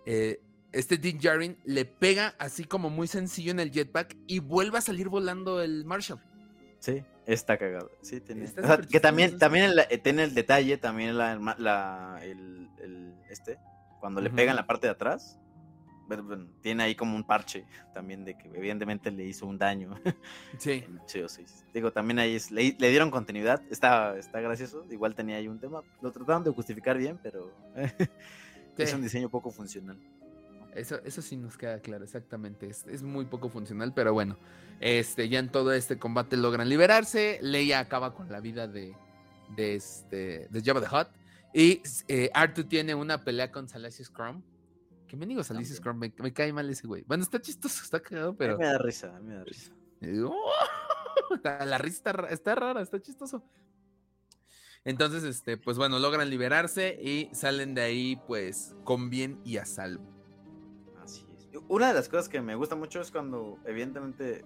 eh, 0.06 0.40
este 0.72 0.98
Din 0.98 1.18
Djarin 1.18 1.56
le 1.64 1.84
pega 1.84 2.34
así 2.38 2.64
como 2.64 2.90
muy 2.90 3.06
sencillo 3.06 3.52
en 3.52 3.60
el 3.60 3.70
jetpack 3.70 4.16
y 4.26 4.40
vuelve 4.40 4.78
a 4.78 4.80
salir 4.80 5.08
volando 5.08 5.62
el 5.62 5.84
Marshall. 5.84 6.20
Sí, 6.80 7.02
está 7.26 7.56
cagado. 7.56 7.90
Sí, 8.02 8.20
tiene. 8.20 8.46
que 8.90 9.00
también, 9.00 9.38
también 9.38 9.72
eh, 9.88 9.98
tiene 9.98 10.24
el 10.24 10.34
detalle, 10.34 10.76
también 10.76 11.16
la, 11.16 12.20
el, 12.22 13.14
este, 13.30 13.58
cuando 14.00 14.20
le 14.20 14.30
pega 14.30 14.50
en 14.50 14.56
la 14.56 14.66
parte 14.66 14.86
de 14.88 14.92
atrás, 14.92 15.38
tiene 16.60 16.82
ahí 16.82 16.94
como 16.94 17.16
un 17.16 17.24
parche 17.24 17.64
también 17.92 18.24
de 18.24 18.36
que 18.36 18.48
evidentemente 18.48 19.10
le 19.10 19.24
hizo 19.24 19.46
un 19.46 19.58
daño. 19.58 19.94
Sí. 20.58 20.84
sí, 21.06 21.20
sí. 21.26 21.44
Digo, 21.72 21.92
también 21.92 22.18
ahí 22.18 22.38
le, 22.50 22.72
dieron 22.90 23.10
continuidad, 23.10 23.62
está, 23.70 24.16
está 24.16 24.40
gracioso, 24.40 24.84
igual 24.90 25.14
tenía 25.14 25.36
ahí 25.36 25.48
un 25.48 25.58
tema, 25.58 25.82
lo 26.00 26.12
trataron 26.12 26.44
de 26.44 26.50
justificar 26.50 26.96
bien, 26.96 27.18
pero 27.22 27.50
es 28.78 28.94
un 28.94 29.02
diseño 29.02 29.28
poco 29.28 29.50
funcional. 29.50 29.98
Eso, 30.74 31.00
eso 31.04 31.22
sí 31.22 31.36
nos 31.36 31.56
queda 31.56 31.80
claro, 31.80 32.04
exactamente. 32.04 32.68
Es, 32.68 33.02
muy 33.02 33.26
poco 33.26 33.48
funcional, 33.48 33.92
pero 33.94 34.12
bueno. 34.12 34.36
Este, 34.80 35.28
ya 35.28 35.38
en 35.38 35.48
todo 35.48 35.72
este 35.72 35.98
combate 35.98 36.36
logran 36.36 36.68
liberarse. 36.68 37.38
Leia 37.42 37.78
acaba 37.78 38.14
con 38.14 38.30
la 38.30 38.40
vida 38.40 38.66
de, 38.66 38.94
de, 39.56 39.76
este, 39.76 40.48
de 40.50 40.62
Jabba 40.62 40.80
the 40.80 40.96
Hutt. 40.96 41.08
Y 41.52 41.82
eh, 42.08 42.30
Artu 42.34 42.64
tiene 42.64 42.94
una 42.96 43.22
pelea 43.22 43.52
con 43.52 43.68
Salacious 43.68 44.10
Crumb 44.10 44.42
que 45.14 45.20
me 45.20 45.26
digo 45.26 45.42
Alice 45.48 45.80
me, 45.94 46.12
me, 46.18 46.32
cae 46.32 46.52
mal 46.52 46.68
ese 46.68 46.86
güey. 46.86 47.04
Bueno, 47.06 47.22
está 47.22 47.40
chistoso, 47.40 47.82
está 47.82 48.00
cagado, 48.00 48.36
pero. 48.36 48.58
me 48.58 48.66
da 48.66 48.78
risa, 48.78 49.18
me 49.20 49.34
da 49.34 49.44
risa. 49.44 49.72
la 51.64 51.78
risa 51.78 52.10
está, 52.30 52.54
rara, 52.54 52.82
está 52.82 53.00
chistoso. 53.00 53.42
Entonces, 54.84 55.24
este, 55.24 55.56
pues 55.56 55.78
bueno, 55.78 55.98
logran 55.98 56.28
liberarse 56.28 56.98
y 57.00 57.30
salen 57.32 57.74
de 57.74 57.82
ahí, 57.82 58.20
pues, 58.26 58.76
con 58.84 59.08
bien 59.08 59.40
y 59.44 59.56
a 59.56 59.64
salvo. 59.64 60.04
Así 61.02 61.24
es. 61.34 61.48
Una 61.68 61.88
de 61.88 61.94
las 61.94 62.08
cosas 62.08 62.28
que 62.28 62.42
me 62.42 62.54
gusta 62.54 62.76
mucho 62.76 63.00
es 63.00 63.10
cuando, 63.10 63.58
evidentemente, 63.64 64.44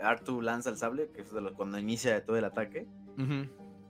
Artu 0.00 0.40
lanza 0.40 0.70
el 0.70 0.76
sable, 0.76 1.10
que 1.10 1.22
es 1.22 1.28
cuando 1.56 1.78
inicia 1.78 2.24
todo 2.24 2.36
el 2.36 2.44
ataque. 2.44 2.86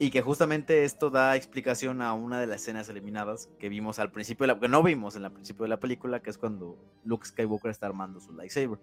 Y 0.02 0.10
que 0.10 0.22
justamente 0.22 0.84
esto 0.84 1.10
da 1.10 1.36
explicación 1.36 2.00
a 2.00 2.14
una 2.14 2.40
de 2.40 2.46
las 2.46 2.62
escenas 2.62 2.88
eliminadas 2.88 3.50
que 3.58 3.68
vimos 3.68 3.98
al 3.98 4.10
principio, 4.10 4.44
de 4.44 4.54
la, 4.54 4.58
que 4.58 4.66
no 4.66 4.82
vimos 4.82 5.14
en 5.14 5.26
el 5.26 5.30
principio 5.30 5.64
de 5.64 5.68
la 5.68 5.78
película, 5.78 6.22
que 6.22 6.30
es 6.30 6.38
cuando 6.38 6.78
Luke 7.04 7.26
Skywalker 7.26 7.70
está 7.70 7.84
armando 7.84 8.18
su 8.18 8.32
lightsaber. 8.32 8.78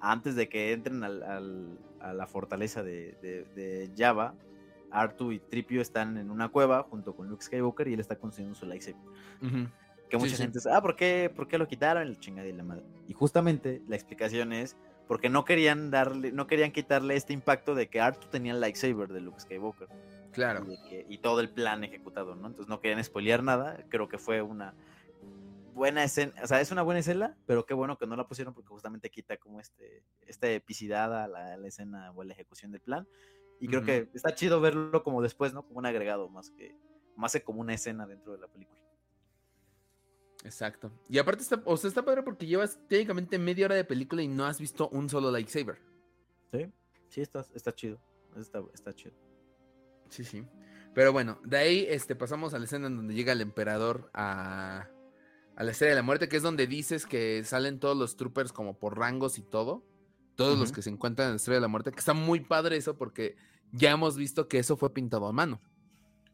Antes 0.00 0.34
de 0.34 0.48
que 0.48 0.72
entren 0.72 1.04
al, 1.04 1.78
a 2.00 2.12
la 2.12 2.26
fortaleza 2.26 2.82
de, 2.82 3.16
de, 3.22 3.88
Java, 3.96 4.34
Artu 4.90 5.30
y 5.30 5.38
Tripio 5.38 5.80
están 5.80 6.18
en 6.18 6.32
una 6.32 6.48
cueva 6.48 6.82
junto 6.82 7.14
con 7.14 7.28
Luke 7.28 7.44
Skywalker 7.44 7.86
y 7.86 7.94
él 7.94 8.00
está 8.00 8.16
construyendo 8.16 8.58
su 8.58 8.66
lightsaber. 8.66 9.00
Que 10.08 10.18
mucha 10.18 10.36
gente 10.36 10.58
dice, 10.58 10.70
ah, 10.72 10.82
¿por 10.82 10.96
qué, 10.96 11.30
¿por 11.32 11.46
qué 11.46 11.56
lo 11.56 11.68
quitaron? 11.68 12.02
El 12.02 12.18
chingada 12.18 12.48
y 12.48 12.52
la 12.52 12.64
madre. 12.64 12.82
Y 13.06 13.12
justamente 13.12 13.80
la 13.86 13.94
explicación 13.94 14.52
es 14.52 14.76
porque 15.10 15.28
no 15.28 15.44
querían 15.44 15.90
darle, 15.90 16.30
no 16.30 16.46
querían 16.46 16.70
quitarle 16.70 17.16
este 17.16 17.32
impacto 17.32 17.74
de 17.74 17.88
que 17.88 18.00
Artu 18.00 18.28
tenía 18.28 18.52
el 18.52 18.60
lightsaber 18.60 19.08
de 19.08 19.20
Luke 19.20 19.40
Skywalker. 19.40 19.88
Claro. 20.30 20.64
Y, 21.08 21.18
todo 21.18 21.40
el 21.40 21.50
plan 21.50 21.82
ejecutado, 21.82 22.36
¿no? 22.36 22.46
Entonces 22.46 22.68
no 22.68 22.80
querían 22.80 23.02
spoilear 23.02 23.42
nada. 23.42 23.84
Creo 23.88 24.08
que 24.08 24.18
fue 24.18 24.40
una 24.40 24.72
buena 25.74 26.04
escena, 26.04 26.32
o 26.44 26.46
sea, 26.46 26.60
es 26.60 26.70
una 26.70 26.82
buena 26.82 27.00
escena, 27.00 27.36
pero 27.44 27.66
qué 27.66 27.74
bueno 27.74 27.98
que 27.98 28.06
no 28.06 28.14
la 28.14 28.28
pusieron 28.28 28.54
porque 28.54 28.68
justamente 28.68 29.10
quita 29.10 29.36
como 29.36 29.58
este, 29.58 30.04
esta 30.28 30.48
epicidad 30.48 31.24
a 31.24 31.26
la, 31.26 31.56
escena 31.66 32.12
o 32.12 32.22
a 32.22 32.24
la 32.24 32.32
ejecución 32.32 32.70
del 32.70 32.80
plan. 32.80 33.08
Y 33.58 33.66
creo 33.66 33.82
que 33.82 34.08
está 34.14 34.32
chido 34.36 34.60
verlo 34.60 35.02
como 35.02 35.22
después, 35.22 35.52
¿no? 35.52 35.66
Como 35.66 35.80
un 35.80 35.86
agregado 35.86 36.28
más 36.28 36.50
que, 36.50 36.76
más 37.16 37.32
que 37.32 37.42
como 37.42 37.62
una 37.62 37.74
escena 37.74 38.06
dentro 38.06 38.32
de 38.32 38.38
la 38.38 38.46
película. 38.46 38.79
Exacto. 40.44 40.90
Y 41.08 41.18
aparte 41.18 41.42
está, 41.42 41.62
o 41.64 41.76
sea, 41.76 41.88
está 41.88 42.04
padre 42.04 42.22
porque 42.22 42.46
llevas 42.46 42.78
técnicamente 42.88 43.38
media 43.38 43.66
hora 43.66 43.74
de 43.74 43.84
película 43.84 44.22
y 44.22 44.28
no 44.28 44.46
has 44.46 44.58
visto 44.58 44.88
un 44.88 45.08
solo 45.08 45.30
lightsaber. 45.30 45.78
Sí, 46.52 46.66
sí, 47.08 47.20
está, 47.20 47.44
está 47.54 47.74
chido. 47.74 48.00
Está, 48.36 48.62
está 48.72 48.92
chido. 48.94 49.14
Sí, 50.08 50.24
sí. 50.24 50.46
Pero 50.94 51.12
bueno, 51.12 51.38
de 51.44 51.56
ahí 51.56 51.86
este, 51.88 52.16
pasamos 52.16 52.54
a 52.54 52.58
la 52.58 52.64
escena 52.64 52.88
en 52.88 52.96
donde 52.96 53.14
llega 53.14 53.32
el 53.32 53.40
emperador 53.40 54.10
a, 54.12 54.88
a 55.56 55.64
la 55.64 55.70
Estrella 55.70 55.90
de 55.90 55.96
la 55.96 56.02
Muerte, 56.02 56.28
que 56.28 56.36
es 56.36 56.42
donde 56.42 56.66
dices 56.66 57.06
que 57.06 57.44
salen 57.44 57.78
todos 57.78 57.96
los 57.96 58.16
troopers 58.16 58.52
como 58.52 58.78
por 58.78 58.98
rangos 58.98 59.38
y 59.38 59.42
todo. 59.42 59.86
Todos 60.36 60.58
los 60.58 60.72
que 60.72 60.80
se 60.80 60.88
encuentran 60.88 61.26
en 61.26 61.32
la 61.32 61.36
Estrella 61.36 61.58
de 61.58 61.62
la 61.62 61.68
Muerte, 61.68 61.90
que 61.90 61.98
está 61.98 62.14
muy 62.14 62.40
padre 62.40 62.78
eso 62.78 62.96
porque 62.96 63.36
ya 63.72 63.90
hemos 63.90 64.16
visto 64.16 64.48
que 64.48 64.58
eso 64.58 64.74
fue 64.78 64.94
pintado 64.94 65.26
a 65.26 65.32
mano. 65.32 65.60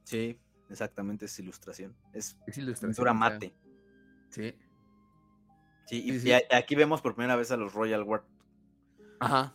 Sí, 0.04 0.38
exactamente, 0.70 1.24
es 1.24 1.36
ilustración. 1.40 1.96
Es, 2.12 2.36
es 2.46 2.56
ilustración. 2.56 2.92
Pintura 2.92 3.12
mate. 3.12 3.52
Sí. 4.30 4.54
Sí, 5.86 6.20
y, 6.24 6.32
aquí 6.32 6.74
vemos 6.74 7.00
por 7.00 7.14
primera 7.14 7.36
vez 7.36 7.50
a 7.52 7.56
los 7.56 7.72
Royal 7.72 8.04
Guard. 8.04 8.24
Ajá. 9.20 9.54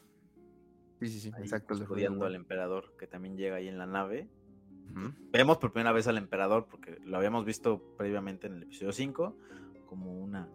Sí, 1.00 1.08
sí, 1.08 1.20
sí, 1.20 1.32
exacto. 1.40 1.74
Estudiando 1.74 2.26
al 2.26 2.36
emperador 2.36 2.96
que 2.98 3.08
también 3.08 3.36
llega 3.36 3.58
ahí 3.58 3.68
en 3.68 3.78
la 3.78 3.86
nave. 3.86 4.30
Vemos 5.32 5.58
por 5.58 5.72
primera 5.72 5.94
vez 5.94 6.08
al 6.08 6.18
emperador 6.18 6.68
porque 6.70 7.00
lo 7.06 7.18
habíamos 7.18 7.46
visto 7.46 7.82
previamente 7.98 8.48
en 8.48 8.56
el 8.56 8.64
episodio 8.64 8.92
5 8.92 9.38
como 9.88 10.14
una... 10.14 10.50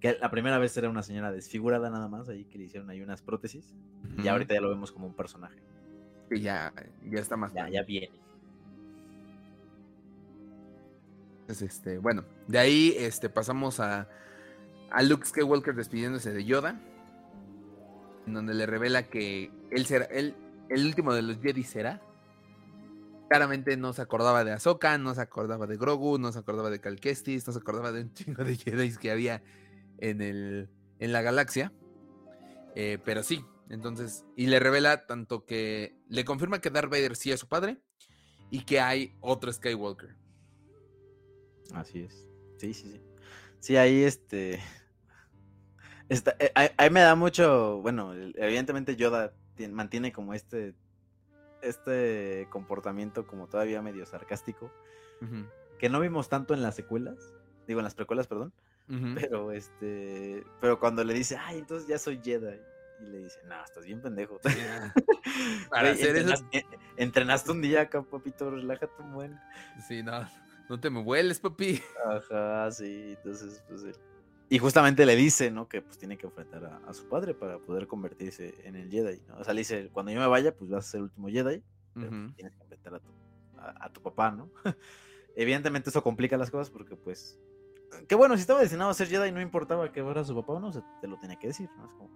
Que 0.00 0.16
la 0.20 0.30
primera 0.30 0.58
vez 0.58 0.76
era 0.76 0.90
una 0.90 1.02
señora 1.02 1.32
desfigurada 1.32 1.88
nada 1.88 2.08
más, 2.08 2.28
ahí 2.28 2.44
que 2.44 2.58
le 2.58 2.64
hicieron 2.64 2.90
ahí 2.90 3.00
unas 3.00 3.22
prótesis. 3.22 3.74
Y 4.22 4.28
ahorita 4.28 4.54
ya 4.54 4.60
lo 4.60 4.68
vemos 4.68 4.92
como 4.92 5.06
un 5.06 5.14
personaje. 5.14 5.62
Y 6.30 6.40
ya, 6.40 6.72
ya 7.04 7.20
está 7.20 7.36
más... 7.36 7.52
Ya, 7.54 7.68
ya 7.68 7.82
viene. 7.82 8.25
Entonces, 11.46 11.76
este, 11.76 11.98
bueno, 11.98 12.24
de 12.48 12.58
ahí 12.58 12.96
este, 12.98 13.28
pasamos 13.28 13.78
a, 13.78 14.08
a 14.90 15.02
Luke 15.04 15.24
Skywalker 15.24 15.76
despidiéndose 15.76 16.32
de 16.32 16.44
Yoda, 16.44 16.80
en 18.26 18.34
donde 18.34 18.52
le 18.52 18.66
revela 18.66 19.04
que 19.04 19.52
él 19.70 19.86
será, 19.86 20.06
él, 20.06 20.34
el 20.68 20.84
último 20.84 21.14
de 21.14 21.22
los 21.22 21.38
Jedi 21.40 21.62
será. 21.62 22.02
Claramente 23.28 23.76
no 23.76 23.92
se 23.92 24.02
acordaba 24.02 24.42
de 24.42 24.54
Ahsoka, 24.54 24.98
no 24.98 25.14
se 25.14 25.20
acordaba 25.20 25.68
de 25.68 25.76
Grogu, 25.76 26.18
no 26.18 26.32
se 26.32 26.40
acordaba 26.40 26.68
de 26.68 26.80
Cal 26.80 26.98
Kestis, 26.98 27.46
no 27.46 27.52
se 27.52 27.60
acordaba 27.60 27.92
de 27.92 28.02
un 28.02 28.12
chingo 28.12 28.42
de 28.42 28.56
Jedi 28.56 28.96
que 28.96 29.12
había 29.12 29.40
en, 29.98 30.22
el, 30.22 30.68
en 30.98 31.12
la 31.12 31.22
galaxia. 31.22 31.72
Eh, 32.74 32.98
pero 33.04 33.22
sí, 33.22 33.44
entonces, 33.70 34.24
y 34.34 34.48
le 34.48 34.58
revela 34.58 35.06
tanto 35.06 35.46
que 35.46 35.96
le 36.08 36.24
confirma 36.24 36.60
que 36.60 36.70
Darth 36.70 36.90
Vader 36.90 37.14
sí 37.14 37.30
es 37.30 37.38
su 37.38 37.46
padre 37.46 37.80
y 38.50 38.64
que 38.64 38.80
hay 38.80 39.14
otro 39.20 39.52
Skywalker. 39.52 40.25
Así 41.74 42.02
es. 42.02 42.26
Sí, 42.58 42.74
sí, 42.74 42.92
sí. 42.92 43.00
Sí, 43.60 43.76
ahí 43.76 44.02
este. 44.02 44.60
Eh, 46.08 46.52
ahí, 46.54 46.88
me 46.90 47.00
da 47.00 47.16
mucho. 47.16 47.80
Bueno, 47.82 48.14
evidentemente 48.14 48.94
Yoda 48.94 49.32
mantiene 49.72 50.12
como 50.12 50.34
este. 50.34 50.76
Este 51.62 52.46
comportamiento 52.48 53.26
como 53.26 53.48
todavía 53.48 53.82
medio 53.82 54.06
sarcástico. 54.06 54.70
Que 55.80 55.88
no 55.88 55.98
vimos 55.98 56.28
tanto 56.28 56.54
en 56.54 56.62
las 56.62 56.76
secuelas. 56.76 57.34
Digo, 57.66 57.80
en 57.80 57.84
las 57.84 57.96
precuelas, 57.96 58.28
perdón. 58.28 58.52
Pero 59.16 59.50
este. 59.50 60.44
Pero 60.60 60.78
cuando 60.78 61.02
le 61.02 61.12
dice, 61.12 61.36
ay, 61.36 61.58
entonces 61.58 61.88
ya 61.88 61.98
soy 61.98 62.20
Jedi. 62.22 62.60
Y 63.00 63.06
le 63.06 63.18
dice, 63.24 63.40
no, 63.48 63.64
estás 63.64 63.84
bien 63.84 64.00
pendejo. 64.00 64.38
Para 65.70 65.90
hacer 65.90 66.16
entrenaste, 66.16 66.58
eso... 66.58 66.68
entrenaste 66.96 67.50
un 67.50 67.62
día 67.62 67.80
acá, 67.80 68.02
papito, 68.02 68.48
relájate 68.48 69.02
un 69.02 69.12
buen. 69.12 69.40
Sí, 69.88 70.04
no, 70.04 70.24
no 70.68 70.80
te 70.80 70.90
me 70.90 71.02
vueles, 71.02 71.38
papi. 71.38 71.80
Ajá, 72.04 72.70
sí, 72.70 73.14
entonces, 73.16 73.62
pues. 73.68 73.98
Y 74.48 74.58
justamente 74.58 75.04
le 75.06 75.16
dice, 75.16 75.50
¿no? 75.50 75.68
Que 75.68 75.82
pues 75.82 75.98
tiene 75.98 76.16
que 76.16 76.26
enfrentar 76.26 76.80
a, 76.86 76.92
su 76.94 77.08
padre 77.08 77.34
para 77.34 77.58
poder 77.58 77.88
convertirse 77.88 78.54
en 78.62 78.76
el 78.76 78.90
Jedi, 78.90 79.20
¿no? 79.26 79.38
O 79.38 79.44
sea, 79.44 79.52
le 79.54 79.60
dice, 79.60 79.90
cuando 79.92 80.12
yo 80.12 80.20
me 80.20 80.26
vaya, 80.26 80.54
pues 80.54 80.70
vas 80.70 80.86
a 80.86 80.90
ser 80.90 80.98
el 80.98 81.04
último 81.04 81.28
Jedi, 81.28 81.62
pero 81.94 82.10
tienes 82.36 82.54
que 82.54 82.62
enfrentar 82.62 82.94
a 82.94 83.00
tu, 83.00 83.10
a, 83.56 83.92
tu 83.92 84.00
papá, 84.02 84.30
¿no? 84.30 84.48
Evidentemente 85.36 85.90
eso 85.90 86.02
complica 86.02 86.36
las 86.36 86.50
cosas 86.50 86.70
porque, 86.70 86.94
pues, 86.94 87.40
que 88.06 88.14
bueno, 88.14 88.36
si 88.36 88.42
estaba 88.42 88.60
destinado 88.60 88.90
a 88.90 88.94
ser 88.94 89.08
Jedi 89.08 89.32
no 89.32 89.40
importaba 89.40 89.90
que 89.90 90.02
fuera 90.02 90.22
su 90.22 90.34
papá 90.36 90.52
o 90.52 90.60
no, 90.60 90.68
o 90.68 90.98
te 91.00 91.08
lo 91.08 91.18
tenía 91.18 91.38
que 91.40 91.48
decir, 91.48 91.68
¿no? 91.76 91.86
Es 91.86 91.92
como, 91.92 92.10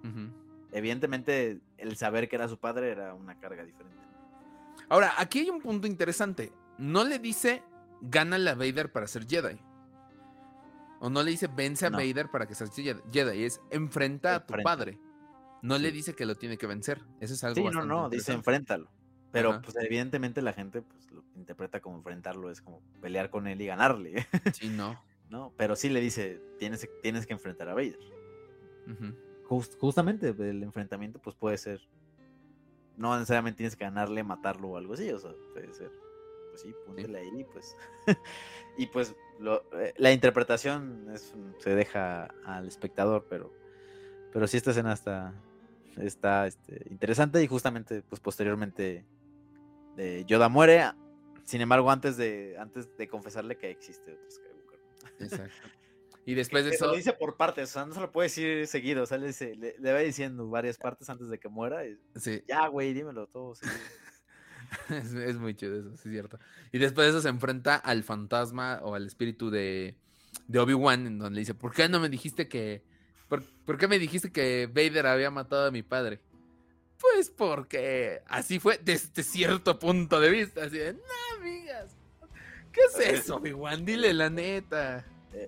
evidentemente 0.71 1.61
el 1.79 1.97
saber 1.97 2.29
que 2.29 2.37
era 2.37 2.47
su 2.47 2.59
padre 2.59 2.91
era 2.91 3.13
una 3.15 3.41
carga 3.41 3.65
diferente. 3.65 3.99
Ahora, 4.89 5.15
aquí 5.19 5.41
hay 5.41 5.51
un 5.51 5.61
punto 5.61 5.89
interesante. 5.89 6.53
No 6.79 7.05
le 7.05 7.19
dice 7.19 7.63
gana 8.01 8.37
a 8.37 8.55
Vader 8.55 8.93
para 8.93 9.07
ser 9.07 9.27
Jedi. 9.27 9.61
O 11.01 11.09
no 11.09 11.23
le 11.23 11.31
dice 11.31 11.49
vence 11.49 11.87
a 11.87 11.91
Vader 11.91 12.31
para 12.31 12.47
que 12.47 12.55
sea 12.55 12.67
Jedi. 12.69 13.45
Es 13.45 13.61
enfrenta 13.71 14.37
a 14.37 14.47
tu 14.47 14.55
padre. 14.63 14.99
No 15.63 15.79
le 15.79 15.93
dice 15.93 16.15
que 16.15 16.27
lo 16.27 16.37
tiene 16.37 16.57
que 16.57 16.67
vencer. 16.67 17.03
Eso 17.21 17.35
es 17.35 17.45
algo 17.45 17.57
Sí, 17.57 17.75
no, 17.75 17.85
no, 17.85 18.09
dice 18.09 18.33
enfréntalo. 18.33 18.91
Pero 19.33 19.63
pues 19.63 19.77
evidentemente 19.81 20.43
la 20.43 20.53
gente 20.53 20.83
pues, 20.83 21.11
lo 21.13 21.23
interpreta 21.37 21.81
como 21.81 21.97
enfrentarlo, 21.97 22.51
es 22.51 22.61
como 22.61 22.83
pelear 23.01 23.31
con 23.31 23.47
él 23.47 23.61
y 23.61 23.67
ganarle. 23.67 24.27
Sí, 24.55 24.69
no. 24.69 25.01
no, 25.29 25.53
pero 25.57 25.77
sí 25.77 25.89
le 25.89 26.01
dice, 26.01 26.43
tienes, 26.59 26.89
tienes 27.03 27.27
que 27.27 27.33
enfrentar 27.33 27.69
a 27.69 27.75
Vader 27.75 27.99
justamente 29.79 30.29
el 30.29 30.63
enfrentamiento 30.63 31.21
pues 31.21 31.35
puede 31.35 31.59
ser 31.59 31.81
no 32.97 33.15
necesariamente 33.15 33.59
tienes 33.59 33.77
que 33.77 33.85
ganarle 33.85 34.23
matarlo 34.23 34.69
o 34.69 34.77
algo 34.77 34.95
así 34.95 35.11
o 35.11 35.19
sea 35.19 35.33
puede 35.53 35.73
ser 35.75 35.91
pues 36.51 36.63
sí 36.63 36.75
púntele 36.87 37.19
ahí 37.19 37.45
pues 37.53 37.77
y 38.77 38.87
pues 38.87 39.15
eh, 39.79 39.95
la 39.97 40.13
interpretación 40.13 41.07
se 41.59 41.75
deja 41.75 42.35
al 42.45 42.69
espectador 42.69 43.27
pero 43.29 43.53
pero 44.33 44.47
sí 44.47 44.57
esta 44.57 44.71
escena 44.71 44.93
está 44.93 45.35
está 45.97 46.47
este, 46.47 46.87
interesante 46.91 47.43
y 47.43 47.47
justamente 47.47 48.03
pues 48.03 48.21
posteriormente 48.21 49.05
eh, 49.97 50.25
Yoda 50.27 50.49
muere 50.49 50.85
sin 51.45 51.61
embargo 51.61 51.91
antes 51.91 52.17
de 52.17 52.57
antes 52.59 52.97
de 52.97 53.09
confesarle 53.09 53.57
que 53.57 53.71
existe 53.71 54.13
otro 54.13 54.31
Skywalker 54.31 54.81
exacto 55.21 55.81
y 56.27 56.35
después 56.35 56.65
de 56.65 56.71
eso. 56.71 56.87
Lo 56.87 56.95
dice 56.95 57.13
por 57.13 57.37
partes, 57.37 57.71
o 57.71 57.73
sea, 57.73 57.87
no 57.87 57.95
se 57.95 58.01
lo 58.01 58.13
puede 58.13 58.27
decir 58.27 58.67
seguido. 58.67 59.03
O 59.03 59.07
sea, 59.07 59.19
le, 59.19 59.33
le, 59.57 59.93
va 59.93 59.99
diciendo 59.99 60.49
varias 60.49 60.79
partes 60.79 61.09
antes 61.09 61.29
de 61.29 61.39
que 61.39 61.49
muera. 61.49 61.83
sí. 62.17 62.43
Ya, 62.47 62.69
güey, 62.69 62.93
dímelo 62.93 63.27
todo. 63.27 63.55
es, 64.91 65.37
muy 65.37 65.55
chido 65.55 65.79
eso, 65.79 65.91
sí 65.97 66.09
es 66.09 66.13
cierto. 66.13 66.39
Y 66.73 66.79
después 66.79 67.07
de 67.07 67.11
eso 67.11 67.21
se 67.21 67.29
enfrenta 67.29 67.77
al 67.77 68.05
fantasma 68.05 68.81
o 68.83 68.95
al 68.95 69.07
espíritu 69.07 69.51
de, 69.51 69.97
de 70.49 70.59
Obi-Wan, 70.59 71.07
en 71.07 71.19
donde 71.19 71.37
le 71.37 71.41
dice: 71.41 71.55
¿Por 71.55 71.73
qué 71.73 71.89
no 71.89 72.01
me 72.01 72.09
dijiste 72.09 72.49
que. 72.49 72.83
Por, 73.29 73.43
¿Por 73.65 73.79
qué 73.79 73.87
me 73.89 73.99
dijiste 73.99 74.33
que 74.33 74.67
Vader 74.67 75.07
había 75.07 75.31
matado 75.31 75.67
a 75.67 75.71
mi 75.71 75.83
padre? 75.83 76.21
Pues 77.01 77.31
porque 77.31 78.23
así 78.27 78.59
fue 78.59 78.79
desde 78.83 79.23
cierto 79.23 79.79
punto 79.79 80.21
de 80.21 80.31
vista. 80.31 80.65
Así 80.65 80.79
de, 80.79 80.93
no, 80.93 81.01
amigas. 81.39 81.97
¿Qué 82.73 82.81
es 82.81 82.99
eso, 83.21 83.37
Obi-Wan? 83.37 83.85
Dile 83.85 84.13
la 84.13 84.31
neta. 84.31 85.05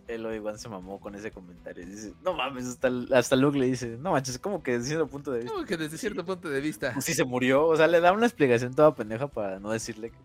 El 0.07 0.25
Obi-Wan 0.25 0.59
se 0.59 0.69
mamó 0.69 1.01
con 1.01 1.15
ese 1.15 1.33
comentario. 1.33 1.85
Dice, 1.85 2.15
no 2.23 2.35
mames, 2.35 2.67
hasta, 2.67 2.89
hasta 3.15 3.37
Luke 3.37 3.59
le 3.59 3.67
dice, 3.67 3.97
no 3.99 4.13
manches, 4.13 4.39
como 4.39 4.63
que 4.63 4.73
desde 4.73 4.89
cierto 4.89 5.09
punto 5.09 5.33
de 5.33 5.41
vista. 5.41 5.53
Como 5.53 5.67
que 5.67 5.77
desde 5.77 5.99
cierto 5.99 6.25
punto 6.25 6.49
de 6.49 6.61
vista. 6.61 7.01
Sí 7.01 7.15
se 7.15 7.25
murió, 7.25 7.67
o 7.67 7.77
sea, 7.77 7.89
le 7.89 8.01
da 8.01 8.13
una 8.13 8.27
explicación 8.27 8.75
toda 8.75 8.95
pendeja 8.95 9.27
para 9.27 9.59
no 9.59 9.71
decirle 9.71 10.11
que 10.11 10.17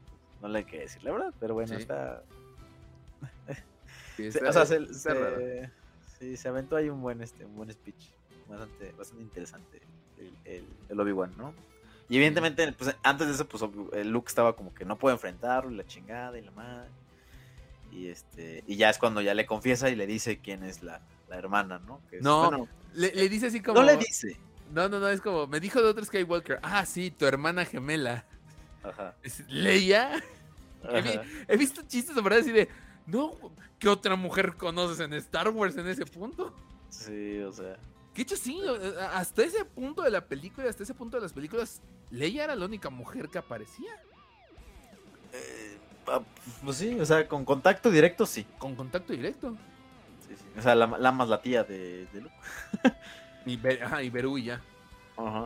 no 0.42 0.48
le 0.48 0.60
hay 0.60 0.66
que 0.66 0.80
decir 0.80 1.04
la 1.04 1.12
verdad, 1.12 1.34
pero 1.40 1.56
bueno, 1.56 1.76
está... 1.76 2.24
Sí, 4.16 4.28
o 4.48 4.54
sea, 4.54 4.66
se, 4.66 4.86
sí, 6.20 6.38
se 6.38 6.48
aventó 6.48 6.76
ahí 6.76 6.90
un 6.90 7.02
buen, 7.02 7.22
este, 7.22 7.46
un 7.46 7.56
buen 7.56 7.72
speech, 7.72 8.12
bastante, 8.48 8.94
bastante 8.98 9.24
interesante 9.24 9.82
el, 10.46 10.66
el, 10.90 11.00
Obi-Wan, 11.00 11.34
¿no? 11.38 11.54
Y 12.10 12.16
evidentemente, 12.18 12.72
pues, 12.74 12.96
antes 13.04 13.28
de 13.28 13.34
eso, 13.34 13.48
pues 13.48 13.64
Luke 14.06 14.28
estaba 14.28 14.56
como 14.56 14.74
que 14.74 14.86
no 14.86 14.98
puede 14.98 15.16
enfrentarlo 15.16 15.72
y 15.72 15.76
la 15.76 15.86
chingada 15.86 16.38
y 16.38 16.42
la 16.42 16.52
madre. 16.52 16.90
Y 17.98 18.10
este 18.10 18.64
y 18.68 18.76
ya 18.76 18.92
es 18.92 19.00
cuando 19.00 19.22
ya 19.22 19.34
le 19.34 19.48
confiesa 19.48 19.90
y 19.90 19.96
le 19.96 20.06
dice 20.06 20.38
quién 20.38 20.64
es 20.64 20.84
la, 20.84 21.02
hermana, 21.32 21.80
¿no? 21.80 22.00
no, 22.22 22.68
le, 22.94 23.10
dice 23.28 23.48
así 23.48 23.60
como... 23.60 23.80
No 23.80 23.86
le 23.86 23.98
dice. 23.98 24.38
No, 24.74 24.88
no, 24.88 25.00
no, 25.00 25.10
es 25.10 25.20
como, 25.20 25.48
me 25.48 25.60
dijo 25.60 25.82
de 25.82 25.90
otro 25.90 26.06
Skywalker, 26.06 26.60
ah, 26.62 26.86
sí, 26.86 27.10
tu 27.10 27.26
hermana 27.26 27.66
gemela. 27.66 28.26
Ajá. 28.84 29.16
¿Leia? 29.48 30.24
He, 31.48 31.58
visto 31.58 31.82
chistes 31.88 32.16
sobre 32.16 32.38
así 32.38 32.52
de, 32.52 32.70
no, 33.08 33.34
¿qué 33.80 33.90
otra 33.90 34.16
mujer 34.16 34.56
conoces 34.56 35.00
en 35.00 35.14
Star 35.14 35.50
Wars 35.50 35.76
en 35.78 35.88
ese 35.88 36.06
punto? 36.06 36.56
Sí, 36.90 37.40
o 37.40 37.52
sea. 37.52 37.78
Que 38.14 38.22
hecho 38.22 38.38
sí, 38.38 38.62
hasta 39.12 39.44
ese 39.44 39.66
punto 39.66 40.04
de 40.04 40.12
la 40.12 40.26
película, 40.26 40.70
hasta 40.70 40.84
ese 40.84 40.94
punto 40.94 41.18
de 41.18 41.24
las 41.24 41.34
películas, 41.34 41.82
Leia 42.12 42.44
era 42.44 42.56
la 42.56 42.66
única 42.66 42.90
mujer 42.90 43.30
que 43.30 43.38
aparecía. 43.38 43.92
Eh, 45.34 45.78
pues 46.64 46.78
sí, 46.78 47.00
o 47.00 47.06
sea, 47.06 47.28
con 47.28 47.46
contacto 47.46 47.92
directo 47.92 48.26
sí. 48.26 48.46
Con 48.58 48.76
contacto 48.76 49.14
directo. 49.14 49.56
Sí, 50.28 50.36
sí. 50.36 50.46
O 50.58 50.62
sea, 50.62 50.76
la, 50.76 50.88
más 51.12 51.28
la 51.28 51.42
tía 51.42 51.64
de, 51.64 52.08
de 52.08 52.22
Luke. 52.22 52.36
y, 53.46 53.82
ajá, 53.82 54.04
y 54.04 54.10
Beru 54.10 54.38
y 54.38 54.46
ya. 54.46 54.62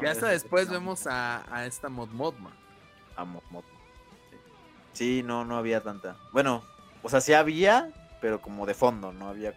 y 0.01 0.05
hasta 0.05 0.27
después 0.27 0.69
vemos 0.69 1.07
a, 1.07 1.43
a, 1.53 1.65
esta 1.65 1.89
Mod 1.89 2.09
Modma. 2.09 2.51
A 3.15 3.25
Mod 3.25 3.43
Modma. 3.49 3.69
Sí. 4.93 5.23
no, 5.23 5.45
no 5.45 5.57
había 5.57 5.81
tanta. 5.81 6.17
Bueno, 6.31 6.63
o 7.01 7.09
sea, 7.09 7.21
sí 7.21 7.33
había, 7.33 7.91
pero 8.19 8.41
como 8.41 8.65
de 8.65 8.73
fondo, 8.73 9.11
no 9.11 9.29
había 9.29 9.53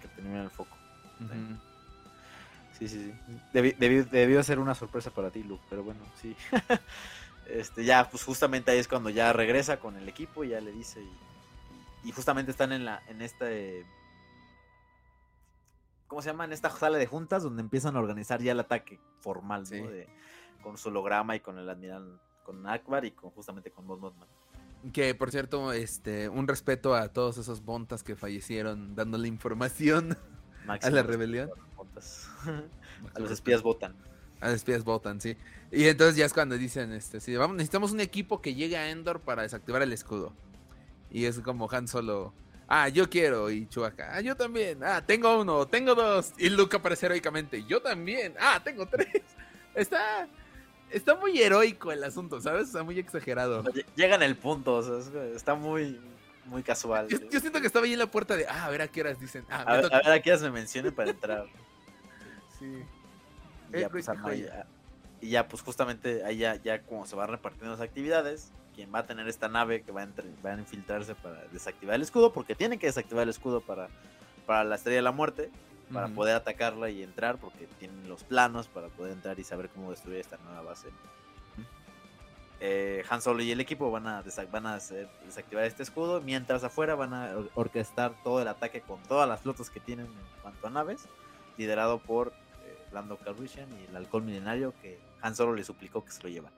que 0.00 0.08
tener 0.08 0.42
el 0.42 0.50
foco. 0.50 0.76
Sí, 2.78 2.88
sí, 2.88 3.12
sí. 3.52 3.74
debió 3.78 4.42
ser 4.42 4.58
una 4.58 4.74
sorpresa 4.74 5.10
para 5.10 5.30
ti, 5.30 5.42
Luke, 5.44 5.62
pero 5.70 5.82
bueno, 5.82 6.00
sí. 6.20 6.36
este, 7.48 7.84
ya, 7.84 8.08
pues 8.10 8.24
justamente 8.24 8.70
ahí 8.70 8.78
es 8.78 8.88
cuando 8.88 9.10
ya 9.10 9.32
regresa 9.32 9.78
con 9.78 9.96
el 9.96 10.08
equipo 10.08 10.44
y 10.44 10.50
ya 10.50 10.60
le 10.60 10.72
dice. 10.72 11.02
Y, 12.04 12.12
justamente 12.12 12.50
están 12.50 12.72
en 12.72 12.84
la, 12.84 13.02
en 13.08 13.22
este. 13.22 13.86
¿Cómo 16.06 16.22
se 16.22 16.30
llama? 16.30 16.44
En 16.44 16.52
esta 16.52 16.70
sala 16.70 16.98
de 16.98 17.06
juntas 17.06 17.42
donde 17.42 17.62
empiezan 17.62 17.96
a 17.96 18.00
organizar 18.00 18.40
ya 18.40 18.52
el 18.52 18.60
ataque 18.60 19.00
formal, 19.20 19.64
¿no? 19.70 19.88
con 20.62 20.78
su 20.78 20.88
holograma 20.88 21.36
y 21.36 21.40
con 21.40 21.58
el 21.58 21.68
admiral, 21.68 22.18
con 22.42 22.66
Akbar 22.66 23.04
y 23.04 23.10
con 23.10 23.30
justamente 23.30 23.70
con 23.70 23.86
Bob 23.86 24.14
Que 24.92 25.14
por 25.14 25.30
cierto, 25.30 25.72
este, 25.72 26.28
un 26.28 26.48
respeto 26.48 26.94
a 26.94 27.08
todos 27.08 27.36
esos 27.36 27.64
bontas 27.64 28.02
que 28.02 28.16
fallecieron 28.16 28.94
dándole 28.94 29.28
información 29.28 30.16
a 30.68 30.90
la 30.90 31.02
rebelión. 31.02 31.50
a 33.14 33.18
los 33.18 33.30
espías 33.30 33.62
votan. 33.62 33.94
A 34.40 34.46
los 34.46 34.56
espías 34.56 34.84
votan, 34.84 35.20
sí. 35.20 35.36
Y 35.70 35.86
entonces 35.88 36.16
ya 36.16 36.26
es 36.26 36.32
cuando 36.32 36.56
dicen, 36.56 36.92
este, 36.92 37.20
sí, 37.20 37.34
vamos, 37.36 37.56
necesitamos 37.56 37.92
un 37.92 38.00
equipo 38.00 38.40
que 38.40 38.54
llegue 38.54 38.76
a 38.76 38.90
Endor 38.90 39.20
para 39.20 39.42
desactivar 39.42 39.82
el 39.82 39.92
escudo. 39.92 40.32
Y 41.10 41.24
es 41.24 41.40
como 41.40 41.68
Han 41.70 41.88
Solo, 41.88 42.34
ah, 42.68 42.88
yo 42.88 43.08
quiero, 43.08 43.50
y 43.50 43.66
Chewbacca, 43.66 44.16
ah, 44.16 44.20
yo 44.20 44.36
también, 44.36 44.82
ah, 44.84 45.04
tengo 45.04 45.40
uno, 45.40 45.66
tengo 45.66 45.94
dos, 45.94 46.32
y 46.38 46.48
Luke 46.50 46.76
aparece 46.76 47.06
heroicamente, 47.06 47.64
yo 47.64 47.80
también, 47.80 48.34
ah, 48.38 48.60
tengo 48.62 48.86
tres. 48.86 49.08
Está, 49.74 50.28
está 50.88 51.16
muy 51.16 51.42
heroico 51.42 51.90
el 51.90 52.04
asunto, 52.04 52.40
¿sabes? 52.40 52.68
Está 52.68 52.84
muy 52.84 52.96
exagerado. 52.96 53.64
Llega 53.96 54.14
en 54.14 54.22
el 54.22 54.36
punto, 54.36 54.74
o 54.74 54.82
sea, 55.02 55.24
está 55.34 55.56
muy... 55.56 56.00
muy 56.44 56.62
casual. 56.62 57.08
Yo, 57.08 57.40
siento 57.40 57.60
que 57.60 57.66
estaba 57.66 57.84
ahí 57.84 57.94
en 57.94 57.98
la 57.98 58.06
puerta 58.08 58.36
de, 58.36 58.46
ah, 58.46 58.66
a 58.66 58.70
ver 58.70 58.82
a 58.82 58.86
qué 58.86 59.00
horas 59.00 59.18
dicen. 59.18 59.44
Ah, 59.50 59.62
a, 59.62 59.76
ver, 59.78 59.92
a, 59.92 60.22
qué 60.22 60.30
horas 60.30 60.42
me 60.42 60.52
mencionen 60.52 60.94
para 60.94 61.10
entrar. 61.10 61.46
sí. 62.60 62.84
Y 63.74 63.80
ya, 63.80 63.88
pues, 63.88 64.08
y 65.20 65.30
ya, 65.30 65.48
pues 65.48 65.62
justamente 65.62 66.24
ahí 66.24 66.36
ya, 66.38 66.56
ya 66.56 66.82
como 66.82 67.06
se 67.06 67.16
van 67.16 67.28
repartiendo 67.28 67.70
las 67.70 67.80
actividades, 67.80 68.52
quien 68.74 68.92
va 68.94 69.00
a 69.00 69.06
tener 69.06 69.26
esta 69.28 69.48
nave 69.48 69.82
que 69.82 69.92
va 69.92 70.02
a, 70.02 70.08
va 70.44 70.50
a 70.50 70.58
infiltrarse 70.58 71.14
para 71.14 71.42
desactivar 71.52 71.94
el 71.94 72.02
escudo, 72.02 72.32
porque 72.32 72.54
tiene 72.54 72.78
que 72.78 72.86
desactivar 72.86 73.22
el 73.22 73.30
escudo 73.30 73.60
para, 73.60 73.88
para 74.46 74.64
la 74.64 74.74
Estrella 74.74 74.96
de 74.96 75.02
la 75.02 75.12
Muerte, 75.12 75.50
para 75.92 76.08
poder 76.08 76.34
atacarla 76.34 76.90
y 76.90 77.02
entrar, 77.02 77.38
porque 77.38 77.68
tienen 77.78 78.08
los 78.08 78.24
planos 78.24 78.68
para 78.68 78.88
poder 78.88 79.12
entrar 79.12 79.38
y 79.38 79.44
saber 79.44 79.68
cómo 79.68 79.90
destruir 79.90 80.18
esta 80.18 80.38
nueva 80.38 80.62
base. 80.62 80.88
Eh, 82.60 83.04
Han 83.10 83.20
Solo 83.20 83.42
y 83.42 83.52
el 83.52 83.60
equipo 83.60 83.90
van 83.90 84.06
a, 84.06 84.24
van 84.50 84.66
a 84.66 84.74
desactivar 84.74 85.64
este 85.64 85.82
escudo, 85.82 86.20
mientras 86.20 86.64
afuera 86.64 86.94
van 86.94 87.14
a 87.14 87.32
orquestar 87.54 88.14
todo 88.24 88.42
el 88.42 88.48
ataque 88.48 88.80
con 88.80 89.02
todas 89.02 89.28
las 89.28 89.42
flotas 89.42 89.70
que 89.70 89.80
tienen 89.80 90.06
en 90.06 90.42
cuanto 90.42 90.66
a 90.66 90.70
naves, 90.70 91.06
liderado 91.58 91.98
por 91.98 92.28
eh, 92.28 92.43
Lando 92.94 93.18
Calrissian 93.18 93.68
y 93.78 93.90
el 93.90 93.96
halcón 93.96 94.24
milenario 94.24 94.72
que 94.80 94.98
Han 95.20 95.34
Solo 95.36 95.54
le 95.54 95.64
suplicó 95.64 96.04
que 96.04 96.12
se 96.12 96.22
lo 96.22 96.28
llevan. 96.28 96.52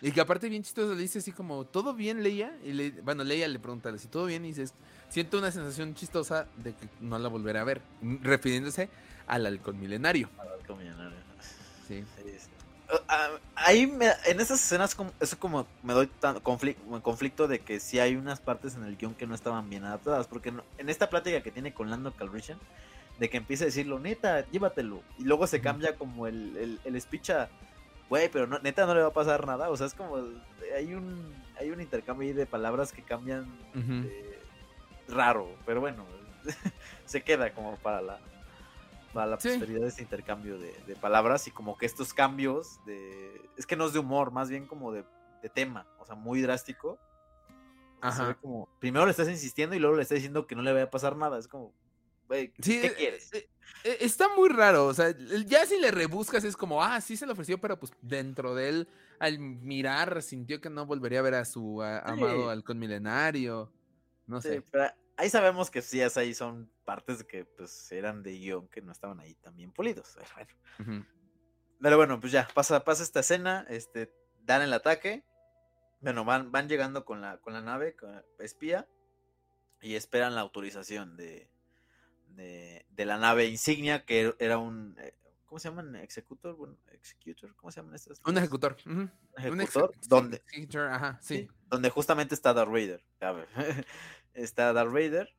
Y 0.00 0.12
que 0.12 0.20
aparte 0.20 0.48
bien 0.48 0.62
chistoso 0.62 0.94
le 0.94 1.02
dice 1.02 1.18
así 1.18 1.32
como, 1.32 1.64
¿todo 1.64 1.92
bien 1.92 2.22
Leia? 2.22 2.56
Y 2.64 2.72
le, 2.72 2.90
bueno, 3.02 3.24
Leia 3.24 3.48
le 3.48 3.58
pregunta 3.58 3.96
si 3.98 4.08
todo 4.08 4.26
bien 4.26 4.44
y 4.44 4.48
dices, 4.48 4.74
siento 5.08 5.38
una 5.38 5.50
sensación 5.50 5.94
chistosa 5.94 6.46
de 6.56 6.74
que 6.74 6.88
no 7.00 7.18
la 7.18 7.28
volveré 7.28 7.58
a 7.58 7.64
ver, 7.64 7.82
refiriéndose 8.22 8.88
al 9.26 9.44
halcón 9.44 9.78
milenario. 9.78 10.30
Al 10.38 10.48
halcón 10.48 10.78
milenario. 10.78 11.18
Sí. 11.86 12.04
Ah, 13.08 13.30
ahí 13.54 13.82
en 14.26 14.40
esas 14.40 14.60
escenas 14.64 14.96
eso 15.20 15.38
como 15.38 15.66
me 15.82 15.92
doy 15.92 16.08
tan 16.08 16.40
conflicto, 16.40 17.02
conflicto 17.02 17.46
de 17.46 17.60
que 17.60 17.78
si 17.78 18.00
hay 18.00 18.16
unas 18.16 18.40
partes 18.40 18.74
en 18.74 18.84
el 18.84 18.96
guion 18.96 19.14
que 19.14 19.28
no 19.28 19.34
estaban 19.34 19.70
bien 19.70 19.84
adaptadas, 19.84 20.26
porque 20.26 20.52
en 20.78 20.88
esta 20.88 21.08
plática 21.08 21.40
que 21.40 21.52
tiene 21.52 21.72
con 21.72 21.88
Lando 21.88 22.12
Calrissian, 22.12 22.58
de 23.20 23.30
que 23.30 23.36
empieza 23.36 23.64
a 23.64 23.66
decirlo, 23.66 24.00
neta, 24.00 24.44
llévatelo, 24.50 25.02
y 25.18 25.24
luego 25.24 25.46
se 25.46 25.60
cambia 25.60 25.94
como 25.96 26.26
el, 26.26 26.80
el, 26.82 27.00
speech 27.00 27.30
a, 27.30 27.50
güey, 28.08 28.30
pero 28.30 28.46
no, 28.46 28.58
neta 28.58 28.86
no 28.86 28.94
le 28.94 29.02
va 29.02 29.08
a 29.08 29.12
pasar 29.12 29.46
nada, 29.46 29.70
o 29.70 29.76
sea, 29.76 29.86
es 29.86 29.94
como, 29.94 30.16
hay 30.74 30.94
un, 30.94 31.32
hay 31.58 31.70
un 31.70 31.80
intercambio 31.82 32.26
ahí 32.26 32.32
de 32.32 32.46
palabras 32.46 32.92
que 32.92 33.02
cambian 33.02 33.46
raro, 35.06 35.54
pero 35.66 35.80
bueno, 35.80 36.06
se 37.04 37.22
queda 37.22 37.52
como 37.52 37.76
para 37.76 38.00
la, 38.00 38.18
para 39.12 39.26
la 39.26 39.36
posteridad 39.36 39.82
de 39.82 39.88
este 39.88 40.02
intercambio 40.02 40.58
de, 40.58 40.96
palabras 40.96 41.46
y 41.46 41.50
como 41.50 41.76
que 41.76 41.86
estos 41.86 42.14
cambios 42.14 42.82
de... 42.86 43.50
Es 43.56 43.66
que 43.66 43.76
no 43.76 43.86
es 43.86 43.92
de 43.92 43.98
humor, 43.98 44.30
más 44.30 44.48
bien 44.48 44.66
como 44.66 44.92
de, 44.92 45.04
tema, 45.54 45.86
o 45.98 46.06
sea, 46.06 46.14
muy 46.14 46.40
drástico. 46.40 46.98
Ajá. 48.00 48.34
Como, 48.40 48.68
primero 48.78 49.04
le 49.04 49.10
estás 49.10 49.28
insistiendo 49.28 49.74
y 49.74 49.78
luego 49.78 49.96
le 49.96 50.02
estás 50.02 50.16
diciendo 50.16 50.46
que 50.46 50.54
no 50.54 50.62
le 50.62 50.72
vaya 50.72 50.84
a 50.84 50.90
pasar 50.90 51.16
nada, 51.16 51.38
es 51.38 51.48
como... 51.48 51.72
¿qué 52.30 52.86
eh, 52.86 52.94
quieres? 52.96 53.32
Eh, 53.32 53.48
eh, 53.84 53.98
está 54.00 54.28
muy 54.34 54.48
raro, 54.48 54.86
o 54.86 54.94
sea, 54.94 55.14
ya 55.46 55.66
si 55.66 55.78
le 55.78 55.90
rebuscas 55.90 56.44
es 56.44 56.56
como, 56.56 56.82
ah, 56.82 57.00
sí 57.00 57.16
se 57.16 57.26
le 57.26 57.32
ofreció, 57.32 57.58
pero 57.58 57.78
pues 57.78 57.92
dentro 58.00 58.54
de 58.54 58.68
él, 58.68 58.88
al 59.18 59.38
mirar, 59.38 60.22
sintió 60.22 60.60
que 60.60 60.70
no 60.70 60.86
volvería 60.86 61.20
a 61.20 61.22
ver 61.22 61.34
a 61.34 61.44
su 61.44 61.82
amado 61.82 62.50
halcón 62.50 62.78
milenario. 62.78 63.72
No 64.26 64.40
sé. 64.40 64.62
Pero 64.70 64.84
ahí 65.16 65.28
sabemos 65.28 65.70
que 65.70 65.82
sí, 65.82 66.00
ahí 66.00 66.34
son 66.34 66.70
partes 66.84 67.24
que 67.24 67.44
pues 67.44 67.90
eran 67.92 68.22
de 68.22 68.32
guion 68.38 68.68
que 68.68 68.80
no 68.80 68.92
estaban 68.92 69.20
ahí 69.20 69.34
tan 69.34 69.56
bien 69.56 69.72
pulidos. 69.72 70.16
Pero 70.78 70.96
bueno, 70.96 71.06
pero 71.80 71.96
bueno 71.96 72.20
pues 72.20 72.32
ya, 72.32 72.46
pasa, 72.52 72.84
pasa 72.84 73.02
esta 73.02 73.20
escena, 73.20 73.66
este, 73.70 74.12
dan 74.42 74.60
el 74.60 74.72
ataque. 74.72 75.24
Bueno, 76.00 76.26
van, 76.26 76.52
van 76.52 76.68
llegando 76.68 77.04
con 77.06 77.22
la, 77.22 77.38
con 77.38 77.54
la 77.54 77.62
nave, 77.62 77.96
con 77.96 78.22
espía, 78.38 78.86
y 79.80 79.94
esperan 79.94 80.34
la 80.34 80.42
autorización 80.42 81.16
de, 81.16 81.50
de, 82.36 82.84
la 82.96 83.18
nave 83.18 83.46
insignia, 83.46 84.04
que 84.04 84.34
era 84.38 84.58
un, 84.58 84.96
eh, 84.98 85.14
¿cómo 85.46 85.58
se 85.58 85.68
llaman? 85.68 85.96
Executor, 85.96 86.54
bueno, 86.54 86.76
executor, 86.92 87.54
¿cómo 87.56 87.70
se 87.70 87.80
llaman 87.80 87.94
estas? 87.94 88.20
Un 88.24 88.38
ejecutor. 88.38 88.76
Un 88.86 89.10
ejecutor, 89.36 89.92
donde, 90.06 90.42
sí. 91.20 91.48
donde 91.68 91.90
justamente 91.90 92.34
está 92.34 92.52
Darth 92.52 92.70
Vader. 92.70 93.04
está 94.34 94.72
Darth 94.72 94.92
Vader 94.92 95.34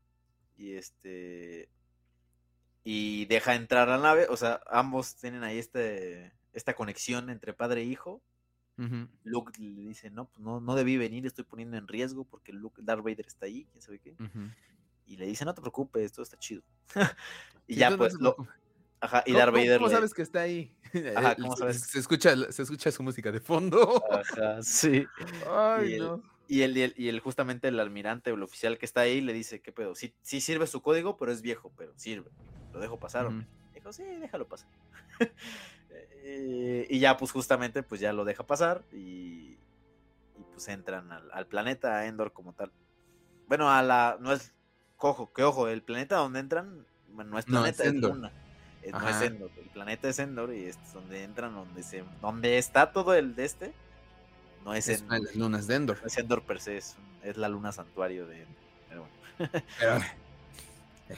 y 0.58 0.74
este 0.74 1.70
y 2.84 3.26
deja 3.26 3.56
entrar 3.56 3.90
a 3.90 3.98
la 3.98 4.04
nave, 4.04 4.28
o 4.30 4.38
sea, 4.38 4.62
ambos 4.68 5.16
tienen 5.16 5.44
ahí 5.44 5.60
este 5.60 6.34
esta 6.54 6.74
conexión 6.74 7.30
entre 7.30 7.54
padre 7.54 7.82
e 7.82 7.86
hijo. 7.86 8.22
Luke 9.24 9.62
le 9.62 9.90
dice, 9.90 10.10
no, 10.10 10.26
pues 10.26 10.40
no, 10.40 10.60
no 10.60 10.74
debí 10.74 10.98
venir, 10.98 11.28
estoy 11.28 11.44
poniendo 11.44 11.78
en 11.78 11.88
riesgo 11.88 12.24
porque 12.24 12.52
Luke, 12.52 12.82
Darth 12.84 13.04
Vader 13.04 13.28
está 13.28 13.46
ahí, 13.46 13.68
quién 13.72 13.80
sabe 13.80 14.00
qué. 14.00 14.16
Y 15.12 15.18
le 15.18 15.26
dice, 15.26 15.44
no 15.44 15.54
te 15.54 15.60
preocupes, 15.60 16.14
todo 16.14 16.24
está 16.24 16.38
chido. 16.38 16.64
y 17.68 17.76
ya 17.76 17.96
pues 17.98 18.14
lo... 18.14 18.38
Ajá, 19.02 19.24
y 19.26 19.34
Darth 19.34 19.54
Vader. 19.54 19.80
¿Cómo 19.80 19.90
sabes 19.90 20.14
que 20.14 20.22
está 20.22 20.42
ahí? 20.42 20.74
Ajá, 21.18 21.36
¿cómo 21.36 21.58
sabes? 21.58 21.82
Se, 21.82 22.00
escucha, 22.00 22.34
se 22.50 22.62
escucha 22.62 22.92
su 22.92 23.04
música 23.04 23.30
de 23.30 23.42
fondo. 23.42 24.02
Ajá, 24.10 24.62
sí. 24.64 25.06
Ay, 25.50 26.00
no. 26.00 26.24
Y 26.48 26.62
el, 26.62 26.78
y 26.78 27.10
el, 27.10 27.20
justamente 27.20 27.68
el 27.68 27.80
almirante 27.82 28.32
o 28.32 28.36
el 28.36 28.44
oficial 28.44 28.78
que 28.78 28.86
está 28.86 29.02
ahí 29.02 29.20
le 29.20 29.34
dice, 29.34 29.62
¿qué 29.62 29.74
pedo? 29.74 29.96
Sí, 29.96 30.14
sí 30.22 30.40
sirve 30.40 30.66
su 30.66 30.82
código, 30.82 31.18
pero 31.18 31.34
es 31.34 31.42
viejo, 31.42 31.74
pero 31.78 31.92
sirve. 31.98 32.32
Lo 32.72 32.80
dejo 32.80 33.00
pasar. 33.00 33.30
Dijo, 33.74 33.92
sí, 33.92 34.04
déjalo 34.04 34.48
pasar. 34.48 34.70
Eh, 36.24 36.88
y 36.90 37.00
ya, 37.00 37.18
pues 37.18 37.32
justamente, 37.32 37.84
pues 37.84 38.00
ya 38.00 38.14
lo 38.14 38.24
deja 38.24 38.46
pasar 38.46 38.84
y, 38.94 39.58
y 40.38 40.44
pues 40.54 40.68
entran 40.70 41.12
al, 41.12 41.30
al, 41.32 41.48
planeta, 41.48 41.98
a 41.98 42.06
Endor 42.06 42.32
como 42.32 42.54
tal. 42.54 42.72
Bueno, 43.48 43.70
a 43.70 43.82
la, 43.82 44.18
no 44.22 44.32
es, 44.32 44.54
cojo, 45.02 45.34
que 45.34 45.42
ojo, 45.44 45.68
el 45.68 45.82
planeta 45.82 46.18
donde 46.18 46.40
entran, 46.40 46.86
bueno, 47.10 47.32
no 47.32 47.40
es 47.40 47.46
planeta, 47.46 47.84
es, 47.84 47.94
luna. 47.96 48.32
no 48.92 49.10
es 49.10 49.22
Endor, 49.22 49.50
el 49.58 49.70
planeta 49.70 50.08
es 50.08 50.20
Endor 50.20 50.54
y 50.54 50.66
es 50.66 50.78
donde 50.94 51.24
entran, 51.24 51.56
donde 51.56 51.82
se, 51.82 52.04
donde 52.22 52.60
está 52.60 52.92
todo 52.92 53.16
el 53.16 53.36
de 53.36 53.46
este, 53.46 53.74
no 54.64 54.76
es, 54.76 54.88
en, 54.88 55.08
las 55.10 55.36
lunas 55.36 55.66
de 55.66 55.76
Endor. 55.76 55.98
es 56.06 56.16
Endor 56.20 56.44
per 56.44 56.62
se, 56.62 56.78
es, 56.78 56.96
la 57.36 57.50
luna 57.50 57.72
santuario 57.72 58.28
de 58.28 58.44
Endor. 58.44 59.08
Pero 59.80 59.90
bueno. 59.90 60.06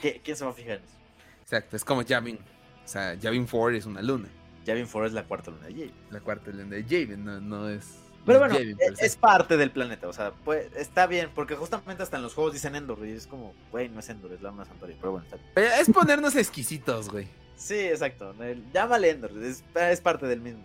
¿Quién 0.24 0.36
se 0.36 0.44
va 0.46 0.50
a 0.50 0.54
fijar 0.54 0.78
en 0.78 0.84
eso? 0.84 0.96
Exacto, 1.42 1.76
es 1.76 1.84
como 1.84 2.00
Yavin. 2.00 2.38
O 2.38 2.88
sea, 2.88 3.12
Yavin 3.14 3.46
4 3.46 3.76
es 3.76 3.84
una 3.84 4.00
luna. 4.00 4.30
Yavin 4.64 4.86
4 4.86 5.06
es 5.08 5.12
la 5.12 5.24
cuarta 5.24 5.50
luna 5.50 5.66
de 5.66 5.74
Yavin. 5.74 5.94
La 6.10 6.20
cuarta 6.20 6.50
luna 6.50 6.76
de 6.76 6.84
Yavin, 6.84 7.22
no, 7.22 7.38
no 7.38 7.68
es. 7.68 8.03
Pero 8.24 8.38
bueno, 8.38 8.56
e, 8.56 8.74
es, 9.00 9.16
parte 9.16 9.56
del 9.56 9.70
planeta, 9.70 10.08
o 10.08 10.12
sea, 10.12 10.32
pues, 10.44 10.68
está 10.76 11.06
bien, 11.06 11.30
porque 11.34 11.56
justamente 11.56 12.02
hasta 12.02 12.16
en 12.16 12.22
los 12.22 12.34
juegos 12.34 12.54
dicen 12.54 12.74
Endor 12.74 13.06
y 13.06 13.12
es 13.12 13.26
como, 13.26 13.54
güey, 13.70 13.88
no 13.88 14.00
es 14.00 14.08
Endor, 14.08 14.32
es 14.32 14.40
la 14.40 14.50
luna 14.50 14.64
santuario, 14.64 14.96
pero 14.98 15.12
bueno, 15.12 15.26
está 15.26 15.36
bien. 15.36 15.70
Es 15.78 15.90
ponernos 15.90 16.34
exquisitos, 16.36 17.10
güey. 17.10 17.28
Sí, 17.56 17.78
exacto, 17.78 18.34
llámale 18.72 19.10
Endor, 19.10 19.30
es, 19.42 19.62
es 19.74 20.00
parte 20.00 20.26
del 20.26 20.40
mismo 20.40 20.64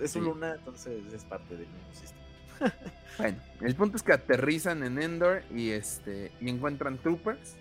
es 0.00 0.12
su 0.12 0.20
luna, 0.20 0.54
entonces 0.54 1.02
es 1.12 1.24
parte 1.24 1.56
del 1.56 1.66
mismo 1.66 1.92
sistema. 1.92 2.74
bueno, 3.18 3.38
el 3.60 3.74
punto 3.74 3.96
es 3.96 4.02
que 4.02 4.12
aterrizan 4.12 4.82
en 4.82 5.00
Endor 5.00 5.42
y 5.54 5.70
este 5.70 6.32
y 6.40 6.48
encuentran 6.48 6.98
troopers. 6.98 7.56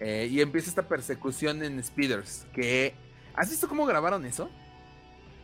Eh, 0.00 0.28
y 0.30 0.40
empieza 0.40 0.70
esta 0.70 0.88
persecución 0.88 1.62
en 1.62 1.82
Speeders. 1.82 2.46
Que. 2.54 2.94
¿Has 3.34 3.50
visto 3.50 3.68
cómo 3.68 3.84
grabaron 3.84 4.24
eso? 4.24 4.50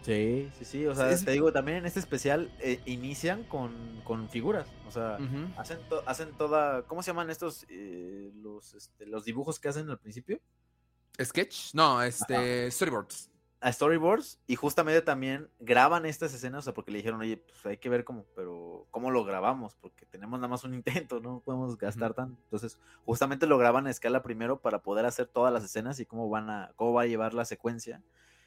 Sí, 0.07 0.49
sí, 0.57 0.65
sí. 0.65 0.87
O 0.87 0.95
sea, 0.95 1.17
te 1.17 1.33
digo, 1.33 1.53
también 1.53 1.79
en 1.79 1.87
este 1.87 1.99
especial 1.99 2.49
eh, 2.61 2.81
inician 2.87 3.43
con, 3.43 3.73
con, 4.05 4.29
figuras. 4.29 4.69
O 4.87 4.93
sea, 4.93 5.19
hacen, 5.57 5.81
hacen 6.07 6.31
toda. 6.39 6.83
¿Cómo 6.83 7.03
se 7.03 7.11
llaman 7.11 7.29
estos? 7.29 7.67
Eh, 7.69 8.31
los, 8.37 8.75
este, 8.75 9.05
los 9.05 9.25
dibujos 9.25 9.59
que 9.59 9.69
hacen 9.69 9.91
al 9.91 9.99
principio. 9.99 10.39
¿Sketch? 11.21 11.75
No, 11.75 12.01
este. 12.01 12.71
Storyboards 12.71 13.31
a 13.61 13.73
storyboards 13.73 14.39
y 14.47 14.55
justamente 14.55 15.01
también 15.03 15.49
graban 15.59 16.07
estas 16.07 16.33
escenas, 16.35 16.61
o 16.61 16.63
sea, 16.63 16.75
porque 16.75 16.91
le 16.91 16.99
dijeron, 16.99 17.21
oye, 17.21 17.39
pues 17.39 17.65
hay 17.65 17.79
que 17.79 17.89
ver 17.89 18.05
cómo, 18.05 18.25
pero 18.37 18.87
cómo 18.91 19.11
lo 19.11 19.25
grabamos, 19.25 19.75
porque 19.81 20.05
tenemos 20.07 20.39
nada 20.39 20.49
más 20.49 20.63
un 20.65 20.75
intento, 21.09 21.21
no 21.21 21.41
podemos 21.41 21.77
gastar 21.77 22.15
tanto. 22.15 22.41
Entonces, 22.45 22.79
justamente 23.05 23.47
lo 23.47 23.59
graban 23.59 23.87
a 23.87 23.91
escala 23.91 24.23
primero 24.23 24.61
para 24.61 24.83
poder 24.83 25.07
hacer 25.07 25.27
todas 25.27 25.53
las 25.53 25.65
escenas 25.65 25.99
y 26.01 26.07
cómo 26.07 26.29
van 26.29 26.51
a, 26.51 26.73
cómo 26.77 26.93
va 26.93 27.03
a 27.03 27.07
llevar 27.07 27.35
la 27.35 27.45
secuencia, 27.45 28.03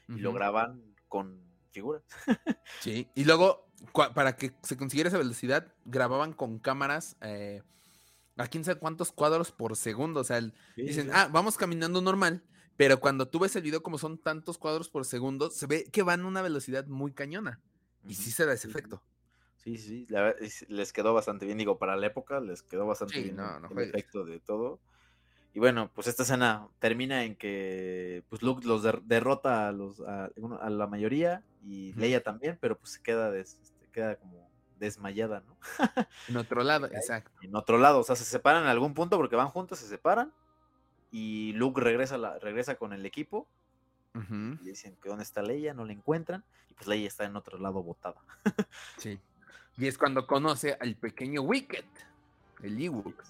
y 0.08 0.20
lo 0.20 0.32
graban 0.32 0.82
con 1.06 1.49
figuras. 1.70 2.02
sí, 2.80 3.08
y 3.14 3.24
luego, 3.24 3.68
para 4.14 4.36
que 4.36 4.52
se 4.62 4.76
consiguiera 4.76 5.08
esa 5.08 5.18
velocidad, 5.18 5.74
grababan 5.84 6.32
con 6.32 6.58
cámaras, 6.58 7.16
eh, 7.20 7.62
a 8.36 8.46
quién 8.46 8.64
sabe 8.64 8.78
cuántos 8.78 9.12
cuadros 9.12 9.52
por 9.52 9.76
segundo, 9.76 10.20
o 10.20 10.24
sea, 10.24 10.40
dicen, 10.76 11.10
ah, 11.12 11.28
vamos 11.30 11.56
caminando 11.56 12.00
normal 12.00 12.42
pero 12.80 12.98
cuando 12.98 13.28
tú 13.28 13.40
ves 13.40 13.54
el 13.56 13.62
video, 13.62 13.82
como 13.82 13.98
son 13.98 14.16
tantos 14.16 14.56
cuadros 14.56 14.88
por 14.88 15.04
segundo, 15.04 15.50
se 15.50 15.66
ve 15.66 15.84
que 15.92 16.02
van 16.02 16.22
a 16.22 16.26
una 16.26 16.40
velocidad 16.40 16.86
muy 16.86 17.12
cañona. 17.12 17.60
Y 18.08 18.14
sí 18.14 18.30
se 18.30 18.46
da 18.46 18.54
ese 18.54 18.68
efecto. 18.68 19.02
Sí, 19.58 19.76
sí, 19.76 20.06
les 20.68 20.90
quedó 20.94 21.12
bastante 21.12 21.44
bien. 21.44 21.58
Digo, 21.58 21.78
para 21.78 21.94
la 21.94 22.06
época 22.06 22.40
les 22.40 22.62
quedó 22.62 22.86
bastante 22.86 23.20
bien 23.20 23.36
el 23.38 23.78
efecto 23.82 24.24
de 24.24 24.40
todo. 24.40 24.80
Y 25.52 25.58
bueno, 25.58 25.90
pues 25.94 26.06
esta 26.06 26.22
escena 26.22 26.68
termina 26.78 27.24
en 27.24 27.36
que 27.36 28.24
pues 28.30 28.40
Luke 28.40 28.66
los 28.66 28.82
derrota 29.06 29.68
a 29.68 29.72
los 29.72 30.00
a, 30.00 30.30
la 30.70 30.86
mayoría 30.86 31.44
y 31.62 31.92
Leia 31.94 32.22
también, 32.22 32.58
pero 32.60 32.78
pues 32.78 32.92
se 32.92 33.02
queda 33.02 33.34
este, 33.36 33.60
queda 33.92 34.16
como 34.16 34.50
desmayada, 34.78 35.40
¿no? 35.40 35.56
en 36.28 36.36
otro 36.36 36.62
lado, 36.62 36.86
exacto. 36.86 37.30
En 37.42 37.54
otro 37.54 37.78
lado, 37.78 38.00
o 38.00 38.02
sea, 38.02 38.16
se 38.16 38.24
separan 38.24 38.62
en 38.62 38.68
algún 38.68 38.94
punto 38.94 39.16
porque 39.16 39.36
van 39.36 39.48
juntos, 39.48 39.78
se 39.78 39.86
separan 39.86 40.32
y 41.10 41.52
Luke 41.54 41.80
regresa, 41.80 42.18
la, 42.18 42.38
regresa 42.38 42.76
con 42.76 42.92
el 42.92 43.04
equipo. 43.06 43.48
Y 44.12 44.64
dicen 44.64 44.96
que 45.00 45.08
dónde 45.08 45.22
está 45.22 45.40
Leia, 45.40 45.72
no 45.72 45.84
la 45.84 45.92
encuentran. 45.92 46.44
Y 46.68 46.74
pues 46.74 46.88
Leia 46.88 47.06
está 47.06 47.24
en 47.24 47.36
otro 47.36 47.58
lado 47.58 47.82
botada. 47.82 48.20
sí. 48.98 49.20
Y 49.76 49.86
es 49.86 49.96
cuando 49.96 50.26
conoce 50.26 50.76
al 50.80 50.96
pequeño 50.96 51.42
Wicked, 51.42 51.84
el 52.62 52.80
Ewok. 52.82 53.22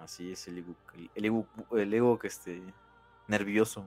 Así 0.00 0.32
es, 0.32 0.48
el 0.48 0.58
Ewok. 0.58 0.94
El 1.14 1.24
Ewok, 1.26 1.72
el 1.74 1.94
Ewok 1.94 2.24
este, 2.24 2.62
nervioso. 3.26 3.86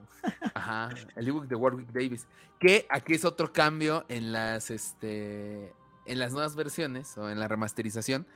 Ajá, 0.54 0.90
el 1.14 1.28
ebook 1.28 1.46
de 1.46 1.54
Warwick 1.54 1.90
Davis. 1.92 2.26
Que 2.58 2.86
aquí 2.90 3.14
es 3.14 3.24
otro 3.24 3.52
cambio 3.52 4.04
en 4.08 4.32
las, 4.32 4.70
este, 4.70 5.72
en 6.06 6.18
las 6.18 6.32
nuevas 6.32 6.56
versiones 6.56 7.16
o 7.18 7.30
en 7.30 7.38
la 7.38 7.48
remasterización. 7.48 8.26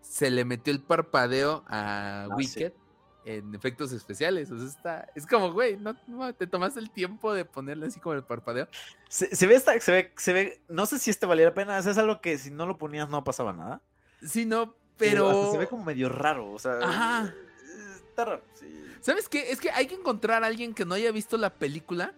Se 0.00 0.30
le 0.30 0.44
metió 0.44 0.72
el 0.72 0.80
parpadeo 0.80 1.64
a 1.66 2.24
ah, 2.24 2.28
Wicked 2.36 2.72
en 3.24 3.54
efectos 3.54 3.92
especiales. 3.92 4.50
O 4.50 4.58
sea, 4.58 4.66
está, 4.66 5.08
es 5.14 5.26
como, 5.26 5.52
güey, 5.52 5.76
no, 5.76 5.94
te 6.34 6.46
tomas 6.46 6.76
el 6.76 6.90
tiempo 6.90 7.32
de 7.32 7.44
ponerle 7.44 7.86
así 7.86 8.00
como 8.00 8.14
el 8.14 8.24
parpadeo. 8.24 8.68
Se, 9.08 9.46
ve, 9.46 9.54
esta, 9.54 9.78
se 9.80 9.92
ve, 9.92 10.12
se 10.16 10.32
ve, 10.32 10.60
no 10.68 10.86
sé 10.86 10.98
si 10.98 11.10
este 11.10 11.26
valía 11.26 11.46
la 11.46 11.54
pena. 11.54 11.78
es 11.78 11.98
algo 11.98 12.20
que 12.20 12.38
si 12.38 12.50
no 12.50 12.66
lo 12.66 12.78
ponías 12.78 13.08
no 13.08 13.24
pasaba 13.24 13.52
nada. 13.52 13.80
Sí, 14.22 14.44
no, 14.46 14.74
pero. 14.96 15.52
se 15.52 15.58
ve 15.58 15.66
como 15.66 15.84
medio 15.84 16.08
raro, 16.08 16.52
o 16.52 16.58
sea. 16.58 16.78
Ajá. 16.82 17.34
¿Sabes 19.00 19.28
qué? 19.28 19.50
Es 19.50 19.60
que 19.60 19.70
hay 19.70 19.86
que 19.86 19.94
encontrar 19.94 20.44
a 20.44 20.46
alguien 20.46 20.74
que 20.74 20.84
no 20.84 20.94
haya 20.94 21.12
visto 21.12 21.36
la 21.36 21.50
película. 21.50 22.12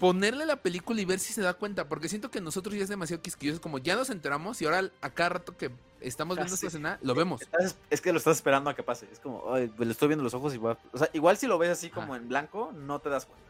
Ponerle 0.00 0.46
la 0.46 0.56
película 0.56 1.00
y 1.00 1.04
ver 1.04 1.20
si 1.20 1.32
se 1.32 1.42
da 1.42 1.54
cuenta. 1.54 1.88
Porque 1.88 2.08
siento 2.08 2.30
que 2.30 2.40
nosotros 2.40 2.74
ya 2.74 2.82
es 2.82 2.88
demasiado 2.88 3.22
quisquillosos. 3.22 3.60
Como 3.60 3.78
ya 3.78 3.94
nos 3.94 4.10
enteramos 4.10 4.60
y 4.60 4.64
ahora 4.64 4.90
a 5.00 5.10
cada 5.10 5.28
rato 5.28 5.56
que 5.56 5.70
estamos 6.00 6.36
viendo 6.36 6.54
esta 6.54 6.66
escena, 6.66 6.98
lo 7.02 7.14
vemos. 7.14 7.40
Es 7.88 8.00
que 8.00 8.12
lo 8.12 8.18
estás 8.18 8.36
esperando 8.36 8.68
a 8.70 8.74
que 8.74 8.82
pase. 8.82 9.06
Es 9.12 9.20
como, 9.20 9.54
ay, 9.54 9.72
le 9.78 9.90
estoy 9.90 10.08
viendo 10.08 10.24
los 10.24 10.34
ojos 10.34 10.54
y 10.54 10.58
va. 10.58 10.76
O 10.92 10.98
sea, 10.98 11.08
igual 11.12 11.36
si 11.36 11.46
lo 11.46 11.56
ves 11.56 11.70
así 11.70 11.88
como 11.88 12.16
en 12.16 12.28
blanco, 12.28 12.72
no 12.74 12.98
te 12.98 13.10
das 13.10 13.26
cuenta. 13.26 13.48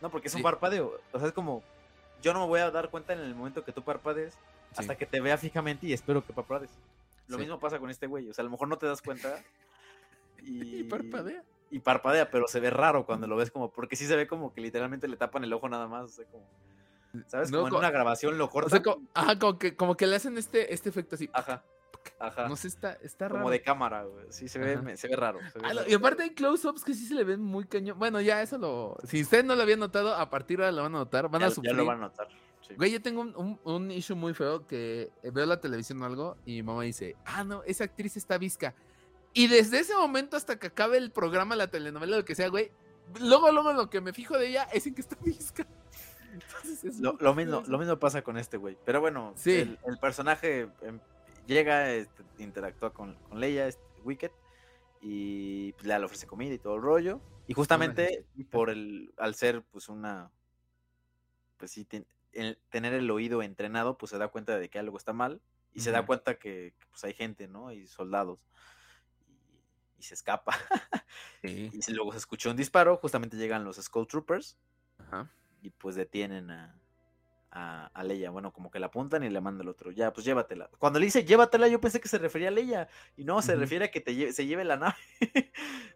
No, 0.00 0.10
porque 0.10 0.28
es 0.28 0.34
un 0.34 0.42
parpadeo. 0.42 1.00
O 1.12 1.18
sea, 1.18 1.28
es 1.28 1.34
como, 1.34 1.62
yo 2.22 2.32
no 2.32 2.40
me 2.40 2.46
voy 2.46 2.60
a 2.60 2.70
dar 2.70 2.88
cuenta 2.90 3.12
en 3.12 3.20
el 3.20 3.34
momento 3.34 3.64
que 3.64 3.72
tú 3.72 3.82
parpadees 3.82 4.34
hasta 4.76 4.96
que 4.96 5.06
te 5.06 5.20
vea 5.20 5.36
fijamente 5.36 5.86
y 5.86 5.92
espero 5.92 6.24
que 6.24 6.32
parpadees. 6.32 6.70
Lo 7.26 7.36
mismo 7.36 7.58
pasa 7.58 7.78
con 7.78 7.90
este 7.90 8.06
güey. 8.06 8.30
O 8.30 8.32
sea, 8.32 8.42
a 8.42 8.46
lo 8.46 8.50
mejor 8.50 8.68
no 8.68 8.78
te 8.78 8.86
das 8.86 9.02
cuenta. 9.02 9.42
Y, 10.42 10.80
y 10.80 10.84
parpadea 10.84 11.42
y 11.70 11.80
parpadea, 11.80 12.30
pero 12.30 12.48
se 12.48 12.60
ve 12.60 12.70
raro 12.70 13.04
cuando 13.04 13.26
lo 13.26 13.36
ves 13.36 13.50
como, 13.50 13.70
porque 13.70 13.96
sí 13.96 14.06
se 14.06 14.16
ve 14.16 14.26
como 14.26 14.52
que 14.52 14.60
literalmente 14.60 15.08
le 15.08 15.16
tapan 15.16 15.44
el 15.44 15.52
ojo 15.52 15.68
nada 15.68 15.86
más, 15.86 16.20
como, 16.30 16.46
¿sabes? 17.26 17.50
como 17.50 17.68
en 17.68 17.74
una 17.74 17.90
grabación 17.90 18.38
lo 18.38 18.48
cortan. 18.48 18.82
ajá, 19.14 19.38
como 19.38 19.58
que, 19.58 19.76
como 19.76 19.96
que 19.96 20.06
le 20.06 20.16
hacen 20.16 20.38
este, 20.38 20.72
este 20.72 20.88
efecto 20.88 21.16
así. 21.16 21.28
Ajá. 21.32 21.62
Ajá. 22.20 22.48
No 22.48 22.56
sé, 22.56 22.68
está, 22.68 22.94
está 23.02 23.28
raro. 23.28 23.40
Como 23.40 23.50
de 23.50 23.60
cámara, 23.60 24.04
güey. 24.04 24.26
Sí, 24.30 24.48
se 24.48 24.58
ve, 24.58 24.96
se 24.96 25.08
ve 25.08 25.16
raro. 25.16 25.40
Ah, 25.62 25.72
y 25.86 25.94
aparte 25.94 26.22
hay 26.22 26.30
close-ups 26.30 26.82
que 26.82 26.94
sí 26.94 27.04
se 27.04 27.14
le 27.14 27.22
ven 27.22 27.40
muy 27.40 27.66
cañón. 27.66 27.98
Bueno, 27.98 28.20
ya 28.20 28.40
eso 28.40 28.56
lo. 28.56 28.96
Si 29.04 29.20
usted 29.20 29.44
no 29.44 29.54
lo 29.54 29.62
había 29.62 29.76
notado, 29.76 30.14
a 30.14 30.30
partir 30.30 30.58
de 30.58 30.64
ahora 30.64 30.76
lo 30.76 30.82
van 30.84 30.94
a 30.94 30.98
notar. 30.98 31.28
Van 31.28 31.42
a 31.42 31.50
sufrir. 31.50 31.72
Ya 31.72 31.76
lo 31.76 31.84
van 31.84 31.98
a 31.98 32.02
notar. 32.02 32.28
Güey, 32.76 32.92
yo 32.92 33.02
tengo 33.02 33.20
un, 33.20 33.58
un, 33.62 33.90
issue 33.90 34.16
muy 34.16 34.32
feo 34.32 34.66
que 34.66 35.10
veo 35.22 35.44
la 35.44 35.60
televisión 35.60 36.00
o 36.02 36.06
algo 36.06 36.36
y 36.46 36.54
mi 36.54 36.62
mamá 36.62 36.82
dice: 36.84 37.14
Ah, 37.26 37.44
no, 37.44 37.62
esa 37.64 37.84
actriz 37.84 38.16
está 38.16 38.38
visca. 38.38 38.74
Y 39.38 39.46
desde 39.46 39.78
ese 39.78 39.94
momento 39.94 40.36
hasta 40.36 40.58
que 40.58 40.66
acabe 40.66 40.98
el 40.98 41.12
programa, 41.12 41.54
la 41.54 41.68
telenovela, 41.68 42.16
lo 42.16 42.24
que 42.24 42.34
sea, 42.34 42.48
güey, 42.48 42.72
luego, 43.20 43.52
luego 43.52 43.72
lo 43.72 43.88
que 43.88 44.00
me 44.00 44.12
fijo 44.12 44.36
de 44.36 44.48
ella 44.48 44.64
es 44.72 44.84
en 44.88 44.96
que 44.96 45.00
está 45.00 45.16
visca. 45.24 45.64
lo, 46.98 47.34
mismo, 47.36 47.62
lo 47.68 47.78
mismo 47.78 48.00
pasa 48.00 48.22
con 48.22 48.36
este 48.36 48.56
güey. 48.56 48.76
Pero 48.84 49.00
bueno, 49.00 49.36
el, 49.44 49.78
personaje 50.00 50.68
em, 50.82 50.98
llega, 51.46 51.92
este, 51.92 52.24
interactúa 52.38 52.92
con, 52.92 53.14
con 53.28 53.38
Leia, 53.38 53.68
este, 53.68 53.80
Wicked, 54.02 54.32
y 55.02 55.70
pues, 55.74 55.86
le 55.86 56.04
ofrece 56.04 56.26
comida 56.26 56.54
y 56.54 56.58
todo 56.58 56.74
el 56.74 56.82
rollo. 56.82 57.20
Y 57.46 57.54
justamente 57.54 58.24
por 58.50 58.70
el, 58.70 59.14
al 59.18 59.36
ser 59.36 59.62
pues 59.70 59.88
una, 59.88 60.32
pues 61.58 61.70
sí, 61.70 61.84
tener 61.84 62.92
el 62.92 63.08
oído 63.08 63.44
entrenado, 63.44 63.98
pues 63.98 64.10
se 64.10 64.18
da 64.18 64.26
cuenta 64.26 64.58
de 64.58 64.68
que 64.68 64.80
algo 64.80 64.98
está 64.98 65.12
mal 65.12 65.40
y 65.74 65.82
se 65.82 65.92
da 65.92 66.04
cuenta 66.04 66.40
que, 66.40 66.74
que, 66.76 66.86
pues 66.90 67.04
hay 67.04 67.14
gente, 67.14 67.46
¿no? 67.46 67.70
Y 67.70 67.86
soldados 67.86 68.40
y 69.98 70.02
se 70.02 70.14
escapa. 70.14 70.56
Y 71.42 71.92
luego 71.92 72.12
se 72.12 72.18
escuchó 72.18 72.50
un 72.50 72.56
disparo, 72.56 72.96
justamente 72.96 73.36
llegan 73.36 73.64
los 73.64 73.76
Skull 73.76 74.06
Troopers 74.06 74.58
y 75.62 75.70
pues 75.70 75.96
detienen 75.96 76.50
a, 76.50 76.74
a, 77.50 78.04
Leia. 78.04 78.30
Bueno, 78.30 78.52
como 78.52 78.70
que 78.70 78.78
la 78.78 78.86
apuntan 78.86 79.22
y 79.24 79.30
le 79.30 79.40
mandan 79.40 79.66
al 79.66 79.70
otro. 79.70 79.90
Ya, 79.90 80.12
pues 80.12 80.24
llévatela. 80.26 80.68
Cuando 80.78 80.98
le 80.98 81.06
dice 81.06 81.24
llévatela, 81.24 81.68
yo 81.68 81.80
pensé 81.80 82.00
que 82.00 82.08
se 82.08 82.18
refería 82.18 82.48
a 82.48 82.52
Leia. 82.52 82.88
Y 83.16 83.24
no, 83.24 83.40
se 83.42 83.56
refiere 83.56 83.86
a 83.86 83.90
que 83.90 84.00
te 84.00 84.32
se 84.32 84.46
lleve 84.46 84.64
la 84.64 84.76
nave. 84.76 84.96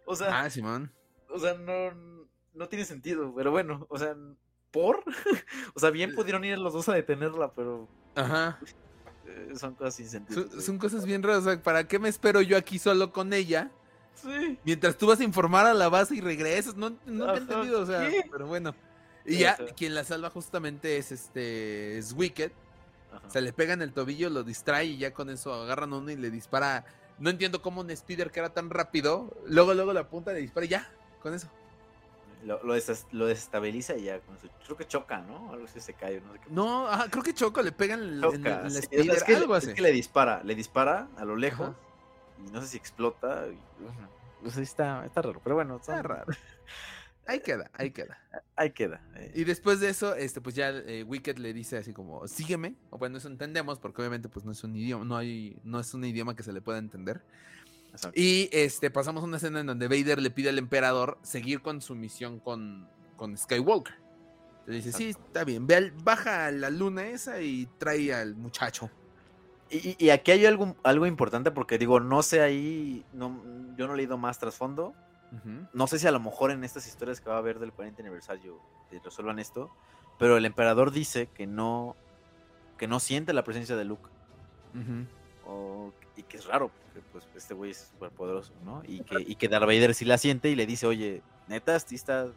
o 0.07 0.17
sea. 0.17 0.43
Ah, 0.43 0.51
Simón. 0.51 0.93
O 1.29 1.39
sea, 1.39 1.55
no, 1.55 2.29
no 2.55 2.69
tiene 2.69 2.85
sentido. 2.85 3.33
Pero 3.35 3.51
bueno, 3.51 3.87
o 3.89 3.99
sea, 3.99 4.17
¿por? 4.71 5.05
o 5.75 5.81
sea, 5.81 5.91
bien 5.91 6.11
eh. 6.11 6.15
pudieron 6.15 6.45
ir 6.45 6.59
los 6.59 6.73
dos 6.73 6.89
a 6.89 6.95
detenerla, 6.95 7.53
pero. 7.53 7.89
Ajá. 8.15 8.59
Eh, 9.27 9.53
son 9.57 9.75
cosas 9.75 9.95
sin 9.95 10.09
sentido. 10.09 10.61
Son, 10.61 10.79
cosas 10.79 11.05
bien 11.05 11.23
raras. 11.23 11.41
O 11.41 11.51
sea, 11.51 11.63
¿para 11.63 11.87
qué 11.87 11.99
me 11.99 12.09
espero 12.09 12.41
yo 12.41 12.57
aquí 12.57 12.79
solo 12.79 13.13
con 13.13 13.33
ella? 13.33 13.71
Mientras 14.65 14.97
tú 14.97 15.07
vas 15.07 15.21
a 15.21 15.25
informar 15.25 15.67
a 15.67 15.75
la 15.75 15.89
base 15.89 16.15
y 16.15 16.21
regresas. 16.21 16.77
No, 16.77 16.97
no 17.07 17.33
te 17.33 17.39
he 17.39 17.43
entendido, 17.43 17.81
o 17.81 17.87
sea, 17.87 18.09
pero 18.31 18.47
bueno. 18.47 18.75
Y 19.25 19.39
ya, 19.39 19.57
quien 19.77 19.95
la 19.95 20.05
salva 20.05 20.31
justamente 20.31 20.97
es 20.97 21.13
este. 21.13 21.99
Es 21.99 22.13
Wicked. 22.13 22.53
Se 23.29 23.41
le 23.41 23.53
pega 23.53 23.75
en 23.75 23.83
el 23.83 23.93
tobillo, 23.93 24.31
lo 24.31 24.43
distrae 24.43 24.87
y 24.87 24.97
ya 24.97 25.13
con 25.13 25.29
eso 25.29 25.53
agarran 25.53 25.93
uno 25.93 26.11
y 26.11 26.17
le 26.17 26.31
dispara. 26.31 26.87
No 27.19 27.29
entiendo 27.29 27.61
cómo 27.61 27.83
un 27.83 27.91
Spider 27.91 28.31
que 28.31 28.41
era 28.41 28.55
tan 28.55 28.71
rápido. 28.71 29.37
Luego, 29.47 29.75
luego 29.75 29.93
la 29.93 30.09
punta 30.09 30.33
le 30.33 30.41
dispara 30.41 30.65
y 30.67 30.71
ya, 30.71 30.91
con 31.23 31.35
eso. 31.35 31.49
Lo, 32.45 32.61
lo, 32.65 33.27
desestabiliza 33.27 33.97
y 33.97 34.05
ya 34.05 34.19
con 34.21 34.37
eso. 34.37 34.49
Creo 34.65 34.77
que 34.77 34.87
choca, 34.89 35.19
¿no? 35.19 35.53
Algo 35.53 35.67
así 35.67 35.79
se 35.79 35.93
cae. 35.93 36.21
No, 36.21 36.33
sé 36.33 36.41
no 36.51 37.11
creo 37.11 37.23
que 37.23 37.35
choca, 37.35 37.63
le 37.63 37.71
pegan 37.71 38.03
en, 38.03 38.47
el, 38.47 38.77
Spider, 38.77 39.15
es 39.15 39.23
que, 39.23 39.37
algo 39.37 39.55
así. 39.55 39.69
Es 39.69 39.75
que 39.75 39.83
le 39.83 39.93
dispara, 39.93 40.43
le 40.43 40.55
dispara 40.55 41.09
a 41.17 41.25
lo 41.25 41.37
lejos 41.37 41.77
y 42.47 42.51
no 42.51 42.61
sé 42.61 42.69
si 42.69 42.77
explota. 42.77 43.47
Y, 43.49 44.61
está, 44.61 45.05
está 45.05 45.23
raro, 45.23 45.41
pero 45.43 45.57
bueno. 45.57 45.77
Está 45.77 46.03
raro. 46.03 46.33
Ahí 47.25 47.41
queda, 47.41 47.71
ahí 47.75 47.93
queda. 47.93 48.19
Ahí 48.57 48.71
queda. 48.71 49.01
Eh. 49.15 49.33
Y 49.37 49.45
después 49.45 49.79
de 49.79 49.89
eso, 49.89 50.15
este, 50.17 50.41
pues 50.41 50.57
ya 50.57 50.71
eh, 50.71 51.05
Wicked 51.05 51.39
le 51.39 51.53
dice 51.53 51.77
así 51.79 51.93
como, 51.93 52.27
sígueme. 52.27 52.75
O 52.91 52.99
bueno, 52.99 53.19
eso 53.19 53.29
entendemos, 53.29 53.79
porque 53.79 54.03
obviamente 54.03 54.29
pues 54.29 54.45
no 54.45 54.51
es 54.51 54.65
un 54.65 54.75
idioma, 54.75 55.05
no 55.05 55.17
hay, 55.17 55.57
no 55.63 55.79
es 55.79 55.95
un 55.95 56.05
idioma 56.05 56.35
que 56.35 56.43
se 56.43 56.53
le 56.53 56.61
pueda 56.61 56.79
entender. 56.79 57.23
Y 58.15 58.49
este, 58.53 58.91
pasamos 58.91 59.23
una 59.23 59.37
escena 59.37 59.61
en 59.61 59.67
donde 59.67 59.87
Vader 59.87 60.21
le 60.21 60.31
pide 60.31 60.49
al 60.49 60.59
emperador 60.59 61.19
seguir 61.23 61.61
con 61.61 61.81
su 61.81 61.95
misión 61.95 62.41
con, 62.41 62.89
con 63.17 63.37
Skywalker. 63.37 63.95
Le 64.67 64.77
dice, 64.77 64.93
sí, 64.93 65.11
está 65.11 65.45
bien, 65.45 65.67
ve 65.67 65.93
baja 66.03 66.51
la 66.51 66.71
luna 66.71 67.07
esa 67.07 67.41
y 67.41 67.67
trae 67.79 68.15
al 68.15 68.35
muchacho. 68.35 68.91
Y, 69.73 70.11
aquí 70.11 70.33
hay 70.33 70.45
algo, 70.45 70.77
algo 70.83 71.07
importante 71.07 71.51
porque 71.51 71.79
digo, 71.79 71.99
no 71.99 72.23
sé 72.23 72.43
ahí, 72.43 73.07
no, 73.15 73.43
yo 73.77 73.87
no 73.87 73.95
he 73.95 73.97
leído 73.97 74.19
más 74.19 74.39
trasfondo. 74.39 74.95
No 75.73 75.87
sé 75.87 75.99
si 75.99 76.07
a 76.07 76.11
lo 76.11 76.21
mejor 76.21 76.51
en 76.51 76.63
estas 76.63 76.87
historias 76.87 77.23
que 77.23 77.31
va 77.31 77.37
a 77.37 77.39
haber 77.39 77.59
del 77.59 77.73
40 77.73 78.03
aniversario 78.03 78.61
resuelvan 79.03 79.39
esto, 79.39 79.75
pero 80.19 80.37
el 80.37 80.45
emperador 80.45 80.91
dice 80.91 81.29
que 81.33 81.47
no, 81.47 81.97
que 82.77 82.87
no 82.87 83.01
siente 83.01 83.33
la 83.33 83.43
presencia 83.43 83.75
de 83.75 83.87
Luke. 83.87 84.11
y 86.17 86.23
que 86.25 86.37
es 86.37 86.45
raro, 86.45 86.71
porque 86.85 87.01
pues 87.11 87.27
este 87.35 87.55
güey 87.55 87.71
es 87.71 87.89
súper 87.91 88.11
poderoso, 88.11 88.53
¿no? 88.63 88.83
Y 88.87 89.01
que, 89.01 89.21
y 89.21 89.37
que 89.37 89.49
Darth 89.49 89.65
Vader 89.65 89.95
sí 89.95 90.05
la 90.05 90.19
siente 90.19 90.51
y 90.51 90.55
le 90.55 90.67
dice, 90.67 90.87
oye, 90.87 91.23
neta, 91.49 91.77
estás, 91.77 92.29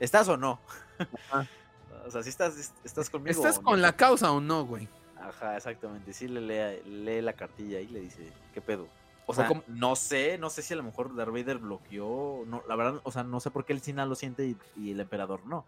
¿estás 0.00 0.28
o 0.28 0.36
no? 0.36 0.58
o 2.06 2.10
sea, 2.10 2.24
si 2.24 2.30
estás, 2.30 2.72
estás 2.82 3.08
conmigo. 3.08 3.30
¿Estás 3.30 3.60
con 3.60 3.80
la 3.80 3.94
causa 3.94 4.32
o 4.32 4.40
no, 4.40 4.64
güey? 4.66 4.88
Ajá, 5.28 5.56
exactamente. 5.56 6.12
Sí 6.12 6.28
le 6.28 6.40
lee, 6.40 6.82
lee 6.84 7.20
la 7.20 7.32
cartilla 7.32 7.80
y 7.80 7.88
le 7.88 8.00
dice, 8.00 8.32
¿qué 8.54 8.60
pedo? 8.60 8.88
O 9.26 9.34
sea, 9.34 9.50
no 9.66 9.96
sé, 9.96 10.38
no 10.38 10.50
sé 10.50 10.62
si 10.62 10.72
a 10.72 10.76
lo 10.76 10.84
mejor 10.84 11.14
Darth 11.16 11.32
Vader 11.32 11.58
bloqueó, 11.58 12.44
no, 12.46 12.62
la 12.68 12.76
verdad, 12.76 13.00
o 13.02 13.10
sea, 13.10 13.24
no 13.24 13.40
sé 13.40 13.50
por 13.50 13.64
qué 13.64 13.72
el 13.72 13.80
Sina 13.80 14.06
lo 14.06 14.14
siente 14.14 14.54
y, 14.76 14.90
el 14.92 15.00
emperador 15.00 15.44
no, 15.46 15.66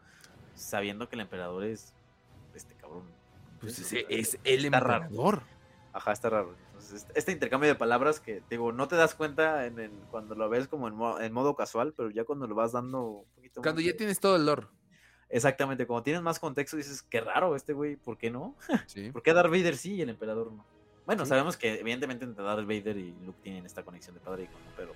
sabiendo 0.54 1.08
que 1.08 1.16
el 1.16 1.22
emperador 1.22 1.64
es 1.64 1.92
este 2.54 2.74
cabrón. 2.74 3.02
Pues 3.60 3.80
es, 3.80 4.06
es 4.08 4.38
el 4.44 4.64
emperador. 4.64 5.42
Ajá, 5.92 6.12
está 6.12 6.30
raro. 6.30 6.54
este 7.16 7.32
intercambio 7.32 7.68
de 7.68 7.74
palabras 7.74 8.20
que, 8.20 8.42
digo, 8.48 8.70
no 8.70 8.86
te 8.86 8.94
das 8.94 9.16
cuenta 9.16 9.66
en 9.66 9.90
cuando 10.12 10.36
lo 10.36 10.48
ves 10.48 10.68
como 10.68 10.86
en, 10.86 11.24
en, 11.24 11.32
modo 11.32 11.56
casual, 11.56 11.92
pero 11.96 12.10
ya 12.10 12.22
cuando 12.22 12.46
lo 12.46 12.54
vas 12.54 12.70
dando 12.70 13.02
un 13.02 13.24
poquito 13.34 13.60
Cuando 13.60 13.80
ya 13.80 13.96
tienes 13.96 14.20
todo 14.20 14.36
el 14.36 14.46
lore. 14.46 14.68
Exactamente, 15.30 15.86
cuando 15.86 16.02
tienes 16.02 16.22
más 16.22 16.38
contexto 16.38 16.76
dices, 16.76 17.02
qué 17.02 17.20
raro 17.20 17.54
este 17.54 17.72
güey, 17.72 17.96
¿por 17.96 18.16
qué 18.16 18.30
no? 18.30 18.54
Sí. 18.86 19.10
¿Por 19.10 19.22
qué 19.22 19.34
Darth 19.34 19.50
Vader 19.50 19.76
sí 19.76 19.94
y 19.94 20.02
el 20.02 20.08
emperador 20.08 20.52
no? 20.52 20.64
Bueno, 21.04 21.26
sabemos 21.26 21.56
que 21.56 21.80
evidentemente 21.80 22.24
entre 22.24 22.44
Darth 22.44 22.66
Vader 22.66 22.96
y 22.96 23.14
Luke 23.24 23.38
tienen 23.42 23.66
esta 23.66 23.82
conexión 23.82 24.14
de 24.14 24.20
padre 24.20 24.42
y 24.42 24.44
hijo, 24.44 24.54
pero 24.76 24.92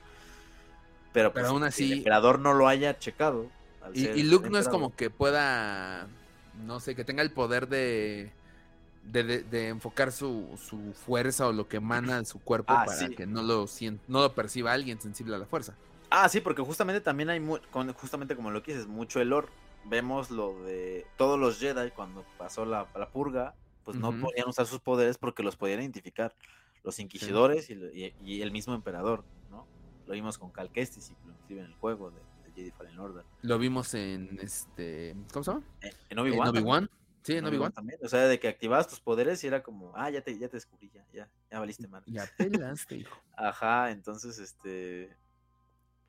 pero, 1.13 1.33
pues, 1.33 1.45
aún 1.45 1.63
así 1.63 1.93
el 1.93 1.99
emperador 1.99 2.39
no 2.39 2.55
lo 2.55 2.69
haya 2.69 2.99
checado. 2.99 3.51
y, 3.93 4.23
Luke 4.23 4.49
no 4.49 4.59
es 4.59 4.69
como 4.69 4.97
que 4.97 5.11
pueda, 5.11 6.07
no 6.65 6.81
sé, 6.81 6.95
que 6.95 7.05
tenga 7.05 7.23
el 7.23 7.33
poder 7.33 7.69
de 7.69 8.33
de, 9.05 9.69
enfocar 9.69 10.13
su, 10.13 10.47
fuerza 11.05 11.49
o 11.49 11.53
lo 11.53 11.69
que 11.69 11.79
emana 11.79 12.19
de 12.19 12.25
su 12.25 12.39
cuerpo 12.41 12.73
ah, 12.73 12.85
para 12.87 13.09
que 13.09 13.27
no 13.27 13.43
lo 13.43 13.67
no 14.09 14.23
lo 14.23 14.33
perciba 14.33 14.73
alguien 14.73 15.01
sensible 15.01 15.35
a 15.35 15.39
la 15.39 15.47
fuerza. 15.47 15.75
Ah, 16.11 16.29
sí, 16.29 16.41
porque 16.41 16.63
justamente 16.63 17.01
también 17.01 17.31
hay, 17.31 17.43
justamente 17.95 18.37
como 18.37 18.51
lo 18.51 18.61
dices, 18.61 18.87
mucho 18.87 19.21
el 19.21 19.31
lore. 19.31 19.49
Vemos 19.85 20.31
lo 20.31 20.63
de 20.65 21.07
todos 21.17 21.39
los 21.39 21.59
Jedi 21.59 21.91
cuando 21.91 22.25
pasó 22.39 22.65
la, 22.65 22.87
purga, 23.13 23.55
pues 23.85 23.97
no 23.97 24.11
podían 24.19 24.49
usar 24.49 24.67
sus 24.67 24.81
poderes 24.81 25.19
porque 25.19 25.43
los 25.43 25.57
podían 25.57 25.81
identificar 25.81 26.35
los 26.85 26.99
inquisidores 26.99 27.69
y, 27.71 28.43
el 28.43 28.53
mismo 28.53 28.75
emperador, 28.75 29.25
¿no? 29.51 29.67
Lo 30.07 30.15
vimos 30.15 30.39
con 30.39 30.51
Cal 30.51 30.71
Kestis, 30.71 31.11
inclusive 31.11 31.61
en 31.61 31.67
el 31.67 31.75
juego 31.75 32.11
de, 32.11 32.21
Jedi 32.55 32.71
Fallen 32.71 32.99
Order. 32.99 33.25
Lo 33.41 33.59
vimos 33.59 33.95
en 33.95 34.39
este, 34.43 35.17
¿cómo 35.33 35.43
se 35.43 35.53
llama? 35.53 35.65
En, 36.11 36.19
Obi-Wan. 36.19 36.91
Sí, 37.23 37.37
en 37.37 37.47
Obi-Wan. 37.47 37.73
también. 37.73 37.99
O 38.03 38.09
sea, 38.09 38.27
de 38.27 38.39
que 38.39 38.49
activabas 38.49 38.89
tus 38.89 39.01
poderes 39.01 39.43
y 39.43 39.47
era 39.47 39.63
como, 39.63 39.93
ah, 39.95 40.11
ya 40.11 40.21
te, 40.21 40.39
ya 40.39 40.49
te 40.49 40.59
descubrí, 40.59 40.91
ya, 40.93 41.07
ya, 41.15 41.31
ya 41.51 41.61
valiste 41.61 41.89
madre. 41.89 42.13
Ya 42.13 42.29
pelaste, 42.37 42.97
hijo. 42.97 43.17
Ajá, 43.37 43.91
entonces, 43.91 44.39
este, 44.39 45.17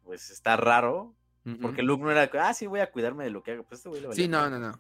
pues 0.04 0.32
está 0.32 0.58
raro. 0.58 1.16
Porque 1.62 1.82
Luke 1.82 2.04
no 2.04 2.12
era, 2.12 2.30
ah, 2.42 2.54
sí, 2.54 2.68
voy 2.68 2.80
a 2.80 2.92
cuidarme 2.92 3.26
de 3.26 3.30
lo 3.30 3.44
que 3.44 3.52
haga. 3.52 3.64
Pues 3.64 3.86
este 3.86 4.14
Sí, 4.14 4.28
no, 4.28 4.50
no, 4.50 4.60
no. 4.60 4.80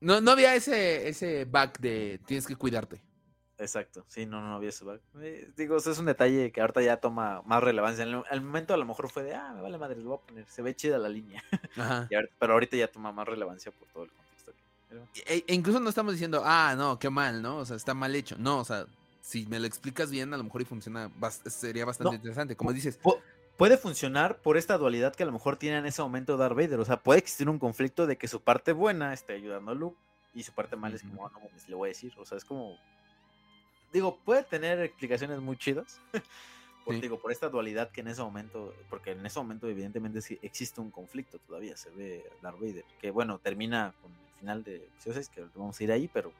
no. 0.00 0.20
No 0.20 0.30
había 0.30 0.54
ese, 0.54 1.08
ese 1.08 1.46
back 1.46 1.78
de 1.80 2.20
tienes 2.26 2.46
que 2.46 2.56
cuidarte. 2.56 3.00
Exacto, 3.56 4.04
sí, 4.08 4.26
no, 4.26 4.40
no 4.40 4.56
había 4.56 4.70
ese 4.70 4.84
back. 4.84 5.00
Eh, 5.20 5.50
digo, 5.56 5.76
eso 5.76 5.92
es 5.92 5.98
un 5.98 6.06
detalle 6.06 6.50
que 6.50 6.60
ahorita 6.60 6.82
ya 6.82 6.96
toma 6.96 7.42
más 7.42 7.62
relevancia. 7.62 8.04
En 8.04 8.22
el, 8.30 8.40
momento 8.40 8.74
a 8.74 8.76
lo 8.76 8.84
mejor 8.84 9.08
fue 9.08 9.22
de, 9.22 9.34
ah, 9.34 9.52
me 9.54 9.62
vale 9.62 9.78
madre, 9.78 9.96
lo 9.96 10.10
voy 10.10 10.18
a 10.22 10.26
poner, 10.26 10.46
se 10.48 10.60
ve 10.60 10.74
chida 10.74 10.98
la 10.98 11.08
línea. 11.08 11.42
Ajá. 11.76 12.08
pero 12.38 12.52
ahorita 12.52 12.76
ya 12.76 12.88
toma 12.88 13.12
más 13.12 13.26
relevancia 13.26 13.70
por 13.70 13.86
todo 13.88 14.04
el 14.04 14.10
contexto. 14.10 14.52
E, 15.26 15.44
e, 15.46 15.54
incluso 15.54 15.78
no 15.78 15.88
estamos 15.88 16.14
diciendo, 16.14 16.42
ah, 16.44 16.74
no, 16.76 16.98
qué 16.98 17.10
mal, 17.10 17.40
¿no? 17.40 17.58
O 17.58 17.64
sea, 17.64 17.76
está 17.76 17.94
mal 17.94 18.14
hecho. 18.14 18.36
No, 18.38 18.58
o 18.58 18.64
sea, 18.64 18.86
si 19.20 19.46
me 19.46 19.60
lo 19.60 19.66
explicas 19.66 20.10
bien, 20.10 20.34
a 20.34 20.36
lo 20.36 20.44
mejor 20.44 20.62
y 20.62 20.64
funciona, 20.64 21.10
sería 21.46 21.84
bastante 21.84 22.16
interesante. 22.16 22.56
Como 22.56 22.72
dices, 22.72 22.98
puede 23.56 23.76
funcionar 23.76 24.38
por 24.38 24.56
esta 24.56 24.78
dualidad 24.78 25.14
que 25.14 25.22
a 25.22 25.26
lo 25.26 25.32
mejor 25.32 25.56
tiene 25.56 25.78
en 25.78 25.86
ese 25.86 26.02
momento 26.02 26.36
Darth 26.36 26.56
Vader. 26.56 26.80
O 26.80 26.84
sea, 26.84 26.98
puede 26.98 27.20
existir 27.20 27.48
un 27.48 27.58
conflicto 27.58 28.06
de 28.06 28.16
que 28.16 28.28
su 28.28 28.40
parte 28.40 28.72
buena 28.72 29.12
esté 29.12 29.34
ayudando 29.34 29.70
a 29.70 29.74
Luke 29.74 29.96
y 30.34 30.42
su 30.42 30.52
parte 30.52 30.76
mala 30.76 30.96
es 30.96 31.02
como, 31.02 31.26
ah, 31.26 31.30
no, 31.32 31.40
pues, 31.48 31.68
le 31.68 31.74
voy 31.74 31.88
a 31.88 31.90
decir. 31.90 32.12
O 32.18 32.24
sea, 32.24 32.38
es 32.38 32.44
como. 32.44 32.76
Digo, 33.92 34.18
puede 34.24 34.42
tener 34.42 34.80
explicaciones 34.80 35.38
muy 35.40 35.56
chidas. 35.56 36.00
por, 36.84 37.00
Digo, 37.00 37.20
por 37.20 37.30
esta 37.30 37.48
dualidad 37.48 37.90
que 37.90 38.00
en 38.00 38.08
ese 38.08 38.22
momento, 38.22 38.74
porque 38.90 39.12
en 39.12 39.24
ese 39.24 39.38
momento 39.38 39.68
evidentemente 39.68 40.20
existe 40.42 40.80
un 40.80 40.90
conflicto 40.90 41.38
todavía, 41.38 41.76
se 41.76 41.90
ve 41.90 42.24
Darth 42.42 42.58
Vader, 42.58 42.84
que 43.00 43.10
bueno, 43.10 43.38
termina 43.38 43.94
con 44.02 44.10
el 44.10 44.40
final 44.40 44.64
de 44.64 44.76
episodios, 44.76 45.28
que 45.28 45.44
vamos 45.54 45.78
a 45.78 45.84
ir 45.84 45.92
ahí, 45.92 46.10
pero 46.12 46.32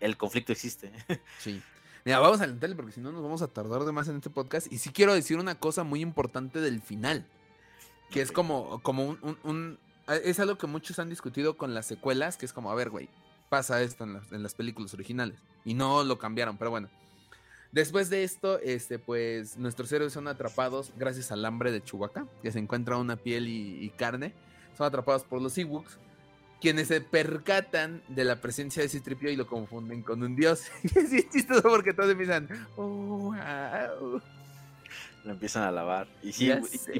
el 0.00 0.16
conflicto 0.16 0.52
existe. 0.52 0.92
Sí. 1.38 1.62
Mira, 2.04 2.18
vamos 2.20 2.40
a 2.40 2.44
alentarle 2.44 2.76
porque 2.76 2.92
si 2.92 3.00
no 3.00 3.12
nos 3.12 3.22
vamos 3.22 3.42
a 3.42 3.48
tardar 3.48 3.84
de 3.84 3.92
más 3.92 4.08
en 4.08 4.16
este 4.16 4.30
podcast. 4.30 4.72
Y 4.72 4.78
sí 4.78 4.90
quiero 4.90 5.14
decir 5.14 5.38
una 5.38 5.54
cosa 5.56 5.84
muy 5.84 6.00
importante 6.00 6.60
del 6.60 6.80
final. 6.80 7.26
Que 8.10 8.22
es 8.22 8.32
como, 8.32 8.80
como 8.82 9.16
un, 9.42 9.78
Es 10.06 10.40
algo 10.40 10.56
que 10.56 10.66
muchos 10.66 10.98
han 10.98 11.10
discutido 11.10 11.56
con 11.56 11.74
las 11.74 11.86
secuelas, 11.86 12.36
que 12.36 12.46
es 12.46 12.52
como, 12.52 12.70
a 12.70 12.74
ver, 12.74 12.90
güey, 12.90 13.08
pasa 13.48 13.82
esto 13.82 14.04
en 14.04 14.42
las, 14.42 14.54
películas 14.54 14.94
originales. 14.94 15.38
Y 15.64 15.74
no 15.74 16.04
lo 16.04 16.18
cambiaron, 16.18 16.56
pero 16.56 16.70
bueno. 16.70 16.88
Después 17.70 18.08
de 18.08 18.24
esto, 18.24 18.58
este, 18.60 18.98
pues 18.98 19.58
nuestros 19.58 19.92
héroes 19.92 20.14
son 20.14 20.26
atrapados 20.26 20.90
gracias 20.96 21.30
al 21.32 21.44
hambre 21.44 21.70
de 21.70 21.82
Chewbacca, 21.82 22.26
que 22.42 22.50
se 22.50 22.58
encuentra 22.58 22.96
una 22.96 23.16
piel 23.16 23.46
y, 23.46 23.84
y 23.84 23.90
carne. 23.90 24.32
Son 24.76 24.86
atrapados 24.86 25.24
por 25.24 25.42
los 25.42 25.58
Ewoks 25.58 25.98
quienes 26.60 26.88
se 26.88 27.00
percatan 27.00 28.02
de 28.08 28.24
la 28.24 28.40
presencia 28.40 28.82
de 28.82 28.86
ese 28.86 29.00
tripio 29.00 29.30
y 29.30 29.36
lo 29.36 29.46
confunden 29.46 30.02
con 30.02 30.22
un 30.22 30.36
dios. 30.36 30.64
y 30.82 31.16
es 31.16 31.30
chistoso 31.30 31.62
porque 31.62 31.92
todos 31.92 32.10
empiezan, 32.10 32.48
oh, 32.76 33.34
wow. 33.34 34.22
Lo 35.24 35.32
empiezan 35.32 35.64
a 35.64 35.72
lavar. 35.72 36.06
Y 36.22 36.32
sí, 36.32 36.50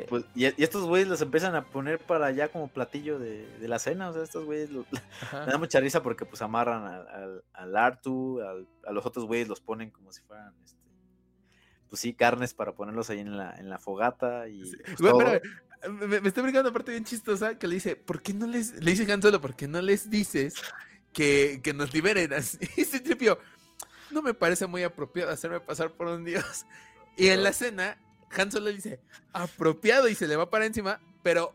pues, 0.08 0.24
y, 0.34 0.44
estos 0.44 0.84
güeyes 0.84 1.08
los 1.08 1.22
empiezan 1.22 1.54
a 1.54 1.64
poner 1.64 1.98
para 1.98 2.26
allá 2.26 2.48
como 2.48 2.68
platillo 2.68 3.18
de, 3.18 3.46
la 3.60 3.78
cena. 3.78 4.10
O 4.10 4.12
sea, 4.12 4.22
estos 4.22 4.44
güeyes 4.44 4.70
me 5.32 5.46
da 5.46 5.58
mucha 5.58 5.80
risa 5.80 6.02
porque 6.02 6.24
pues 6.24 6.42
amarran 6.42 6.84
al, 6.84 7.42
al, 7.52 7.76
Artu, 7.76 8.40
a 8.86 8.92
los 8.92 9.06
otros 9.06 9.24
güeyes 9.24 9.48
los 9.48 9.60
ponen 9.60 9.90
como 9.90 10.12
si 10.12 10.20
fueran 10.22 10.52
este, 10.64 10.78
pues 11.88 12.00
sí, 12.00 12.12
carnes 12.12 12.54
para 12.54 12.72
ponerlos 12.72 13.08
ahí 13.10 13.20
en 13.20 13.36
la, 13.36 13.54
en 13.58 13.70
la 13.70 13.78
fogata 13.78 14.48
y 14.48 14.60
pues, 14.60 15.42
me, 15.86 16.16
estoy 16.16 16.42
brincando 16.42 16.68
una 16.68 16.72
parte 16.72 16.92
bien 16.92 17.04
chistosa 17.04 17.58
que 17.58 17.66
le 17.66 17.74
dice, 17.74 17.96
¿por 17.96 18.22
qué 18.22 18.34
no 18.34 18.46
les, 18.46 18.74
le 18.82 18.90
dice 18.90 19.10
Han 19.12 19.22
Solo, 19.22 19.40
¿por 19.40 19.54
qué 19.54 19.68
no 19.68 19.80
les 19.80 20.10
dices 20.10 20.54
que, 21.12 21.60
que 21.62 21.72
nos 21.72 21.92
liberen? 21.92 22.32
Así, 22.34 22.58
ese 22.76 23.00
tripio, 23.00 23.38
no 24.10 24.22
me 24.22 24.34
parece 24.34 24.66
muy 24.66 24.82
apropiado 24.82 25.30
hacerme 25.30 25.60
pasar 25.60 25.92
por 25.92 26.08
un 26.08 26.24
dios. 26.24 26.66
Y 27.16 27.28
en 27.28 27.42
la 27.42 27.50
escena, 27.50 27.98
Han 28.30 28.50
Solo 28.50 28.70
dice, 28.70 29.00
apropiado 29.32 30.08
y 30.08 30.14
se 30.14 30.26
le 30.26 30.36
va 30.36 30.50
para 30.50 30.66
encima, 30.66 31.00
pero 31.22 31.54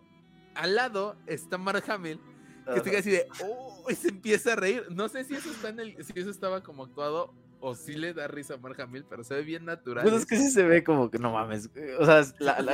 al 0.55 0.75
lado 0.75 1.17
está 1.25 1.57
Mark 1.57 1.83
Hamill, 1.89 2.19
que 2.65 2.77
estoy 2.77 2.95
así 2.95 3.11
de, 3.11 3.27
oh, 3.43 3.85
y 3.89 3.95
se 3.95 4.09
empieza 4.09 4.53
a 4.53 4.55
reír. 4.55 4.85
No 4.89 5.09
sé 5.09 5.23
si 5.23 5.35
eso 5.35 5.51
está 5.51 5.69
en 5.69 5.79
el, 5.79 6.05
si 6.05 6.13
eso 6.15 6.29
estaba 6.29 6.63
como 6.63 6.83
actuado 6.83 7.33
o 7.65 7.75
sí 7.75 7.93
le 7.93 8.13
da 8.13 8.27
risa 8.27 8.55
a 8.55 8.57
Mark 8.57 8.79
Hamill, 8.81 9.05
pero 9.09 9.23
se 9.23 9.35
ve 9.35 9.43
bien 9.43 9.63
natural. 9.63 10.03
Pues 10.03 10.15
es 10.15 10.25
que 10.25 10.35
sí 10.35 10.51
se 10.51 10.63
ve 10.63 10.83
como 10.83 11.09
que 11.09 11.17
no 11.17 11.31
mames. 11.31 11.69
O 11.97 12.05
sea, 12.05 12.25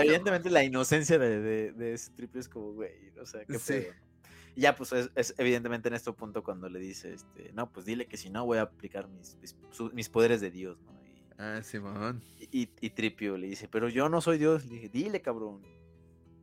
evidentemente 0.02 0.50
la 0.50 0.64
inocencia 0.64 1.20
de, 1.20 1.72
de, 1.72 1.94
ese 1.94 2.12
triple 2.14 2.42
es 2.42 2.50
como, 2.50 2.74
güey, 2.74 3.14
o 3.22 3.26
sea, 3.26 3.46
qué 3.46 3.60
sí. 3.60 3.86
Y 4.56 4.62
ya, 4.62 4.76
pues 4.76 4.92
es, 4.92 5.36
evidentemente 5.38 5.90
en 5.90 5.94
este 5.94 6.12
punto 6.12 6.44
cuando 6.44 6.68
le 6.70 6.80
dice, 6.80 7.14
este, 7.14 7.52
no, 7.54 7.72
pues 7.72 7.86
dile 7.86 8.08
que 8.08 8.18
si 8.18 8.32
no 8.32 8.48
voy 8.48 8.58
a 8.58 8.64
aplicar 8.64 9.08
mis, 9.08 9.38
mis, 9.94 10.10
poderes 10.10 10.42
de 10.42 10.50
Dios, 10.50 10.82
¿no? 10.82 10.92
Y, 11.06 11.24
ah, 11.38 11.62
Simón. 11.62 12.24
Y, 12.40 12.68
y, 12.82 12.90
Tripio 12.90 13.38
le 13.38 13.46
dice, 13.46 13.68
pero 13.68 13.90
yo 13.90 14.10
no 14.10 14.22
soy 14.22 14.40
Dios. 14.40 14.66
Le 14.66 14.74
dije, 14.74 14.90
dile, 14.90 15.22
cabrón. 15.22 15.62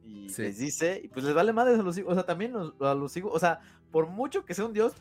Y 0.06 0.28
les 0.28 0.58
dice, 0.58 1.00
y 1.02 1.08
pues 1.08 1.24
les 1.24 1.34
vale 1.34 1.52
madre 1.52 1.74
a 1.74 1.78
los 1.78 1.98
hijos. 1.98 2.12
O 2.12 2.14
sea, 2.14 2.24
también 2.24 2.54
a 2.54 2.94
los 2.94 3.16
hijos, 3.16 3.32
o 3.34 3.38
sea, 3.40 3.60
por 3.90 4.06
mucho 4.06 4.44
que 4.44 4.54
sea 4.54 4.64
un 4.64 4.72
dios, 4.72 4.92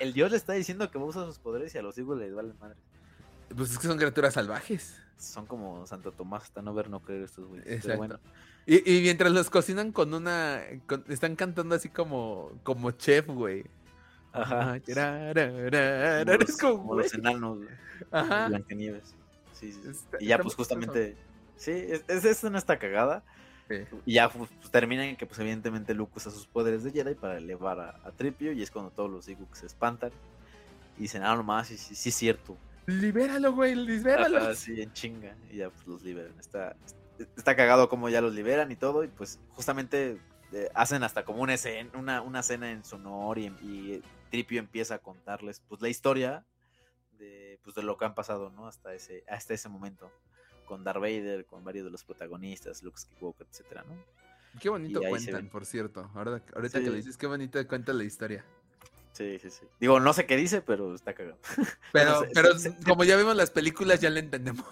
el, 0.00 0.12
dios 0.12 0.32
le 0.32 0.36
está 0.36 0.52
diciendo 0.54 0.90
que 0.90 0.98
va 0.98 1.04
a 1.04 1.08
usar 1.08 1.26
sus 1.26 1.38
poderes 1.38 1.72
y 1.74 1.78
a 1.78 1.82
los 1.82 1.96
hijos 1.96 2.18
les 2.18 2.34
vale 2.34 2.52
madre. 2.60 2.76
Pues 3.56 3.70
es 3.70 3.78
que 3.78 3.86
son 3.86 3.98
criaturas 3.98 4.34
salvajes. 4.34 5.00
Son 5.16 5.46
como 5.46 5.86
Santo 5.86 6.10
Tomás, 6.10 6.42
hasta 6.44 6.60
no 6.60 6.74
ver, 6.74 6.90
no 6.90 7.00
creer 7.00 7.22
estos 7.22 7.46
güeyes. 7.46 7.66
Exacto. 7.68 8.18
Y, 8.66 9.00
mientras 9.02 9.32
los 9.32 9.50
cocinan 9.50 9.92
con 9.92 10.12
una. 10.14 10.62
están 11.08 11.36
cantando 11.36 11.74
así 11.74 11.88
como, 11.88 12.50
como 12.64 12.90
chef, 12.92 13.26
güey. 13.26 13.64
Ajá. 14.32 14.80
como, 16.60 16.96
los 16.96 17.14
enanos, 17.14 17.58
Ajá. 18.10 18.48
Blancanieves. 18.48 19.14
Sí, 19.52 19.72
sí. 19.72 19.80
y 20.18 20.26
ya, 20.26 20.38
pues 20.38 20.54
justamente. 20.54 21.16
Sí, 21.56 21.70
es, 21.70 22.02
es, 22.08 22.24
es 22.24 22.42
una 22.42 22.58
esta 22.58 22.78
cagada. 22.78 23.22
Y 24.04 24.14
ya 24.14 24.28
pues, 24.28 24.50
termina 24.70 25.06
en 25.06 25.16
que, 25.16 25.26
pues, 25.26 25.38
evidentemente, 25.38 25.94
Luke 25.94 26.12
usa 26.16 26.30
sus 26.30 26.46
poderes 26.46 26.84
de 26.84 26.90
Jedi 26.90 27.14
para 27.14 27.38
elevar 27.38 27.80
a, 27.80 28.10
Tripio. 28.12 28.52
Y 28.52 28.62
es 28.62 28.70
cuando 28.70 28.90
todos 28.90 29.10
los 29.10 29.28
Ewoks 29.28 29.60
se 29.60 29.66
espantan. 29.66 30.10
Y 30.98 31.02
dicen, 31.02 31.22
ah, 31.22 31.34
nomás, 31.34 31.68
sí, 31.68 31.76
sí, 31.76 31.94
sí 31.94 32.10
es 32.10 32.14
cierto. 32.14 32.56
Libéralo, 32.86 33.52
güey, 33.52 33.74
libéralo. 33.74 34.38
Así 34.38 34.80
en 34.80 34.92
chinga. 34.92 35.36
Y 35.50 35.58
ya, 35.58 35.70
pues, 35.70 35.86
los 35.86 36.02
liberan. 36.02 36.38
Está, 36.38 36.76
está 37.36 37.56
cagado 37.56 37.88
como 37.88 38.08
ya 38.08 38.20
los 38.20 38.34
liberan 38.34 38.70
y 38.70 38.76
todo. 38.76 39.04
Y, 39.04 39.08
pues, 39.08 39.38
justamente 39.50 40.18
eh, 40.52 40.68
hacen 40.74 41.02
hasta 41.02 41.24
como 41.24 41.42
una 41.42 41.54
escena, 41.54 41.90
una, 41.94 42.20
una 42.22 42.42
cena 42.42 42.70
en 42.70 42.84
su 42.84 42.96
honor. 42.96 43.38
Y, 43.38 43.46
y, 43.62 44.02
Tripio 44.30 44.58
empieza 44.58 44.94
a 44.94 44.98
contarles, 44.98 45.60
pues, 45.68 45.82
la 45.82 45.88
historia 45.88 46.44
de, 47.18 47.60
pues, 47.62 47.76
de 47.76 47.82
lo 47.82 47.96
que 47.96 48.06
han 48.06 48.14
pasado, 48.14 48.50
¿no? 48.50 48.66
Hasta 48.66 48.94
ese, 48.94 49.24
hasta 49.28 49.54
ese 49.54 49.68
momento 49.68 50.10
con 50.66 50.84
Darth 50.84 51.00
Vader, 51.00 51.44
con 51.46 51.64
varios 51.64 51.84
de 51.84 51.90
los 51.90 52.04
protagonistas, 52.04 52.82
Luke 52.82 52.98
Skywalker, 52.98 53.46
etcétera, 53.50 53.84
¿no? 53.88 53.94
Qué 54.60 54.68
bonito 54.68 55.00
cuentan, 55.00 55.48
por 55.48 55.64
cierto. 55.64 56.10
Ahora, 56.14 56.42
ahorita 56.54 56.80
que 56.80 56.86
lo 56.86 56.94
dices, 56.94 57.16
qué 57.16 57.26
bonito 57.26 57.66
cuenta 57.66 57.92
la 57.92 58.04
historia. 58.04 58.44
Sí, 59.12 59.38
sí, 59.38 59.50
sí. 59.50 59.66
Digo, 59.78 60.00
no 60.00 60.12
sé 60.12 60.26
qué 60.26 60.36
dice, 60.36 60.62
pero 60.62 60.94
está 60.94 61.14
cagado. 61.14 61.38
Pero, 61.92 62.22
pero 62.32 62.50
como 62.86 63.04
ya 63.04 63.16
vimos 63.16 63.36
las 63.36 63.50
películas, 63.50 64.00
ya 64.00 64.08
le 64.08 64.20
entendemos. 64.20 64.64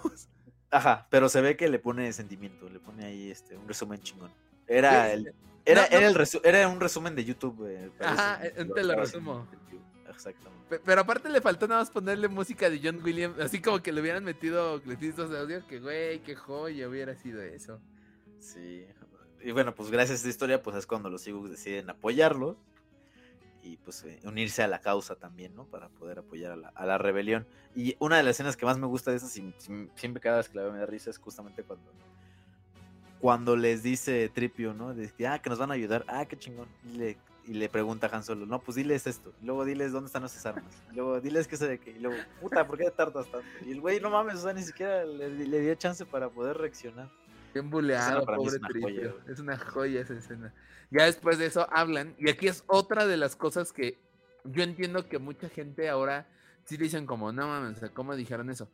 Ajá, 0.70 1.06
pero 1.10 1.28
se 1.28 1.40
ve 1.40 1.56
que 1.56 1.68
le 1.68 1.78
pone 1.78 2.12
sentimiento, 2.12 2.68
le 2.68 2.78
pone 2.78 3.04
ahí 3.04 3.30
este 3.30 3.56
un 3.56 3.66
resumen 3.66 4.00
chingón. 4.00 4.30
Era 4.68 5.12
el 5.12 5.34
era, 5.64 5.84
era, 5.86 6.08
el 6.08 6.28
era 6.44 6.68
un 6.68 6.80
resumen 6.80 7.14
de 7.14 7.24
YouTube. 7.24 7.66
Eh, 7.68 7.90
Ajá, 8.00 8.40
te 8.40 8.84
lo 8.84 8.94
resumo. 8.94 9.46
Exactamente. 10.10 10.80
Pero 10.84 11.00
aparte 11.00 11.28
le 11.28 11.40
faltó 11.40 11.66
nada 11.68 11.80
más 11.80 11.90
ponerle 11.90 12.28
música 12.28 12.68
de 12.68 12.80
John 12.82 13.00
Williams, 13.02 13.38
así 13.38 13.60
como 13.60 13.80
que 13.80 13.92
le 13.92 14.00
hubieran 14.00 14.24
metido 14.24 14.80
clipitos 14.82 15.30
de 15.30 15.38
audio, 15.38 15.66
que 15.66 15.80
güey, 15.80 16.20
qué 16.20 16.34
joya 16.34 16.88
hubiera 16.88 17.14
sido 17.14 17.40
eso. 17.42 17.80
Sí. 18.38 18.84
Y 19.42 19.52
bueno, 19.52 19.74
pues 19.74 19.90
gracias 19.90 20.12
a 20.12 20.16
esta 20.16 20.28
historia, 20.28 20.62
pues 20.62 20.76
es 20.76 20.86
cuando 20.86 21.08
los 21.08 21.26
Ewoks 21.26 21.50
deciden 21.50 21.88
apoyarlo 21.88 22.58
y 23.62 23.76
pues 23.78 24.04
eh, 24.04 24.20
unirse 24.24 24.62
a 24.62 24.68
la 24.68 24.80
causa 24.80 25.16
también, 25.16 25.54
¿no? 25.54 25.64
Para 25.64 25.88
poder 25.88 26.18
apoyar 26.18 26.52
a 26.74 26.86
la, 26.86 26.98
rebelión. 26.98 27.46
Y 27.74 27.96
una 27.98 28.16
de 28.16 28.22
las 28.22 28.36
escenas 28.36 28.56
que 28.56 28.66
más 28.66 28.78
me 28.78 28.86
gusta 28.86 29.10
de 29.10 29.18
esas, 29.18 29.30
siempre 29.30 30.20
cada 30.20 30.38
vez 30.38 30.48
que 30.48 30.56
la 30.56 30.64
veo 30.64 30.72
me 30.72 30.78
da 30.78 30.86
risa, 30.86 31.10
es 31.10 31.18
justamente 31.18 31.62
cuando 31.62 31.90
cuando 33.20 33.54
les 33.54 33.82
dice 33.82 34.30
Tripio, 34.30 34.72
¿no? 34.72 34.94
De 34.94 35.10
que, 35.10 35.26
ah, 35.26 35.40
que 35.40 35.50
nos 35.50 35.58
van 35.58 35.70
a 35.70 35.74
ayudar, 35.74 36.04
ah, 36.08 36.24
qué 36.24 36.38
chingón. 36.38 36.68
Y 36.84 36.96
le 36.96 37.18
y 37.46 37.54
le 37.54 37.68
pregunta 37.68 38.06
a 38.06 38.16
Han 38.16 38.22
Solo, 38.22 38.46
no, 38.46 38.60
pues 38.60 38.76
diles 38.76 39.06
esto. 39.06 39.32
Y 39.42 39.46
luego 39.46 39.64
diles 39.64 39.92
dónde 39.92 40.06
están 40.06 40.24
esas 40.24 40.44
armas. 40.46 40.72
Y 40.92 40.96
luego 40.96 41.20
diles 41.20 41.48
que 41.48 41.56
se 41.56 41.66
de 41.66 41.78
qué. 41.78 41.90
Y 41.92 41.98
luego, 41.98 42.16
puta, 42.40 42.66
¿por 42.66 42.78
qué 42.78 42.90
tardas 42.90 43.30
tanto? 43.30 43.46
Y 43.66 43.72
el 43.72 43.80
güey, 43.80 44.00
no 44.00 44.10
mames, 44.10 44.36
o 44.36 44.42
sea, 44.42 44.52
ni 44.52 44.62
siquiera 44.62 45.04
le, 45.04 45.60
dio 45.60 45.74
chance 45.74 46.04
para 46.06 46.28
poder 46.28 46.58
reaccionar. 46.58 47.10
Bien 47.52 47.68
buleado, 47.68 48.24
pobre 48.24 48.56
es 48.56 49.30
es 49.32 49.40
una 49.40 49.58
joya 49.58 50.02
esa 50.02 50.14
escena. 50.14 50.54
Ya 50.90 51.04
después 51.04 51.38
de 51.38 51.46
eso 51.46 51.66
hablan. 51.72 52.14
Y 52.18 52.30
aquí 52.30 52.46
es 52.46 52.64
otra 52.66 53.06
de 53.06 53.16
las 53.16 53.36
cosas 53.36 53.72
que 53.72 53.98
yo 54.44 54.62
entiendo 54.62 55.08
que 55.08 55.18
mucha 55.18 55.48
gente 55.48 55.88
ahora 55.88 56.28
sí 56.64 56.76
dicen 56.76 57.06
como, 57.06 57.32
no 57.32 57.48
mames, 57.48 57.80
¿cómo 57.94 58.14
dijeron 58.14 58.50
eso? 58.50 58.68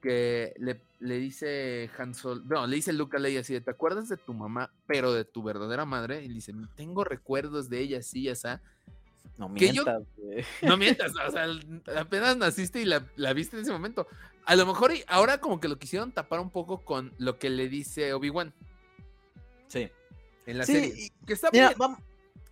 Que 0.00 0.54
le, 0.58 0.80
le 0.98 1.18
dice 1.18 1.90
Han 1.98 2.14
Solo, 2.14 2.42
no, 2.46 2.66
le 2.66 2.76
dice 2.76 2.92
Luke 2.92 3.16
a 3.16 3.20
Leia 3.20 3.40
así, 3.40 3.60
¿te 3.60 3.70
acuerdas 3.70 4.08
de 4.08 4.16
tu 4.16 4.34
mamá, 4.34 4.72
pero 4.86 5.12
de 5.12 5.24
tu 5.24 5.42
verdadera 5.42 5.84
madre? 5.84 6.24
Y 6.24 6.28
le 6.28 6.34
dice, 6.34 6.52
tengo 6.76 7.04
recuerdos 7.04 7.68
de 7.68 7.80
ella, 7.80 8.02
sí, 8.02 8.28
esa. 8.28 8.60
No 9.36 9.48
mientas, 9.48 10.02
No 10.62 10.76
mientas, 10.76 11.12
o 11.28 11.30
sea, 11.30 11.46
apenas 11.98 12.36
naciste 12.36 12.80
y 12.82 12.84
la, 12.84 13.06
la, 13.16 13.32
viste 13.32 13.56
en 13.56 13.62
ese 13.62 13.72
momento. 13.72 14.06
A 14.44 14.56
lo 14.56 14.66
mejor 14.66 14.92
ahora 15.06 15.38
como 15.38 15.60
que 15.60 15.68
lo 15.68 15.78
quisieron 15.78 16.12
tapar 16.12 16.40
un 16.40 16.50
poco 16.50 16.84
con 16.84 17.12
lo 17.18 17.38
que 17.38 17.50
le 17.50 17.68
dice 17.68 18.12
Obi-Wan. 18.12 18.52
Sí. 19.68 19.90
En 20.46 20.58
la 20.58 20.66
serie. 20.66 21.10
que 21.26 21.32
está 21.32 21.50
bien. 21.50 21.70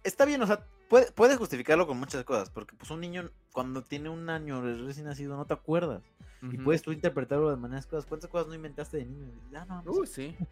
está 0.04 0.24
bien, 0.24 0.40
o 0.42 0.46
sea, 0.46 0.64
puedes 0.88 1.12
puede 1.12 1.36
justificarlo 1.36 1.86
con 1.86 1.98
muchas 1.98 2.24
cosas, 2.24 2.50
porque 2.50 2.74
pues 2.76 2.90
un 2.90 3.00
niño 3.00 3.30
cuando 3.52 3.82
tiene 3.82 4.08
un 4.08 4.28
año 4.30 4.60
recién 4.60 5.06
nacido 5.06 5.36
no 5.36 5.46
te 5.46 5.54
acuerdas. 5.54 6.02
Y 6.40 6.56
puedes 6.58 6.82
tú 6.82 6.92
interpretarlo 6.92 7.50
de 7.50 7.56
maneras 7.56 7.86
cosas. 7.86 8.06
¿Cuántas 8.06 8.30
cosas 8.30 8.46
no 8.46 8.54
inventaste 8.54 8.98
de 8.98 9.06
niño? 9.06 9.26
Ah, 9.56 9.82
no, 9.84 9.90
uh, 9.90 10.06
sí. 10.06 10.36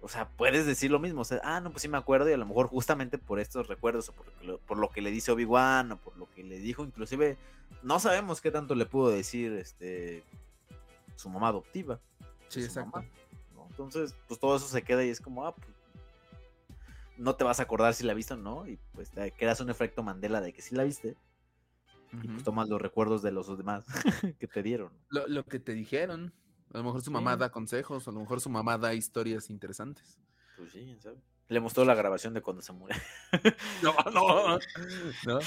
O 0.00 0.06
sea, 0.06 0.28
puedes 0.28 0.64
decir 0.64 0.92
lo 0.92 1.00
mismo. 1.00 1.22
O 1.22 1.24
sea, 1.24 1.40
ah, 1.42 1.60
no, 1.60 1.72
pues 1.72 1.82
sí 1.82 1.88
me 1.88 1.98
acuerdo. 1.98 2.30
Y 2.30 2.32
a 2.32 2.36
lo 2.36 2.46
mejor 2.46 2.68
justamente 2.68 3.18
por 3.18 3.40
estos 3.40 3.66
recuerdos, 3.66 4.08
o 4.08 4.12
por 4.12 4.26
lo, 4.44 4.58
por 4.58 4.78
lo 4.78 4.90
que 4.90 5.02
le 5.02 5.10
dice 5.10 5.32
Obi-Wan, 5.32 5.90
o 5.90 5.96
por 5.96 6.16
lo 6.16 6.32
que 6.32 6.44
le 6.44 6.60
dijo, 6.60 6.84
inclusive, 6.84 7.36
no 7.82 7.98
sabemos 7.98 8.40
qué 8.40 8.52
tanto 8.52 8.76
le 8.76 8.86
pudo 8.86 9.10
decir 9.10 9.52
este 9.54 10.22
su 11.16 11.28
mamá 11.28 11.48
adoptiva. 11.48 11.98
Sí, 12.46 12.62
exacto. 12.62 13.02
Entonces, 13.70 14.14
pues 14.28 14.38
todo 14.38 14.56
eso 14.56 14.68
se 14.68 14.82
queda 14.82 15.04
y 15.04 15.08
es 15.08 15.20
como, 15.20 15.44
ah, 15.44 15.54
pues 15.54 15.66
no 17.18 17.36
te 17.36 17.44
vas 17.44 17.60
a 17.60 17.64
acordar 17.64 17.94
si 17.94 18.04
la 18.04 18.14
viste 18.14 18.34
o 18.34 18.36
no. 18.36 18.66
Y 18.66 18.78
pues 18.92 19.10
te 19.10 19.30
quedas 19.32 19.60
un 19.60 19.70
efecto 19.70 20.02
Mandela 20.02 20.40
de 20.40 20.52
que 20.52 20.62
sí 20.62 20.74
la 20.74 20.84
viste 20.84 21.16
y 22.12 22.28
pues 22.28 22.42
tomas 22.42 22.68
los 22.68 22.80
recuerdos 22.80 23.22
de 23.22 23.32
los 23.32 23.56
demás 23.56 23.84
que 24.38 24.46
te 24.46 24.62
dieron. 24.62 24.92
Lo, 25.10 25.44
que 25.44 25.58
te 25.58 25.72
dijeron. 25.72 26.32
A 26.72 26.78
lo 26.78 26.84
mejor 26.84 27.02
su 27.02 27.10
mamá 27.10 27.36
da 27.36 27.50
consejos, 27.50 28.06
a 28.08 28.12
lo 28.12 28.20
mejor 28.20 28.40
su 28.40 28.50
mamá 28.50 28.76
da 28.76 28.94
historias 28.94 29.50
interesantes. 29.50 30.18
Pues 30.56 30.72
sí, 30.72 30.98
¿sabes? 31.00 31.18
Le 31.48 31.60
mostró 31.60 31.84
la 31.84 31.94
grabación 31.94 32.34
de 32.34 32.42
cuando 32.42 32.62
se 32.62 32.72
muere. 32.72 33.00
no, 33.82 33.94
no, 34.12 34.58
no. 35.26 35.38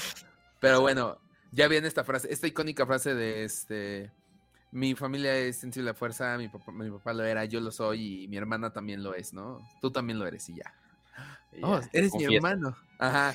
Pero 0.58 0.80
bueno, 0.80 1.18
ya 1.52 1.68
viene 1.68 1.86
esta 1.86 2.02
frase, 2.02 2.32
esta 2.32 2.46
icónica 2.46 2.86
frase 2.86 3.14
de 3.14 3.44
este. 3.44 4.12
Mi 4.72 4.94
familia 4.94 5.36
es 5.36 5.58
sensible 5.58 5.90
a 5.90 5.94
fuerza, 5.94 6.36
mi 6.38 6.48
papá, 6.48 6.72
mi 6.72 6.90
papá 6.90 7.12
lo 7.12 7.24
era, 7.24 7.44
yo 7.44 7.60
lo 7.60 7.70
soy 7.70 8.24
y 8.24 8.28
mi 8.28 8.38
hermana 8.38 8.72
también 8.72 9.02
lo 9.02 9.14
es, 9.14 9.32
¿no? 9.34 9.60
Tú 9.80 9.92
también 9.92 10.18
lo 10.18 10.26
eres 10.26 10.48
y 10.48 10.54
ya. 10.54 10.74
Oh, 11.62 11.80
eres 11.92 12.14
mi 12.14 12.34
hermano. 12.34 12.76
Ajá. 12.98 13.34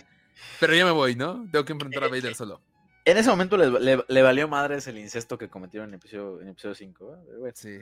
Pero 0.59 0.75
ya 0.75 0.85
me 0.85 0.91
voy, 0.91 1.15
¿no? 1.15 1.47
Tengo 1.51 1.65
que 1.65 1.73
enfrentar 1.73 2.03
a 2.03 2.07
Vader 2.07 2.35
solo. 2.35 2.61
En 3.05 3.17
ese 3.17 3.29
momento 3.29 3.55
le, 3.57 4.03
le, 4.05 4.21
valió 4.21 4.47
madres 4.47 4.85
el 4.87 4.97
incesto 4.97 5.37
que 5.37 5.49
cometieron 5.49 5.89
en 5.89 5.95
episodio, 5.95 6.41
en 6.41 6.49
episodio 6.49 6.75
5. 6.75 7.17
Sí. 7.53 7.79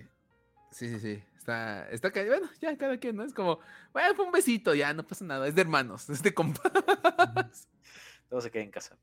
Sí, 0.72 0.90
sí, 0.90 1.00
sí. 1.00 1.24
Está, 1.38 1.90
está 1.90 2.10
bueno, 2.10 2.50
ya 2.60 2.78
cada 2.78 2.98
quien, 2.98 3.16
¿no? 3.16 3.24
Es 3.24 3.34
como, 3.34 3.60
bueno, 3.94 4.14
fue 4.14 4.26
un 4.26 4.32
besito, 4.32 4.76
ya, 4.76 4.94
no 4.94 5.08
pasa 5.08 5.24
nada. 5.24 5.48
Es 5.48 5.56
de 5.56 5.62
hermanos, 5.62 6.10
es 6.10 6.22
de 6.22 6.34
compas. 6.34 6.70
todo 8.30 8.42
se 8.42 8.52
queda 8.52 8.64
en 8.64 8.72
casa. 8.72 8.98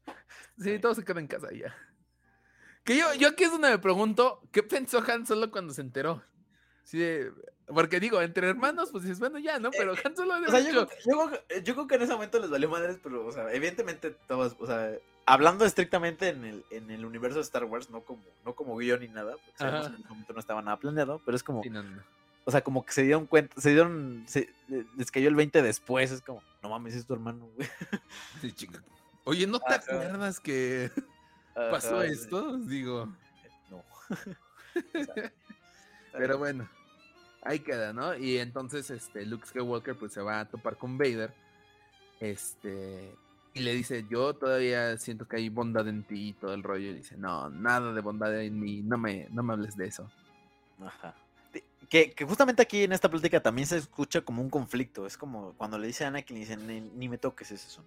Sí, 0.58 0.78
todo 0.78 0.94
se 0.94 1.04
queda 1.04 1.20
en 1.20 1.28
casa 1.28 1.48
ya. 1.52 1.74
Que 2.84 2.96
yo, 2.98 3.14
yo 3.14 3.28
aquí 3.28 3.44
es 3.44 3.52
donde 3.52 3.70
me 3.70 3.78
pregunto, 3.78 4.42
¿qué 4.52 4.62
pensó 4.62 5.02
Han 5.08 5.26
Solo 5.26 5.50
cuando 5.50 5.72
se 5.72 5.80
enteró? 5.80 6.22
Sí, 6.84 7.02
porque 7.66 8.00
digo, 8.00 8.20
entre 8.20 8.48
hermanos, 8.48 8.90
pues 8.90 9.04
dices, 9.04 9.18
bueno, 9.18 9.38
ya, 9.38 9.58
¿no? 9.58 9.70
Pero 9.70 9.94
Han 10.04 10.16
Solo... 10.16 10.34
O 10.46 10.50
sea, 10.50 10.60
yo, 10.60 10.88
yo, 11.06 11.30
yo, 11.62 11.74
creo 11.74 11.86
que 11.86 11.94
en 11.94 12.02
ese 12.02 12.12
momento 12.12 12.38
les 12.38 12.50
valió 12.50 12.68
madres, 12.68 12.98
pero, 13.02 13.26
o 13.26 13.32
sea, 13.32 13.52
evidentemente 13.52 14.10
todos, 14.26 14.56
o 14.58 14.66
sea, 14.66 14.92
hablando 15.26 15.64
estrictamente 15.64 16.28
en 16.28 16.44
el, 16.44 16.64
en 16.70 16.90
el 16.90 17.04
universo 17.04 17.38
de 17.38 17.44
Star 17.44 17.64
Wars, 17.64 17.90
no 17.90 18.02
como, 18.02 18.22
no 18.44 18.54
como 18.54 18.76
guion 18.76 19.00
ni 19.00 19.08
nada, 19.08 19.36
porque 19.44 19.64
en 19.64 19.74
ese 19.74 20.08
momento 20.08 20.32
no 20.32 20.40
estaba 20.40 20.62
nada 20.62 20.76
planeado, 20.78 21.20
pero 21.24 21.36
es 21.36 21.42
como. 21.42 21.62
O 22.44 22.50
sea, 22.50 22.62
como 22.62 22.84
que 22.84 22.92
se 22.92 23.02
dieron 23.02 23.26
cuenta, 23.26 23.60
se 23.60 23.70
dieron. 23.70 24.26
les 24.96 25.10
cayó 25.12 25.28
el 25.28 25.36
20 25.36 25.62
después, 25.62 26.10
es 26.10 26.22
como, 26.22 26.42
no 26.62 26.70
mames, 26.70 26.94
es 26.94 27.06
tu 27.06 27.14
hermano, 27.14 27.46
güey. 27.54 27.68
Sí, 28.40 28.52
chica. 28.52 28.82
Oye, 29.24 29.46
¿no 29.46 29.60
te 29.60 29.74
acuerdas 29.74 30.40
que 30.40 30.90
pasó 31.54 32.02
esto? 32.02 32.58
Digo. 32.58 33.08
No. 33.70 33.84
pero 36.12 36.38
bueno, 36.38 36.68
ahí 37.42 37.60
queda, 37.60 37.92
¿no? 37.92 38.16
Y 38.16 38.38
entonces, 38.38 38.90
este, 38.90 39.26
Luke 39.26 39.46
Skywalker, 39.46 39.96
pues 39.96 40.12
se 40.12 40.22
va 40.22 40.40
a 40.40 40.48
topar 40.48 40.76
con 40.76 40.96
Vader. 40.96 41.34
Este, 42.20 43.14
y 43.54 43.60
le 43.60 43.74
dice, 43.74 44.06
yo 44.08 44.34
todavía 44.34 44.96
siento 44.96 45.26
que 45.26 45.36
hay 45.36 45.48
bondad 45.48 45.86
en 45.88 46.04
ti 46.04 46.28
y 46.28 46.32
todo 46.32 46.54
el 46.54 46.62
rollo. 46.62 46.90
Y 46.90 46.94
dice, 46.94 47.16
no, 47.16 47.50
nada 47.50 47.92
de 47.92 48.00
bondad 48.00 48.40
en 48.40 48.58
mí, 48.58 48.82
no 48.82 48.96
me, 48.96 49.28
no 49.30 49.42
me 49.42 49.52
hables 49.52 49.76
de 49.76 49.86
eso. 49.86 50.10
Ajá. 50.84 51.14
Que, 51.88 52.12
que, 52.12 52.24
justamente 52.24 52.62
aquí 52.62 52.84
en 52.84 52.92
esta 52.92 53.10
plática 53.10 53.42
también 53.42 53.66
se 53.66 53.76
escucha 53.76 54.22
como 54.22 54.40
un 54.40 54.48
conflicto. 54.48 55.06
Es 55.06 55.18
como 55.18 55.52
cuando 55.58 55.78
le 55.78 55.88
dice 55.88 56.04
a 56.04 56.08
Anakin, 56.08 56.34
le 56.34 56.40
dice, 56.40 56.56
ni, 56.56 57.08
me 57.08 57.18
toques 57.18 57.50
ese 57.50 57.68
son. 57.68 57.84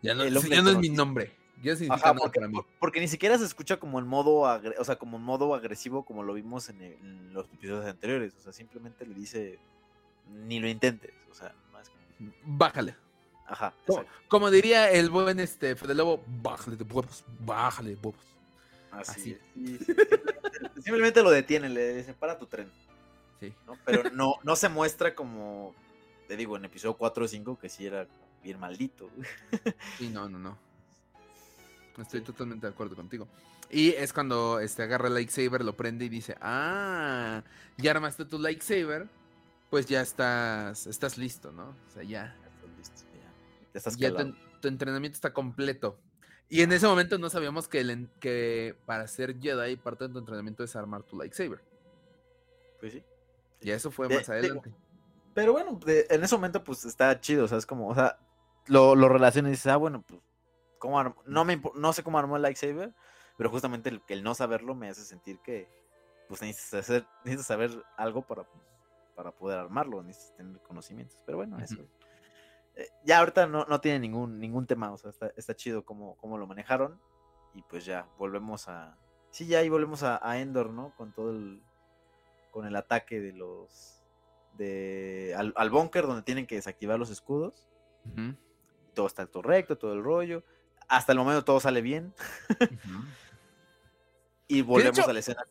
ya 0.00 0.14
no, 0.14 0.24
ya 0.26 0.62
no 0.62 0.70
es 0.70 0.78
mi 0.78 0.88
nombre. 0.88 1.43
Ajá, 1.90 2.14
porque, 2.14 2.40
para 2.40 2.48
mí. 2.48 2.58
porque, 2.78 3.00
ni 3.00 3.08
siquiera 3.08 3.38
se 3.38 3.44
escucha 3.44 3.78
como 3.78 3.98
en 3.98 4.06
modo, 4.06 4.40
o 4.78 4.84
sea, 4.84 4.96
como 4.96 5.16
en 5.16 5.22
modo 5.22 5.54
agresivo 5.54 6.04
como 6.04 6.22
lo 6.22 6.34
vimos 6.34 6.68
en, 6.68 6.82
en, 6.82 7.32
los 7.32 7.46
episodios 7.46 7.86
anteriores. 7.86 8.34
O 8.38 8.42
sea, 8.42 8.52
simplemente 8.52 9.06
le 9.06 9.14
dice, 9.14 9.58
ni 10.30 10.60
lo 10.60 10.68
intentes. 10.68 11.12
O 11.30 11.34
sea, 11.34 11.54
más 11.72 11.90
Bájale. 12.44 12.96
Ajá. 13.46 13.74
Como, 14.28 14.50
diría 14.50 14.90
el 14.90 15.10
buen 15.10 15.38
este 15.38 15.76
Fede 15.76 15.94
Lobo, 15.94 16.22
bájale 16.26 16.76
de 16.76 16.84
huevos, 16.84 17.24
bájale 17.40 17.90
de 17.90 17.96
huevos. 17.96 18.24
Así. 18.90 19.38
Simplemente 20.82 21.22
lo 21.22 21.30
detiene, 21.30 21.68
le 21.68 21.94
dice, 21.94 22.14
para 22.14 22.38
tu 22.38 22.46
tren. 22.46 22.70
Sí. 23.40 23.52
Pero 23.84 24.10
no, 24.10 24.36
no 24.42 24.56
se 24.56 24.68
muestra 24.68 25.14
como, 25.14 25.74
te 26.28 26.36
digo, 26.36 26.56
en 26.56 26.64
episodio 26.64 26.96
4 26.96 27.24
o 27.24 27.28
5 27.28 27.58
que 27.58 27.68
sí 27.68 27.86
era 27.86 28.06
bien 28.42 28.58
maldito. 28.58 29.10
Sí, 29.98 30.08
no, 30.08 30.28
no, 30.28 30.38
no. 30.38 30.58
Estoy 31.98 32.22
totalmente 32.22 32.66
de 32.66 32.72
acuerdo 32.72 32.96
contigo. 32.96 33.28
Y 33.70 33.90
es 33.90 34.12
cuando 34.12 34.60
este, 34.60 34.82
agarra 34.82 35.08
el 35.08 35.14
lightsaber, 35.14 35.64
lo 35.64 35.76
prende 35.76 36.04
y 36.04 36.08
dice, 36.08 36.36
ah, 36.40 37.42
ya 37.76 37.90
armaste 37.92 38.24
tu 38.24 38.38
lightsaber, 38.38 39.06
pues 39.70 39.86
ya 39.86 40.00
estás, 40.00 40.86
estás 40.86 41.18
listo, 41.18 41.52
¿no? 41.52 41.68
O 41.68 41.90
sea, 41.92 42.02
ya 42.02 42.36
ya 43.96 44.12
tu, 44.60 44.68
entrenamiento 44.68 45.16
está 45.16 45.32
completo. 45.32 45.98
Y 46.48 46.62
en 46.62 46.72
ese 46.72 46.86
momento 46.86 47.18
no 47.18 47.30
sabíamos 47.30 47.68
que, 47.68 48.06
que 48.20 48.76
para 48.86 49.06
ser 49.08 49.40
Jedi 49.40 49.76
parte 49.76 50.06
de 50.06 50.12
tu 50.12 50.18
entrenamiento 50.18 50.62
es 50.62 50.76
armar 50.76 51.02
tu 51.02 51.16
lightsaber. 51.16 51.60
Pues 52.80 52.92
sí. 52.92 53.02
Y 53.60 53.70
eso 53.70 53.90
fue 53.90 54.08
más 54.08 54.28
adelante. 54.28 54.70
pero 55.32 55.52
bueno, 55.52 55.80
en 55.86 56.22
ese 56.22 56.34
momento 56.34 56.62
pues 56.62 56.84
está 56.84 57.18
chido, 57.20 57.44
o 57.44 57.48
sea, 57.48 57.58
es 57.58 57.66
como, 57.66 57.88
o 57.88 57.94
sea, 57.94 58.18
lo, 58.66 58.94
lo 58.94 59.08
relaciona 59.08 59.48
y 59.48 59.52
dices, 59.52 59.66
ah, 59.66 59.76
bueno, 59.76 60.04
pues, 60.06 60.20
¿cómo 60.84 61.16
no, 61.24 61.44
me, 61.46 61.62
no 61.74 61.92
sé 61.94 62.02
cómo 62.02 62.18
armó 62.18 62.36
el 62.36 62.42
lightsaber, 62.42 62.92
pero 63.38 63.48
justamente 63.48 63.88
el, 63.88 64.02
el, 64.06 64.22
no 64.22 64.34
saberlo 64.34 64.74
me 64.74 64.90
hace 64.90 65.02
sentir 65.02 65.38
que, 65.40 65.66
pues, 66.28 66.42
necesitas, 66.42 66.80
hacer, 66.80 67.06
necesitas 67.24 67.46
saber 67.46 67.70
algo 67.96 68.20
para, 68.20 68.46
para 69.16 69.32
poder 69.32 69.58
armarlo, 69.58 70.02
necesitas 70.02 70.36
tener 70.36 70.60
conocimientos, 70.60 71.18
pero 71.24 71.38
bueno, 71.38 71.58
eso 71.58 71.88
eh, 72.76 72.88
ya 73.02 73.20
ahorita 73.20 73.46
no, 73.46 73.64
no, 73.64 73.80
tiene 73.80 73.98
ningún, 73.98 74.38
ningún 74.38 74.66
tema, 74.66 74.92
o 74.92 74.98
sea, 74.98 75.08
está, 75.08 75.32
está 75.36 75.54
chido 75.54 75.86
cómo, 75.86 76.16
cómo, 76.16 76.36
lo 76.36 76.46
manejaron. 76.46 77.00
Y 77.54 77.62
pues 77.62 77.86
ya, 77.86 78.06
volvemos 78.18 78.68
a. 78.68 78.98
Sí, 79.30 79.46
ya 79.46 79.60
ahí 79.60 79.70
volvemos 79.70 80.02
a, 80.02 80.38
Endor, 80.38 80.70
¿no? 80.70 80.92
Con 80.96 81.12
todo 81.12 81.30
el. 81.30 81.62
Con 82.50 82.66
el 82.66 82.76
ataque 82.76 83.20
de 83.20 83.32
los. 83.32 84.02
De, 84.54 85.34
al, 85.36 85.54
al 85.56 85.70
búnker 85.70 86.06
donde 86.06 86.22
tienen 86.22 86.46
que 86.46 86.56
desactivar 86.56 86.98
los 86.98 87.10
escudos. 87.10 87.68
Todo 88.92 89.06
está 89.06 89.24
correcto, 89.26 89.78
todo 89.78 89.92
el 89.92 90.02
rollo. 90.02 90.44
Hasta 90.88 91.12
el 91.12 91.18
momento 91.18 91.44
todo 91.44 91.60
sale 91.60 91.82
bien. 91.82 92.14
y 94.48 94.62
volvemos 94.62 94.98
a 94.98 95.12
la 95.12 95.18
escena. 95.18 95.44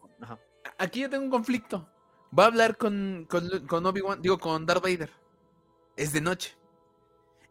Aquí 0.78 1.02
ya 1.02 1.10
tengo 1.10 1.24
un 1.24 1.32
conflicto. 1.32 1.90
Va 2.38 2.46
a 2.46 2.48
hablar 2.48 2.78
con, 2.78 3.28
con, 3.30 3.68
con 3.68 3.86
Obi-Wan, 3.86 4.22
digo, 4.22 4.40
con 4.40 4.66
Darth 4.66 4.84
Vader. 4.84 5.12
Es 5.96 6.14
de 6.14 6.22
noche 6.22 6.56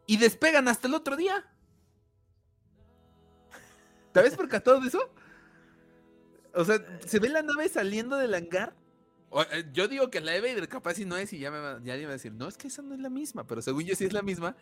y 0.06 0.16
despegan 0.16 0.68
hasta 0.68 0.88
el 0.88 0.94
otro 0.94 1.16
día. 1.16 1.44
¿Te 4.12 4.20
habías 4.20 4.36
percatado 4.36 4.80
de 4.80 4.88
eso? 4.88 5.10
O 6.54 6.64
sea, 6.64 6.76
se 7.06 7.18
ve 7.18 7.28
la 7.28 7.42
nave 7.42 7.68
saliendo 7.68 8.16
del 8.16 8.34
hangar. 8.34 8.76
Eh, 9.52 9.64
yo 9.72 9.88
digo 9.88 10.10
que 10.10 10.20
la 10.20 10.32
de 10.32 10.40
Vader 10.42 10.68
capaz 10.68 10.94
si 10.94 11.06
no 11.06 11.16
es 11.16 11.32
y 11.32 11.38
ya 11.38 11.50
me 11.50 11.82
ya 11.82 11.96
iba 11.96 12.10
a 12.10 12.12
decir, 12.12 12.34
no, 12.34 12.46
es 12.46 12.58
que 12.58 12.68
esa 12.68 12.82
no 12.82 12.94
es 12.94 13.00
la 13.00 13.08
misma, 13.08 13.46
pero 13.46 13.62
según 13.62 13.84
yo 13.84 13.94
sí 13.94 14.04
es 14.04 14.12
la 14.12 14.20
misma. 14.20 14.54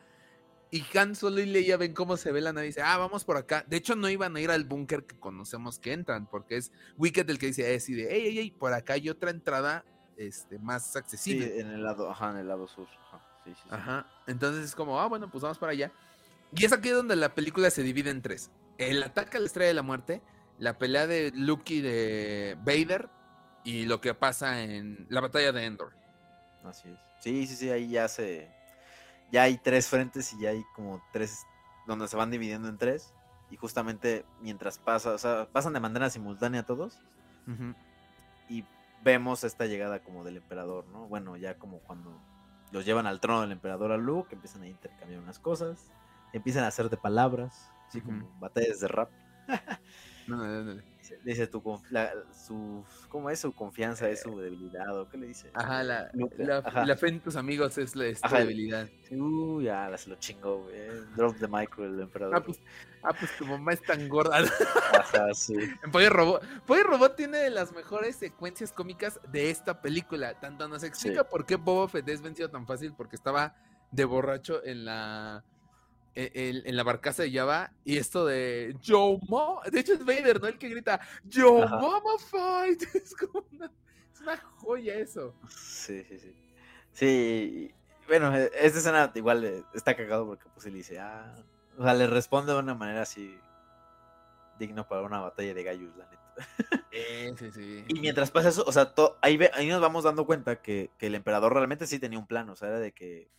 Y 0.73 0.85
Han 0.97 1.17
Solo 1.17 1.41
y 1.41 1.47
Leia 1.47 1.77
ven 1.77 1.95
cómo 1.95 2.17
se 2.17 2.31
ve 2.31 2.41
la 2.41 2.53
nave 2.53 2.67
y 2.67 2.71
dice, 2.71 2.83
ah, 2.83 2.97
vamos 2.97 3.25
por 3.25 3.37
acá. 3.37 3.65
De 3.67 3.77
hecho, 3.77 3.97
no 3.97 4.09
iban 4.09 4.37
a 4.37 4.41
ir 4.41 4.51
al 4.51 4.65
búnker 4.65 5.05
que 5.05 5.19
conocemos 5.19 5.81
que 5.81 5.93
entran, 5.93 6.29
porque 6.29 6.57
es 6.57 6.73
Wicked 6.97 7.29
el 7.29 7.39
que 7.39 7.47
dice, 7.47 7.75
eh, 7.75 7.81
sí, 7.81 7.95
de, 7.95 8.09
hey, 8.09 8.23
hey, 8.27 8.35
hey, 8.37 8.51
por 8.57 8.73
acá 8.73 8.93
hay 8.93 9.09
otra 9.09 9.31
entrada 9.31 9.85
este, 10.17 10.59
más 10.59 10.95
accesible. 10.95 11.47
Sí, 11.47 11.61
en 11.61 11.71
el 11.71 11.83
lado, 11.83 12.09
ajá, 12.09 12.31
en 12.31 12.37
el 12.37 12.49
lado 12.49 12.69
sur. 12.69 12.87
Ajá, 13.09 13.21
sí, 13.45 13.53
sí, 13.55 13.69
ajá. 13.69 14.07
Entonces 14.29 14.65
es 14.65 14.75
como, 14.77 15.01
ah, 15.01 15.07
bueno, 15.07 15.29
pues 15.29 15.43
vamos 15.43 15.59
para 15.59 15.73
allá. 15.73 15.91
Y 16.55 16.65
es 16.65 16.73
aquí 16.73 16.91
donde 16.91 17.17
la 17.17 17.35
película 17.35 17.71
se 17.71 17.83
divide 17.83 18.11
en 18.11 18.23
tres. 18.23 18.51
El 18.79 19.03
ataque 19.03 19.39
a 19.39 19.41
la 19.41 19.47
estrella 19.47 19.69
de 19.69 19.75
la 19.75 19.83
muerte, 19.83 20.23
la 20.59 20.79
pelea 20.79 21.07
de 21.07 21.33
Luke 21.35 21.75
y 21.75 21.81
de 21.81 22.57
Vader 22.61 23.09
y 23.65 23.87
lo 23.87 24.01
que 24.01 24.15
pasa 24.15 24.63
en 24.63 25.07
la 25.09 25.21
batalla 25.21 25.53
de 25.53 25.65
Endor. 25.65 25.93
Así 26.65 26.89
es. 26.89 26.99
Sí, 27.21 27.47
sí, 27.47 27.57
sí, 27.57 27.71
ahí 27.71 27.91
ya 27.91 28.09
se 28.09 28.60
ya 29.31 29.43
hay 29.43 29.59
tres 29.59 29.89
frentes 29.89 30.33
y 30.33 30.41
ya 30.41 30.51
hay 30.51 30.65
como 30.75 31.03
tres 31.13 31.47
donde 31.87 32.09
se 32.09 32.17
van 32.17 32.31
dividiendo 32.31 32.69
en 32.69 32.79
tres. 32.79 33.13
Y 33.51 33.57
justamente 33.57 34.25
mientras 34.41 34.79
pasa, 34.79 35.13
o 35.13 35.19
sea, 35.19 35.49
pasan 35.51 35.73
de 35.73 35.81
manera 35.81 36.09
simultánea 36.11 36.65
todos. 36.65 37.01
Y 38.49 38.65
vemos 39.03 39.43
esta 39.43 39.67
llegada 39.67 40.01
como 40.01 40.23
del 40.23 40.37
emperador, 40.37 40.87
¿no? 40.93 41.09
Bueno, 41.09 41.37
ya 41.37 41.59
como 41.59 41.79
cuando 41.81 42.17
los 42.71 42.85
llevan 42.85 43.07
al 43.07 43.21
trono 43.21 43.41
del 43.41 43.53
emperador 43.53 43.91
a 43.93 43.97
Luke, 43.97 44.35
empiezan 44.35 44.63
a 44.63 44.69
intercambiar 44.69 45.21
unas 45.21 45.41
cosas, 45.41 45.91
empiezan 46.33 46.65
a 46.65 46.69
hacer 46.69 46.91
de 46.91 46.97
palabras, 46.97 47.73
así 47.89 48.01
como 48.01 48.29
batallas 48.39 48.79
de 48.79 48.89
rap. 48.89 49.11
no, 50.29 50.37
no, 50.37 50.75
no, 50.75 50.83
dice 51.25 51.47
tu 51.47 51.63
su 52.33 52.85
cómo 53.09 53.31
es 53.31 53.41
su 53.41 53.53
confianza 53.53 54.09
es 54.09 54.23
su 54.23 54.39
debilidad 54.39 54.99
o 54.99 55.09
qué 55.09 55.19
le 55.19 55.29
dice 55.29 55.51
ajá 55.55 55.83
la, 55.83 56.11
la, 56.39 56.97
fe 56.97 57.09
en 57.09 57.21
tus 57.21 57.37
amigos 57.37 57.79
es, 57.79 57.97
la, 57.97 58.05
debilidad. 58.05 58.89
Uy 59.11 59.65
ya 59.65 59.97
se 59.97 60.11
lo 60.11 60.17
chingó 60.17 60.65
güey 60.65 60.89
drop 61.17 61.37
the 61.39 61.49
micro 61.49 61.85
el 61.85 62.01
emperador. 62.01 62.37
Ah 62.37 62.43
pues, 62.43 62.61
ah, 63.03 63.13
pues 63.19 63.37
tu 63.37 63.47
mamá 63.47 63.73
es 63.73 63.83
tan 63.83 64.09
gorda. 64.09 64.39
Ajá 64.93 65.35
sí. 65.35 65.55
En 65.85 65.91
Pollo 65.91 66.11
Robot 66.11 66.43
Pollo 66.67 66.83
Robot 66.85 67.17
tiene 67.17 67.39
de 67.39 67.51
las 67.51 67.73
mejores 67.73 68.17
secuencias 68.17 68.73
cómicas 68.73 69.21
de 69.31 69.51
esta 69.51 69.81
película. 69.81 70.39
Tanto 70.41 70.69
nos 70.69 70.83
explica 70.83 71.25
por 71.25 71.47
qué 71.47 71.57
Boba 71.57 71.89
Fett 71.89 72.09
es 72.09 72.23
vencido 72.23 72.51
tan 72.51 72.67
fácil 72.67 72.95
porque 72.97 73.17
estaba 73.17 73.55
de 73.91 74.05
borracho 74.05 74.65
en 74.65 74.85
la 74.85 75.45
e, 76.15 76.63
en, 76.65 76.77
la 76.77 76.83
barcaza 76.83 77.23
de 77.23 77.33
Java 77.33 77.73
y 77.85 77.97
esto 77.97 78.27
de 78.27 78.77
Yo 78.83 79.19
Mama, 79.29 79.61
de 79.71 79.81
hecho 79.81 79.93
es 79.93 80.05
Vader, 80.05 80.41
¿no? 80.41 80.49
El 80.49 80.59
que 80.59 80.69
grita 80.69 81.01
Yo 81.25 81.59
Mama 81.59 82.19
Fight. 82.19 82.83
Es 82.95 83.15
como 83.15 83.45
una, 83.53 83.71
es 84.13 84.21
una 84.21 84.37
joya 84.37 84.95
eso. 84.97 85.35
Sí, 85.49 86.05
sí, 86.05 86.19
sí. 86.19 86.35
Sí, 86.93 87.73
bueno, 88.09 88.37
e, 88.37 88.51
esta 88.61 88.79
escena 88.79 89.13
igual 89.15 89.45
eh, 89.45 89.65
está 89.73 89.97
cagado 89.97 90.27
porque 90.27 90.47
pues 90.53 90.67
él 90.67 90.75
dice, 90.75 90.99
ah, 90.99 91.37
o 91.79 91.85
sea, 91.85 91.95
le 91.95 92.07
responde 92.07 92.53
de 92.53 92.59
una 92.59 92.75
manera 92.75 93.03
así 93.03 93.39
digno 94.59 94.87
para 94.87 95.03
una 95.03 95.21
batalla 95.21 95.55
de 95.55 95.63
gallos, 95.63 95.97
la 95.97 96.07
neta. 96.07 96.21
Sí, 96.93 97.35
sí, 97.39 97.53
sí. 97.53 97.85
Y 97.87 98.01
mientras 98.01 98.31
pasa 98.31 98.49
eso, 98.49 98.65
o 98.67 98.73
sea, 98.73 98.93
ahí, 99.23 99.39
ahí 99.55 99.69
nos 99.69 99.81
vamos 99.81 100.05
dando 100.05 100.27
cuenta 100.27 100.61
que, 100.61 100.91
que 100.99 101.07
el 101.07 101.15
emperador 101.15 101.55
realmente 101.55 101.87
sí 101.87 101.99
tenía 101.99 102.19
un 102.19 102.27
plan, 102.27 102.49
o 102.51 102.57
sea, 102.57 102.69
era 102.69 102.81
de 102.81 102.93
que, 102.93 103.31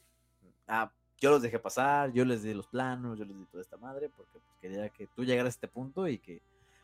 ah, 0.68 0.91
yo 1.22 1.30
los 1.30 1.41
dejé 1.43 1.60
pasar, 1.60 2.11
yo 2.11 2.26
les 2.26 2.41
di 2.41 2.53
los 2.53 2.68
planos, 2.68 3.18
yo 3.18 3.26
les 3.26 3.38
di 3.38 3.45
toda 3.45 3.61
esta 3.61 3.77
madre, 3.77 4.10
porque 4.10 4.39
pues, 4.39 4.43
quería 4.60 4.89
que 4.89 5.06
tú 5.06 5.23
llegaras 5.23 5.53
a 5.53 5.56
este 5.56 5.68
punto 5.68 6.07
y 6.07 6.18
que 6.18 6.41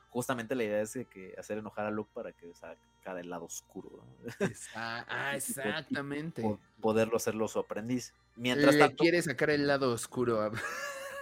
justamente 0.10 0.54
la 0.54 0.64
idea 0.64 0.82
es 0.82 0.98
que, 1.10 1.34
hacer 1.38 1.58
enojar 1.58 1.88
a 1.88 1.92
Luke 1.92 2.12
para 2.14 2.32
que 2.32 2.54
sacara 2.54 3.20
el 3.20 3.32
lado 3.32 3.46
oscuro. 3.46 4.04
ah, 4.76 5.34
exactamente. 5.36 6.44
poderlo 6.80 7.18
hacerlo 7.18 7.48
su 7.48 7.58
aprendiz. 7.58 8.14
Mientras 8.36 8.76
Le 8.76 8.96
quiere 8.96 9.22
sacar 9.24 9.50
el 9.50 9.66
lado 9.66 9.92
oscuro 9.92 10.40
a. 10.42 10.52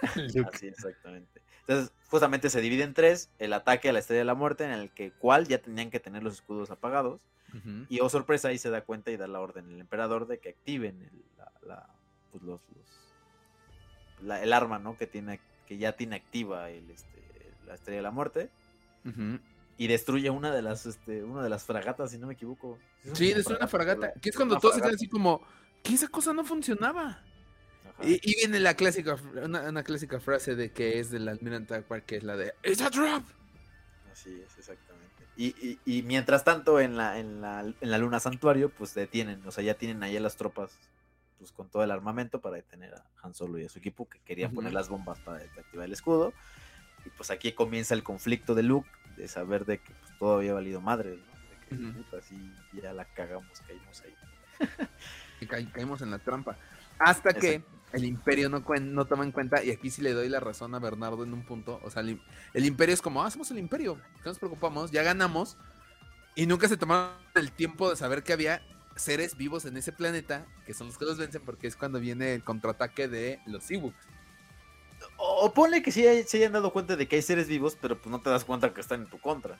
Así, 0.52 0.66
exactamente. 0.66 1.40
Entonces, 1.60 1.92
justamente 2.08 2.50
se 2.50 2.60
divide 2.60 2.84
en 2.84 2.92
tres, 2.92 3.30
el 3.38 3.54
ataque 3.54 3.88
a 3.88 3.92
la 3.94 3.98
Estrella 3.98 4.20
de 4.20 4.24
la 4.26 4.34
Muerte, 4.34 4.64
en 4.64 4.72
el 4.72 4.90
que 4.90 5.10
cual 5.10 5.48
ya 5.48 5.58
tenían 5.58 5.90
que 5.90 6.00
tener 6.00 6.22
los 6.22 6.34
escudos 6.34 6.70
apagados, 6.70 7.20
y 7.88 8.00
oh 8.00 8.10
sorpresa, 8.10 8.48
ahí 8.48 8.58
se 8.58 8.68
da 8.68 8.82
cuenta 8.82 9.10
y 9.10 9.16
da 9.16 9.26
la 9.26 9.40
orden 9.40 9.70
el 9.70 9.80
emperador 9.80 10.26
de 10.26 10.38
que 10.38 10.50
activen 10.50 11.10
la, 11.62 11.88
pues, 12.30 12.42
los 12.42 12.60
el 14.20 14.52
arma, 14.52 14.78
¿no? 14.78 14.96
Que 14.96 15.06
tiene, 15.06 15.40
que 15.66 15.78
ya 15.78 15.92
tiene 15.92 16.16
activa 16.16 16.70
el, 16.70 16.90
este, 16.90 17.52
la 17.66 17.74
estrella 17.74 17.98
de 17.98 18.02
la 18.02 18.10
muerte. 18.10 18.50
Y 19.78 19.86
destruye 19.86 20.30
una 20.30 20.52
de 20.52 20.62
las, 20.62 20.86
este, 20.86 21.22
una 21.22 21.42
de 21.42 21.50
las 21.50 21.64
fragatas, 21.64 22.10
si 22.10 22.18
no 22.18 22.26
me 22.26 22.32
equivoco. 22.32 22.78
Sí, 23.12 23.32
destruye 23.32 23.58
una 23.58 23.68
fragata. 23.68 24.12
Que 24.14 24.30
es 24.30 24.36
cuando 24.36 24.58
todos 24.58 24.74
se 24.74 24.80
quedan 24.80 24.94
así 24.94 25.08
como, 25.08 25.42
que 25.82 25.94
esa 25.94 26.08
cosa 26.08 26.32
no 26.32 26.44
funcionaba. 26.44 27.22
Y, 28.02 28.34
viene 28.34 28.60
la 28.60 28.74
clásica, 28.74 29.16
una, 29.42 29.82
clásica 29.82 30.20
frase 30.20 30.54
de 30.54 30.70
que 30.70 30.98
es 30.98 31.10
del 31.10 31.28
almirante 31.28 31.74
Akbar, 31.74 32.02
que 32.02 32.16
es 32.16 32.24
la 32.24 32.36
de 32.36 32.52
¡It's 32.62 32.82
a 32.82 32.90
drop! 32.90 33.24
Así 34.12 34.42
es, 34.44 34.58
exactamente. 34.58 35.06
Y, 35.36 35.78
y, 35.84 36.02
mientras 36.02 36.44
tanto, 36.44 36.80
en 36.80 36.96
la, 36.96 37.18
en, 37.18 37.40
la, 37.40 37.60
en 37.60 37.90
la 37.90 37.98
luna 37.98 38.20
santuario, 38.20 38.70
pues 38.70 38.94
detienen, 38.94 39.46
o 39.46 39.50
sea, 39.50 39.62
ya 39.62 39.74
tienen 39.74 40.02
ahí 40.02 40.16
a 40.16 40.20
las 40.20 40.36
tropas 40.36 40.72
pues 41.38 41.52
con 41.52 41.68
todo 41.68 41.82
el 41.82 41.90
armamento 41.90 42.40
para 42.40 42.56
detener 42.56 42.94
a 42.94 43.04
Han 43.22 43.34
Solo 43.34 43.58
y 43.58 43.64
a 43.64 43.68
su 43.68 43.78
equipo 43.78 44.08
que 44.08 44.18
querían 44.20 44.52
poner 44.52 44.72
las 44.72 44.88
bombas 44.88 45.18
para 45.20 45.38
desactivar 45.38 45.86
el 45.86 45.92
escudo. 45.92 46.32
Y 47.04 47.10
pues 47.10 47.30
aquí 47.30 47.52
comienza 47.52 47.94
el 47.94 48.02
conflicto 48.02 48.54
de 48.54 48.62
Luke, 48.62 48.88
de 49.16 49.28
saber 49.28 49.64
de 49.64 49.78
que 49.78 49.92
pues, 49.94 50.18
todo 50.18 50.36
había 50.36 50.54
valido 50.54 50.80
madre, 50.80 51.10
¿no? 51.10 51.16
De 51.16 51.92
que 51.92 51.92
puta, 51.92 52.18
así 52.18 52.36
ya 52.72 52.92
la 52.92 53.04
cagamos, 53.04 53.60
caímos 53.60 54.02
ahí. 54.02 54.14
y 55.40 55.46
caímos 55.46 56.02
en 56.02 56.10
la 56.10 56.18
trampa. 56.18 56.56
Hasta 56.98 57.32
que 57.34 57.62
el 57.92 58.04
imperio 58.04 58.48
no, 58.48 58.64
no 58.80 59.04
toma 59.04 59.24
en 59.24 59.32
cuenta, 59.32 59.62
y 59.62 59.70
aquí 59.70 59.90
sí 59.90 60.02
le 60.02 60.12
doy 60.12 60.28
la 60.28 60.40
razón 60.40 60.74
a 60.74 60.78
Bernardo 60.78 61.24
en 61.24 61.32
un 61.32 61.44
punto, 61.44 61.80
o 61.82 61.90
sea, 61.90 62.02
el, 62.02 62.18
imperio 62.64 62.94
es 62.94 63.02
como, 63.02 63.22
ah, 63.22 63.30
somos 63.30 63.50
el 63.50 63.58
imperio, 63.58 64.00
¿qué 64.22 64.28
nos 64.28 64.38
preocupamos? 64.38 64.90
Ya 64.90 65.02
ganamos, 65.02 65.56
y 66.34 66.46
nunca 66.46 66.68
se 66.68 66.76
tomaron 66.76 67.14
el 67.34 67.52
tiempo 67.52 67.88
de 67.88 67.96
saber 67.96 68.22
que 68.22 68.32
había 68.32 68.60
seres 68.96 69.36
vivos 69.36 69.64
en 69.66 69.76
ese 69.76 69.92
planeta, 69.92 70.46
que 70.64 70.74
son 70.74 70.88
los 70.88 70.98
que 70.98 71.04
los 71.04 71.18
vencen, 71.18 71.42
porque 71.42 71.66
es 71.66 71.76
cuando 71.76 72.00
viene 72.00 72.34
el 72.34 72.42
contraataque 72.42 73.08
de 73.08 73.40
los 73.46 73.70
Ewoks. 73.70 73.94
O, 75.18 75.52
ponle 75.52 75.82
que 75.82 75.92
sí 75.92 76.04
se 76.26 76.36
hayan 76.38 76.52
dado 76.52 76.72
cuenta 76.72 76.96
de 76.96 77.06
que 77.06 77.16
hay 77.16 77.22
seres 77.22 77.48
vivos, 77.48 77.76
pero 77.80 77.98
pues 77.98 78.10
no 78.10 78.20
te 78.20 78.30
das 78.30 78.44
cuenta 78.44 78.72
que 78.72 78.80
están 78.80 79.02
en 79.02 79.06
tu 79.06 79.20
contra. 79.20 79.58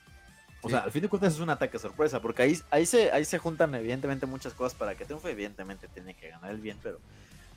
O 0.63 0.69
sea, 0.69 0.81
al 0.81 0.91
fin 0.91 1.03
de 1.03 1.09
cuentas 1.09 1.35
es 1.35 1.41
un 1.41 1.51
ataque 1.51 1.79
sorpresa, 1.79 2.21
porque 2.21 2.43
ahí, 2.43 2.59
ahí, 2.71 2.87
se, 2.87 3.13
ahí 3.13 3.25
se 3.25 3.39
juntan 3.39 3.75
evidentemente 3.75 4.27
muchas 4.27 4.53
cosas 4.53 4.77
para 4.77 4.97
que 4.97 5.05
triunfe. 5.05 5.31
Evidentemente 5.31 5.87
tiene 5.89 6.15
que 6.15 6.31
ganar 6.31 6.51
el 6.51 6.61
bien, 6.61 6.79
pero 6.83 6.99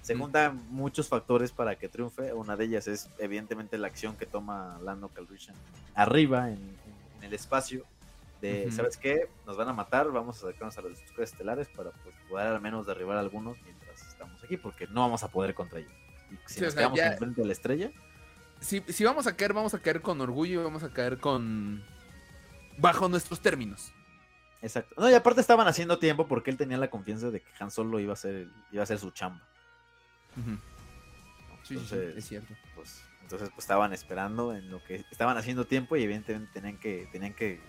se 0.01 0.15
juntan 0.15 0.61
muchos 0.69 1.07
factores 1.07 1.51
para 1.51 1.75
que 1.75 1.87
triunfe. 1.87 2.33
Una 2.33 2.55
de 2.55 2.65
ellas 2.65 2.87
es 2.87 3.09
evidentemente 3.17 3.77
la 3.77 3.87
acción 3.87 4.15
que 4.15 4.25
toma 4.25 4.79
Lando 4.83 5.07
Calrissian 5.07 5.55
arriba 5.95 6.51
en 6.51 6.59
el 7.21 7.33
espacio 7.33 7.85
de, 8.41 8.71
¿sabes 8.71 8.97
qué? 8.97 9.29
Nos 9.45 9.57
van 9.57 9.67
a 9.67 9.73
matar, 9.73 10.11
vamos 10.11 10.37
a 10.37 10.47
acercarnos 10.47 10.77
a 10.77 10.81
los 10.81 10.91
destructores 10.91 11.31
estelares 11.31 11.67
para 11.69 11.91
pues, 11.91 12.15
poder 12.29 12.47
al 12.47 12.61
menos 12.61 12.85
derribar 12.87 13.17
a 13.17 13.19
algunos 13.19 13.61
mientras 13.63 14.01
estamos 14.07 14.43
aquí, 14.43 14.57
porque 14.57 14.87
no 14.87 15.01
vamos 15.01 15.23
a 15.23 15.27
poder 15.29 15.53
contra 15.53 15.79
ellos. 15.79 15.91
Y 16.31 16.37
si 16.45 16.61
nos 16.61 16.75
quedamos 16.75 16.99
enfrente 16.99 17.41
de 17.41 17.47
la 17.47 17.53
estrella... 17.53 17.91
Si, 18.61 18.81
si 18.89 19.05
vamos 19.05 19.25
a 19.25 19.35
caer, 19.37 19.53
vamos 19.53 19.73
a 19.73 19.79
caer 19.79 20.01
con 20.01 20.19
orgullo 20.19 20.61
y 20.61 20.63
vamos 20.63 20.83
a 20.83 20.91
caer 20.91 21.17
con... 21.17 21.83
bajo 22.77 23.07
nuestros 23.07 23.39
términos. 23.41 23.93
Exacto. 24.61 24.95
No, 24.97 25.09
y 25.09 25.13
aparte 25.13 25.41
estaban 25.41 25.67
haciendo 25.67 25.97
tiempo 25.99 26.27
porque 26.27 26.51
él 26.51 26.57
tenía 26.57 26.77
la 26.77 26.89
confianza 26.89 27.31
de 27.31 27.41
que 27.41 27.47
Han 27.59 27.71
Solo 27.71 27.99
iba 27.99 28.13
a 28.13 28.17
ser, 28.17 28.47
iba 28.71 28.83
a 28.83 28.85
ser 28.85 28.99
su 28.99 29.11
chamba. 29.11 29.41
sí, 31.63 31.79
es 32.15 32.25
cierto. 32.27 32.53
Pues, 32.75 33.01
entonces 33.21 33.49
pues 33.49 33.63
estaban 33.63 33.93
esperando 33.93 34.53
en 34.53 34.69
lo 34.69 34.83
que 34.83 35.05
estaban 35.11 35.37
haciendo 35.37 35.65
tiempo 35.65 35.95
y 35.95 36.03
evidentemente 36.03 36.51
tenían 36.51 36.77
que, 36.77 37.07
tenían 37.11 37.33
que 37.33 37.61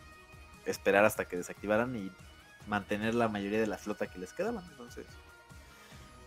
esperar 0.66 1.04
hasta 1.04 1.26
que 1.26 1.36
desactivaran 1.36 1.94
y 1.96 2.10
mantener 2.66 3.14
la 3.14 3.28
mayoría 3.28 3.60
de 3.60 3.66
la 3.66 3.78
flota 3.78 4.06
que 4.06 4.18
les 4.18 4.32
quedaban. 4.32 4.64
Entonces, 4.70 5.06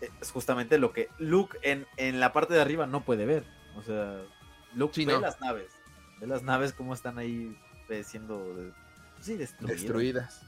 eh, 0.00 0.10
es 0.20 0.30
justamente 0.30 0.78
lo 0.78 0.92
que 0.92 1.08
Luke 1.18 1.58
en, 1.62 1.86
en 1.96 2.20
la 2.20 2.32
parte 2.32 2.54
de 2.54 2.60
arriba 2.60 2.86
no 2.86 3.04
puede 3.04 3.26
ver. 3.26 3.44
O 3.76 3.82
sea, 3.82 4.22
Luke 4.74 5.04
ve 5.04 5.18
las 5.18 5.40
naves, 5.40 5.70
ve 6.20 6.26
las 6.26 6.42
naves 6.42 6.72
como 6.72 6.94
están 6.94 7.18
ahí 7.18 7.56
eh, 7.88 8.04
siendo 8.04 8.72
sí, 9.20 9.36
destruidas. 9.36 10.42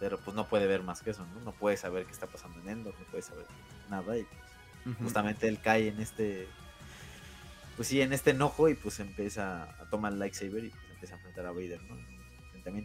Pero 0.00 0.18
pues 0.18 0.36
no 0.36 0.46
puede 0.46 0.68
ver 0.68 0.82
más 0.82 1.02
que 1.02 1.10
eso, 1.10 1.26
¿no? 1.26 1.40
No 1.40 1.52
puede 1.52 1.76
saber 1.76 2.04
qué 2.06 2.12
está 2.12 2.28
pasando 2.28 2.60
en 2.60 2.68
Endor, 2.68 2.94
no 2.98 3.04
puede 3.06 3.22
saber 3.22 3.46
nada 3.90 4.16
y 4.16 4.26
pues, 4.84 4.96
justamente 4.98 5.48
él 5.48 5.58
cae 5.60 5.88
en 5.88 5.98
este 5.98 6.46
pues 7.76 7.88
sí, 7.88 8.00
en 8.00 8.12
este 8.12 8.30
enojo 8.30 8.68
y 8.68 8.74
pues 8.74 8.98
empieza 8.98 9.62
a 9.62 9.88
tomar 9.90 10.12
el 10.12 10.18
lightsaber 10.18 10.64
y 10.64 10.70
pues 10.70 10.82
empieza 10.90 11.14
a 11.14 11.18
enfrentar 11.18 11.46
a 11.46 11.52
Vader, 11.52 11.80
¿no? 11.82 11.96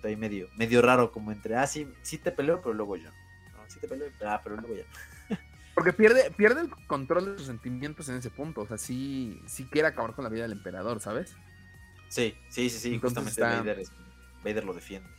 Ahí 0.03 0.15
medio, 0.15 0.49
medio 0.55 0.81
raro, 0.81 1.11
como 1.11 1.31
entre, 1.31 1.55
ah, 1.55 1.68
sí, 1.68 1.88
sí 2.01 2.18
te 2.18 2.31
peleo, 2.31 2.61
pero 2.61 2.73
luego 2.73 2.95
yo. 2.95 3.10
No, 3.10 3.60
sí 3.68 3.80
te 3.80 3.88
peleo, 3.88 4.10
ah, 4.26 4.39
pero 4.43 4.55
luego 4.57 4.76
yo. 4.76 4.84
Porque 5.76 5.93
pierde, 5.93 6.31
pierde 6.31 6.61
el 6.61 6.69
control 6.88 7.26
de 7.26 7.38
sus 7.38 7.47
sentimientos 7.47 8.10
en 8.10 8.15
ese 8.15 8.30
punto. 8.30 8.61
O 8.61 8.68
sea, 8.68 8.77
sí, 8.77 9.41
sí 9.47 9.65
quiere 9.65 9.88
acabar 9.88 10.14
con 10.14 10.23
la 10.23 10.30
vida 10.30 10.43
del 10.43 10.51
emperador, 10.51 10.99
¿sabes? 11.01 11.35
Sí, 12.10 12.35
sí, 12.49 12.69
sí, 12.69 12.80
sí. 12.80 12.99
justamente 12.99 13.41
Vader, 14.43 14.65
lo 14.65 14.73
defiende. 14.73 15.10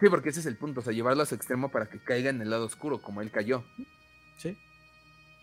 Sí, 0.00 0.08
porque 0.08 0.28
ese 0.28 0.40
es 0.40 0.46
el 0.46 0.56
punto. 0.56 0.80
O 0.80 0.82
sea, 0.82 0.92
llevarlo 0.92 1.22
a 1.22 1.26
su 1.26 1.34
extremo 1.34 1.70
para 1.70 1.86
que 1.86 1.98
caiga 1.98 2.30
en 2.30 2.40
el 2.40 2.50
lado 2.50 2.66
oscuro, 2.66 3.00
como 3.00 3.20
él 3.20 3.30
cayó. 3.30 3.64
Sí. 4.38 4.56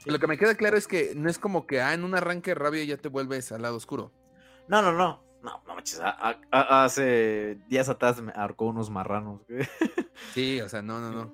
Lo 0.05 0.19
que 0.19 0.27
me 0.27 0.37
queda 0.37 0.55
claro 0.55 0.77
es 0.77 0.87
que 0.87 1.13
no 1.15 1.29
es 1.29 1.37
como 1.37 1.67
que 1.67 1.81
ah, 1.81 1.93
en 1.93 2.03
un 2.03 2.15
arranque 2.15 2.51
de 2.51 2.55
rabia 2.55 2.83
ya 2.83 2.97
te 2.97 3.07
vuelves 3.07 3.51
al 3.51 3.61
lado 3.61 3.75
oscuro. 3.75 4.11
No, 4.67 4.81
no, 4.81 4.93
no. 4.93 5.23
No, 5.41 5.61
no 5.67 5.75
manches. 5.75 5.99
hace 6.51 7.57
días 7.67 7.89
atrás 7.89 8.21
me 8.21 8.31
arcó 8.35 8.65
unos 8.65 8.89
marranos. 8.89 9.41
Sí, 10.33 10.61
o 10.61 10.69
sea, 10.69 10.81
no, 10.81 10.99
no, 10.99 11.11
no. 11.11 11.33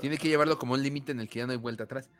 Tiene 0.00 0.18
que 0.18 0.28
llevarlo 0.28 0.58
como 0.58 0.74
un 0.74 0.82
límite 0.82 1.12
en 1.12 1.20
el 1.20 1.28
que 1.28 1.38
ya 1.38 1.46
no 1.46 1.52
hay 1.52 1.58
vuelta 1.58 1.84
atrás. 1.84 2.10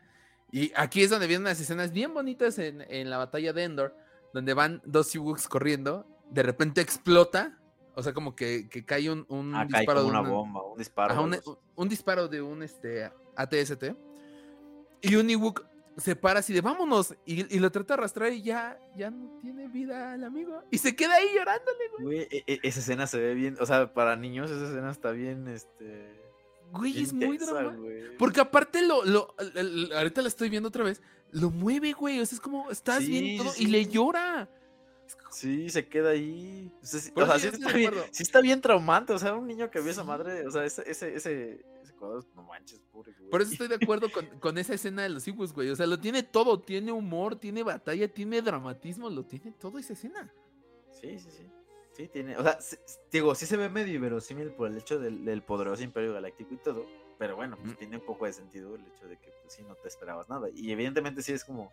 Y 0.51 0.71
aquí 0.75 1.03
es 1.03 1.09
donde 1.09 1.27
vienen 1.27 1.43
unas 1.43 1.59
escenas 1.61 1.91
bien 1.91 2.13
bonitas 2.13 2.57
en, 2.59 2.81
en 2.89 3.09
la 3.09 3.17
batalla 3.17 3.53
de 3.53 3.63
Endor, 3.63 3.95
donde 4.33 4.53
van 4.53 4.81
dos 4.83 5.13
Ewoks 5.15 5.47
corriendo, 5.47 6.05
de 6.29 6.43
repente 6.43 6.81
explota, 6.81 7.57
o 7.95 8.03
sea, 8.03 8.13
como 8.13 8.35
que, 8.35 8.67
que 8.69 8.85
cae 8.85 9.09
un, 9.09 9.25
un 9.29 9.55
ah, 9.55 9.65
disparo 9.65 10.03
de 10.03 10.09
una, 10.09 10.21
bomba, 10.21 10.63
un 10.63 10.77
disparo. 10.77 11.29
un, 11.75 11.89
disparo 11.89 12.27
de 12.27 12.41
un 12.41 12.63
este, 12.63 13.11
ATST. 13.35 13.95
Y 15.01 15.15
un 15.15 15.29
Ewok 15.29 15.65
se 15.97 16.15
para 16.15 16.39
así 16.39 16.53
de 16.53 16.61
vámonos 16.61 17.15
y, 17.25 17.59
lo 17.59 17.71
trata 17.71 17.95
de 17.95 17.99
arrastrar 17.99 18.33
y 18.33 18.41
ya, 18.41 18.79
ya 18.95 19.11
no 19.11 19.37
tiene 19.41 19.67
vida 19.67 20.15
el 20.15 20.23
amigo. 20.23 20.63
Y 20.71 20.77
se 20.77 20.95
queda 20.95 21.15
ahí 21.15 21.27
llorándole, 21.35 21.79
güey. 21.99 22.19
E, 22.31 22.43
e, 22.47 22.59
esa 22.63 22.79
escena 22.79 23.07
se 23.07 23.19
ve 23.19 23.33
bien, 23.33 23.57
o 23.59 23.65
sea, 23.65 23.93
para 23.93 24.15
niños 24.15 24.49
esa 24.49 24.65
escena 24.65 24.91
está 24.91 25.11
bien, 25.11 25.47
este 25.47 26.21
Güey, 26.71 27.03
es 27.03 27.13
muy 27.13 27.37
drama. 27.37 27.77
Porque 28.17 28.39
aparte 28.39 28.81
lo, 28.81 29.03
lo, 29.03 29.35
ahorita 29.95 30.21
la 30.21 30.27
estoy 30.27 30.49
viendo 30.49 30.69
otra 30.69 30.83
vez, 30.83 31.01
lo 31.31 31.49
mueve, 31.49 31.91
güey. 31.91 32.19
O 32.19 32.25
sea, 32.25 32.35
es 32.37 32.41
como, 32.41 32.71
estás 32.71 33.05
viendo 33.05 33.43
todo 33.43 33.53
y 33.57 33.67
le 33.67 33.85
llora. 33.87 34.49
Sí, 35.31 35.69
se 35.69 35.87
queda 35.87 36.11
ahí. 36.11 36.71
O 36.81 36.85
sea, 36.85 36.99
sí, 36.99 37.47
está 37.47 37.73
bien, 37.73 37.93
sí, 38.11 38.23
está 38.23 38.41
bien, 38.41 38.61
traumante. 38.61 39.13
O 39.13 39.19
sea, 39.19 39.35
un 39.35 39.47
niño 39.47 39.69
que 39.69 39.79
vio 39.79 39.89
a 39.89 39.91
esa 39.91 40.03
madre, 40.03 40.47
o 40.47 40.51
sea, 40.51 40.63
ese, 40.65 40.89
ese, 40.89 41.15
ese, 41.15 41.65
no 42.35 42.43
manches, 42.43 42.81
pobre, 42.91 43.13
güey. 43.17 43.29
Por 43.29 43.41
eso 43.41 43.51
estoy 43.51 43.67
de 43.67 43.75
acuerdo 43.75 44.11
con, 44.11 44.25
con 44.39 44.57
esa 44.57 44.73
escena 44.73 45.03
de 45.03 45.09
los 45.09 45.27
hijos, 45.27 45.53
güey. 45.53 45.69
O 45.69 45.75
sea, 45.75 45.87
lo 45.87 45.99
tiene 45.99 46.23
todo. 46.23 46.59
Tiene 46.59 46.91
humor, 46.91 47.35
tiene 47.35 47.63
batalla, 47.63 48.07
tiene 48.07 48.41
dramatismo, 48.41 49.09
lo 49.09 49.25
tiene 49.25 49.51
todo 49.51 49.77
esa 49.77 49.93
escena. 49.93 50.31
Sí, 50.91 51.17
sí, 51.19 51.29
sí. 51.31 51.51
Sí, 51.93 52.07
tiene, 52.07 52.37
o 52.37 52.43
sea, 52.43 52.57
digo, 53.11 53.35
sí 53.35 53.45
se 53.45 53.57
ve 53.57 53.69
medio 53.69 53.93
inverosímil 53.95 54.51
por 54.51 54.69
el 54.69 54.77
hecho 54.77 54.97
del, 54.97 55.43
poderoso 55.43 55.83
imperio 55.83 56.13
galáctico 56.13 56.53
y 56.53 56.57
todo, 56.57 56.85
pero 57.19 57.35
bueno, 57.35 57.57
pues 57.61 57.77
tiene 57.77 57.97
un 57.97 58.05
poco 58.05 58.25
de 58.25 58.33
sentido 58.33 58.75
el 58.75 58.87
hecho 58.87 59.07
de 59.07 59.17
que 59.17 59.29
pues 59.41 59.53
sí 59.53 59.63
no 59.63 59.75
te 59.75 59.89
esperabas 59.89 60.29
nada. 60.29 60.47
Y 60.55 60.71
evidentemente 60.71 61.21
sí 61.21 61.33
es 61.33 61.43
como 61.43 61.69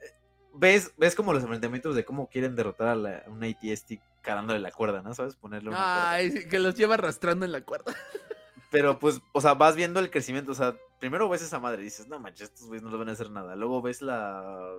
eh, 0.00 0.14
ves, 0.54 0.92
ves 0.96 1.14
como 1.14 1.34
los 1.34 1.42
enfrentamientos 1.42 1.94
de 1.94 2.06
cómo 2.06 2.28
quieren 2.28 2.56
derrotar 2.56 2.88
a, 2.88 2.96
la, 2.96 3.24
una 3.26 3.48
ATST 3.48 3.94
carándole 4.22 4.60
la 4.60 4.72
cuerda, 4.72 5.02
¿no? 5.02 5.12
¿Sabes? 5.14 5.36
Ponerle 5.36 5.68
una 5.68 6.10
Ay, 6.10 6.48
que 6.48 6.58
los 6.58 6.74
lleva 6.74 6.94
arrastrando 6.94 7.44
en 7.44 7.52
la 7.52 7.60
cuerda. 7.60 7.94
Pero 8.70 8.98
pues, 8.98 9.20
o 9.32 9.40
sea, 9.40 9.54
vas 9.54 9.76
viendo 9.76 10.00
el 10.00 10.10
crecimiento, 10.10 10.52
o 10.52 10.54
sea, 10.54 10.76
primero 11.00 11.28
ves 11.28 11.42
esa 11.42 11.58
madre 11.58 11.82
y 11.82 11.86
dices, 11.86 12.08
no 12.08 12.18
manches, 12.18 12.48
estos 12.48 12.66
güeyes 12.66 12.82
no 12.82 12.90
les 12.90 12.98
van 12.98 13.08
a 13.08 13.12
hacer 13.12 13.30
nada. 13.30 13.56
Luego 13.56 13.80
ves 13.80 14.02
la 14.02 14.74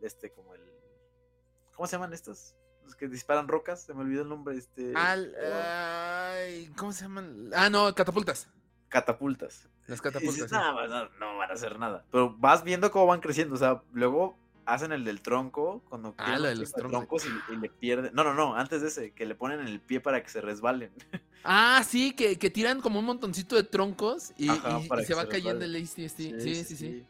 este 0.00 0.30
como 0.30 0.54
el 0.54 0.62
¿cómo 1.74 1.86
se 1.86 1.96
llaman 1.96 2.12
estos? 2.12 2.54
que 2.96 3.08
disparan 3.08 3.48
rocas, 3.48 3.82
se 3.82 3.94
me 3.94 4.00
olvidó 4.00 4.22
el 4.22 4.28
nombre, 4.28 4.56
este... 4.56 4.92
¿Cómo 6.76 6.92
se 6.92 7.02
llaman? 7.02 7.50
Ah, 7.54 7.68
no, 7.70 7.94
catapultas. 7.94 8.48
Catapultas. 8.88 9.68
Las 9.86 10.00
catapultas. 10.00 10.50
no, 10.50 11.36
van 11.36 11.50
a 11.50 11.54
hacer 11.54 11.78
nada. 11.78 12.04
Pero 12.10 12.34
vas 12.38 12.64
viendo 12.64 12.90
cómo 12.90 13.06
van 13.06 13.20
creciendo, 13.20 13.54
o 13.54 13.58
sea, 13.58 13.82
luego 13.92 14.38
hacen 14.68 14.92
el 14.92 15.04
del 15.04 15.20
tronco, 15.20 15.82
cuando 15.88 16.14
ah, 16.18 16.38
de 16.38 16.54
los 16.54 16.72
troncos 16.72 17.24
y, 17.26 17.56
le 17.56 17.68
pierden. 17.68 18.14
No, 18.14 18.22
no, 18.24 18.34
no, 18.34 18.54
antes 18.54 18.82
de 18.82 18.88
ese, 18.88 19.10
que 19.12 19.26
le 19.26 19.34
ponen 19.34 19.60
en 19.60 19.68
el 19.68 19.80
pie 19.80 20.00
para 20.00 20.22
que 20.22 20.28
se 20.28 20.40
resbalen. 20.40 20.90
Ah, 21.44 21.84
sí, 21.88 22.12
que, 22.12 22.36
tiran 22.50 22.80
como 22.80 22.98
un 22.98 23.06
montoncito 23.06 23.54
de 23.54 23.62
troncos 23.62 24.32
y, 24.36 24.48
se, 25.06 25.14
va 25.14 25.28
cayendo 25.28 25.64
el 25.64 25.76
ATST. 25.76 26.16
sí, 26.16 26.64
sí. 26.64 26.76
sí. 26.76 27.06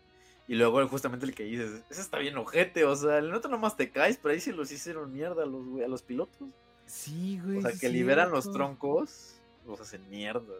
Y 0.49 0.55
luego 0.55 0.87
justamente 0.89 1.27
el 1.27 1.35
que 1.35 1.45
dices, 1.45 1.83
ese 1.91 2.01
está 2.01 2.19
bien 2.19 2.37
ojete, 2.39 2.85
o 2.85 2.97
sea, 2.97 3.19
el 3.19 3.35
otro 3.35 3.51
nomás 3.51 3.77
te 3.77 3.91
caes, 3.91 4.19
pero 4.21 4.33
ahí 4.33 4.41
sí 4.41 4.51
los 4.51 4.73
hicieron 4.73 5.13
mierda 5.13 5.43
a 5.43 5.47
los, 5.47 5.63
a 5.85 5.89
los 5.89 6.03
pilotos. 6.03 6.49
Sí, 6.87 7.39
güey. 7.45 7.59
O 7.59 7.63
sea, 7.63 7.73
que 7.73 7.91
liberan 7.91 8.31
los 8.31 8.51
troncos, 8.51 9.35
los 9.67 9.79
hacen 9.79 10.09
mierda. 10.09 10.55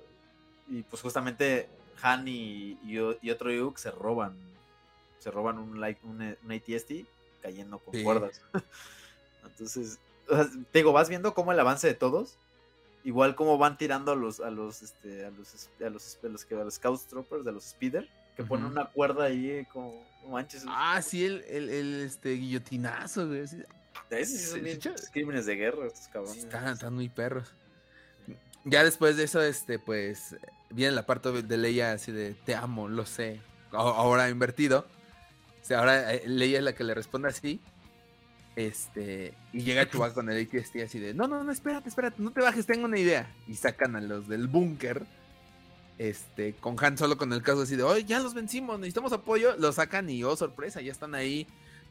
Y 0.69 0.83
pues 0.83 1.01
justamente 1.01 1.71
Han 2.03 2.29
y, 2.29 2.79
y, 2.85 3.31
otro 3.31 3.51
Yuk 3.51 3.79
se 3.79 3.91
roban, 3.91 4.37
se 5.19 5.31
roban 5.31 5.59
un, 5.59 5.81
like, 5.81 6.01
un, 6.05 6.23
ATST 6.23 6.93
cayendo 7.43 7.79
con 7.79 8.03
cuerdas. 8.03 8.43
Entonces, 9.45 9.99
te 10.71 10.79
digo, 10.79 10.93
vas 10.93 11.09
viendo 11.09 11.35
cómo 11.35 11.53
el 11.53 11.61
avance 11.61 11.87
de 11.87 11.95
todos, 11.95 12.37
igual 13.05 13.35
como 13.35 13.59
van 13.59 13.79
tirando 13.79 14.13
a 14.13 14.17
los, 14.17 14.41
a 14.41 14.51
los, 14.51 14.83
este, 14.83 15.25
a 15.25 15.31
los, 15.31 15.69
a 15.81 15.91
los, 15.91 16.19
a 16.23 16.29
los, 16.29 16.47
a 16.53 16.65
los, 16.65 16.75
Scout 16.75 17.01
Troopers, 17.07 17.45
de 17.45 17.53
los 17.53 17.65
Speeder 17.65 18.09
que 18.39 18.45
pone 18.45 18.67
una 18.67 18.85
cuerda 18.85 19.25
ahí 19.25 19.67
como 19.73 20.07
manches. 20.29 20.65
Ah, 20.69 21.03
sí, 21.03 21.27
el, 21.27 21.43
el, 21.49 21.69
el 21.71 22.01
este 22.03 22.35
guillotinazo, 22.35 23.27
güey. 23.27 23.41
Esos 24.11 24.41
son 24.41 24.95
crímenes 25.13 25.47
de 25.47 25.57
guerra, 25.57 25.89
estos 25.89 26.07
cabrones. 26.07 26.45
están, 26.45 26.95
muy 26.95 27.09
perros. 27.09 27.53
Ya 28.65 28.85
después 28.85 29.17
de 29.17 29.25
eso, 29.25 29.43
este, 29.43 29.81
pues, 29.81 30.37
viene 30.71 30.93
la 30.93 31.05
parte 31.05 31.43
de 31.43 31.57
Leia 31.57 31.91
así 31.91 32.13
de 32.13 32.35
te 32.35 32.55
amo, 32.55 32.87
lo 32.87 33.07
sé. 33.07 33.41
Ahora 33.73 34.29
invertido. 34.29 34.87
Sea, 35.69 35.81
ahora 35.81 36.15
eh, 36.15 36.23
Leia 36.27 36.59
es 36.59 36.65
la 36.65 36.75
que 36.75 36.83
le 36.83 36.95
responde 36.95 37.29
así. 37.29 37.61
Este, 38.57 39.35
y 39.53 39.61
llega 39.61 39.89
Chewbacca 39.89 40.15
con 40.15 40.31
el 40.31 40.43
ATST 40.43 40.77
así 40.85 40.99
de, 40.99 41.15
no, 41.15 41.29
no, 41.29 41.45
no, 41.45 41.53
espérate, 41.53 41.89
espérate, 41.89 42.21
no 42.21 42.33
te 42.33 42.41
bajes, 42.41 42.67
tengo 42.67 42.87
una 42.87 42.99
idea. 42.99 43.31
Y 43.47 43.55
sacan 43.55 43.95
a 43.95 44.01
los 44.01 44.27
del 44.27 44.49
búnker 44.49 45.07
este, 45.99 46.55
con 46.55 46.83
Han 46.83 46.97
solo 46.97 47.19
con 47.19 47.33
el 47.33 47.43
caso 47.43 47.63
así 47.63 47.77
de, 47.77 47.83
oye, 47.83 48.05
ya 48.05 48.19
los 48.21 48.33
vencimos, 48.33 48.79
necesitamos 48.79 49.13
apoyo, 49.13 49.57
lo 49.59 49.71
sacan 49.73 50.09
y, 50.09 50.25
oh, 50.25 50.37
sorpresa, 50.37 50.81
ya 50.81 50.91
están 50.91 51.15
ahí 51.15 51.47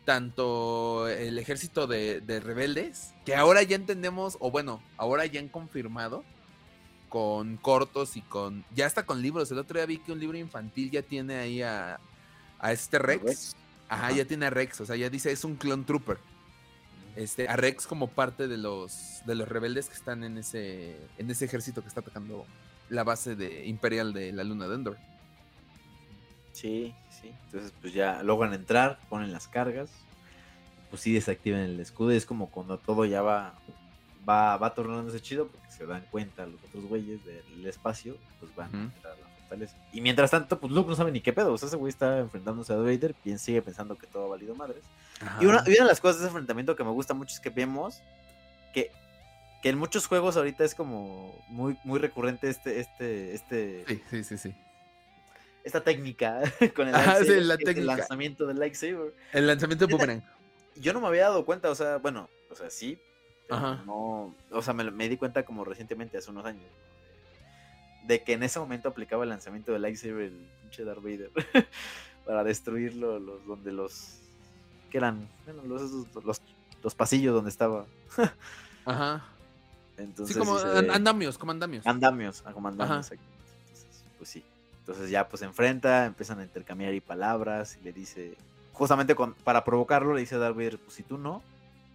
tanto 0.06 1.08
el 1.08 1.38
ejército 1.38 1.86
de, 1.86 2.42
rebeldes, 2.44 3.14
que 3.26 3.36
ahora 3.36 3.62
ya 3.62 3.76
entendemos, 3.76 4.38
o 4.40 4.50
bueno, 4.50 4.82
ahora 4.96 5.26
ya 5.28 5.40
han 5.40 5.50
confirmado, 5.50 6.24
con 7.10 7.58
cortos 7.58 8.18
y 8.18 8.22
con, 8.22 8.66
ya 8.74 8.88
está 8.88 9.06
con 9.06 9.22
libros, 9.22 9.52
el 9.52 9.60
otro 9.60 9.78
día 9.78 9.86
vi 9.86 10.00
que 10.00 10.12
un 10.12 10.20
libro 10.20 10.38
infantil 10.38 10.90
ya 10.90 11.02
tiene 11.04 11.36
ahí 11.36 11.62
a, 11.62 12.00
a 12.60 12.72
este 12.72 13.00
Rex. 13.00 13.56
Ajá, 13.90 14.12
ya 14.12 14.26
tiene 14.26 14.48
a 14.48 14.50
Rex, 14.50 14.82
o 14.82 14.86
sea, 14.86 14.96
ya 14.96 15.10
dice, 15.10 15.32
es 15.32 15.44
un 15.44 15.56
clone 15.56 15.84
trooper. 15.84 16.18
Este, 17.16 17.48
a 17.48 17.56
Rex 17.56 17.88
como 17.88 18.10
parte 18.10 18.48
de 18.48 18.58
los, 18.58 19.22
de 19.26 19.34
los 19.34 19.48
rebeldes 19.48 19.88
que 19.88 19.96
están 19.96 20.24
en 20.24 20.38
ese, 20.38 20.98
en 21.18 21.32
ese 21.32 21.46
ejército 21.46 21.82
que 21.82 21.88
está 21.88 22.02
atacando 22.02 22.46
la 22.90 23.04
base 23.04 23.36
de 23.36 23.66
imperial 23.66 24.14
de 24.14 24.32
la 24.32 24.44
luna 24.44 24.68
de 24.68 24.76
Endor. 24.76 24.98
Sí, 26.54 26.94
sí. 27.10 27.34
Entonces, 27.46 27.74
pues 27.82 27.94
ya 27.94 28.24
logran 28.24 28.54
entrar, 28.54 29.00
ponen 29.10 29.32
las 29.32 29.48
cargas, 29.48 29.90
pues 30.90 31.02
sí 31.02 31.14
desactivan 31.14 31.62
el 31.62 31.80
escudo. 31.80 32.14
Y 32.14 32.18
es 32.18 32.26
como 32.26 32.50
cuando 32.50 32.78
todo 32.78 33.06
ya 33.06 33.22
va, 33.22 33.56
va, 34.28 34.58
va 34.58 34.74
tornándose 34.74 35.22
chido, 35.22 35.48
porque 35.48 35.72
se 35.72 35.86
dan 35.86 36.06
cuenta 36.12 36.46
los 36.46 36.62
otros 36.64 36.86
güeyes 36.86 37.20
del 37.26 37.66
espacio, 37.66 38.18
pues 38.40 38.56
van 38.56 38.76
a 38.76 38.84
entrar 38.84 39.14
a 39.14 39.27
Y 39.94 40.02
mientras 40.02 40.32
tanto, 40.32 40.60
pues 40.60 40.72
Luke 40.72 40.90
no 40.90 40.96
sabe 40.96 41.12
ni 41.12 41.22
qué 41.22 41.34
pedo. 41.34 41.54
O 41.54 41.58
sea, 41.58 41.68
ese 41.68 41.78
güey 41.78 41.90
está 41.90 42.20
enfrentándose 42.20 42.74
a 42.74 42.78
Vader, 42.78 43.16
y 43.24 43.38
sigue 43.38 43.62
pensando 43.62 43.96
que 43.96 44.08
todo 44.08 44.26
ha 44.26 44.30
valido 44.30 44.56
madres. 44.56 44.84
Y 45.40 45.46
una, 45.46 45.64
y 45.66 45.72
una 45.72 45.84
de 45.84 45.90
las 45.90 46.02
cosas 46.02 46.18
de 46.18 46.24
ese 46.24 46.30
enfrentamiento 46.30 46.76
que 46.76 46.84
me 46.84 46.92
gusta 46.92 47.14
mucho 47.14 47.34
es 47.34 47.40
que 47.40 47.50
vemos 47.50 48.02
que 48.74 48.92
que 49.62 49.70
en 49.70 49.78
muchos 49.78 50.08
juegos 50.08 50.38
ahorita 50.38 50.64
es 50.64 50.76
como 50.76 51.44
muy, 51.48 51.78
muy 51.84 52.00
recurrente 52.00 52.50
este, 52.50 52.80
este, 52.80 53.34
este. 53.34 53.86
Sí, 53.88 54.04
sí, 54.10 54.24
sí, 54.24 54.38
sí. 54.38 54.56
Esta 55.64 55.82
técnica 55.82 56.42
con 56.76 56.88
el, 56.88 56.96
el 56.96 57.86
lanzamiento 57.86 58.46
del 58.46 58.60
lightsaber. 58.60 59.14
El 59.34 59.48
lanzamiento 59.48 59.88
de 59.88 59.92
Boomerang. 59.92 60.24
Yo 60.76 60.94
no 60.94 61.02
me 61.02 61.08
había 61.08 61.24
dado 61.24 61.44
cuenta, 61.44 61.70
o 61.70 61.76
sea, 61.76 61.98
bueno, 61.98 62.30
o 62.52 62.56
sea, 62.56 62.70
sí. 62.70 63.00
Ajá. 63.50 63.82
No, 63.86 64.36
o 64.52 64.62
sea, 64.62 64.74
me, 64.74 65.10
di 65.10 65.18
cuenta 65.18 65.44
como 65.44 65.66
recientemente, 65.66 66.18
hace 66.18 66.30
unos 66.30 66.46
años, 66.46 66.70
de 68.06 68.24
que 68.24 68.34
en 68.34 68.44
ese 68.44 68.60
momento 68.60 68.90
aplicaba 68.90 69.24
el 69.24 69.30
lanzamiento 69.30 69.72
del 69.72 69.82
lightsaber 69.82 70.26
el 70.26 70.48
pinche 70.62 70.84
Darth 70.84 71.02
Vader 71.02 71.32
para 72.26 72.44
destruirlo, 72.44 73.20
los, 73.20 73.46
donde 73.46 73.72
los, 73.72 74.20
que 74.90 74.98
eran, 74.98 75.28
bueno, 75.46 75.64
los, 75.64 75.92
los, 76.24 76.42
los 76.84 76.96
pasillos 76.96 77.34
donde 77.34 77.50
estaba. 77.50 77.86
Ajá 78.86 79.24
sí, 80.26 80.34
como 80.36 80.58
andamios, 80.58 81.38
como 81.38 81.52
andamios. 81.52 81.86
Andamios, 81.86 82.44
ah, 82.46 82.54
como 82.54 82.68
andamios. 82.68 83.12
Entonces, 83.12 84.04
pues 84.18 84.30
sí. 84.30 84.44
Entonces 84.80 85.10
ya 85.10 85.28
pues 85.28 85.40
se 85.42 85.46
enfrenta, 85.46 86.06
empiezan 86.06 86.40
a 86.40 86.44
intercambiar 86.44 86.94
y 86.94 87.02
palabras 87.02 87.78
y 87.80 87.84
le 87.84 87.92
dice, 87.92 88.38
justamente 88.72 89.16
para 89.44 89.64
provocarlo, 89.64 90.14
le 90.14 90.22
dice 90.22 90.36
a 90.36 90.38
Darth 90.38 90.56
pues 90.56 90.94
si 90.94 91.04
tú 91.04 91.18
no, 91.18 91.42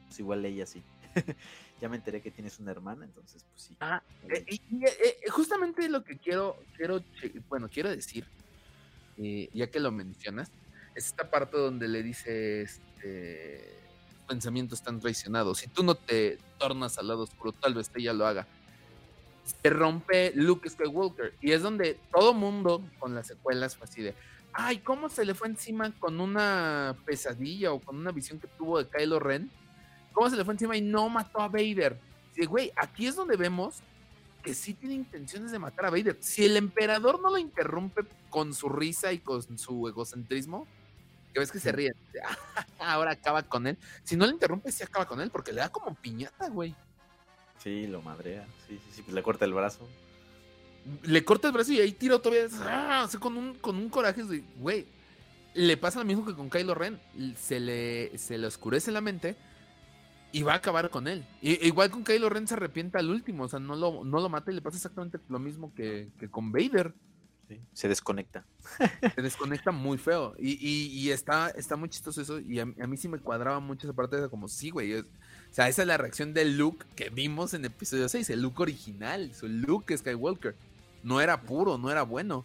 pues 0.08 0.20
igual 0.20 0.44
ella 0.44 0.66
sí. 0.66 0.82
ya 1.82 1.88
me 1.88 1.96
enteré 1.96 2.20
que 2.22 2.30
tienes 2.30 2.60
una 2.60 2.70
hermana, 2.70 3.04
entonces 3.04 3.44
pues 3.50 3.64
sí. 3.64 3.76
Ah, 3.80 4.00
eh, 4.28 4.44
y, 4.48 4.84
eh, 4.84 5.18
justamente 5.30 5.88
lo 5.88 6.04
que 6.04 6.16
quiero, 6.16 6.56
quiero, 6.76 7.02
bueno, 7.48 7.68
quiero 7.68 7.90
decir, 7.90 8.24
eh, 9.18 9.50
ya 9.52 9.66
que 9.66 9.80
lo 9.80 9.90
mencionas, 9.90 10.48
es 10.94 11.06
esta 11.06 11.28
parte 11.28 11.56
donde 11.56 11.88
le 11.88 12.04
dice, 12.04 12.62
este, 12.62 13.76
pensamientos 14.28 14.78
están 14.78 15.00
traicionados. 15.00 15.58
Si 15.58 15.66
tú 15.66 15.82
no 15.82 15.96
te 15.96 16.38
tornas 16.56 16.98
al 16.98 17.08
lado 17.08 17.24
oscuro, 17.24 17.50
tal 17.50 17.74
vez 17.74 17.90
ella 17.96 18.12
lo 18.12 18.28
haga. 18.28 18.46
Se 19.44 19.68
rompe 19.68 20.30
Luke 20.36 20.70
Skywalker. 20.70 21.34
Y 21.40 21.50
es 21.50 21.62
donde 21.62 21.98
todo 22.12 22.32
mundo 22.32 22.80
con 23.00 23.12
las 23.16 23.26
secuelas 23.26 23.76
fue 23.76 23.88
así 23.88 24.02
de, 24.02 24.14
ay, 24.52 24.78
¿cómo 24.78 25.08
se 25.08 25.24
le 25.24 25.34
fue 25.34 25.48
encima 25.48 25.90
con 25.98 26.20
una 26.20 26.94
pesadilla 27.04 27.72
o 27.72 27.80
con 27.80 27.96
una 27.96 28.12
visión 28.12 28.38
que 28.38 28.46
tuvo 28.46 28.78
de 28.78 28.88
Kylo 28.88 29.18
Ren? 29.18 29.50
¿Cómo 30.12 30.30
se 30.30 30.36
le 30.36 30.44
fue 30.44 30.54
encima 30.54 30.76
y 30.76 30.80
no 30.80 31.08
mató 31.08 31.40
a 31.40 31.48
Vader? 31.48 31.98
Sí, 32.34 32.46
güey, 32.46 32.72
aquí 32.76 33.06
es 33.06 33.16
donde 33.16 33.36
vemos 33.36 33.82
que 34.42 34.54
sí 34.54 34.74
tiene 34.74 34.94
intenciones 34.94 35.52
de 35.52 35.58
matar 35.58 35.86
a 35.86 35.90
Vader. 35.90 36.16
Si 36.20 36.44
el 36.44 36.56
emperador 36.56 37.20
no 37.20 37.30
lo 37.30 37.38
interrumpe 37.38 38.02
con 38.28 38.54
su 38.54 38.68
risa 38.68 39.12
y 39.12 39.18
con 39.18 39.58
su 39.58 39.88
egocentrismo, 39.88 40.66
que 41.32 41.40
ves 41.40 41.52
que 41.52 41.60
se 41.60 41.72
ríe, 41.72 41.94
ahora 42.78 43.12
acaba 43.12 43.42
con 43.42 43.66
él. 43.66 43.78
Si 44.04 44.16
no 44.16 44.26
lo 44.26 44.32
interrumpe, 44.32 44.72
sí 44.72 44.82
acaba 44.82 45.06
con 45.06 45.20
él, 45.20 45.30
porque 45.30 45.52
le 45.52 45.60
da 45.60 45.68
como 45.70 45.94
piñata, 45.94 46.48
güey. 46.48 46.74
Sí, 47.58 47.86
lo 47.86 48.02
madrea. 48.02 48.46
Sí, 48.66 48.78
sí, 48.84 48.90
sí, 48.92 49.02
pues 49.02 49.14
le 49.14 49.22
corta 49.22 49.44
el 49.44 49.54
brazo. 49.54 49.88
Le 51.04 51.24
corta 51.24 51.46
el 51.46 51.54
brazo 51.54 51.72
y 51.72 51.80
ahí 51.80 51.92
tira 51.92 52.18
todavía. 52.18 52.48
¡ah! 52.62 53.08
con 53.20 53.36
un, 53.36 53.54
con 53.54 53.76
un 53.76 53.88
coraje, 53.88 54.24
güey. 54.56 54.84
Le 55.54 55.76
pasa 55.76 56.00
lo 56.00 56.04
mismo 56.04 56.26
que 56.26 56.34
con 56.34 56.50
Kylo 56.50 56.74
Ren. 56.74 57.00
Se 57.36 57.60
le, 57.60 58.18
se 58.18 58.36
le 58.36 58.48
oscurece 58.48 58.90
la 58.90 59.00
mente 59.00 59.36
y 60.32 60.42
va 60.42 60.54
a 60.54 60.56
acabar 60.56 60.90
con 60.90 61.06
él. 61.06 61.24
Y, 61.40 61.64
igual 61.66 61.90
con 61.90 62.04
Kylo 62.04 62.28
Ren 62.28 62.48
se 62.48 62.54
arrepienta 62.54 62.98
al 62.98 63.10
último, 63.10 63.44
o 63.44 63.48
sea, 63.48 63.60
no 63.60 63.76
lo, 63.76 64.02
no 64.04 64.20
lo 64.20 64.28
mata 64.28 64.50
y 64.50 64.54
le 64.54 64.62
pasa 64.62 64.78
exactamente 64.78 65.18
lo 65.28 65.38
mismo 65.38 65.72
que, 65.74 66.08
con 66.30 66.50
Vader. 66.50 66.94
se 67.74 67.88
desconecta. 67.88 68.44
Se 69.14 69.20
desconecta 69.20 69.70
muy 69.72 69.98
feo. 69.98 70.34
Y, 70.38 71.10
está, 71.10 71.50
está 71.50 71.76
muy 71.76 71.90
chistoso 71.90 72.22
eso. 72.22 72.40
Y 72.40 72.58
a, 72.60 72.64
mí 72.64 72.96
sí 72.96 73.08
me 73.08 73.18
cuadraba 73.18 73.60
mucho 73.60 73.86
esa 73.86 73.94
parte 73.94 74.20
de 74.20 74.28
como, 74.30 74.48
sí, 74.48 74.70
güey. 74.70 74.94
o 74.94 75.04
sea, 75.50 75.68
esa 75.68 75.82
es 75.82 75.88
la 75.88 75.98
reacción 75.98 76.32
del 76.32 76.56
Luke 76.56 76.86
que 76.96 77.10
vimos 77.10 77.52
en 77.52 77.66
episodio 77.66 78.08
6, 78.08 78.30
el 78.30 78.40
Luke 78.40 78.62
original, 78.62 79.34
su 79.34 79.48
Luke 79.48 79.96
Skywalker. 79.96 80.56
No 81.02 81.20
era 81.20 81.42
puro, 81.42 81.76
no 81.76 81.90
era 81.90 82.02
bueno. 82.02 82.44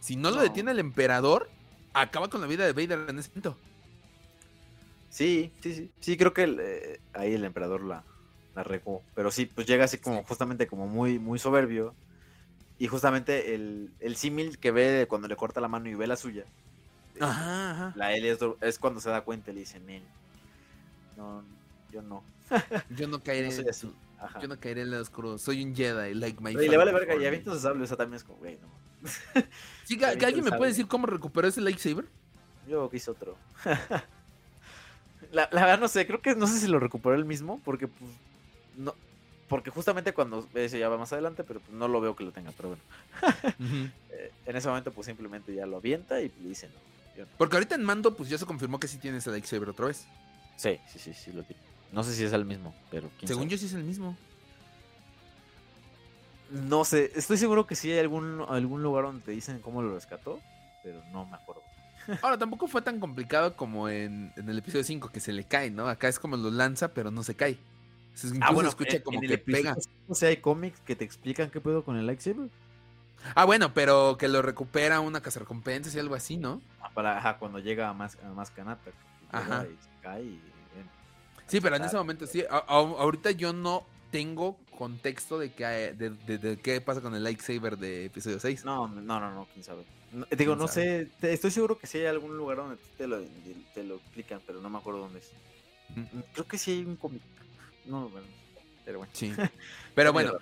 Si 0.00 0.16
no, 0.16 0.30
lo 0.30 0.40
detiene 0.40 0.72
el 0.72 0.78
emperador, 0.78 1.48
acaba 1.92 2.28
con 2.28 2.40
la 2.40 2.46
vida 2.46 2.64
de 2.64 2.72
Vader 2.72 3.10
en 3.10 3.18
ese 3.18 3.28
momento. 3.30 3.56
Sí, 5.10 5.52
sí, 5.60 5.74
sí. 5.74 5.90
Sí, 6.00 6.16
creo 6.16 6.32
que 6.32 6.44
eh, 6.44 7.00
ahí 7.12 7.34
el 7.34 7.44
emperador 7.44 7.82
la, 7.82 8.04
la 8.54 8.62
regó. 8.62 9.02
Pero 9.14 9.30
sí, 9.30 9.46
pues 9.46 9.66
llega 9.66 9.84
así 9.84 9.98
como 9.98 10.22
justamente 10.24 10.66
como 10.66 10.86
muy, 10.86 11.18
muy 11.18 11.38
soberbio. 11.38 11.94
Y 12.78 12.86
justamente 12.86 13.54
el, 13.54 13.90
el 14.00 14.16
símil 14.16 14.58
que 14.58 14.70
ve 14.70 15.06
cuando 15.08 15.26
le 15.26 15.36
corta 15.36 15.60
la 15.60 15.68
mano 15.68 15.88
y 15.88 15.94
ve 15.94 16.06
la 16.06 16.16
suya. 16.16 16.44
Ajá, 17.20 17.70
ajá. 17.72 17.92
La 17.96 18.12
L 18.12 18.36
es, 18.60 18.78
cuando 18.78 19.00
se 19.00 19.10
da 19.10 19.22
cuenta 19.22 19.50
y 19.50 19.54
le 19.54 19.60
dice, 19.60 19.80
no, 21.16 21.42
yo 21.90 22.02
no. 22.02 22.22
yo 22.90 23.08
no 23.08 23.22
caeré 23.22 23.52
en 23.52 23.68
eso. 23.68 23.92
Yo 24.40 24.48
no 24.48 24.58
caeré 24.58 24.82
en 24.82 24.88
el 24.88 24.94
oscuro. 24.94 25.38
Soy 25.38 25.64
un 25.64 25.74
Jedi, 25.74 26.14
like 26.14 26.40
my 26.40 26.52
Y 26.52 26.68
le 26.68 26.76
vale 26.76 26.92
verga. 26.92 27.16
Y 27.16 27.26
avienta 27.26 27.52
su 27.52 27.60
sable. 27.60 27.84
O 27.84 27.86
sea, 27.86 27.96
también 27.96 28.16
es 28.16 28.24
como, 28.24 28.38
güey, 28.38 28.58
no. 28.60 28.68
sí, 29.84 29.96
que, 29.96 30.04
¿alguien 30.26 30.44
me 30.44 30.52
puede 30.52 30.70
decir 30.70 30.86
cómo 30.86 31.06
recuperó 31.06 31.48
ese 31.48 31.60
lightsaber? 31.60 32.06
Yo 32.68 32.88
quise 32.90 33.10
otro. 33.10 33.36
La, 35.32 35.46
verdad 35.50 35.78
no 35.78 35.88
sé, 35.88 36.06
creo 36.06 36.20
que 36.22 36.34
no 36.34 36.46
sé 36.46 36.58
si 36.58 36.68
lo 36.68 36.78
recuperó 36.78 37.14
él 37.14 37.24
mismo, 37.24 37.60
porque 37.64 37.86
pues 37.86 38.10
no, 38.76 38.94
porque 39.48 39.70
justamente 39.70 40.14
cuando 40.14 40.46
ese 40.54 40.78
ya 40.78 40.88
va 40.88 40.96
más 40.96 41.12
adelante, 41.12 41.44
pero 41.44 41.60
pues, 41.60 41.72
no 41.72 41.88
lo 41.88 42.00
veo 42.00 42.16
que 42.16 42.24
lo 42.24 42.32
tenga, 42.32 42.52
pero 42.52 42.70
bueno. 42.70 42.82
Eh, 44.10 44.32
en 44.46 44.56
ese 44.56 44.66
momento 44.66 44.90
pues 44.90 45.06
simplemente 45.06 45.54
ya 45.54 45.66
lo 45.66 45.76
avienta 45.76 46.20
y 46.20 46.32
le 46.42 46.48
dice 46.48 46.68
no. 46.68 47.26
Porque 47.36 47.56
ahorita 47.56 47.74
en 47.74 47.84
mando 47.84 48.16
pues 48.16 48.28
ya 48.28 48.38
se 48.38 48.46
confirmó 48.46 48.80
que 48.80 48.88
sí 48.88 48.98
tiene 48.98 49.18
ese 49.18 49.30
lightsaber 49.30 49.68
otra 49.68 49.86
vez. 49.86 50.06
Sí, 50.56 50.80
sí, 50.90 50.98
sí, 50.98 51.14
sí 51.14 51.32
lo 51.32 51.42
tiene. 51.44 51.62
No 51.92 52.02
sé 52.02 52.14
si 52.14 52.24
es 52.24 52.32
el 52.32 52.44
mismo, 52.44 52.74
pero 52.90 53.10
Según 53.24 53.48
yo 53.48 53.56
sí 53.58 53.66
es 53.66 53.74
el 53.74 53.84
mismo. 53.84 54.16
No 56.50 56.84
sé, 56.84 57.12
estoy 57.14 57.36
seguro 57.36 57.66
que 57.66 57.74
sí 57.74 57.92
hay 57.92 57.98
algún, 57.98 58.44
algún 58.48 58.82
lugar 58.82 59.04
donde 59.04 59.22
te 59.22 59.32
dicen 59.32 59.60
cómo 59.60 59.82
lo 59.82 59.94
rescató, 59.94 60.40
pero 60.82 61.02
no 61.12 61.26
me 61.26 61.36
acuerdo. 61.36 61.62
Ahora, 62.22 62.38
tampoco 62.38 62.66
fue 62.68 62.82
tan 62.82 63.00
complicado 63.00 63.56
como 63.56 63.88
en, 63.88 64.32
el 64.36 64.58
episodio 64.58 64.84
5, 64.84 65.10
que 65.10 65.20
se 65.20 65.32
le 65.32 65.44
cae, 65.44 65.70
¿no? 65.70 65.88
Acá 65.88 66.08
es 66.08 66.18
como 66.18 66.36
lo 66.36 66.50
lanza, 66.50 66.88
pero 66.94 67.10
no 67.10 67.22
se 67.22 67.34
cae. 67.34 67.58
ah, 68.40 68.52
bueno, 68.52 68.68
escucha 68.68 69.02
como 69.02 69.20
que 69.20 69.38
pega. 69.38 69.76
O 70.08 70.14
sea, 70.14 70.30
hay 70.30 70.38
cómics 70.38 70.80
que 70.80 70.96
te 70.96 71.04
explican 71.04 71.50
qué 71.50 71.60
puedo 71.60 71.84
con 71.84 71.96
el 71.96 72.06
lightsaber. 72.06 72.48
Ah, 73.34 73.44
bueno, 73.44 73.74
pero 73.74 74.16
que 74.16 74.28
lo 74.28 74.42
recupera 74.42 75.00
una 75.00 75.20
casa 75.20 75.40
recompensas 75.40 75.94
y 75.94 75.98
algo 75.98 76.14
así, 76.14 76.36
¿no? 76.36 76.62
Ah, 76.80 76.90
para, 76.94 77.18
ajá, 77.18 77.38
cuando 77.38 77.58
llega 77.58 77.88
a 77.88 77.92
más, 77.92 78.16
a 78.24 78.28
más 78.32 78.50
canata. 78.50 78.90
Ajá. 79.30 79.66
Y 79.66 79.76
se 79.82 80.02
cae 80.02 80.22
y, 80.22 80.40
sí, 81.46 81.60
pero 81.60 81.76
en 81.76 81.84
ese 81.84 81.96
momento 81.96 82.26
sí. 82.26 82.44
ahorita 82.48 83.32
yo 83.32 83.52
no 83.52 83.86
tengo 84.10 84.56
contexto 84.78 85.38
de, 85.38 85.52
que, 85.52 85.64
de, 85.64 86.38
de, 86.38 86.58
qué 86.58 86.80
pasa 86.80 87.00
con 87.00 87.14
el 87.14 87.24
lightsaber 87.24 87.76
de 87.76 88.06
episodio 88.06 88.38
6. 88.38 88.64
No, 88.64 88.88
no, 88.88 89.20
no, 89.20 89.34
no, 89.34 89.46
quién 89.52 89.64
sabe 89.64 89.84
digo, 90.36 90.56
no 90.56 90.68
sé, 90.68 91.08
estoy 91.22 91.50
seguro 91.50 91.78
que 91.78 91.86
sí 91.86 91.98
hay 91.98 92.06
algún 92.06 92.36
lugar 92.36 92.58
donde 92.58 92.76
te 92.96 93.06
lo, 93.06 93.20
te 93.74 93.84
lo 93.84 93.96
explican, 93.96 94.40
pero 94.46 94.60
no 94.60 94.70
me 94.70 94.78
acuerdo 94.78 95.00
dónde 95.00 95.18
es. 95.18 95.32
Mm, 95.94 96.20
creo 96.32 96.46
que 96.46 96.58
sí 96.58 96.72
hay 96.72 96.84
un 96.84 96.96
cómic. 96.96 97.22
No, 97.84 98.08
bueno, 98.08 98.26
pero 98.84 98.98
bueno. 98.98 99.12
Sí. 99.14 99.32
Pero 99.94 100.12
bueno, 100.12 100.34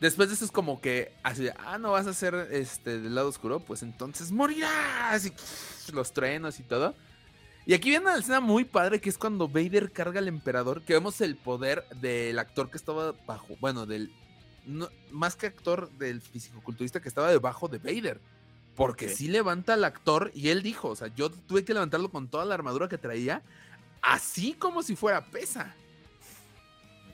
después 0.00 0.28
de 0.28 0.34
eso 0.34 0.44
es 0.44 0.52
como 0.52 0.80
que 0.80 1.12
así, 1.22 1.48
ah, 1.58 1.78
no 1.78 1.92
vas 1.92 2.06
a 2.06 2.14
ser 2.14 2.34
este 2.52 3.00
del 3.00 3.14
lado 3.14 3.28
oscuro, 3.28 3.60
pues 3.60 3.82
entonces 3.82 4.30
morirás 4.30 5.26
y 5.26 5.32
los 5.92 6.12
truenos 6.12 6.60
y 6.60 6.62
todo. 6.62 6.94
Y 7.66 7.74
aquí 7.74 7.90
viene 7.90 8.06
una 8.06 8.16
escena 8.16 8.40
muy 8.40 8.64
padre 8.64 9.00
que 9.00 9.10
es 9.10 9.18
cuando 9.18 9.48
Vader 9.48 9.92
carga 9.92 10.18
al 10.18 10.28
emperador, 10.28 10.82
que 10.82 10.94
vemos 10.94 11.20
el 11.20 11.36
poder 11.36 11.84
del 12.00 12.38
actor 12.38 12.70
que 12.70 12.76
estaba 12.76 13.12
bajo, 13.26 13.56
bueno, 13.60 13.86
del 13.86 14.12
más 15.10 15.36
que 15.36 15.46
actor 15.46 15.90
del 15.92 16.20
fisicoculturista 16.20 17.00
que 17.00 17.08
estaba 17.08 17.30
debajo 17.30 17.68
de 17.68 17.78
Vader. 17.78 18.20
Porque 18.76 19.08
sí 19.08 19.28
levanta 19.28 19.74
al 19.74 19.84
actor 19.84 20.30
y 20.34 20.48
él 20.48 20.62
dijo, 20.62 20.88
o 20.88 20.96
sea, 20.96 21.08
yo 21.08 21.30
tuve 21.30 21.64
que 21.64 21.74
levantarlo 21.74 22.10
con 22.10 22.28
toda 22.28 22.44
la 22.44 22.54
armadura 22.54 22.88
que 22.88 22.98
traía, 22.98 23.42
así 24.00 24.54
como 24.54 24.82
si 24.82 24.96
fuera 24.96 25.26
pesa. 25.26 25.74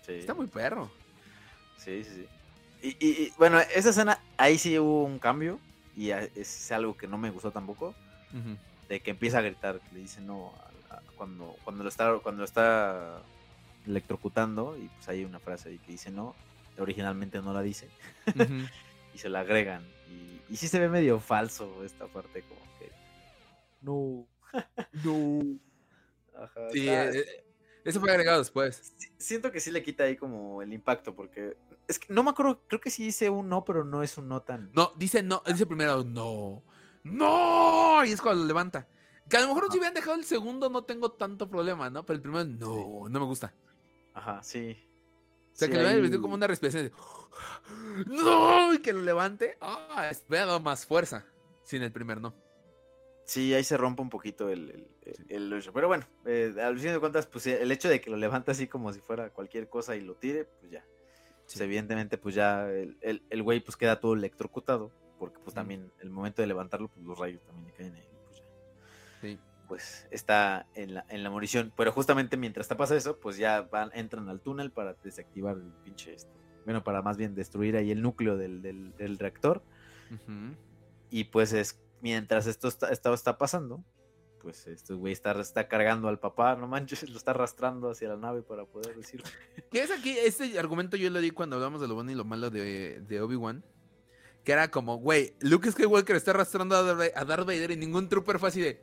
Está 0.07 0.35
muy 0.35 0.47
perro. 0.47 0.91
Sí, 1.79 2.05
sí, 2.05 2.11
sí. 2.83 2.97
Y, 3.01 3.33
bueno, 3.39 3.59
esa 3.59 3.91
escena, 3.91 4.21
ahí 4.37 4.59
sí 4.59 4.79
hubo 4.79 5.05
un 5.05 5.19
cambio 5.19 5.59
y 5.97 6.11
es 6.11 6.71
algo 6.71 6.97
que 6.97 7.09
no 7.09 7.19
me 7.19 7.31
gustó 7.31 7.51
tampoco. 7.51 7.95
De 8.89 9.01
que 9.01 9.11
empieza 9.11 9.39
a 9.39 9.43
gritar, 9.43 9.81
que 9.81 9.95
le 9.95 10.01
dice 10.01 10.21
no, 10.21 10.53
cuando, 11.17 11.57
cuando, 11.65 11.83
lo 11.83 11.89
está, 11.89 12.19
cuando 12.23 12.41
lo 12.41 12.45
está 12.45 13.23
electrocutando 13.87 14.77
y 14.77 14.89
pues 14.89 15.09
hay 15.09 15.25
una 15.25 15.41
frase 15.41 15.71
ahí 15.71 15.79
que 15.79 15.93
dice 15.93 16.11
no, 16.11 16.35
originalmente 16.79 17.41
no 17.41 17.53
la 17.53 17.63
dice. 17.63 17.89
y 19.15 19.19
se 19.19 19.29
la 19.29 19.41
agregan 19.41 19.96
y 20.49 20.57
sí 20.57 20.69
se 20.69 20.79
ve 20.79 20.89
medio 20.89 21.19
falso 21.21 21.85
esta 21.85 22.07
parte, 22.07 22.43
como 22.43 22.61
que. 22.79 22.93
No. 23.81 24.27
no. 25.05 25.59
Ajá. 26.41 26.71
Sí, 26.73 26.89
eh, 26.89 27.19
eh, 27.19 27.45
eso 27.85 28.01
fue 28.01 28.11
agregado 28.11 28.39
después. 28.39 28.95
Siento 29.19 29.51
que 29.51 29.61
sí 29.61 29.71
le 29.71 29.83
quita 29.83 30.05
ahí 30.05 30.17
como 30.17 30.63
el 30.63 30.73
impacto, 30.73 31.15
porque. 31.15 31.57
Es 31.89 31.99
que 31.99 32.13
no 32.13 32.23
me 32.23 32.31
acuerdo, 32.31 32.63
creo 32.67 32.81
que 32.81 32.91
sí 32.91 33.05
dice 33.05 33.31
un 33.31 33.49
no, 33.49 33.65
pero 33.65 33.85
no 33.85 34.03
es 34.03 34.19
un 34.19 34.29
no 34.29 34.43
tan. 34.43 34.71
No, 34.73 34.93
dice 34.97 35.23
no, 35.23 35.43
dice 35.47 35.67
primero 35.67 36.05
no. 36.05 36.63
¡No! 37.05 38.05
Y 38.05 38.11
es 38.11 38.21
cuando 38.21 38.43
lo 38.43 38.49
levanta. 38.49 38.89
Que 39.29 39.37
a 39.37 39.41
lo 39.41 39.49
mejor 39.49 39.71
si 39.71 39.79
hubieran 39.79 39.95
dejado 39.95 40.17
el 40.17 40.25
segundo 40.25 40.69
no 40.69 40.85
tengo 40.85 41.13
tanto 41.13 41.49
problema, 41.49 41.91
¿no? 41.91 42.05
Pero 42.05 42.17
el 42.17 42.23
primero 42.23 42.45
no, 42.45 43.09
no 43.09 43.21
me 43.21 43.27
gusta. 43.27 43.55
Ajá, 44.15 44.43
sí. 44.43 44.77
O 45.57 45.59
sea, 45.59 45.69
que 45.69 45.79
le 45.79 46.01
hubieran 46.01 46.21
como 46.21 46.35
una 46.35 46.47
respiración 46.47 46.85
de. 46.85 46.93
¡No! 48.07 48.75
Y 48.75 48.79
que 48.81 48.93
lo 48.93 49.01
levante. 49.01 49.57
¡Ah! 49.63 50.13
Dado 50.29 50.61
más 50.61 50.85
fuerza. 50.85 51.25
Sin 51.63 51.83
el 51.83 51.91
primer 51.91 52.21
no. 52.21 52.35
Sí, 53.25 53.55
ahí 53.55 53.65
se 53.65 53.79
rompe 53.79 54.03
un 54.03 54.11
poquito 54.11 54.51
el, 54.51 54.87
el, 55.29 55.65
Pero 55.73 55.89
bueno, 55.89 56.05
eh, 56.27 56.55
al 56.63 56.79
fin 56.79 56.93
de 56.93 57.01
cuentas, 57.01 57.27
pues 57.27 57.47
el 57.47 57.73
hecho 57.73 57.89
de 57.89 58.03
que 58.03 58.11
lo 58.11 58.19
levante 58.19 58.51
así 58.51 58.69
como 58.69 58.93
si 58.93 59.01
fuera 59.01 59.31
cualquier 59.31 59.69
cosa 59.71 59.97
y 59.97 60.03
lo 60.03 60.15
tire, 60.15 60.45
pues 60.45 60.71
ya. 60.71 60.85
Pues, 61.47 61.59
evidentemente, 61.59 62.19
pues 62.19 62.35
ya 62.35 62.69
el, 62.69 63.43
güey 63.43 63.61
pues 63.61 63.79
queda 63.79 63.99
todo 63.99 64.13
electrocutado. 64.13 64.93
Porque 65.19 65.39
pues 65.43 65.55
también 65.55 65.91
el 66.01 66.11
momento 66.11 66.43
de 66.43 66.49
levantarlo, 66.49 66.89
pues 66.89 67.03
los 67.03 67.19
rayos 67.19 67.43
también 67.45 67.67
le 67.69 67.73
caen 67.73 67.95
ahí. 67.95 68.09
Pues 68.27 68.41
ya. 68.41 68.45
Sí. 69.23 69.39
Pues 69.69 70.07
está 70.11 70.67
en 70.75 70.95
la, 70.95 71.07
en 71.09 71.23
la 71.23 71.31
munición. 71.31 71.73
Pero 71.77 71.93
justamente 71.93 72.37
mientras 72.37 72.65
está 72.65 72.77
pasa 72.77 72.97
eso, 72.97 73.19
pues 73.19 73.37
ya 73.37 73.63
van, 73.63 73.91
entran 73.95 74.29
al 74.29 74.41
túnel 74.41 74.71
para 74.71 74.95
desactivar 75.03 75.57
el 75.57 75.73
pinche 75.85 76.15
este 76.15 76.47
bueno, 76.67 76.83
para 76.83 77.01
más 77.01 77.17
bien 77.17 77.35
destruir 77.37 77.77
ahí 77.77 77.93
el 77.93 78.03
núcleo 78.03 78.37
del, 78.37 78.61
del, 78.61 79.19
reactor. 79.19 79.63
Y 81.11 81.25
pues 81.25 81.53
es, 81.53 81.81
mientras 82.03 82.49
esto 82.49 82.67
está, 82.67 82.91
está 82.91 83.39
pasando, 83.39 83.85
pues 84.43 84.67
este 84.67 84.93
güey 84.95 85.13
está, 85.13 85.41
está 85.41 85.69
cargando 85.69 86.09
al 86.09 86.19
papá, 86.19 86.57
no 86.57 86.67
manches, 86.67 87.09
lo 87.09 87.17
está 87.17 87.31
arrastrando 87.31 87.91
hacia 87.91 88.09
la 88.09 88.17
nave 88.17 88.43
para 88.43 88.65
poder 88.65 88.97
decir. 88.97 89.23
¿Qué 89.71 89.85
es 89.85 89.93
aquí? 89.93 90.19
Este 90.19 90.59
argumento 90.59 90.97
yo 90.97 91.09
lo 91.09 91.21
di 91.21 91.31
cuando 91.31 91.55
hablamos 91.55 91.81
de 91.81 91.87
lo 91.87 91.95
bueno 91.95 92.11
y 92.11 92.17
lo 92.17 92.25
malo 92.25 92.51
de, 92.51 93.01
de 93.01 93.21
Obi-Wan. 93.21 93.65
Que 94.43 94.53
era 94.53 94.71
como, 94.71 94.97
güey, 94.97 95.35
Luke 95.41 95.71
Skywalker 95.71 96.17
está 96.17 96.33
arrastrando 96.33 96.77
a 96.77 97.25
Darth 97.25 97.47
Vader 97.47 97.71
y 97.73 97.77
ningún 97.77 98.09
trooper 98.09 98.39
fue 98.41 98.49
así 98.49 98.61
de, 98.61 98.81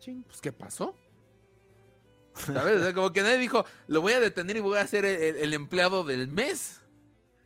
ching, 0.00 0.24
pues 0.24 0.40
¿qué 0.40 0.52
pasó? 0.52 0.96
¿Sabes? 2.34 2.92
como 2.94 3.12
que 3.12 3.22
nadie 3.22 3.38
dijo, 3.38 3.64
lo 3.86 4.00
voy 4.00 4.14
a 4.14 4.20
detener 4.20 4.56
y 4.56 4.60
voy 4.60 4.78
a 4.78 4.86
ser 4.86 5.04
el 5.04 5.54
empleado 5.54 6.04
del 6.04 6.28
mes. 6.28 6.80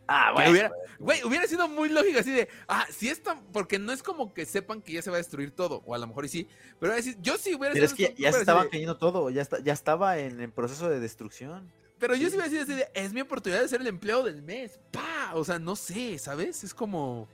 Ah, 0.07 0.33
bueno. 0.35 0.51
Hubiera, 0.51 0.73
güey, 0.99 1.25
hubiera 1.25 1.47
sido 1.47 1.69
muy 1.69 1.89
lógico 1.89 2.19
así 2.19 2.31
de, 2.31 2.49
ah, 2.69 2.87
si 2.91 3.09
esto, 3.09 3.37
porque 3.53 3.79
no 3.79 3.93
es 3.93 4.03
como 4.03 4.35
que 4.35 4.45
sepan 4.45 4.83
que 4.83 4.93
ya 4.93 5.03
se 5.03 5.11
va 5.11 5.17
a 5.17 5.19
destruir 5.19 5.51
todo, 5.51 5.83
o 5.87 5.95
a 5.95 5.99
lo 5.99 6.07
mejor 6.07 6.27
y 6.27 6.29
sí, 6.29 6.49
pero 6.79 6.95
decir, 6.95 7.17
yo 7.21 7.39
sí 7.39 7.55
hubiera 7.55 7.73
Pero 7.73 7.87
es 7.87 7.95
que 7.95 8.15
ya 8.19 8.29
estaba 8.31 8.69
cayendo 8.69 8.99
todo, 8.99 9.31
ya, 9.31 9.43
está, 9.43 9.61
ya 9.61 9.73
estaba 9.73 10.19
en 10.19 10.41
el 10.41 10.53
proceso 10.53 10.89
de 10.91 11.01
destrucción. 11.01 11.73
Pero 11.99 12.15
yo 12.17 12.29
sí 12.29 12.37
hubiera 12.37 12.51
sido 12.51 12.63
así 12.63 12.75
de, 12.75 12.89
es 12.93 13.13
mi 13.13 13.23
oportunidad 13.23 13.63
de 13.63 13.69
ser 13.69 13.81
el 13.81 13.87
empleo 13.87 14.23
del 14.23 14.43
mes, 14.43 14.79
pa, 14.91 15.33
o 15.35 15.45
sea, 15.45 15.59
no 15.59 15.75
sé, 15.75 16.19
¿sabes? 16.19 16.65
Es 16.65 16.75
como... 16.75 17.29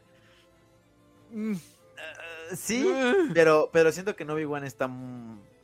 Mm. 1.32 1.54
Eh, 2.50 2.56
sí, 2.56 2.86
uh. 2.86 3.32
pero, 3.34 3.70
pero 3.72 3.92
siento 3.92 4.16
que 4.16 4.24
Novi 4.24 4.44
One 4.44 4.66
está, 4.66 4.90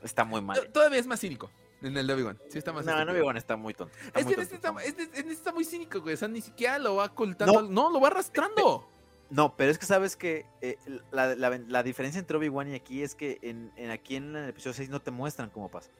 está 0.02 0.24
muy 0.24 0.40
mal. 0.40 0.68
Todavía 0.72 0.98
es 0.98 1.06
más 1.06 1.20
cínico. 1.20 1.50
En 1.82 1.96
el 1.96 2.06
de 2.06 2.14
Obi-Wan. 2.14 2.38
Sí 2.48 2.58
está 2.58 2.72
más 2.72 2.86
No, 2.86 3.04
no 3.04 3.12
Obi-Wan 3.12 3.36
está 3.36 3.56
muy 3.56 3.74
tonto. 3.74 3.94
es 4.14 4.24
que 4.24 4.34
en 4.34 4.40
este, 4.40 4.54
está, 4.56 4.74
este, 4.82 5.02
este 5.02 5.32
está, 5.32 5.52
muy 5.52 5.64
cínico, 5.64 6.00
güey. 6.00 6.14
O 6.14 6.16
sea, 6.16 6.28
ni 6.28 6.40
siquiera 6.40 6.78
lo 6.78 6.96
va 6.96 7.04
ocultando. 7.06 7.62
No, 7.62 7.90
lo 7.90 8.00
va 8.00 8.08
arrastrando. 8.08 8.88
No, 9.28 9.56
pero 9.56 9.72
es 9.72 9.78
que 9.78 9.86
sabes 9.86 10.16
que 10.16 10.46
eh, 10.60 10.78
la, 11.10 11.34
la, 11.34 11.58
la, 11.58 11.82
diferencia 11.82 12.18
entre 12.18 12.36
Obi-Wan 12.36 12.68
y 12.68 12.74
aquí 12.74 13.02
es 13.02 13.14
que 13.14 13.38
en, 13.42 13.72
en, 13.76 13.90
aquí 13.90 14.16
en 14.16 14.36
el 14.36 14.48
episodio 14.50 14.74
6 14.74 14.88
no 14.88 15.02
te 15.02 15.10
muestran 15.10 15.50
cómo 15.50 15.68
pasa. 15.68 15.90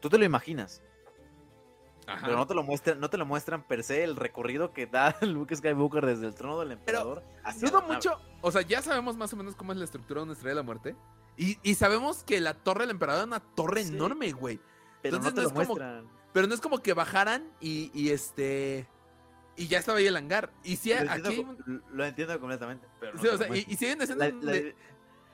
Tú 0.00 0.08
te 0.08 0.18
lo 0.18 0.24
imaginas. 0.24 0.82
Ajá. 2.08 2.26
Pero 2.26 2.38
no 2.38 2.46
te 2.46 2.54
lo 2.54 2.62
muestran, 2.62 2.98
no 2.98 3.10
te 3.10 3.18
lo 3.18 3.26
muestran 3.26 3.62
per 3.62 3.84
se 3.84 4.02
el 4.02 4.16
recorrido 4.16 4.72
que 4.72 4.86
da 4.86 5.16
Luke 5.20 5.54
Skywalker 5.54 6.06
desde 6.06 6.26
el 6.26 6.34
trono 6.34 6.58
del 6.58 6.72
emperador. 6.72 7.22
Pero 7.60 7.82
mucho, 7.82 8.18
o 8.40 8.50
sea, 8.50 8.62
ya 8.62 8.80
sabemos 8.82 9.16
más 9.16 9.32
o 9.32 9.36
menos 9.36 9.54
cómo 9.54 9.72
es 9.72 9.78
la 9.78 9.84
estructura 9.84 10.20
de 10.20 10.24
una 10.24 10.32
estrella 10.32 10.52
de 10.52 10.56
la 10.56 10.62
muerte. 10.62 10.96
Y, 11.36 11.58
y 11.62 11.74
sabemos 11.74 12.24
que 12.24 12.40
la 12.40 12.54
torre 12.54 12.80
del 12.80 12.90
emperador 12.90 13.20
es 13.20 13.26
una 13.26 13.40
torre 13.40 13.82
enorme, 13.82 14.32
güey. 14.32 14.58
Pero 15.02 15.18
no, 15.18 15.28
es 15.28 15.52
Como, 15.52 15.76
pero 16.32 16.46
no 16.46 16.54
es 16.54 16.60
como 16.60 16.82
que 16.82 16.92
bajaran 16.92 17.50
y, 17.60 18.10
este. 18.10 18.88
Y 19.56 19.66
ya 19.66 19.78
estaba 19.78 19.98
ahí 19.98 20.06
el 20.06 20.16
hangar. 20.16 20.52
Y 20.62 20.76
si 20.76 20.92
aquí. 20.92 21.46
lo 21.92 22.04
entiendo 22.04 22.38
completamente. 22.40 22.86
y, 23.54 23.76
si 23.76 23.86
hay 23.86 23.96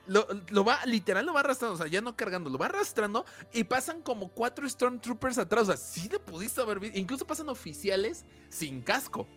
lo, 0.07 0.63
va, 0.63 0.85
literal 0.85 1.25
lo 1.25 1.33
va 1.33 1.41
arrastrando, 1.41 1.75
o 1.75 1.77
sea, 1.77 1.87
ya 1.87 2.01
no 2.01 2.15
cargando, 2.15 2.49
lo 2.49 2.57
va 2.57 2.67
arrastrando 2.67 3.25
y 3.53 3.63
pasan 3.63 4.01
como 4.01 4.29
cuatro 4.29 4.67
Stormtroopers 4.67 5.37
atrás. 5.37 5.63
O 5.63 5.65
sea, 5.65 5.77
sí 5.77 6.09
le 6.09 6.19
pudiste 6.19 6.61
haber 6.61 6.79
visto. 6.79 6.97
Incluso 6.97 7.25
pasan 7.25 7.49
oficiales 7.49 8.25
sin 8.49 8.81
casco. 8.81 9.27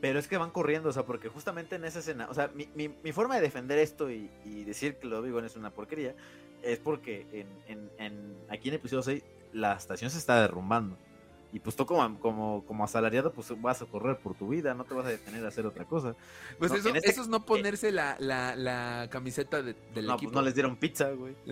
Pero 0.00 0.18
es 0.18 0.28
que 0.28 0.36
van 0.36 0.50
corriendo, 0.50 0.90
o 0.90 0.92
sea, 0.92 1.06
porque 1.06 1.28
justamente 1.28 1.76
en 1.76 1.84
esa 1.84 2.00
escena, 2.00 2.28
o 2.28 2.34
sea, 2.34 2.48
mi, 2.48 2.68
mi, 2.74 3.12
forma 3.12 3.36
de 3.36 3.40
defender 3.40 3.78
esto 3.78 4.10
y, 4.10 4.30
y 4.44 4.64
decir 4.64 4.96
que 4.96 5.06
lo 5.06 5.22
digo 5.22 5.40
es 5.40 5.56
una 5.56 5.70
porquería, 5.70 6.14
es 6.62 6.78
porque 6.78 7.26
en, 7.66 7.90
en, 7.98 8.36
aquí 8.50 8.68
en 8.68 8.74
episodio 8.74 9.02
6 9.02 9.22
la 9.52 9.74
estación 9.74 10.10
se 10.10 10.18
está 10.18 10.40
derrumbando. 10.40 10.98
Y 11.54 11.60
pues 11.60 11.76
tú 11.76 11.86
como, 11.86 12.18
como, 12.18 12.64
como 12.66 12.82
asalariado, 12.82 13.32
pues 13.32 13.48
vas 13.62 13.80
a 13.80 13.86
correr 13.86 14.18
por 14.18 14.34
tu 14.34 14.48
vida, 14.48 14.74
no 14.74 14.82
te 14.82 14.92
vas 14.92 15.06
a 15.06 15.10
detener 15.10 15.44
a 15.44 15.48
hacer 15.48 15.64
otra 15.64 15.84
cosa. 15.84 16.16
Pues 16.58 16.72
eso, 16.72 16.88
este 16.88 17.08
eso, 17.08 17.22
es 17.22 17.28
no 17.28 17.46
ponerse 17.46 17.92
la, 17.92 18.16
la, 18.18 18.56
la, 18.56 19.06
camiseta 19.08 19.62
de, 19.62 19.76
del 19.94 20.06
no, 20.06 20.16
pues 20.16 20.32
no 20.32 20.42
les 20.42 20.54
dieron 20.54 20.74
pizza, 20.74 21.10
güey. 21.12 21.36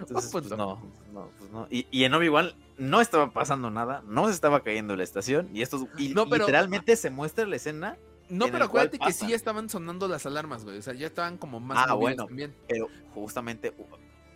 Entonces, 0.00 0.32
pues, 0.32 0.50
no, 0.50 0.82
no, 1.12 1.30
pues 1.38 1.48
no. 1.52 1.68
Y, 1.70 1.86
y 1.92 2.02
en 2.02 2.12
Obi-Wan 2.14 2.54
no 2.76 3.00
estaba 3.00 3.30
pasando 3.30 3.70
nada, 3.70 4.02
no 4.08 4.26
se 4.26 4.32
estaba 4.32 4.64
cayendo 4.64 4.96
la 4.96 5.04
estación. 5.04 5.48
Y 5.54 5.62
esto 5.62 5.88
y, 5.96 6.08
no, 6.08 6.28
pero, 6.28 6.44
literalmente 6.44 6.96
se 6.96 7.10
muestra 7.10 7.46
la 7.46 7.54
escina 7.54 7.96
no, 8.28 8.50
pero 8.50 8.64
acuérdate 8.64 8.98
que 8.98 9.12
sí 9.12 9.32
estaban 9.32 9.68
sonando 9.68 10.08
las 10.08 10.26
alarmas, 10.26 10.64
güey. 10.64 10.78
O 10.78 10.82
sea, 10.82 10.92
ya 10.94 11.06
estaban 11.06 11.38
como 11.38 11.60
más. 11.60 11.86
Ah, 11.88 11.94
bueno. 11.94 12.26
También. 12.26 12.52
Pero 12.66 12.88
justamente. 13.14 13.72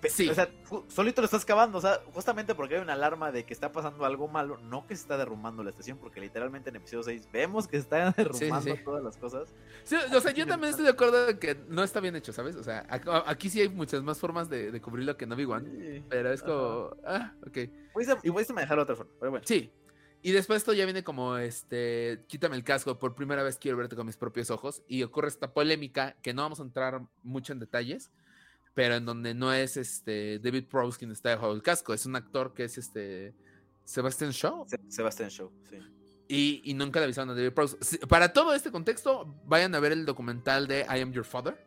Sí. 0.08 0.28
O 0.28 0.34
sea, 0.34 0.48
solito 0.88 1.20
lo 1.20 1.26
estás 1.26 1.44
cavando. 1.44 1.78
O 1.78 1.80
sea, 1.80 2.00
justamente 2.12 2.54
porque 2.54 2.76
hay 2.76 2.82
una 2.82 2.94
alarma 2.94 3.32
de 3.32 3.44
que 3.44 3.52
está 3.52 3.72
pasando 3.72 4.04
algo 4.04 4.28
malo, 4.28 4.58
no 4.58 4.86
que 4.86 4.96
se 4.96 5.02
está 5.02 5.18
derrumbando 5.18 5.62
la 5.62 5.70
estación, 5.70 5.98
porque 5.98 6.20
literalmente 6.20 6.70
en 6.70 6.76
episodio 6.76 7.02
6 7.02 7.28
vemos 7.32 7.68
que 7.68 7.76
están 7.76 8.12
derrumbando 8.16 8.76
todas 8.84 9.04
las 9.04 9.16
cosas. 9.16 9.52
Sí, 9.84 9.96
o 10.14 10.20
sea, 10.20 10.32
yo 10.32 10.46
también 10.46 10.70
estoy 10.70 10.84
de 10.84 10.92
acuerdo 10.92 11.26
de 11.26 11.38
que 11.38 11.56
no 11.68 11.82
está 11.82 12.00
bien 12.00 12.16
hecho, 12.16 12.32
¿sabes? 12.32 12.56
O 12.56 12.62
sea, 12.62 12.86
aquí 13.26 13.50
sí 13.50 13.60
hay 13.60 13.68
muchas 13.68 14.02
más 14.02 14.18
formas 14.18 14.48
de, 14.48 14.80
cubrirlo 14.80 15.16
que 15.16 15.26
no 15.26 15.36
vi 15.36 15.44
One. 15.44 16.04
Pero 16.08 16.32
es 16.32 16.42
como. 16.42 16.96
Ah, 17.04 17.34
ok. 17.46 17.58
Y 18.22 18.30
voy 18.30 18.44
a 18.48 18.52
manejarlo 18.52 18.84
de 18.84 18.92
otra 18.92 18.96
forma, 18.96 19.12
pero 19.18 19.30
bueno. 19.32 19.46
Sí, 19.46 19.72
y 20.22 20.32
después 20.32 20.58
esto 20.58 20.74
ya 20.74 20.84
viene 20.84 21.02
como, 21.02 21.38
este, 21.38 22.24
quítame 22.26 22.54
el 22.54 22.62
casco, 22.62 22.98
por 22.98 23.14
primera 23.14 23.42
vez 23.42 23.58
quiero 23.58 23.78
verte 23.78 23.96
con 23.96 24.04
mis 24.04 24.18
propios 24.18 24.50
ojos. 24.50 24.82
Y 24.86 25.02
ocurre 25.02 25.28
esta 25.28 25.54
polémica 25.54 26.16
que 26.22 26.34
no 26.34 26.42
vamos 26.42 26.60
a 26.60 26.62
entrar 26.62 27.02
mucho 27.22 27.54
en 27.54 27.58
detalles, 27.58 28.10
pero 28.74 28.96
en 28.96 29.04
donde 29.04 29.34
no 29.34 29.52
es 29.52 29.76
este 29.76 30.38
David 30.38 30.64
Prowse 30.66 30.98
quien 30.98 31.10
está 31.10 31.30
debajo 31.30 31.52
del 31.52 31.62
casco, 31.62 31.92
es 31.94 32.06
un 32.06 32.16
actor 32.16 32.54
que 32.54 32.64
es 32.64 32.78
este 32.78 33.34
Sebastian 33.84 34.30
Shaw. 34.30 34.66
Sebastian 34.88 35.28
Shaw, 35.28 35.50
sí. 35.68 35.78
Y, 36.28 36.62
y, 36.64 36.74
nunca 36.74 37.00
le 37.00 37.06
avisaron 37.06 37.30
a 37.30 37.34
David 37.34 37.52
Prowse. 37.52 38.06
Para 38.06 38.32
todo 38.32 38.54
este 38.54 38.70
contexto, 38.70 39.34
vayan 39.46 39.74
a 39.74 39.80
ver 39.80 39.90
el 39.90 40.06
documental 40.06 40.68
de 40.68 40.86
I 40.88 41.00
Am 41.00 41.12
Your 41.12 41.24
Father. 41.24 41.58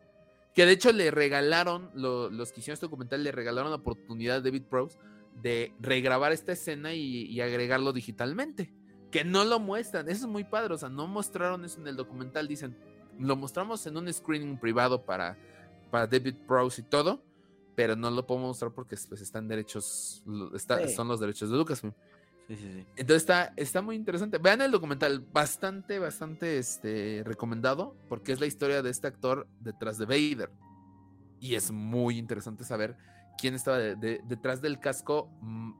Que 0.54 0.64
de 0.64 0.72
hecho 0.72 0.92
le 0.92 1.10
regalaron, 1.10 1.90
los 1.94 2.52
que 2.52 2.60
hicieron 2.60 2.74
este 2.74 2.86
documental 2.86 3.22
le 3.22 3.32
regalaron 3.32 3.70
la 3.70 3.76
oportunidad 3.76 4.36
a 4.36 4.40
David 4.40 4.62
Prowse 4.62 4.96
de 5.42 5.74
regrabar 5.80 6.32
esta 6.32 6.52
escena 6.52 6.94
y, 6.94 7.40
agregarlo 7.40 7.92
digitalmente. 7.92 8.72
Que 9.10 9.24
no 9.24 9.44
lo 9.44 9.60
muestran, 9.60 10.08
eso 10.08 10.26
es 10.26 10.30
muy 10.30 10.44
padre, 10.44 10.74
o 10.74 10.78
sea, 10.78 10.88
no 10.88 11.06
mostraron 11.06 11.64
eso 11.64 11.80
en 11.80 11.88
el 11.88 11.96
documental, 11.96 12.48
dicen, 12.48 12.76
lo 13.18 13.36
mostramos 13.36 13.86
en 13.86 13.96
un 13.96 14.12
screening 14.12 14.58
privado 14.58 15.04
para, 15.04 15.36
para 15.90 16.06
David 16.06 16.34
Prowse 16.46 16.82
y 16.82 16.84
todo, 16.84 17.22
pero 17.74 17.96
no 17.96 18.10
lo 18.10 18.26
podemos 18.26 18.48
mostrar 18.48 18.72
porque 18.72 18.96
pues, 19.08 19.20
están 19.20 19.48
derechos, 19.48 20.22
son 20.24 21.08
los 21.08 21.20
derechos 21.20 21.50
de 21.50 21.56
Lucas 21.56 21.82
Entonces 22.46 23.16
está, 23.16 23.52
está 23.56 23.82
muy 23.82 23.96
interesante. 23.96 24.38
Vean 24.38 24.62
el 24.62 24.70
documental, 24.70 25.20
bastante, 25.32 25.98
bastante 25.98 26.58
este, 26.58 27.22
recomendado, 27.24 27.96
porque 28.08 28.32
es 28.32 28.40
la 28.40 28.46
historia 28.46 28.82
de 28.82 28.90
este 28.90 29.06
actor 29.06 29.46
detrás 29.60 29.98
de 29.98 30.06
Vader. 30.06 30.50
Y 31.40 31.56
es 31.56 31.70
muy 31.70 32.18
interesante 32.18 32.64
saber 32.64 32.96
quién 33.38 33.54
estaba 33.54 33.78
detrás 33.78 34.62
del 34.62 34.78
casco 34.78 35.30
mm, 35.40 35.72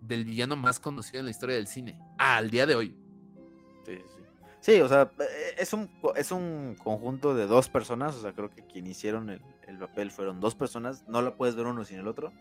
del 0.00 0.24
villano 0.24 0.56
más 0.56 0.80
conocido 0.80 1.20
en 1.20 1.26
la 1.26 1.30
historia 1.30 1.56
del 1.56 1.66
cine. 1.66 1.98
al 2.18 2.50
día 2.50 2.66
de 2.66 2.74
hoy. 2.74 2.96
Sí, 3.84 3.96
sí. 4.08 4.19
Sí, 4.60 4.80
o 4.80 4.88
sea, 4.88 5.10
eh, 5.18 5.54
es 5.58 5.72
un, 5.72 5.88
es 6.16 6.32
un 6.32 6.76
conjunto 6.82 7.34
de 7.34 7.46
dos 7.46 7.68
personas. 7.68 8.14
O 8.16 8.20
sea, 8.20 8.32
creo 8.32 8.50
que 8.50 8.62
quien 8.62 8.86
hicieron 8.86 9.30
el, 9.30 9.40
papel 9.78 10.10
fueron 10.10 10.40
dos 10.40 10.54
personas. 10.54 11.04
No 11.08 11.22
lo 11.22 11.36
puedes 11.36 11.56
ver 11.56 11.66
uno 11.66 11.84
sin 11.84 11.98
el 11.98 12.08
otro. 12.08 12.32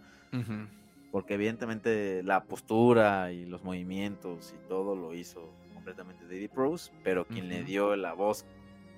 Porque 1.11 1.35
evidentemente 1.35 2.21
la 2.23 2.43
postura 2.43 3.31
y 3.31 3.45
los 3.45 3.63
movimientos 3.63 4.53
y 4.55 4.67
todo 4.67 4.95
lo 4.95 5.15
hizo 5.15 5.51
completamente 5.73 6.25
David 6.25 6.51
Prose. 6.51 6.91
Pero 7.03 7.25
quien 7.25 7.49
le 7.49 7.63
dio 7.63 7.95
la 7.95 8.13
voz 8.13 8.45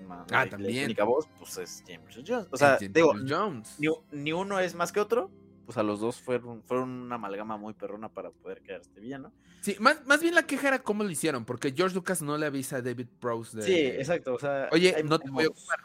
ah, 0.10 0.46
también. 0.50 0.76
La 0.76 0.86
única 0.86 1.04
voz, 1.04 1.28
pues 1.38 1.58
es 1.58 1.84
James 1.88 2.16
Jones. 2.26 2.48
O 2.52 2.58
sea, 2.58 2.78
digo, 2.78 3.14
Jones. 3.28 3.78
ni, 4.12 4.34
uno 4.34 4.60
es 4.60 4.76
más 4.76 4.92
que 4.92 5.00
otro, 5.00 5.30
pues 5.72 5.78
a 5.78 5.84
los 5.84 6.02
dos 6.02 6.18
fueron, 6.18 6.62
fueron 6.64 6.90
una 6.90 7.16
amalgama 7.16 7.56
muy 7.56 7.74
perrona 7.74 8.10
para 8.10 8.30
poder 8.30 8.62
quedar 8.62 8.82
este 8.82 9.00
villano. 9.00 9.32
Sí, 9.62 9.78
más, 9.80 10.06
más 10.06 10.22
bien 10.22 10.36
la 10.36 10.46
queja 10.46 10.68
era 10.68 10.84
cómo 10.84 11.02
lo 11.06 11.10
hicieron, 11.10 11.46
porque 11.46 11.72
George 11.72 11.96
Lucas 11.96 12.22
no 12.22 12.38
le 12.38 12.46
avisa 12.46 12.76
a 12.76 12.82
David 12.82 13.08
Prowse 13.22 13.56
de... 13.56 13.64
Sí, 13.64 13.74
exacto, 13.74 14.34
o 14.34 14.40
sea... 14.40 14.68
Oye, 14.74 15.02
no 15.06 15.18
te 15.18 15.30
voy 15.30 15.46
a 15.46 15.48
ocupar. 15.48 15.80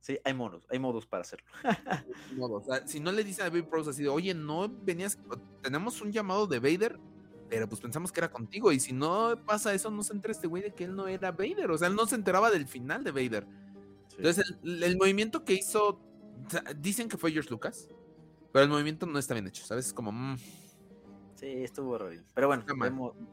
Sí, 0.00 0.18
hay 0.22 0.34
modos, 0.34 0.66
hay 0.68 0.78
modos 0.78 1.06
para 1.06 1.22
hacerlo. 1.22 1.46
si 2.84 3.00
no 3.00 3.10
le 3.10 3.24
dice 3.24 3.40
a 3.40 3.46
David 3.46 3.64
Prowse 3.70 3.88
así 3.88 4.02
de, 4.02 4.10
oye, 4.10 4.34
no 4.34 4.68
venías, 4.68 5.18
tenemos 5.62 6.02
un 6.02 6.12
llamado 6.12 6.46
de 6.46 6.58
Vader, 6.58 7.00
pero 7.48 7.66
pues 7.66 7.80
pensamos 7.80 8.12
que 8.12 8.20
era 8.20 8.30
contigo, 8.30 8.70
y 8.70 8.80
si 8.80 8.92
no 8.92 9.34
pasa 9.46 9.72
eso, 9.72 9.90
no 9.90 10.02
se 10.02 10.12
entera 10.12 10.32
este 10.32 10.46
güey 10.46 10.62
de 10.62 10.74
que 10.74 10.84
él 10.84 10.94
no 10.94 11.08
era 11.08 11.32
Vader, 11.32 11.70
o 11.70 11.78
sea, 11.78 11.88
él 11.88 11.94
no 11.94 12.04
se 12.04 12.16
enteraba 12.16 12.50
del 12.50 12.66
final 12.66 13.02
de 13.02 13.12
Vader. 13.12 13.46
Entonces, 14.18 14.56
el, 14.62 14.82
el, 14.82 14.98
movimiento 14.98 15.42
que 15.42 15.54
hizo, 15.54 16.02
dicen 16.76 17.08
que 17.08 17.16
fue 17.16 17.32
George 17.32 17.48
Lucas, 17.48 17.88
pero 18.52 18.64
el 18.64 18.70
movimiento 18.70 19.06
no 19.06 19.18
está 19.18 19.34
bien 19.34 19.46
hecho, 19.46 19.64
¿sabes? 19.64 19.86
Es 19.86 19.92
como. 19.92 20.12
Mm. 20.12 20.36
Sí, 21.34 21.64
estuvo 21.64 21.92
horrible. 21.92 22.22
Pero 22.34 22.48
bueno, 22.48 22.64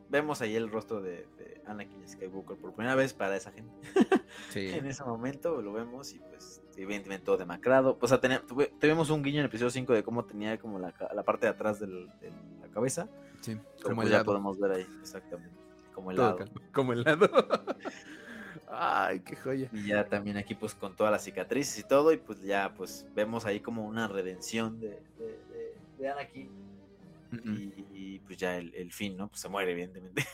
vemos, 0.09 0.41
ahí 0.41 0.55
el 0.55 0.71
rostro 0.71 1.01
de, 1.01 1.27
Anakin 1.65 2.07
Skywalker 2.07 2.55
por 2.55 2.73
primera 2.73 2.95
vez 2.95 3.13
para 3.13 3.35
esa 3.35 3.51
gente. 3.51 3.73
Sí. 4.51 4.69
en 4.69 4.85
ese 4.85 5.03
momento 5.03 5.61
lo 5.61 5.73
vemos 5.73 6.13
y 6.13 6.19
pues 6.19 6.61
evidentemente 6.77 7.25
todo 7.25 7.37
demacrado. 7.37 7.97
O 7.99 8.07
sea, 8.07 8.19
tuvimos 8.19 9.09
un 9.09 9.23
guiño 9.23 9.37
en 9.37 9.45
el 9.45 9.47
episodio 9.47 9.71
5 9.71 9.93
de 9.93 10.03
cómo 10.03 10.25
tenía 10.25 10.57
como 10.59 10.79
la, 10.79 10.93
parte 11.25 11.47
de 11.47 11.51
atrás 11.51 11.79
de 11.79 11.87
la 11.87 12.67
cabeza. 12.71 13.09
Sí, 13.41 13.57
como 13.81 13.97
pues, 13.97 14.09
ya 14.09 14.23
podemos 14.23 14.59
ver 14.59 14.71
ahí, 14.71 14.87
exactamente. 15.01 15.57
Como 15.93 16.11
el 16.11 16.17
lado. 16.17 16.45
Como 16.71 16.93
el 16.93 17.03
lado. 17.03 17.29
Ay, 18.69 19.21
qué 19.21 19.35
joya. 19.35 19.69
Y 19.71 19.87
ya 19.87 20.05
también 20.07 20.37
aquí 20.37 20.53
pues 20.53 20.75
con 20.75 20.95
todas 20.95 21.11
las 21.11 21.23
cicatrices 21.23 21.79
y 21.79 21.83
todo, 21.83 22.11
y 22.11 22.17
pues 22.17 22.41
ya 22.41 22.73
pues 22.75 23.05
vemos 23.15 23.45
ahí 23.45 23.59
como 23.59 23.85
una 23.85 24.07
redención 24.07 24.79
de, 24.79 24.99
de, 25.17 25.75
de, 25.97 26.09
Anakin. 26.09 26.49
Y, 27.93 28.19
pues 28.19 28.37
ya 28.37 28.57
el, 28.57 28.91
fin, 28.91 29.17
¿no? 29.17 29.29
Pues 29.29 29.41
se 29.41 29.49
muere, 29.49 29.71
evidentemente. 29.71 30.25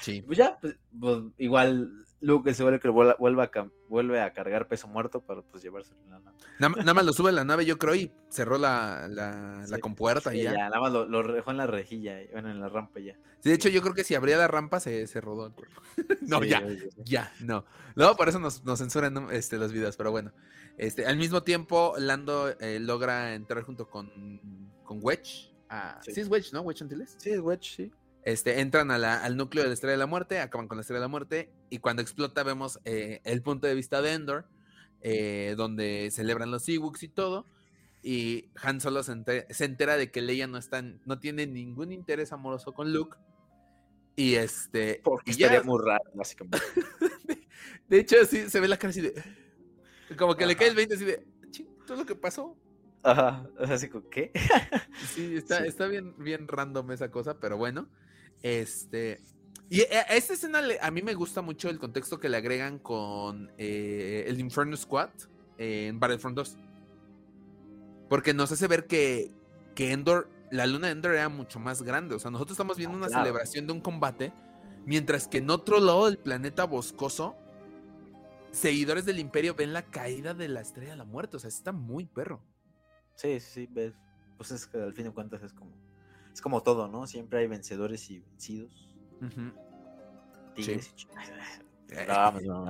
Sí. 0.00 0.22
pues 0.26 0.38
ya, 0.38 0.58
pues, 0.60 0.76
pues 0.98 1.22
igual 1.38 2.06
Luke 2.20 2.52
se 2.52 2.62
vuelve 2.62 2.80
que 2.80 2.88
vuelve 2.88 3.42
a, 3.42 3.70
vuelve 3.88 4.20
a 4.20 4.32
cargar 4.32 4.66
peso 4.66 4.88
muerto 4.88 5.20
para 5.20 5.42
pues 5.42 5.62
llevarse 5.62 5.94
la 6.08 6.18
nave. 6.18 6.36
Nada, 6.58 6.94
más 6.94 7.04
lo 7.04 7.12
sube 7.12 7.30
a 7.30 7.32
la 7.32 7.44
nave, 7.44 7.64
yo 7.64 7.78
creo, 7.78 7.94
y 7.94 8.10
cerró 8.28 8.58
la, 8.58 9.06
la, 9.08 9.78
compuerta 9.78 10.34
y 10.34 10.42
ya. 10.42 10.52
nada 10.52 10.80
más 10.80 10.92
lo, 10.92 11.22
dejó 11.32 11.52
en 11.52 11.58
la 11.58 11.66
rejilla, 11.66 12.18
bueno, 12.32 12.50
en 12.50 12.60
la 12.60 12.68
rampa 12.68 12.98
ya. 12.98 13.14
Sí, 13.40 13.50
de 13.50 13.54
hecho, 13.54 13.68
yo 13.68 13.82
creo 13.82 13.94
que 13.94 14.02
si 14.02 14.16
abría 14.16 14.36
la 14.36 14.48
rampa 14.48 14.80
se, 14.80 15.06
se 15.06 15.20
rodó 15.20 15.46
el 15.46 15.52
cuerpo. 15.52 15.80
no, 16.22 16.42
ya, 16.42 16.64
ya, 17.04 17.32
no. 17.40 17.64
No, 17.94 18.16
por 18.16 18.28
eso 18.28 18.40
nos, 18.40 18.64
nos 18.64 18.80
censuran 18.80 19.28
este, 19.30 19.56
los 19.56 19.72
videos, 19.72 19.96
pero 19.96 20.10
bueno. 20.10 20.32
Este, 20.76 21.06
al 21.06 21.16
mismo 21.16 21.42
tiempo, 21.42 21.94
Lando 21.98 22.48
eh, 22.60 22.78
logra 22.80 23.34
entrar 23.34 23.62
junto 23.62 23.88
con, 23.88 24.40
con 24.84 24.98
Wedge. 25.02 25.52
Sí. 26.02 26.20
es 26.20 26.28
Wedge, 26.28 26.52
¿no? 26.52 26.62
Wedge 26.62 26.82
Antilles. 26.82 27.16
Sí, 27.18 27.30
es 27.30 27.40
Wedge, 27.40 27.76
sí. 27.76 27.92
Este, 28.24 28.60
entran 28.60 28.90
al 28.90 29.36
núcleo 29.36 29.62
de 29.62 29.68
la 29.68 29.74
Estrella 29.74 29.92
de 29.92 29.98
la 29.98 30.06
Muerte, 30.06 30.40
acaban 30.40 30.68
con 30.68 30.76
la 30.76 30.82
Estrella 30.82 31.00
de 31.00 31.04
la 31.04 31.08
Muerte, 31.08 31.50
y 31.70 31.78
cuando 31.78 32.02
explota 32.02 32.42
vemos 32.42 32.78
eh, 32.84 33.20
el 33.24 33.42
punto 33.42 33.66
de 33.66 33.74
vista 33.74 34.02
de 34.02 34.12
Endor, 34.12 34.46
eh, 35.00 35.54
donde 35.56 36.10
celebran 36.12 36.50
los 36.50 36.68
Ewoks 36.68 37.04
y 37.04 37.08
todo, 37.08 37.46
y 38.02 38.50
Han 38.62 38.80
Solo 38.80 39.02
se 39.02 39.12
entera, 39.12 39.96
de 39.96 40.10
que 40.10 40.20
Leia 40.20 40.46
no, 40.46 40.58
está, 40.58 40.82
no 40.82 41.18
tiene 41.18 41.46
ningún 41.46 41.92
interés 41.92 42.32
amoroso 42.32 42.74
con 42.74 42.92
Luke, 42.92 43.16
y 44.14 44.34
este... 44.34 45.00
Porque 45.04 45.30
estaría 45.30 45.62
muy 45.62 45.80
raro, 45.82 46.04
básicamente. 46.12 46.58
de 47.88 48.00
hecho, 48.00 48.16
sí, 48.26 48.50
se 48.50 48.60
ve 48.60 48.68
la 48.68 48.76
cara 48.76 48.90
así 48.90 49.00
de... 49.00 49.14
Como 50.18 50.36
que 50.36 50.44
le 50.44 50.56
cae 50.56 50.68
el 50.68 50.74
20 50.74 50.94
así 50.94 51.04
de... 51.04 51.24
¿Todo 51.86 51.98
lo 51.98 52.04
que 52.04 52.14
pasó? 52.14 52.56
Ajá, 53.02 53.48
así 53.60 53.88
como, 53.88 54.08
¿qué? 54.08 54.32
sí, 55.14 55.36
está, 55.36 55.64
está 55.64 55.86
bien, 55.86 56.14
bien 56.18 56.48
random 56.48 56.90
esa 56.90 57.10
cosa, 57.10 57.38
pero 57.38 57.56
bueno. 57.56 57.88
Este. 58.42 59.20
Y 59.70 59.82
a 59.82 60.02
esta 60.02 60.32
escena 60.32 60.62
a 60.80 60.90
mí 60.90 61.02
me 61.02 61.14
gusta 61.14 61.42
mucho 61.42 61.68
el 61.68 61.78
contexto 61.78 62.18
que 62.18 62.28
le 62.28 62.38
agregan 62.38 62.78
con 62.78 63.52
eh, 63.58 64.24
el 64.26 64.40
Inferno 64.40 64.76
Squad 64.76 65.10
en 65.58 66.00
Battlefront 66.00 66.36
2. 66.36 66.56
Porque 68.08 68.32
nos 68.32 68.50
hace 68.50 68.66
ver 68.66 68.86
que, 68.86 69.30
que 69.74 69.92
Endor, 69.92 70.30
la 70.50 70.66
luna 70.66 70.86
de 70.86 70.94
Endor 70.94 71.14
era 71.14 71.28
mucho 71.28 71.60
más 71.60 71.82
grande. 71.82 72.14
O 72.14 72.18
sea, 72.18 72.30
nosotros 72.30 72.54
estamos 72.54 72.78
viendo 72.78 72.96
ah, 72.96 73.00
una 73.00 73.08
celebración 73.10 73.66
de 73.66 73.74
un 73.74 73.80
combate, 73.80 74.32
mientras 74.86 75.28
que 75.28 75.38
en 75.38 75.50
otro 75.50 75.80
lado 75.80 76.06
del 76.06 76.16
planeta 76.16 76.64
boscoso, 76.64 77.36
seguidores 78.50 79.04
del 79.04 79.18
Imperio 79.18 79.54
ven 79.54 79.74
la 79.74 79.82
caída 79.82 80.32
de 80.32 80.48
la 80.48 80.62
estrella 80.62 80.92
de 80.92 80.96
la 80.96 81.04
muerte. 81.04 81.36
O 81.36 81.40
sea, 81.40 81.48
está 81.48 81.72
muy 81.72 82.06
perro. 82.06 82.40
Sí, 83.18 83.40
sí, 83.40 83.50
sí, 83.52 83.68
ves. 83.70 83.94
Pues 84.36 84.52
es 84.52 84.66
que 84.66 84.78
al 84.78 84.92
fin 84.92 85.06
de 85.06 85.10
cuentas 85.10 85.42
es 85.42 85.52
como 85.52 85.72
es 86.32 86.40
como 86.40 86.62
todo, 86.62 86.86
¿no? 86.86 87.06
Siempre 87.08 87.40
hay 87.40 87.48
vencedores 87.48 88.08
y 88.10 88.20
vencidos. 88.20 88.88
Tigres 90.54 90.94
y 90.96 91.06
no, 92.06 92.30
no, 92.40 92.68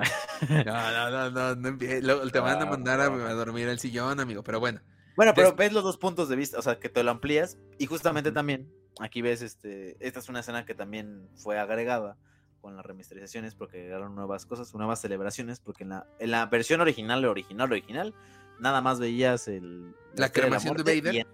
no, 1.29 1.55
no, 1.55 1.55
no, 1.55 2.31
te 2.31 2.39
van 2.39 2.61
a 2.61 2.65
mandar 2.65 3.01
a, 3.01 3.09
dormir 3.09 3.67
al 3.67 3.77
sillón, 3.77 4.19
amigo, 4.19 4.43
pero 4.43 4.59
bueno. 4.59 4.79
Bueno, 5.15 5.33
pero 5.35 5.53
ves 5.53 5.73
los 5.73 5.83
dos 5.83 5.97
puntos 5.97 6.29
de 6.29 6.37
vista, 6.37 6.57
o 6.57 6.61
sea, 6.61 6.79
que 6.79 6.87
te 6.87 7.03
lo 7.03 7.11
amplías 7.11 7.59
y 7.77 7.85
justamente 7.85 8.31
también 8.31 8.71
aquí 9.01 9.21
ves 9.21 9.41
este 9.41 9.97
esta 9.99 10.19
es 10.19 10.29
una 10.29 10.39
escena 10.39 10.65
que 10.65 10.73
también 10.73 11.29
fue 11.35 11.59
agregada 11.59 12.17
con 12.61 12.75
las 12.75 12.85
remasterizaciones 12.85 13.55
porque 13.55 13.79
agregaron 13.79 14.15
nuevas 14.15 14.45
cosas, 14.45 14.73
nuevas 14.73 15.01
celebraciones, 15.01 15.59
porque 15.59 15.83
en 15.83 15.89
la, 15.89 16.07
en 16.19 16.31
la 16.31 16.45
versión 16.45 16.81
original, 16.81 17.25
original, 17.25 17.71
original, 17.71 18.15
nada 18.59 18.81
más 18.81 18.99
veías 18.99 19.47
el 19.47 19.95
la, 20.15 20.31
cremación 20.31 20.75
de, 20.77 20.83
Vader 21.01 21.27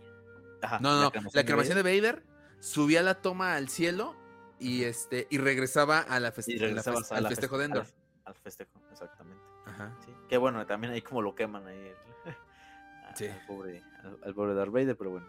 no, 0.79 0.95
no, 0.95 1.03
la 1.33 1.43
cremación, 1.43 1.77
de, 1.77 1.83
Vader. 1.83 2.23
subía 2.59 3.01
la 3.01 3.15
toma 3.15 3.55
al 3.55 3.69
cielo 3.69 4.15
y 4.59 4.83
este 4.83 5.27
y 5.29 5.37
regresaba 5.37 5.99
a 5.99 6.19
la, 6.19 6.27
al 6.27 6.33
festejo 6.33 7.57
de 7.57 7.65
Endor. 7.65 7.85
Al, 8.25 8.35
festejo, 8.35 8.71
exactamente. 8.91 9.43
Ajá. 9.65 9.95
Sí. 10.03 10.11
Que 10.29 10.37
bueno, 10.37 10.65
también 10.65 10.93
ahí 10.93 11.01
como 11.01 11.21
lo 11.21 11.35
queman 11.35 11.67
ahí 11.67 11.91
sí. 13.15 13.27
al, 13.27 13.45
pobre, 13.45 13.83
al, 14.23 14.33
pobre 14.33 14.53
Darth 14.53 14.71
Vader, 14.71 14.97
pero 14.97 15.11
bueno. 15.11 15.27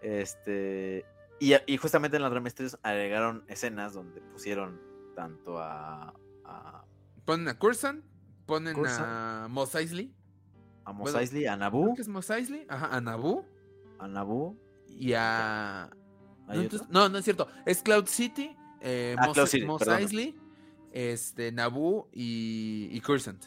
Este 0.00 1.04
y, 1.40 1.54
y 1.66 1.76
justamente 1.76 2.16
en 2.16 2.22
las 2.22 2.32
remestres 2.32 2.78
agregaron 2.82 3.44
escenas 3.48 3.92
donde 3.92 4.20
pusieron 4.20 4.80
tanto 5.14 5.58
a, 5.58 6.14
a 6.44 6.84
ponen 7.24 7.48
a 7.48 7.58
Cursan, 7.58 8.04
ponen 8.46 8.76
a 8.86 9.48
Mos 9.50 9.74
Eisley. 9.74 10.14
A 10.88 10.92
Mos 10.94 11.14
Eisley, 11.14 11.44
a 11.44 11.54
Naboo. 11.54 11.94
¿Qué 11.94 12.00
es 12.00 12.08
Mos 12.08 12.30
Eisley? 12.30 12.64
Ajá, 12.66 12.96
a 12.96 12.98
Naboo. 13.02 13.44
A 13.98 14.08
Naboo 14.08 14.56
y 14.88 15.12
a. 15.12 15.90
No, 16.88 17.10
no, 17.10 17.18
es 17.18 17.24
cierto. 17.24 17.46
Es 17.66 17.82
Cloud 17.82 18.06
City, 18.06 18.56
eh, 18.80 19.14
ah, 19.18 19.26
Mos, 19.66 19.86
Eisley, 19.86 20.34
este, 20.90 21.52
Naboo 21.52 22.08
y, 22.10 22.88
y 22.90 23.00
Cursant. 23.02 23.44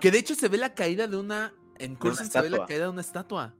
Que 0.00 0.10
de 0.10 0.18
hecho 0.18 0.34
se 0.34 0.48
ve 0.48 0.58
la 0.58 0.74
caída 0.74 1.06
de 1.06 1.16
una. 1.16 1.54
En 1.78 1.94
Cursant 1.94 2.32
se 2.32 2.40
ve 2.40 2.50
la 2.50 2.66
caída 2.66 2.86
de 2.86 2.90
una 2.90 3.02
estatua. 3.02 3.54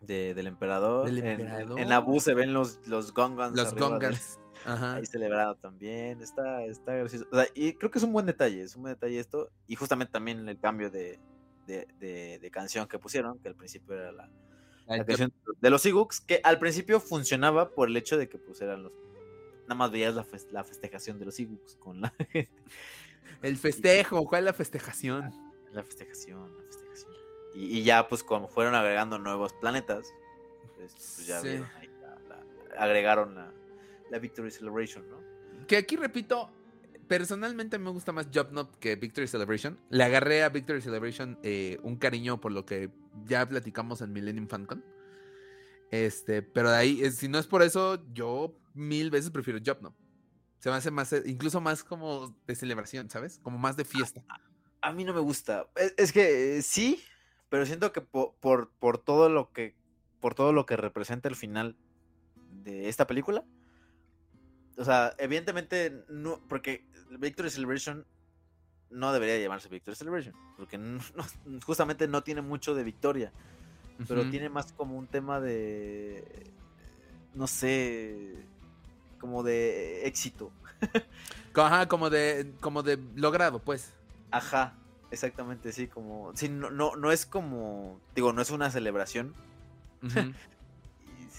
De, 0.00 0.34
del 0.34 0.48
emperador. 0.48 1.06
Del 1.06 1.18
emperador. 1.18 1.78
En, 1.78 1.84
en, 1.84 1.88
Naboo 1.90 2.18
se 2.18 2.34
ven 2.34 2.52
los, 2.52 2.84
los 2.88 3.14
Gongans. 3.14 3.56
Los 3.56 3.72
Gongans. 3.72 4.40
Ajá. 4.64 4.96
Ahí 4.96 5.06
celebrado 5.06 5.54
también. 5.54 6.20
Está, 6.20 6.64
está 6.64 6.92
gracioso. 6.92 7.28
O 7.30 7.36
sea, 7.36 7.46
y 7.54 7.74
creo 7.74 7.92
que 7.92 7.98
es 7.98 8.04
un 8.04 8.12
buen 8.12 8.26
detalle. 8.26 8.62
Es 8.62 8.74
un 8.74 8.82
buen 8.82 8.94
detalle 8.94 9.20
esto. 9.20 9.48
Y 9.68 9.76
justamente 9.76 10.10
también 10.10 10.48
el 10.48 10.58
cambio 10.58 10.90
de, 10.90 11.20
de, 11.66 11.86
de, 11.98 12.38
de 12.38 12.50
canción 12.50 12.86
que 12.86 12.98
pusieron, 12.98 13.38
que 13.38 13.48
al 13.48 13.54
principio 13.54 13.94
era 13.94 14.12
la 14.12 14.30
de 14.86 15.70
los 15.70 15.84
Ewoks, 15.84 16.20
que 16.20 16.40
al 16.44 16.58
principio 16.58 17.00
funcionaba 17.00 17.70
por 17.70 17.88
el 17.88 17.96
hecho 17.96 18.16
de 18.16 18.28
que 18.28 18.38
pues 18.38 18.60
eran 18.60 18.84
los... 18.84 18.92
Nada 19.62 19.74
más 19.74 19.90
veías 19.90 20.14
la, 20.14 20.24
la 20.52 20.62
festejación 20.62 21.18
de 21.18 21.24
los 21.24 21.38
Ewoks 21.40 21.76
con 21.76 22.00
la 22.00 22.10
gente. 22.30 22.62
El 23.42 23.56
festejo, 23.56 24.24
¿cuál 24.24 24.42
es 24.42 24.44
la 24.46 24.52
festejación? 24.52 25.32
La 25.72 25.82
festejación, 25.82 26.56
la 26.56 26.62
festejación. 26.62 27.12
Y, 27.54 27.82
ya 27.82 28.06
pues 28.06 28.22
como 28.22 28.48
fueron 28.48 28.74
agregando 28.74 29.18
nuevos 29.18 29.52
planetas, 29.54 30.12
pues, 30.76 30.92
pues 30.92 31.26
ya 31.26 31.42
agregaron 32.78 33.34
la, 33.34 33.52
la 34.10 34.18
Victory 34.18 34.50
Celebration, 34.50 35.08
¿no? 35.08 35.18
Que 35.66 35.78
aquí 35.78 35.96
repito, 35.96 36.50
personalmente 37.08 37.78
me 37.78 37.90
gusta 37.90 38.12
más 38.12 38.28
Job 38.32 38.52
Not 38.52 38.78
que 38.78 38.96
Victory 38.96 39.28
Celebration. 39.28 39.78
Le 39.90 40.04
agarré 40.04 40.42
a 40.42 40.48
Victory 40.48 40.80
Celebration 40.80 41.38
eh, 41.42 41.78
un 41.82 41.96
cariño 41.96 42.40
por 42.40 42.52
lo 42.52 42.66
que 42.66 42.90
ya 43.24 43.48
platicamos 43.48 44.00
en 44.00 44.12
Millennium 44.12 44.48
Fancon. 44.48 44.84
Este, 45.90 46.42
pero 46.42 46.70
de 46.70 46.76
ahí, 46.76 47.10
si 47.10 47.28
no 47.28 47.38
es 47.38 47.46
por 47.46 47.62
eso, 47.62 48.04
yo 48.12 48.58
mil 48.74 49.10
veces 49.10 49.30
prefiero 49.30 49.60
Job 49.64 49.82
Not. 49.82 49.94
Se 50.58 50.70
me 50.70 50.76
hace 50.76 50.90
más, 50.90 51.12
eh, 51.12 51.22
incluso 51.26 51.60
más 51.60 51.84
como 51.84 52.34
de 52.46 52.56
celebración, 52.56 53.08
¿sabes? 53.10 53.38
Como 53.42 53.58
más 53.58 53.76
de 53.76 53.84
fiesta. 53.84 54.22
A, 54.80 54.92
mí 54.92 55.04
no 55.04 55.14
me 55.14 55.20
gusta. 55.20 55.68
Es, 55.96 56.12
que 56.12 56.58
eh, 56.58 56.62
sí, 56.62 57.02
pero 57.48 57.66
siento 57.66 57.92
que 57.92 58.00
por, 58.00 58.34
por, 58.40 58.70
por, 58.78 58.98
todo 58.98 59.28
lo 59.28 59.52
que 59.52 59.76
por 60.20 60.34
todo 60.34 60.52
lo 60.52 60.66
que 60.66 60.76
representa 60.76 61.28
el 61.28 61.36
final 61.36 61.76
de 62.64 62.88
esta 62.88 63.06
película. 63.06 63.44
O 64.76 64.84
sea, 64.84 65.14
evidentemente 65.18 66.04
no, 66.08 66.40
porque 66.48 66.84
Victory 67.18 67.50
Celebration 67.50 68.04
no 68.90 69.12
debería 69.12 69.38
llamarse 69.38 69.68
Victory 69.68 69.96
Celebration, 69.96 70.34
porque 70.56 70.78
justamente 71.66 72.08
no 72.08 72.22
tiene 72.22 72.42
mucho 72.42 72.74
de 72.74 72.84
victoria, 72.84 73.32
pero 74.06 74.28
tiene 74.28 74.48
más 74.48 74.72
como 74.72 74.96
un 74.96 75.06
tema 75.06 75.40
de, 75.40 76.52
no 77.34 77.46
sé, 77.46 78.34
como 79.18 79.42
de 79.42 80.06
éxito. 80.06 80.52
Ajá, 81.54 81.88
como 81.88 82.10
de, 82.10 82.52
como 82.60 82.82
de 82.82 82.98
logrado, 83.14 83.60
pues. 83.60 83.94
Ajá, 84.30 84.74
exactamente, 85.10 85.72
sí, 85.72 85.86
como, 85.86 86.32
sí, 86.34 86.50
no, 86.50 86.70
no, 86.70 86.96
no 86.96 87.10
es 87.10 87.24
como, 87.24 87.98
digo, 88.14 88.32
no 88.32 88.42
es 88.42 88.50
una 88.50 88.70
celebración. 88.70 89.34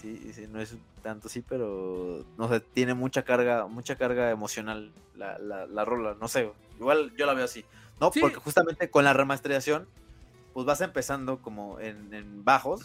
sí, 0.00 0.32
sí, 0.32 0.46
no 0.48 0.60
es 0.60 0.76
tanto 1.02 1.28
sí, 1.28 1.44
pero 1.46 2.24
no 2.36 2.48
sé, 2.48 2.60
tiene 2.60 2.94
mucha 2.94 3.22
carga, 3.22 3.66
mucha 3.66 3.96
carga 3.96 4.30
emocional 4.30 4.92
la, 5.16 5.38
la, 5.38 5.84
rola, 5.84 6.16
no 6.20 6.28
sé, 6.28 6.50
igual 6.78 7.12
yo 7.16 7.26
la 7.26 7.34
veo 7.34 7.44
así, 7.44 7.64
¿no? 8.00 8.10
Porque 8.10 8.36
justamente 8.36 8.90
con 8.90 9.04
la 9.04 9.12
remasterización, 9.12 9.88
pues 10.54 10.66
vas 10.66 10.80
empezando 10.80 11.38
como 11.38 11.80
en, 11.80 12.44
bajos 12.44 12.82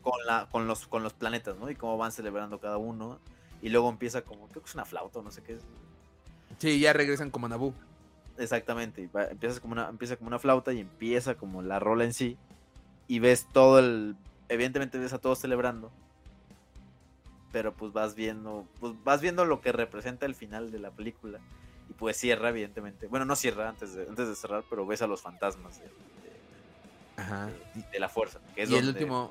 con, 0.00 0.26
la, 0.26 0.48
con, 0.50 0.66
los, 0.66 0.86
con 0.86 1.02
los 1.02 1.12
planetas, 1.12 1.56
¿no? 1.58 1.70
Y 1.70 1.74
cómo 1.74 1.98
van 1.98 2.12
celebrando 2.12 2.58
cada 2.58 2.78
uno, 2.78 3.18
y 3.60 3.68
luego 3.68 3.90
empieza 3.90 4.22
como, 4.22 4.48
creo 4.48 4.62
que 4.62 4.68
es 4.68 4.74
una 4.74 4.86
flauta, 4.86 5.20
no 5.22 5.30
sé 5.30 5.42
qué 5.42 5.54
es. 5.54 5.62
Sí, 6.58 6.80
ya 6.80 6.92
regresan 6.92 7.30
como 7.30 7.48
Naboo. 7.48 7.74
Exactamente, 8.38 9.10
empiezas 9.30 9.60
como 9.60 9.72
una, 9.72 9.88
empieza 9.88 10.16
como 10.16 10.28
una 10.28 10.38
flauta 10.38 10.72
y 10.72 10.80
empieza 10.80 11.34
como 11.34 11.60
la 11.60 11.78
rola 11.78 12.04
en 12.04 12.14
sí, 12.14 12.38
y 13.06 13.18
ves 13.18 13.46
todo 13.52 13.78
el 13.78 14.16
evidentemente 14.52 14.98
ves 14.98 15.12
a 15.12 15.18
todos 15.18 15.38
celebrando, 15.38 15.90
pero 17.52 17.72
pues 17.72 17.92
vas 17.92 18.14
viendo, 18.14 18.66
pues 18.80 18.92
vas 19.04 19.20
viendo 19.20 19.44
lo 19.44 19.60
que 19.60 19.72
representa 19.72 20.26
el 20.26 20.34
final 20.34 20.70
de 20.70 20.78
la 20.78 20.90
película 20.90 21.40
y 21.88 21.92
pues 21.94 22.16
cierra 22.16 22.50
evidentemente, 22.50 23.06
bueno 23.06 23.24
no 23.24 23.36
cierra 23.36 23.68
antes 23.68 23.94
de, 23.94 24.06
antes 24.08 24.28
de 24.28 24.36
cerrar, 24.36 24.64
pero 24.68 24.86
ves 24.86 25.02
a 25.02 25.06
los 25.06 25.22
fantasmas 25.22 25.80
de, 25.80 25.90
Ajá. 27.16 27.50
de, 27.90 28.00
la 28.00 28.08
fuerza, 28.08 28.40
que 28.54 28.62
es 28.62 28.70
y 28.70 28.76
el 28.76 28.88
último, 28.88 29.30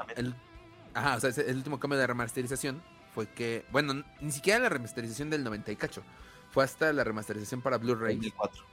Ajá, 0.93 1.15
o 1.15 1.19
sea, 1.19 1.45
el 1.45 1.55
último 1.55 1.79
cambio 1.79 1.97
de 1.99 2.07
remasterización 2.07 2.81
fue 3.13 3.27
que, 3.27 3.65
bueno, 3.71 4.03
ni 4.19 4.31
siquiera 4.31 4.59
la 4.59 4.69
remasterización 4.69 5.29
del 5.29 5.43
90 5.43 5.71
y 5.71 5.75
cacho, 5.75 6.03
fue 6.51 6.63
hasta 6.63 6.91
la 6.91 7.03
remasterización 7.03 7.61
para 7.61 7.77
Blu-ray. 7.77 8.15
2004. 8.15 8.63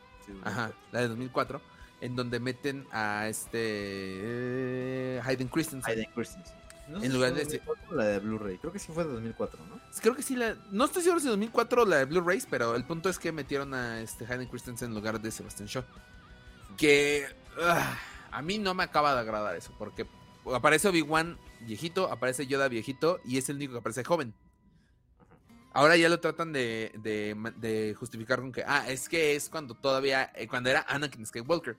Ajá, 0.45 0.73
la 0.93 1.01
de 1.01 1.09
2004, 1.09 1.61
en 2.01 2.17
donde 2.17 2.41
meten 2.41 2.87
a 2.93 3.29
este 3.29 3.59
eh, 3.61 5.21
Hayden 5.25 5.49
Christensen. 5.49 5.91
Hayden 5.91 6.11
Christensen. 6.15 6.57
en 6.89 7.13
lugar 7.13 7.35
de 7.35 7.61
la 7.91 8.05
de 8.05 8.19
Blu-ray, 8.21 8.59
creo 8.59 8.73
que 8.73 8.79
sí 8.79 8.93
fue 8.93 9.05
de 9.05 9.13
2004, 9.13 9.61
¿no? 9.67 9.81
Creo 10.01 10.15
que 10.15 10.23
sí, 10.23 10.37
la... 10.37 10.57
no 10.71 10.85
estoy 10.85 11.03
seguro 11.03 11.21
si 11.21 11.27
de 11.27 11.31
2004 11.31 11.85
la 11.87 11.97
de 11.97 12.05
Blu-ray, 12.07 12.43
pero 12.49 12.75
el 12.75 12.85
punto 12.85 13.09
es 13.09 13.19
que 13.19 13.33
metieron 13.33 13.75
a 13.75 14.01
este 14.01 14.25
Hayden 14.25 14.49
Christensen 14.49 14.89
en 14.89 14.95
lugar 14.95 15.21
de 15.21 15.31
Sebastian 15.31 15.69
Shaw. 15.69 15.85
Que 16.77 17.27
ah, 17.61 17.99
a 18.31 18.43
mí 18.43 18.59
no 18.59 18.75
me 18.75 18.85
acaba 18.85 19.15
de 19.15 19.21
agradar 19.21 19.57
eso, 19.57 19.73
porque 19.79 20.07
aparece 20.55 20.89
Obi-Wan 20.89 21.39
viejito, 21.61 22.11
aparece 22.11 22.47
Yoda 22.47 22.69
viejito 22.69 23.21
y 23.25 23.39
es 23.39 23.49
el 23.49 23.57
único 23.57 23.73
que 23.73 23.79
aparece 23.81 24.05
joven. 24.05 24.35
Ahora 25.79 25.97
ya 25.97 26.09
lo 26.09 26.19
tratan 26.19 26.53
de, 26.53 26.91
de, 27.05 27.95
justificar 27.97 28.41
con 28.41 28.51
que, 28.51 28.65
ah, 28.67 28.89
es 28.89 29.09
que 29.09 29.37
es 29.37 29.49
cuando 29.49 29.75
todavía, 29.75 30.33
eh, 30.35 30.49
cuando 30.49 30.71
era 30.71 30.85
Anakin 30.89 31.25
Skywalker. 31.25 31.77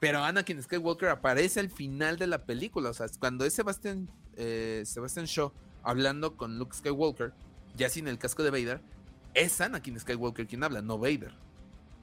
Pero 0.00 0.24
Anakin 0.24 0.60
Skywalker 0.60 1.10
aparece 1.10 1.60
al 1.60 1.70
final 1.70 2.18
de 2.18 2.26
la 2.26 2.44
película, 2.44 2.90
o 2.90 2.92
sea, 2.92 3.06
cuando 3.20 3.44
es 3.44 3.54
Sebastian, 3.54 4.10
eh, 4.34 4.82
Sebastian 4.84 5.26
Shaw 5.26 5.52
hablando 5.84 6.36
con 6.36 6.58
Luke 6.58 6.74
Skywalker, 6.74 7.32
ya 7.76 7.88
sin 7.88 8.08
el 8.08 8.18
casco 8.18 8.42
de 8.42 8.50
Vader, 8.50 8.80
es 9.34 9.60
Anakin 9.60 10.00
Skywalker 10.00 10.48
quien 10.48 10.64
habla, 10.64 10.82
no 10.82 10.98
Vader. 10.98 11.32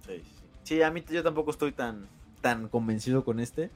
Sí, 0.07 0.23
sí. 0.63 0.81
a 0.83 0.89
mí 0.89 1.03
yo 1.09 1.21
tampoco 1.21 1.51
estoy 1.51 1.73
tan, 1.73 2.07
tan 2.39 2.69
convencido 2.69 3.25
con 3.25 3.41
este 3.41 3.71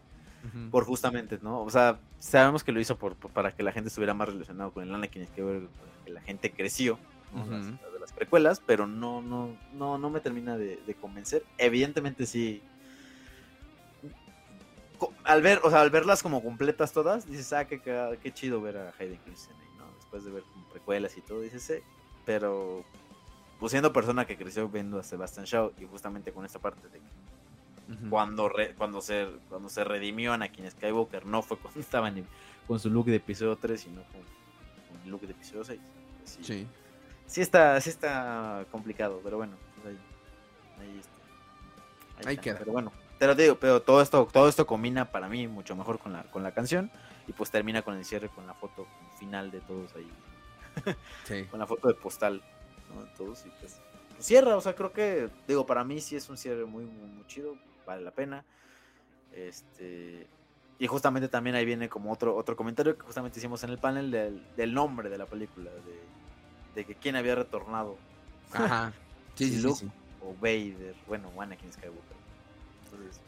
por 0.72 0.86
justamente, 0.86 1.40
¿no? 1.42 1.64
O 1.64 1.70
sea, 1.70 2.00
sabemos 2.20 2.64
que 2.64 2.72
lo 2.72 2.80
hizo 2.80 2.98
por, 2.98 3.18
para 3.18 3.52
que 3.52 3.64
la 3.64 3.74
gente 3.74 3.90
estuviera 3.90 4.14
más 4.14 4.30
relacionado 4.30 4.72
con 4.72 4.84
el 4.84 4.96
Anakin 4.96 5.28
que 5.36 5.68
la 6.08 6.22
gente 6.22 6.54
creció, 6.54 6.98
de 7.34 8.00
las 8.00 8.12
precuelas, 8.12 8.62
pero 8.66 8.88
no, 8.88 9.22
no, 9.22 9.56
no, 9.74 9.98
no 9.98 10.10
me 10.10 10.20
termina 10.20 10.58
de, 10.58 10.96
convencer. 11.00 11.44
Evidentemente 11.58 12.26
sí. 12.26 12.62
Al 15.24 15.42
ver, 15.42 15.62
o 15.64 15.70
sea, 15.70 15.82
al 15.82 15.90
verlas 15.90 16.22
como 16.22 16.44
completas 16.44 16.92
todas, 16.92 17.28
dices, 17.28 17.54
ah, 17.54 17.66
qué, 17.66 17.80
qué 18.22 18.34
chido 18.34 18.62
ver 18.62 18.78
a 18.78 18.94
Hayden 19.00 19.20
Christensen, 19.24 19.78
¿no? 19.78 19.86
Después 19.96 20.26
de 20.26 20.32
ver 20.32 20.44
precuelas 20.72 21.18
y 21.18 21.22
todo, 21.22 21.42
dices, 21.42 21.64
sí, 21.64 21.76
pero 22.26 22.84
pues 23.60 23.72
siendo 23.72 23.94
persona 23.94 24.26
que 24.26 24.38
creció 24.38 24.68
viendo 24.70 25.00
a 25.00 25.04
Sebastian 25.04 25.46
Shaw 25.46 25.74
y 25.80 25.86
justamente 25.86 26.32
con 26.32 26.46
esta 26.46 26.60
parte 26.60 26.88
de 26.90 27.00
que 27.00 28.10
cuando, 28.10 28.52
cuando, 28.78 29.02
se, 29.02 29.28
cuando 29.50 29.68
se 29.68 29.84
redimió 29.84 30.34
Anakin 30.34 30.70
Skywalker, 30.70 31.26
no 31.26 31.42
fue 31.42 31.58
cuando 31.58 31.80
estaba 31.80 32.12
con 32.68 32.80
su 32.80 32.90
look 32.90 33.06
de 33.06 33.16
episodio 33.16 33.56
3, 33.56 33.80
sino 33.80 34.02
con, 34.04 34.22
el 35.04 35.10
look 35.10 35.22
de 35.22 35.32
episodio 35.32 35.64
6. 35.64 35.80
sí. 36.26 36.44
Sí 36.44 36.68
está, 37.38 37.80
sí 37.82 37.90
está 37.90 38.66
complicado, 38.72 39.22
pero 39.24 39.38
bueno, 39.38 39.56
pues 39.76 39.96
ahí, 39.96 40.00
ahí, 40.82 41.00
está. 41.00 42.30
ahí, 42.30 42.38
queda. 42.38 42.60
Pero 42.60 42.72
bueno, 42.72 42.92
te 43.18 43.28
lo 43.28 43.36
digo, 43.36 43.56
pero 43.56 43.82
todo 43.82 44.02
esto, 44.02 44.28
todo 44.32 44.50
esto 44.50 44.66
combina 44.66 45.12
para 45.12 45.28
mí 45.30 45.48
mucho 45.48 45.76
mejor 45.76 46.00
con 46.00 46.14
la, 46.14 46.24
con 46.24 46.44
la 46.44 46.54
canción 46.54 46.92
y 47.28 47.34
pues 47.34 47.52
termina 47.52 47.82
con 47.82 47.96
el 47.96 48.06
cierre, 48.06 48.30
con 48.30 48.48
la 48.48 48.54
foto 48.54 48.88
final 49.20 49.52
de 49.52 49.62
todos 49.62 49.96
ahí. 49.96 50.10
Sí. 51.26 51.46
con 51.46 51.60
la 51.60 51.68
foto 51.68 51.88
de 51.88 51.94
postal, 51.94 52.42
¿no? 52.94 53.04
todos 53.18 53.46
y 53.46 53.50
pues, 53.60 53.82
pues, 54.10 54.26
cierra, 54.26 54.56
o 54.56 54.62
sea, 54.62 54.76
creo 54.76 54.94
que, 54.94 55.30
digo, 55.48 55.66
para 55.66 55.84
mí 55.84 56.00
sí 56.00 56.16
es 56.16 56.30
un 56.30 56.38
cierre 56.38 56.66
muy, 56.66 56.86
muy, 56.86 57.10
muy 57.10 57.28
chido, 57.28 57.56
vale 57.86 58.02
la 58.02 58.12
pena. 58.12 58.46
Este, 59.34 60.28
y 60.80 60.88
justamente 60.88 61.28
también 61.28 61.56
ahí 61.56 61.66
viene 61.66 61.90
como 61.90 62.12
otro, 62.12 62.36
otro 62.36 62.56
comentario 62.56 62.98
que 62.98 63.04
justamente 63.04 63.40
hicimos 63.40 63.64
en 63.64 63.72
el 63.72 63.78
panel 63.78 64.12
del, 64.56 64.74
nombre 64.74 65.10
de 65.10 65.18
la 65.18 65.26
película, 65.26 65.70
de, 65.70 66.00
de, 66.76 66.86
que 66.86 66.96
quién 66.96 67.16
había 67.16 67.36
retornado. 67.36 67.98
Ajá. 68.54 68.94
Sí, 69.36 69.50
sí, 69.62 69.74
sí, 69.74 69.92
O 70.22 70.34
Vader, 70.42 70.96
bueno, 71.08 71.32
Anakin 71.40 71.72
Skywalker. 71.72 72.18
Entonces... 72.86 73.22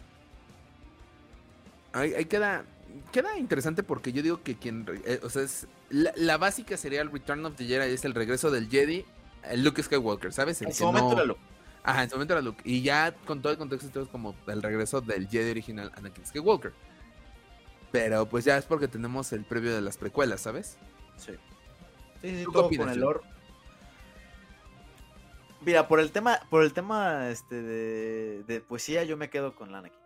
Ahí, 1.93 2.26
queda, 2.26 2.63
queda 3.11 3.38
interesante 3.38 3.84
porque 3.84 4.13
yo 4.13 4.23
digo 4.23 4.41
que 4.43 4.55
quien, 4.55 4.85
eh, 5.05 5.19
o 5.23 5.30
sea, 5.30 5.43
es, 5.43 5.68
la, 5.89 6.38
básica 6.38 6.77
sería 6.77 7.01
el 7.01 7.11
Return 7.11 7.45
of 7.45 7.55
the 7.55 7.65
Jedi, 7.65 7.93
es 7.93 8.05
el 8.05 8.13
regreso 8.13 8.49
del 8.49 8.69
Jedi, 8.69 9.05
el 9.49 9.63
Luke 9.63 9.84
Skywalker, 9.84 10.31
¿sabes? 10.31 10.61
en 10.61 10.73
su 10.73 10.85
momento 10.85 11.13
era 11.13 11.26
Luke. 11.26 11.41
Ajá, 11.84 12.03
en 12.03 12.09
su 12.09 12.15
momento 12.15 12.34
era 12.34 12.41
Luke. 12.41 12.61
Y 12.63 12.81
ya 12.81 13.13
con 13.26 13.41
todo 13.41 13.51
el 13.51 13.57
contexto, 13.57 13.88
esto 13.88 14.01
es 14.03 14.07
como 14.07 14.35
el 14.47 14.61
regreso 14.61 15.01
del 15.01 15.27
Jedi 15.27 15.51
original 15.51 15.91
Anakin 15.95 16.26
Skywalker. 16.26 16.73
Pero 17.91 18.26
pues 18.26 18.45
ya 18.45 18.57
es 18.57 18.65
porque 18.65 18.88
tenemos 18.88 19.34
el 19.34 19.43
previo 19.43 19.73
de 19.73 19.81
las 19.81 19.97
precuelas, 19.97 20.41
¿sabes? 20.41 20.77
Sí. 21.18 21.34
Sí, 22.22 22.38
sí, 22.38 22.45
todo 22.52 22.69
con 22.69 22.89
el 22.89 22.99
lore. 22.99 23.22
Mira, 25.61 25.88
por 25.88 25.99
el 25.99 26.11
tema, 26.11 26.39
por 26.49 26.64
el 26.64 26.73
tema 26.73 27.30
este 27.30 27.61
de, 27.61 28.43
de 28.43 28.61
poesía, 28.61 29.03
yo 29.03 29.15
me 29.18 29.30
quedo 29.30 29.56
con 29.56 29.73
Anakin. 29.73 29.99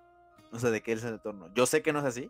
O 0.51 0.59
sea, 0.59 0.69
de 0.69 0.81
que 0.81 0.91
él 0.91 0.99
se 0.99 1.11
retorno. 1.11 1.53
Yo 1.53 1.65
sé 1.65 1.81
que 1.81 1.93
no 1.93 1.99
es 1.99 2.05
así, 2.05 2.29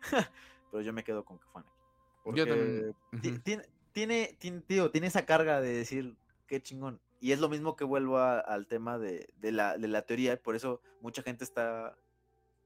pero 0.70 0.82
yo 0.82 0.92
me 0.92 1.04
quedo 1.04 1.24
con 1.24 1.38
que 1.38 1.44
fue 1.52 1.62
Anakin. 1.62 2.34
yo 2.34 2.46
también. 2.46 2.96
Tiene, 3.40 3.64
tiene, 3.92 4.36
tiene, 4.38 4.60
tío, 4.60 4.90
tiene 4.90 5.06
esa 5.06 5.26
carga 5.26 5.60
de 5.60 5.72
decir, 5.74 6.16
qué 6.46 6.62
chingón. 6.62 7.00
Y 7.20 7.32
es 7.32 7.38
lo 7.38 7.48
mismo 7.48 7.76
que 7.76 7.84
vuelvo 7.84 8.18
al 8.18 8.66
tema 8.66 8.98
de, 8.98 9.28
la, 9.40 9.78
de 9.78 9.86
la 9.86 10.02
teoría, 10.02 10.42
por 10.42 10.56
eso 10.56 10.80
mucha 11.00 11.22
gente 11.22 11.44
está 11.44 11.96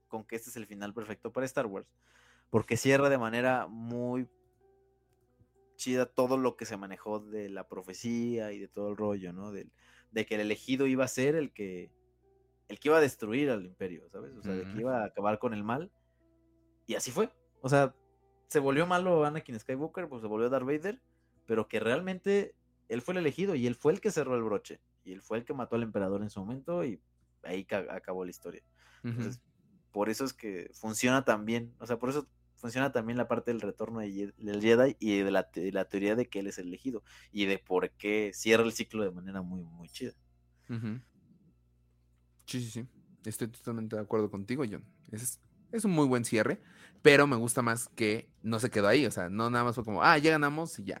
con 0.07 0.23
que 0.23 0.35
este 0.35 0.49
es 0.49 0.57
el 0.57 0.65
final 0.65 0.93
perfecto 0.93 1.31
para 1.31 1.45
Star 1.45 1.67
Wars, 1.67 1.87
porque 2.49 2.75
cierra 2.75 3.09
de 3.09 3.19
manera 3.19 3.67
muy 3.67 4.27
chida 5.77 6.05
todo 6.05 6.37
lo 6.37 6.57
que 6.57 6.65
se 6.65 6.75
manejó 6.75 7.19
de 7.19 7.49
la 7.49 7.67
profecía 7.67 8.51
y 8.51 8.59
de 8.59 8.67
todo 8.67 8.89
el 8.89 8.97
rollo, 8.97 9.31
¿no? 9.31 9.51
De, 9.51 9.69
de 10.11 10.25
que 10.25 10.35
el 10.35 10.41
elegido 10.41 10.87
iba 10.87 11.05
a 11.05 11.07
ser 11.07 11.35
el 11.35 11.53
que 11.53 11.91
el 12.67 12.79
que 12.79 12.89
iba 12.89 12.97
a 12.97 13.01
destruir 13.01 13.49
al 13.49 13.65
imperio, 13.65 14.09
¿sabes? 14.09 14.35
O 14.35 14.43
sea, 14.43 14.53
de 14.53 14.63
que 14.63 14.79
iba 14.79 15.01
a 15.01 15.05
acabar 15.05 15.39
con 15.39 15.53
el 15.53 15.63
mal. 15.63 15.89
Y 16.85 16.95
así 16.95 17.11
fue. 17.11 17.29
O 17.61 17.69
sea, 17.69 17.95
se 18.47 18.59
volvió 18.59 18.85
malo 18.85 19.23
Anakin 19.23 19.57
Skywalker, 19.57 20.09
pues 20.09 20.21
se 20.21 20.27
volvió 20.27 20.49
Darth 20.49 20.65
Vader, 20.65 21.01
pero 21.45 21.67
que 21.67 21.79
realmente 21.79 22.55
él 22.89 23.01
fue 23.01 23.13
el 23.13 23.19
elegido 23.19 23.55
y 23.55 23.67
él 23.67 23.75
fue 23.75 23.93
el 23.93 24.01
que 24.01 24.11
cerró 24.11 24.35
el 24.35 24.43
broche. 24.43 24.81
Y 25.05 25.13
él 25.13 25.21
fue 25.21 25.37
el 25.37 25.45
que 25.45 25.53
mató 25.53 25.77
al 25.77 25.83
emperador 25.83 26.21
en 26.21 26.29
su 26.29 26.41
momento 26.41 26.83
y 26.83 27.01
ahí 27.43 27.65
acabó 27.89 28.25
la 28.25 28.31
historia. 28.31 28.63
Entonces, 29.03 29.41
por 29.91 30.09
eso 30.09 30.25
es 30.25 30.33
que 30.33 30.69
funciona 30.73 31.23
tan 31.23 31.45
bien. 31.45 31.73
O 31.79 31.85
sea, 31.85 31.97
por 31.97 32.09
eso 32.09 32.27
funciona 32.57 32.91
también 32.91 33.17
la 33.17 33.27
parte 33.27 33.51
del 33.51 33.61
retorno 33.61 33.99
del 33.99 34.61
Jedi 34.61 34.97
y 34.99 35.19
de 35.19 35.31
la, 35.31 35.49
teoría 35.89 36.15
de 36.15 36.27
que 36.27 36.39
él 36.39 36.47
es 36.47 36.57
el 36.57 36.67
elegido 36.67 37.03
y 37.31 37.45
de 37.45 37.59
por 37.59 37.91
qué 37.91 38.31
cierra 38.33 38.63
el 38.63 38.73
ciclo 38.73 39.03
de 39.03 39.11
manera 39.11 39.41
muy, 39.41 39.63
muy 39.63 39.87
chida. 39.89 40.13
Sí, 42.45 42.61
sí, 42.61 42.69
sí. 42.69 42.87
Estoy 43.25 43.47
totalmente 43.49 43.95
de 43.95 44.01
acuerdo 44.01 44.29
contigo, 44.29 44.63
John. 44.69 44.83
Es, 45.11 45.39
es 45.71 45.85
un 45.85 45.91
muy 45.91 46.07
buen 46.07 46.25
cierre, 46.25 46.61
pero 47.01 47.27
me 47.27 47.35
gusta 47.35 47.61
más 47.61 47.89
que 47.89 48.29
no 48.41 48.59
se 48.59 48.69
quedó 48.69 48.87
ahí. 48.87 49.05
O 49.05 49.11
sea, 49.11 49.29
no 49.29 49.49
nada 49.49 49.63
más 49.63 49.75
fue 49.75 49.83
como, 49.83 50.03
ah, 50.03 50.17
ya 50.17 50.31
ganamos 50.31 50.79
y 50.79 50.85
ya 50.85 50.99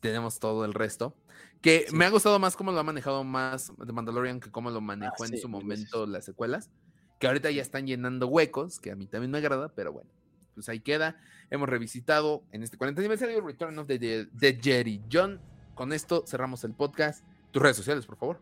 tenemos 0.00 0.38
todo 0.38 0.64
el 0.64 0.74
resto. 0.74 1.16
Que 1.60 1.86
me 1.92 2.04
ha 2.04 2.10
gustado 2.10 2.38
más 2.38 2.54
cómo 2.54 2.70
lo 2.70 2.78
ha 2.78 2.84
manejado 2.84 3.24
más 3.24 3.72
de 3.76 3.92
Mandalorian 3.92 4.40
que 4.40 4.50
cómo 4.50 4.70
lo 4.70 4.80
manejó 4.80 5.24
ah, 5.24 5.26
en 5.26 5.38
su 5.38 5.48
momento 5.48 6.06
las 6.06 6.24
secuelas. 6.24 6.70
Que 7.18 7.26
ahorita 7.26 7.50
ya 7.50 7.62
están 7.62 7.86
llenando 7.86 8.28
huecos, 8.28 8.78
que 8.78 8.90
a 8.90 8.96
mí 8.96 9.06
también 9.06 9.30
me 9.30 9.38
agrada, 9.38 9.74
pero 9.74 9.92
bueno, 9.92 10.10
pues 10.56 10.68
ahí 10.68 10.80
queda. 10.80 11.20
Hemos 11.50 11.68
revisitado 11.68 12.42
en 12.50 12.64
este 12.64 12.76
40 12.76 13.00
aniversario 13.00 13.40
Return 13.40 13.78
of 13.78 13.86
the, 13.86 14.26
the 14.36 14.58
Jerry. 14.60 15.02
John, 15.12 15.38
con 15.74 15.92
esto 15.92 16.24
cerramos 16.26 16.64
el 16.64 16.72
podcast. 16.72 17.24
Tus 17.52 17.62
redes 17.62 17.76
sociales, 17.76 18.06
por 18.06 18.16
favor. 18.16 18.40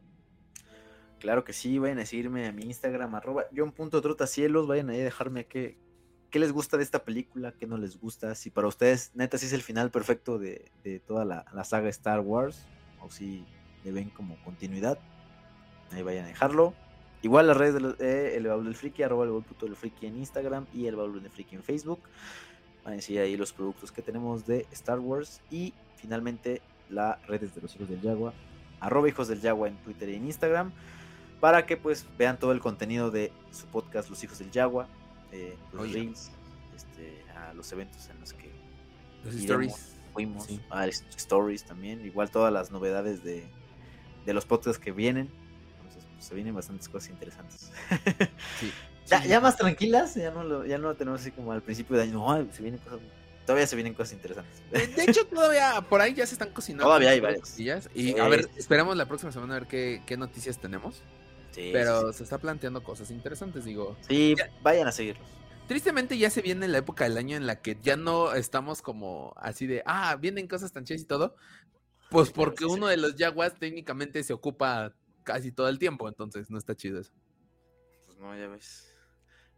Claro 1.19 1.45
que 1.45 1.53
sí, 1.53 1.78
vayan 1.78 1.99
a 1.99 2.07
seguirme 2.07 2.47
a 2.47 2.53
mi 2.53 2.62
Instagram, 2.62 3.15
arroba 3.15 3.47
john.trotacielos, 3.55 4.66
vayan 4.66 4.91
a 4.91 4.93
dejarme 4.93 5.47
que, 5.47 5.78
qué 6.31 6.39
les 6.39 6.53
gusta 6.53 6.77
de 6.77 6.82
esta 6.82 7.03
película, 7.03 7.53
qué 7.59 7.66
no 7.66 7.78
les 7.78 7.99
gusta, 7.99 8.35
si 8.35 8.51
para 8.51 8.69
ustedes 8.69 9.11
neta 9.15 9.39
sí 9.39 9.47
es 9.47 9.55
el 9.55 9.62
final 9.62 9.91
perfecto 9.91 10.39
de, 10.39 10.70
toda 11.07 11.24
la, 11.24 11.65
saga 11.65 11.89
Star 11.89 12.20
Wars, 12.20 12.66
o 13.01 13.11
si 13.11 13.45
le 13.85 13.93
ven 13.93 14.11
como 14.11 14.36
continuidad, 14.45 14.99
ahí 15.93 16.03
vayan 16.03 16.27
a 16.27 16.28
dejarlo. 16.28 16.74
Igual 17.24 17.46
las 17.46 17.56
redes 17.56 17.96
de 17.98 18.36
El 18.36 18.46
Baúl 18.46 18.64
del 18.64 18.74
Friki, 18.74 19.02
arroba 19.02 19.24
el 19.24 19.30
Baúl 19.30 19.44
del 19.59 19.76
Friki 19.76 20.05
en 20.05 20.18
Instagram 20.18 20.66
y 20.74 20.86
el 20.88 20.94
Baúl 20.94 21.22
del 21.22 21.32
Friki 21.32 21.56
en 21.56 21.62
Facebook. 21.62 22.01
Van 22.84 22.92
a 22.92 22.96
decir 22.96 23.18
ahí 23.18 23.34
los 23.38 23.55
productos 23.55 23.90
que 23.90 24.02
tenemos 24.02 24.46
de 24.46 24.66
Star 24.72 24.98
Wars 24.98 25.40
y 25.51 25.72
finalmente 25.96 26.60
las 26.90 27.26
redes 27.26 27.55
de 27.55 27.62
los 27.62 27.74
hijos 27.76 27.88
del 27.88 28.02
Yagua, 28.02 28.34
arroba 28.78 29.09
hijos 29.09 29.28
del 29.28 29.40
Yagua 29.40 29.68
en 29.68 29.76
Twitter 29.76 30.10
y 30.10 30.16
en 30.16 30.26
Instagram, 30.26 30.70
para 31.40 31.64
que 31.64 31.78
pues 31.78 32.06
vean 32.18 32.38
todo 32.38 32.52
el 32.52 32.60
contenido 32.60 33.10
de 33.10 33.32
su 33.52 33.64
podcast 33.68 34.10
Los 34.10 34.22
Hijos 34.22 34.38
del 34.38 34.51
Yagua 34.51 34.86
eh, 35.32 35.56
los 35.72 35.86
este, 35.86 37.24
a 37.34 37.55
los 37.55 37.72
eventos 37.72 38.06
en 38.10 38.20
los 38.20 38.34
que 38.34 38.51
los 39.24 39.34
stories. 39.34 39.96
fuimos, 40.12 40.46
a 40.68 40.86
stories 40.86 41.64
también, 41.64 42.05
igual 42.05 42.30
todas 42.30 42.52
las 42.52 42.70
novedades 42.70 43.24
de, 43.24 43.46
de 44.26 44.34
los 44.34 44.44
podcasts 44.44 44.78
que 44.78 44.92
vienen. 44.92 45.30
Se 46.24 46.34
vienen 46.34 46.55
bastantes 46.55 46.88
cosas 46.88 47.10
interesantes. 47.10 47.70
ya, 49.28 49.40
más 49.40 49.56
tranquilas, 49.56 50.14
ya 50.14 50.30
no, 50.30 50.44
lo, 50.44 50.64
ya 50.64 50.78
no 50.78 50.88
lo 50.88 50.94
tenemos 50.96 51.20
así 51.20 51.30
como 51.30 51.52
al 51.52 51.62
principio 51.62 51.96
de 51.96 52.05
año, 52.05 52.48
se 52.52 52.62
vienen 52.62 52.80
cosas 52.80 53.01
todavía 53.44 53.66
se 53.66 53.76
vienen 53.76 53.94
cosas 53.94 54.14
interesantes. 54.14 54.62
De 54.70 55.05
hecho, 55.05 55.26
todavía 55.26 55.80
por 55.88 56.01
ahí 56.01 56.14
ya 56.14 56.26
se 56.26 56.34
están 56.34 56.51
cocinando. 56.51 56.84
Todavía 56.84 57.10
hay 57.10 57.20
varias. 57.20 57.59
Y 57.94 58.18
a 58.18 58.28
ver, 58.28 58.48
esperamos 58.56 58.96
la 58.96 59.06
próxima 59.06 59.32
semana 59.32 59.56
a 59.56 59.60
ver 59.60 59.68
qué, 59.68 60.02
qué 60.06 60.16
noticias 60.16 60.59
tenemos. 60.59 61.02
Sí, 61.51 61.70
pero 61.72 62.12
se 62.12 62.24
está 62.24 62.38
planteando 62.38 62.82
cosas 62.82 63.10
interesantes, 63.10 63.64
digo. 63.64 63.96
Sí, 64.09 64.34
vayan 64.62 64.88
a 64.88 64.92
seguirlos. 64.92 65.26
Tristemente 65.68 66.18
ya 66.18 66.28
se 66.28 66.42
viene 66.42 66.66
la 66.68 66.78
época 66.78 67.05
del 67.05 67.16
año 67.16 67.36
en 67.36 67.46
la 67.46 67.62
que 67.62 67.78
ya 67.80 67.96
no 67.96 68.34
estamos 68.34 68.82
como 68.82 69.34
así 69.36 69.66
de, 69.66 69.82
ah, 69.86 70.16
vienen 70.16 70.48
cosas 70.48 70.72
tan 70.72 70.84
chidas 70.84 71.02
y 71.02 71.06
todo. 71.06 71.36
Pues 72.10 72.30
porque 72.30 72.64
uno 72.64 72.86
de 72.88 72.96
los 72.96 73.14
Jaguars 73.16 73.55
técnicamente 73.59 74.22
se 74.24 74.32
ocupa 74.32 74.92
casi 75.24 75.51
todo 75.51 75.68
el 75.68 75.78
tiempo, 75.78 76.09
entonces 76.09 76.51
no 76.51 76.59
está 76.59 76.76
chido 76.76 77.01
eso. 77.01 77.12
Pues 78.06 78.18
no, 78.18 78.36
ya 78.38 78.46
ves 78.46 78.93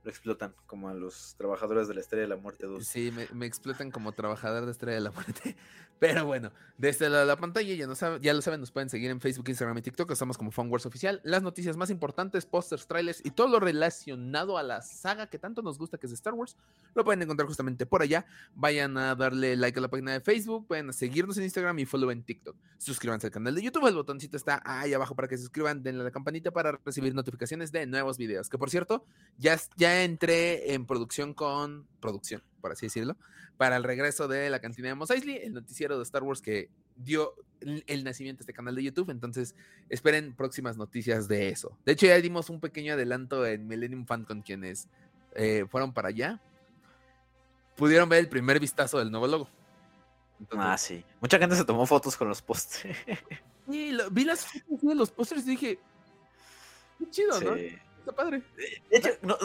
lo 0.07 0.11
explotan 0.11 0.55
como 0.67 0.89
a 0.89 0.95
los 0.95 1.35
trabajadores 1.37 1.89
de 1.89 1.95
la 1.95 2.01
Estrella 2.01 2.23
de 2.23 2.29
la 2.29 2.37
Muerte 2.37 2.65
2. 2.65 2.87
Sí, 2.87 3.13
me, 3.33 3.45
explotan 3.45 3.91
como 3.91 4.13
trabajador 4.13 4.65
de 4.65 4.71
Estrella 4.71 4.95
de 4.95 5.01
la 5.01 5.11
Muerte. 5.11 5.57
Pero 5.99 6.27
bueno, 6.27 6.53
desde 6.77 7.09
la, 7.09 7.25
la 7.25 7.37
pantalla 7.37 7.75
ya, 7.75 7.87
no 7.87 7.95
sabe, 7.95 8.21
ya 8.21 8.35
lo 8.35 8.43
saben, 8.43 8.61
nos 8.61 8.71
pueden 8.71 8.91
seguir 8.91 9.11
en 9.11 9.21
Facebook, 9.21 9.49
Instagram 9.49 9.79
y 9.79 9.83
TikTok. 9.83 10.11
Estamos 10.11 10.39
como 10.39 10.53
Wars 10.71 10.87
Oficial. 10.87 11.21
Las 11.25 11.43
noticias 11.43 11.77
más 11.77 11.91
importantes, 11.91 12.47
pósters, 12.47 12.87
trailers 12.87 13.25
y 13.25 13.31
todo 13.31 13.49
lo 13.49 13.59
relacionado 13.59 14.59
a 14.59 14.63
la 14.63 14.83
saga 14.83 15.27
que 15.27 15.39
tanto 15.39 15.63
nos 15.63 15.79
gusta 15.79 15.99
que 15.99 16.07
es 16.07 16.13
Star 16.13 16.35
Wars, 16.35 16.57
lo 16.95 17.03
pueden 17.03 17.23
encontrar 17.23 17.49
justamente 17.49 17.87
por 17.87 18.03
allá. 18.03 18.27
Vayan 18.55 18.97
a 18.99 19.15
darle 19.15 19.57
like 19.57 19.79
a 19.79 19.83
la 19.83 19.89
página 19.89 20.13
de 20.13 20.21
Facebook, 20.21 20.69
pueden 20.69 20.93
seguirnos 20.93 21.37
en 21.39 21.45
Instagram 21.45 21.79
y 21.81 21.87
follow 21.87 22.11
en 22.11 22.23
TikTok. 22.23 22.55
Suscríbanse 22.79 23.27
al 23.27 23.33
canal 23.33 23.55
de 23.55 23.63
YouTube, 23.63 23.89
el 23.89 23.95
botoncito 23.95 24.37
está 24.37 24.63
ahí 24.65 24.93
abajo 24.93 25.17
para 25.17 25.27
que 25.27 25.37
se 25.37 25.45
suscriban, 25.45 25.83
denle 25.83 26.03
a 26.03 26.05
la 26.05 26.11
campanita 26.11 26.53
para 26.53 26.79
recibir 26.85 27.15
notificaciones 27.15 27.73
de 27.73 27.87
nuevos 27.87 28.19
videos. 28.19 28.51
Que 28.51 28.59
por 28.59 28.71
cierto, 28.71 29.05
ya, 29.39 29.59
ya 29.77 29.96
entré 30.05 30.75
en 30.75 30.87
producción 30.87 31.35
con 31.35 31.87
producción, 32.01 32.43
por 32.61 32.73
así 32.73 32.87
decirlo, 32.87 33.17
para 33.57 33.77
el 33.77 33.85
regreso 33.85 34.29
de 34.29 34.51
la 34.51 34.61
cantina 34.61 34.89
de 34.89 34.95
Mos 34.95 35.11
Eisley, 35.11 35.37
el 35.37 35.55
noticiero 35.55 35.97
de 35.97 36.03
Star 36.03 36.23
Wars 36.23 36.41
que 36.41 36.69
dio 36.97 37.35
el 37.61 38.05
nacimiento 38.05 38.41
a 38.41 38.43
este 38.43 38.53
canal 38.53 38.75
de 38.75 38.83
YouTube. 38.83 39.11
Entonces, 39.11 39.55
esperen 39.89 40.35
próximas 40.35 40.77
noticias 40.77 41.29
de 41.29 41.49
eso. 41.49 41.77
De 41.85 41.93
hecho, 41.93 42.07
ya 42.07 42.21
dimos 42.21 42.51
un 42.51 42.61
pequeño 42.61 42.95
adelanto 42.95 43.47
en 43.47 43.67
Millennium 43.67 44.07
Fan 44.07 44.25
con 44.25 44.43
quienes 44.43 44.89
eh, 45.35 45.65
fueron 45.71 45.93
para 45.93 46.09
allá. 46.09 46.41
Pudieron 47.77 48.09
ver 48.09 48.21
el 48.21 48.29
primer 48.29 48.61
vistazo 48.61 48.99
del 48.99 49.11
nuevo 49.11 49.27
logo. 49.27 49.49
ah, 50.53 50.77
sí. 50.79 51.05
Mucha 51.21 51.39
gente 51.39 51.57
se 51.57 51.65
tomó 51.65 51.87
fotos 51.87 52.17
con 52.17 52.29
los 52.29 52.43
pósters. 52.43 52.97
Sí, 53.69 53.91
vi 54.13 54.25
las 54.25 54.47
fotos 54.47 54.89
de 54.89 54.95
los 54.95 55.11
pósters 55.11 55.43
y 55.45 55.51
dije, 55.51 55.81
qué 57.01 57.11
chido, 57.11 57.41
¿no? 57.41 57.57
Está 57.57 58.13
padre. 58.15 58.41
De 58.89 58.97
hecho, 58.97 59.09
no, 59.23 59.37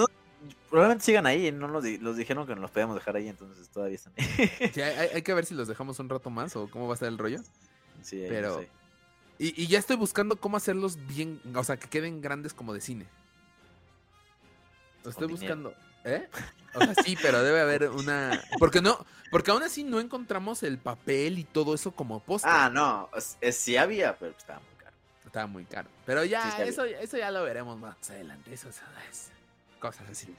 probablemente 0.69 1.05
sigan 1.05 1.25
ahí, 1.25 1.51
no 1.51 1.67
los, 1.67 1.83
los, 1.83 2.17
dijeron 2.17 2.45
que 2.47 2.53
nos 2.53 2.61
los 2.61 2.71
podíamos 2.71 2.95
dejar 2.95 3.15
ahí, 3.15 3.27
entonces 3.27 3.69
todavía 3.69 3.95
están 3.95 4.13
ahí. 4.17 4.71
Sí, 4.73 4.81
hay, 4.81 5.21
que 5.21 5.33
ver 5.33 5.45
si 5.45 5.53
los 5.53 5.67
dejamos 5.67 5.99
un 5.99 6.09
rato 6.09 6.29
más 6.29 6.55
o 6.55 6.69
cómo 6.69 6.87
va 6.87 6.95
a 6.95 6.97
ser 6.97 7.09
el 7.09 7.17
rollo. 7.17 7.39
Sí, 8.01 8.25
pero... 8.27 8.65
Y, 9.37 9.65
ya 9.65 9.79
estoy 9.79 9.95
buscando 9.95 10.35
cómo 10.35 10.57
hacerlos 10.57 10.97
bien, 11.07 11.41
o 11.55 11.63
sea, 11.63 11.75
que 11.75 11.89
queden 11.89 12.21
grandes 12.21 12.53
como 12.53 12.75
de 12.75 12.81
cine. 12.81 13.07
Lo 15.03 15.09
estoy 15.09 15.27
buscando. 15.27 15.73
¿Eh? 16.03 16.27
O 16.75 16.79
sea, 16.79 16.93
sí, 17.03 17.17
pero 17.19 17.41
debe 17.41 17.59
haber 17.59 17.89
una. 17.89 18.39
Porque 18.59 18.81
no, 18.81 19.03
porque 19.31 19.49
aún 19.49 19.63
así 19.63 19.83
no 19.83 19.99
encontramos 19.99 20.61
el 20.61 20.77
papel 20.77 21.39
y 21.39 21.43
todo 21.43 21.73
eso 21.73 21.91
como 21.91 22.19
póster. 22.19 22.51
Ah, 22.53 22.69
no, 22.69 23.09
es, 23.41 23.55
sí 23.55 23.77
había, 23.77 24.15
pero 24.17 24.35
estaba 24.37 24.59
muy 24.59 24.75
caro. 24.77 24.95
Estaba 25.25 25.47
muy 25.47 25.65
caro. 25.65 25.89
Pero 26.05 26.23
ya, 26.23 26.63
eso, 26.63 26.85
eso 26.85 27.17
ya 27.17 27.31
lo 27.31 27.43
veremos 27.43 27.79
más 27.79 27.95
adelante. 28.11 28.53
Eso 28.53 28.69
es 28.69 28.79
cosas 29.81 30.09
así. 30.09 30.33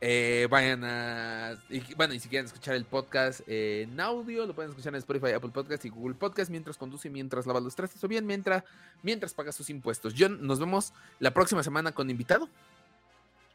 Eh, 0.00 0.48
vayan 0.50 0.82
a. 0.84 1.56
bueno, 1.96 2.14
y 2.14 2.20
si 2.20 2.28
quieren 2.28 2.46
escuchar 2.46 2.74
el 2.74 2.84
podcast 2.84 3.40
en 3.46 3.98
audio, 4.00 4.44
lo 4.44 4.54
pueden 4.54 4.70
escuchar 4.70 4.92
en 4.94 4.98
Spotify, 4.98 5.32
Apple 5.32 5.50
Podcast 5.50 5.84
y 5.84 5.90
Google 5.90 6.14
Podcast 6.14 6.50
mientras 6.50 6.76
conduce, 6.76 7.08
mientras 7.08 7.46
lava 7.46 7.60
los 7.60 7.76
trastes 7.76 8.02
o 8.02 8.08
bien 8.08 8.26
mientras, 8.26 8.64
mientras 9.02 9.32
paga 9.32 9.52
sus 9.52 9.70
impuestos. 9.70 10.14
John, 10.18 10.44
nos 10.44 10.58
vemos 10.58 10.92
la 11.20 11.32
próxima 11.32 11.62
semana 11.62 11.92
con 11.92 12.10
invitado. 12.10 12.48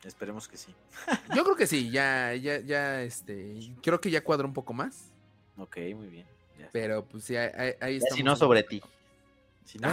Esperemos 0.03 0.47
que 0.47 0.55
sí. 0.55 0.73
Yo 1.35 1.43
creo 1.43 1.55
que 1.57 1.67
sí, 1.67 1.91
ya, 1.91 2.33
ya, 2.35 2.59
ya, 2.61 3.03
este. 3.03 3.59
Creo 3.83 3.99
que 3.99 4.09
ya 4.09 4.23
cuadra 4.23 4.47
un 4.47 4.53
poco 4.53 4.73
más. 4.73 5.11
Ok, 5.57 5.77
muy 5.95 6.07
bien. 6.07 6.25
Pero 6.71 7.03
pues 7.03 7.25
sí, 7.25 7.35
ahí, 7.35 7.73
ahí 7.81 7.99
Si 8.13 8.23
no, 8.23 8.35
sobre 8.35 8.63
ti. 8.63 8.81
Si 9.65 9.77
no, 9.77 9.89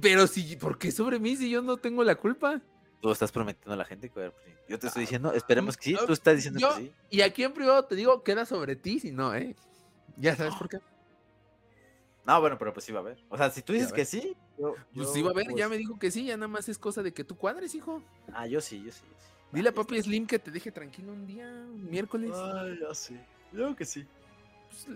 pero 0.00 0.26
si, 0.28 0.54
¿por 0.56 0.78
qué 0.78 0.92
sobre 0.92 1.18
mí 1.18 1.34
si 1.36 1.50
yo 1.50 1.62
no 1.62 1.78
tengo 1.78 2.04
la 2.04 2.14
culpa? 2.14 2.60
Tú 3.00 3.10
estás 3.12 3.30
prometiendo 3.30 3.74
a 3.74 3.76
la 3.76 3.84
gente 3.84 4.08
que 4.08 4.14
pues, 4.14 4.32
yo 4.68 4.78
te 4.78 4.88
estoy 4.88 5.02
diciendo, 5.02 5.32
esperemos 5.32 5.76
que 5.76 5.84
sí, 5.90 5.96
tú 6.04 6.12
estás 6.12 6.34
diciendo 6.34 6.60
que 6.60 6.82
sí. 6.82 6.92
Y 7.10 7.20
aquí 7.20 7.44
en 7.44 7.52
privado 7.52 7.84
te 7.84 7.94
digo, 7.94 8.22
queda 8.24 8.44
sobre 8.44 8.74
ti, 8.74 8.98
si 8.98 9.12
no, 9.12 9.34
¿eh? 9.34 9.54
Ya 10.16 10.34
sabes 10.34 10.54
por 10.56 10.68
qué. 10.68 10.78
No, 12.28 12.40
bueno, 12.40 12.58
pero 12.58 12.74
pues 12.74 12.84
sí 12.84 12.92
va 12.92 12.98
a 12.98 13.02
haber. 13.02 13.24
O 13.30 13.38
sea, 13.38 13.50
si 13.50 13.62
tú 13.62 13.72
dices 13.72 13.90
que 13.90 14.04
sí, 14.04 14.36
yo, 14.58 14.74
pues 14.94 15.12
sí 15.12 15.22
va 15.22 15.28
a 15.28 15.32
haber, 15.32 15.46
ya 15.48 15.66
pues 15.66 15.70
me 15.70 15.76
dijo 15.78 15.98
que 15.98 16.10
sí, 16.10 16.26
ya 16.26 16.36
nada 16.36 16.48
más 16.48 16.68
es 16.68 16.76
cosa 16.76 17.02
de 17.02 17.14
que 17.14 17.24
tú 17.24 17.36
cuadres, 17.36 17.74
hijo. 17.74 18.02
Ah, 18.34 18.46
yo 18.46 18.60
sí, 18.60 18.82
yo 18.84 18.92
sí. 18.92 19.02
Dile 19.50 19.70
a 19.70 19.72
papi 19.72 20.02
Slim 20.02 20.26
que 20.26 20.38
te 20.38 20.50
deje 20.50 20.70
tranquilo 20.70 21.12
un 21.12 21.26
día, 21.26 21.50
miércoles. 21.74 22.32
Ay, 22.34 22.78
ya 22.82 22.94
sí. 22.94 23.18
Yo 23.52 23.60
creo 23.64 23.76
que 23.76 23.84
sí. 23.86 24.06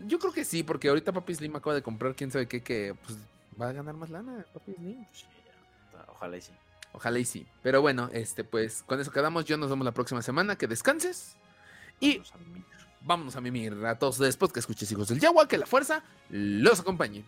yo 0.07 0.19
creo 0.19 0.33
que 0.33 0.45
sí, 0.45 0.63
porque 0.63 0.89
ahorita 0.89 1.11
papi 1.13 1.35
Slim 1.35 1.57
acaba 1.57 1.75
de 1.75 1.83
comprar 1.83 2.15
quién 2.15 2.31
sabe 2.31 2.47
qué, 2.47 2.63
que 2.63 2.95
pues 3.03 3.17
va 3.59 3.71
a 3.71 3.73
ganar 3.73 3.95
más 3.95 4.11
lana, 4.11 4.45
papi 4.53 4.75
Slim. 4.75 5.07
Ojalá 6.09 6.37
y 6.37 6.43
sí. 6.43 6.53
Ojalá 6.93 7.19
y 7.19 7.25
sí. 7.25 7.47
Pero 7.63 7.81
bueno, 7.81 8.11
este, 8.13 8.45
pues 8.45 8.83
con 8.83 9.01
eso 9.01 9.11
quedamos. 9.11 9.45
Yo 9.45 9.57
nos 9.57 9.71
vemos 9.71 9.85
la 9.85 9.93
próxima 9.93 10.23
semana. 10.23 10.57
Que 10.57 10.67
descanses. 10.67 11.37
Y 12.01 12.23
vámonos 13.01 13.37
a 13.37 13.41
mimir 13.41 13.73
a 13.85 13.99
todos 13.99 14.19
después 14.19 14.53
que 14.53 14.61
escuches 14.61 14.91
hijos 14.93 15.09
del 15.09 15.21
Yagua. 15.21 15.49
Que 15.49 15.59
la 15.59 15.67
fuerza 15.67 16.03
los 16.31 16.81
acompañe. 16.81 17.25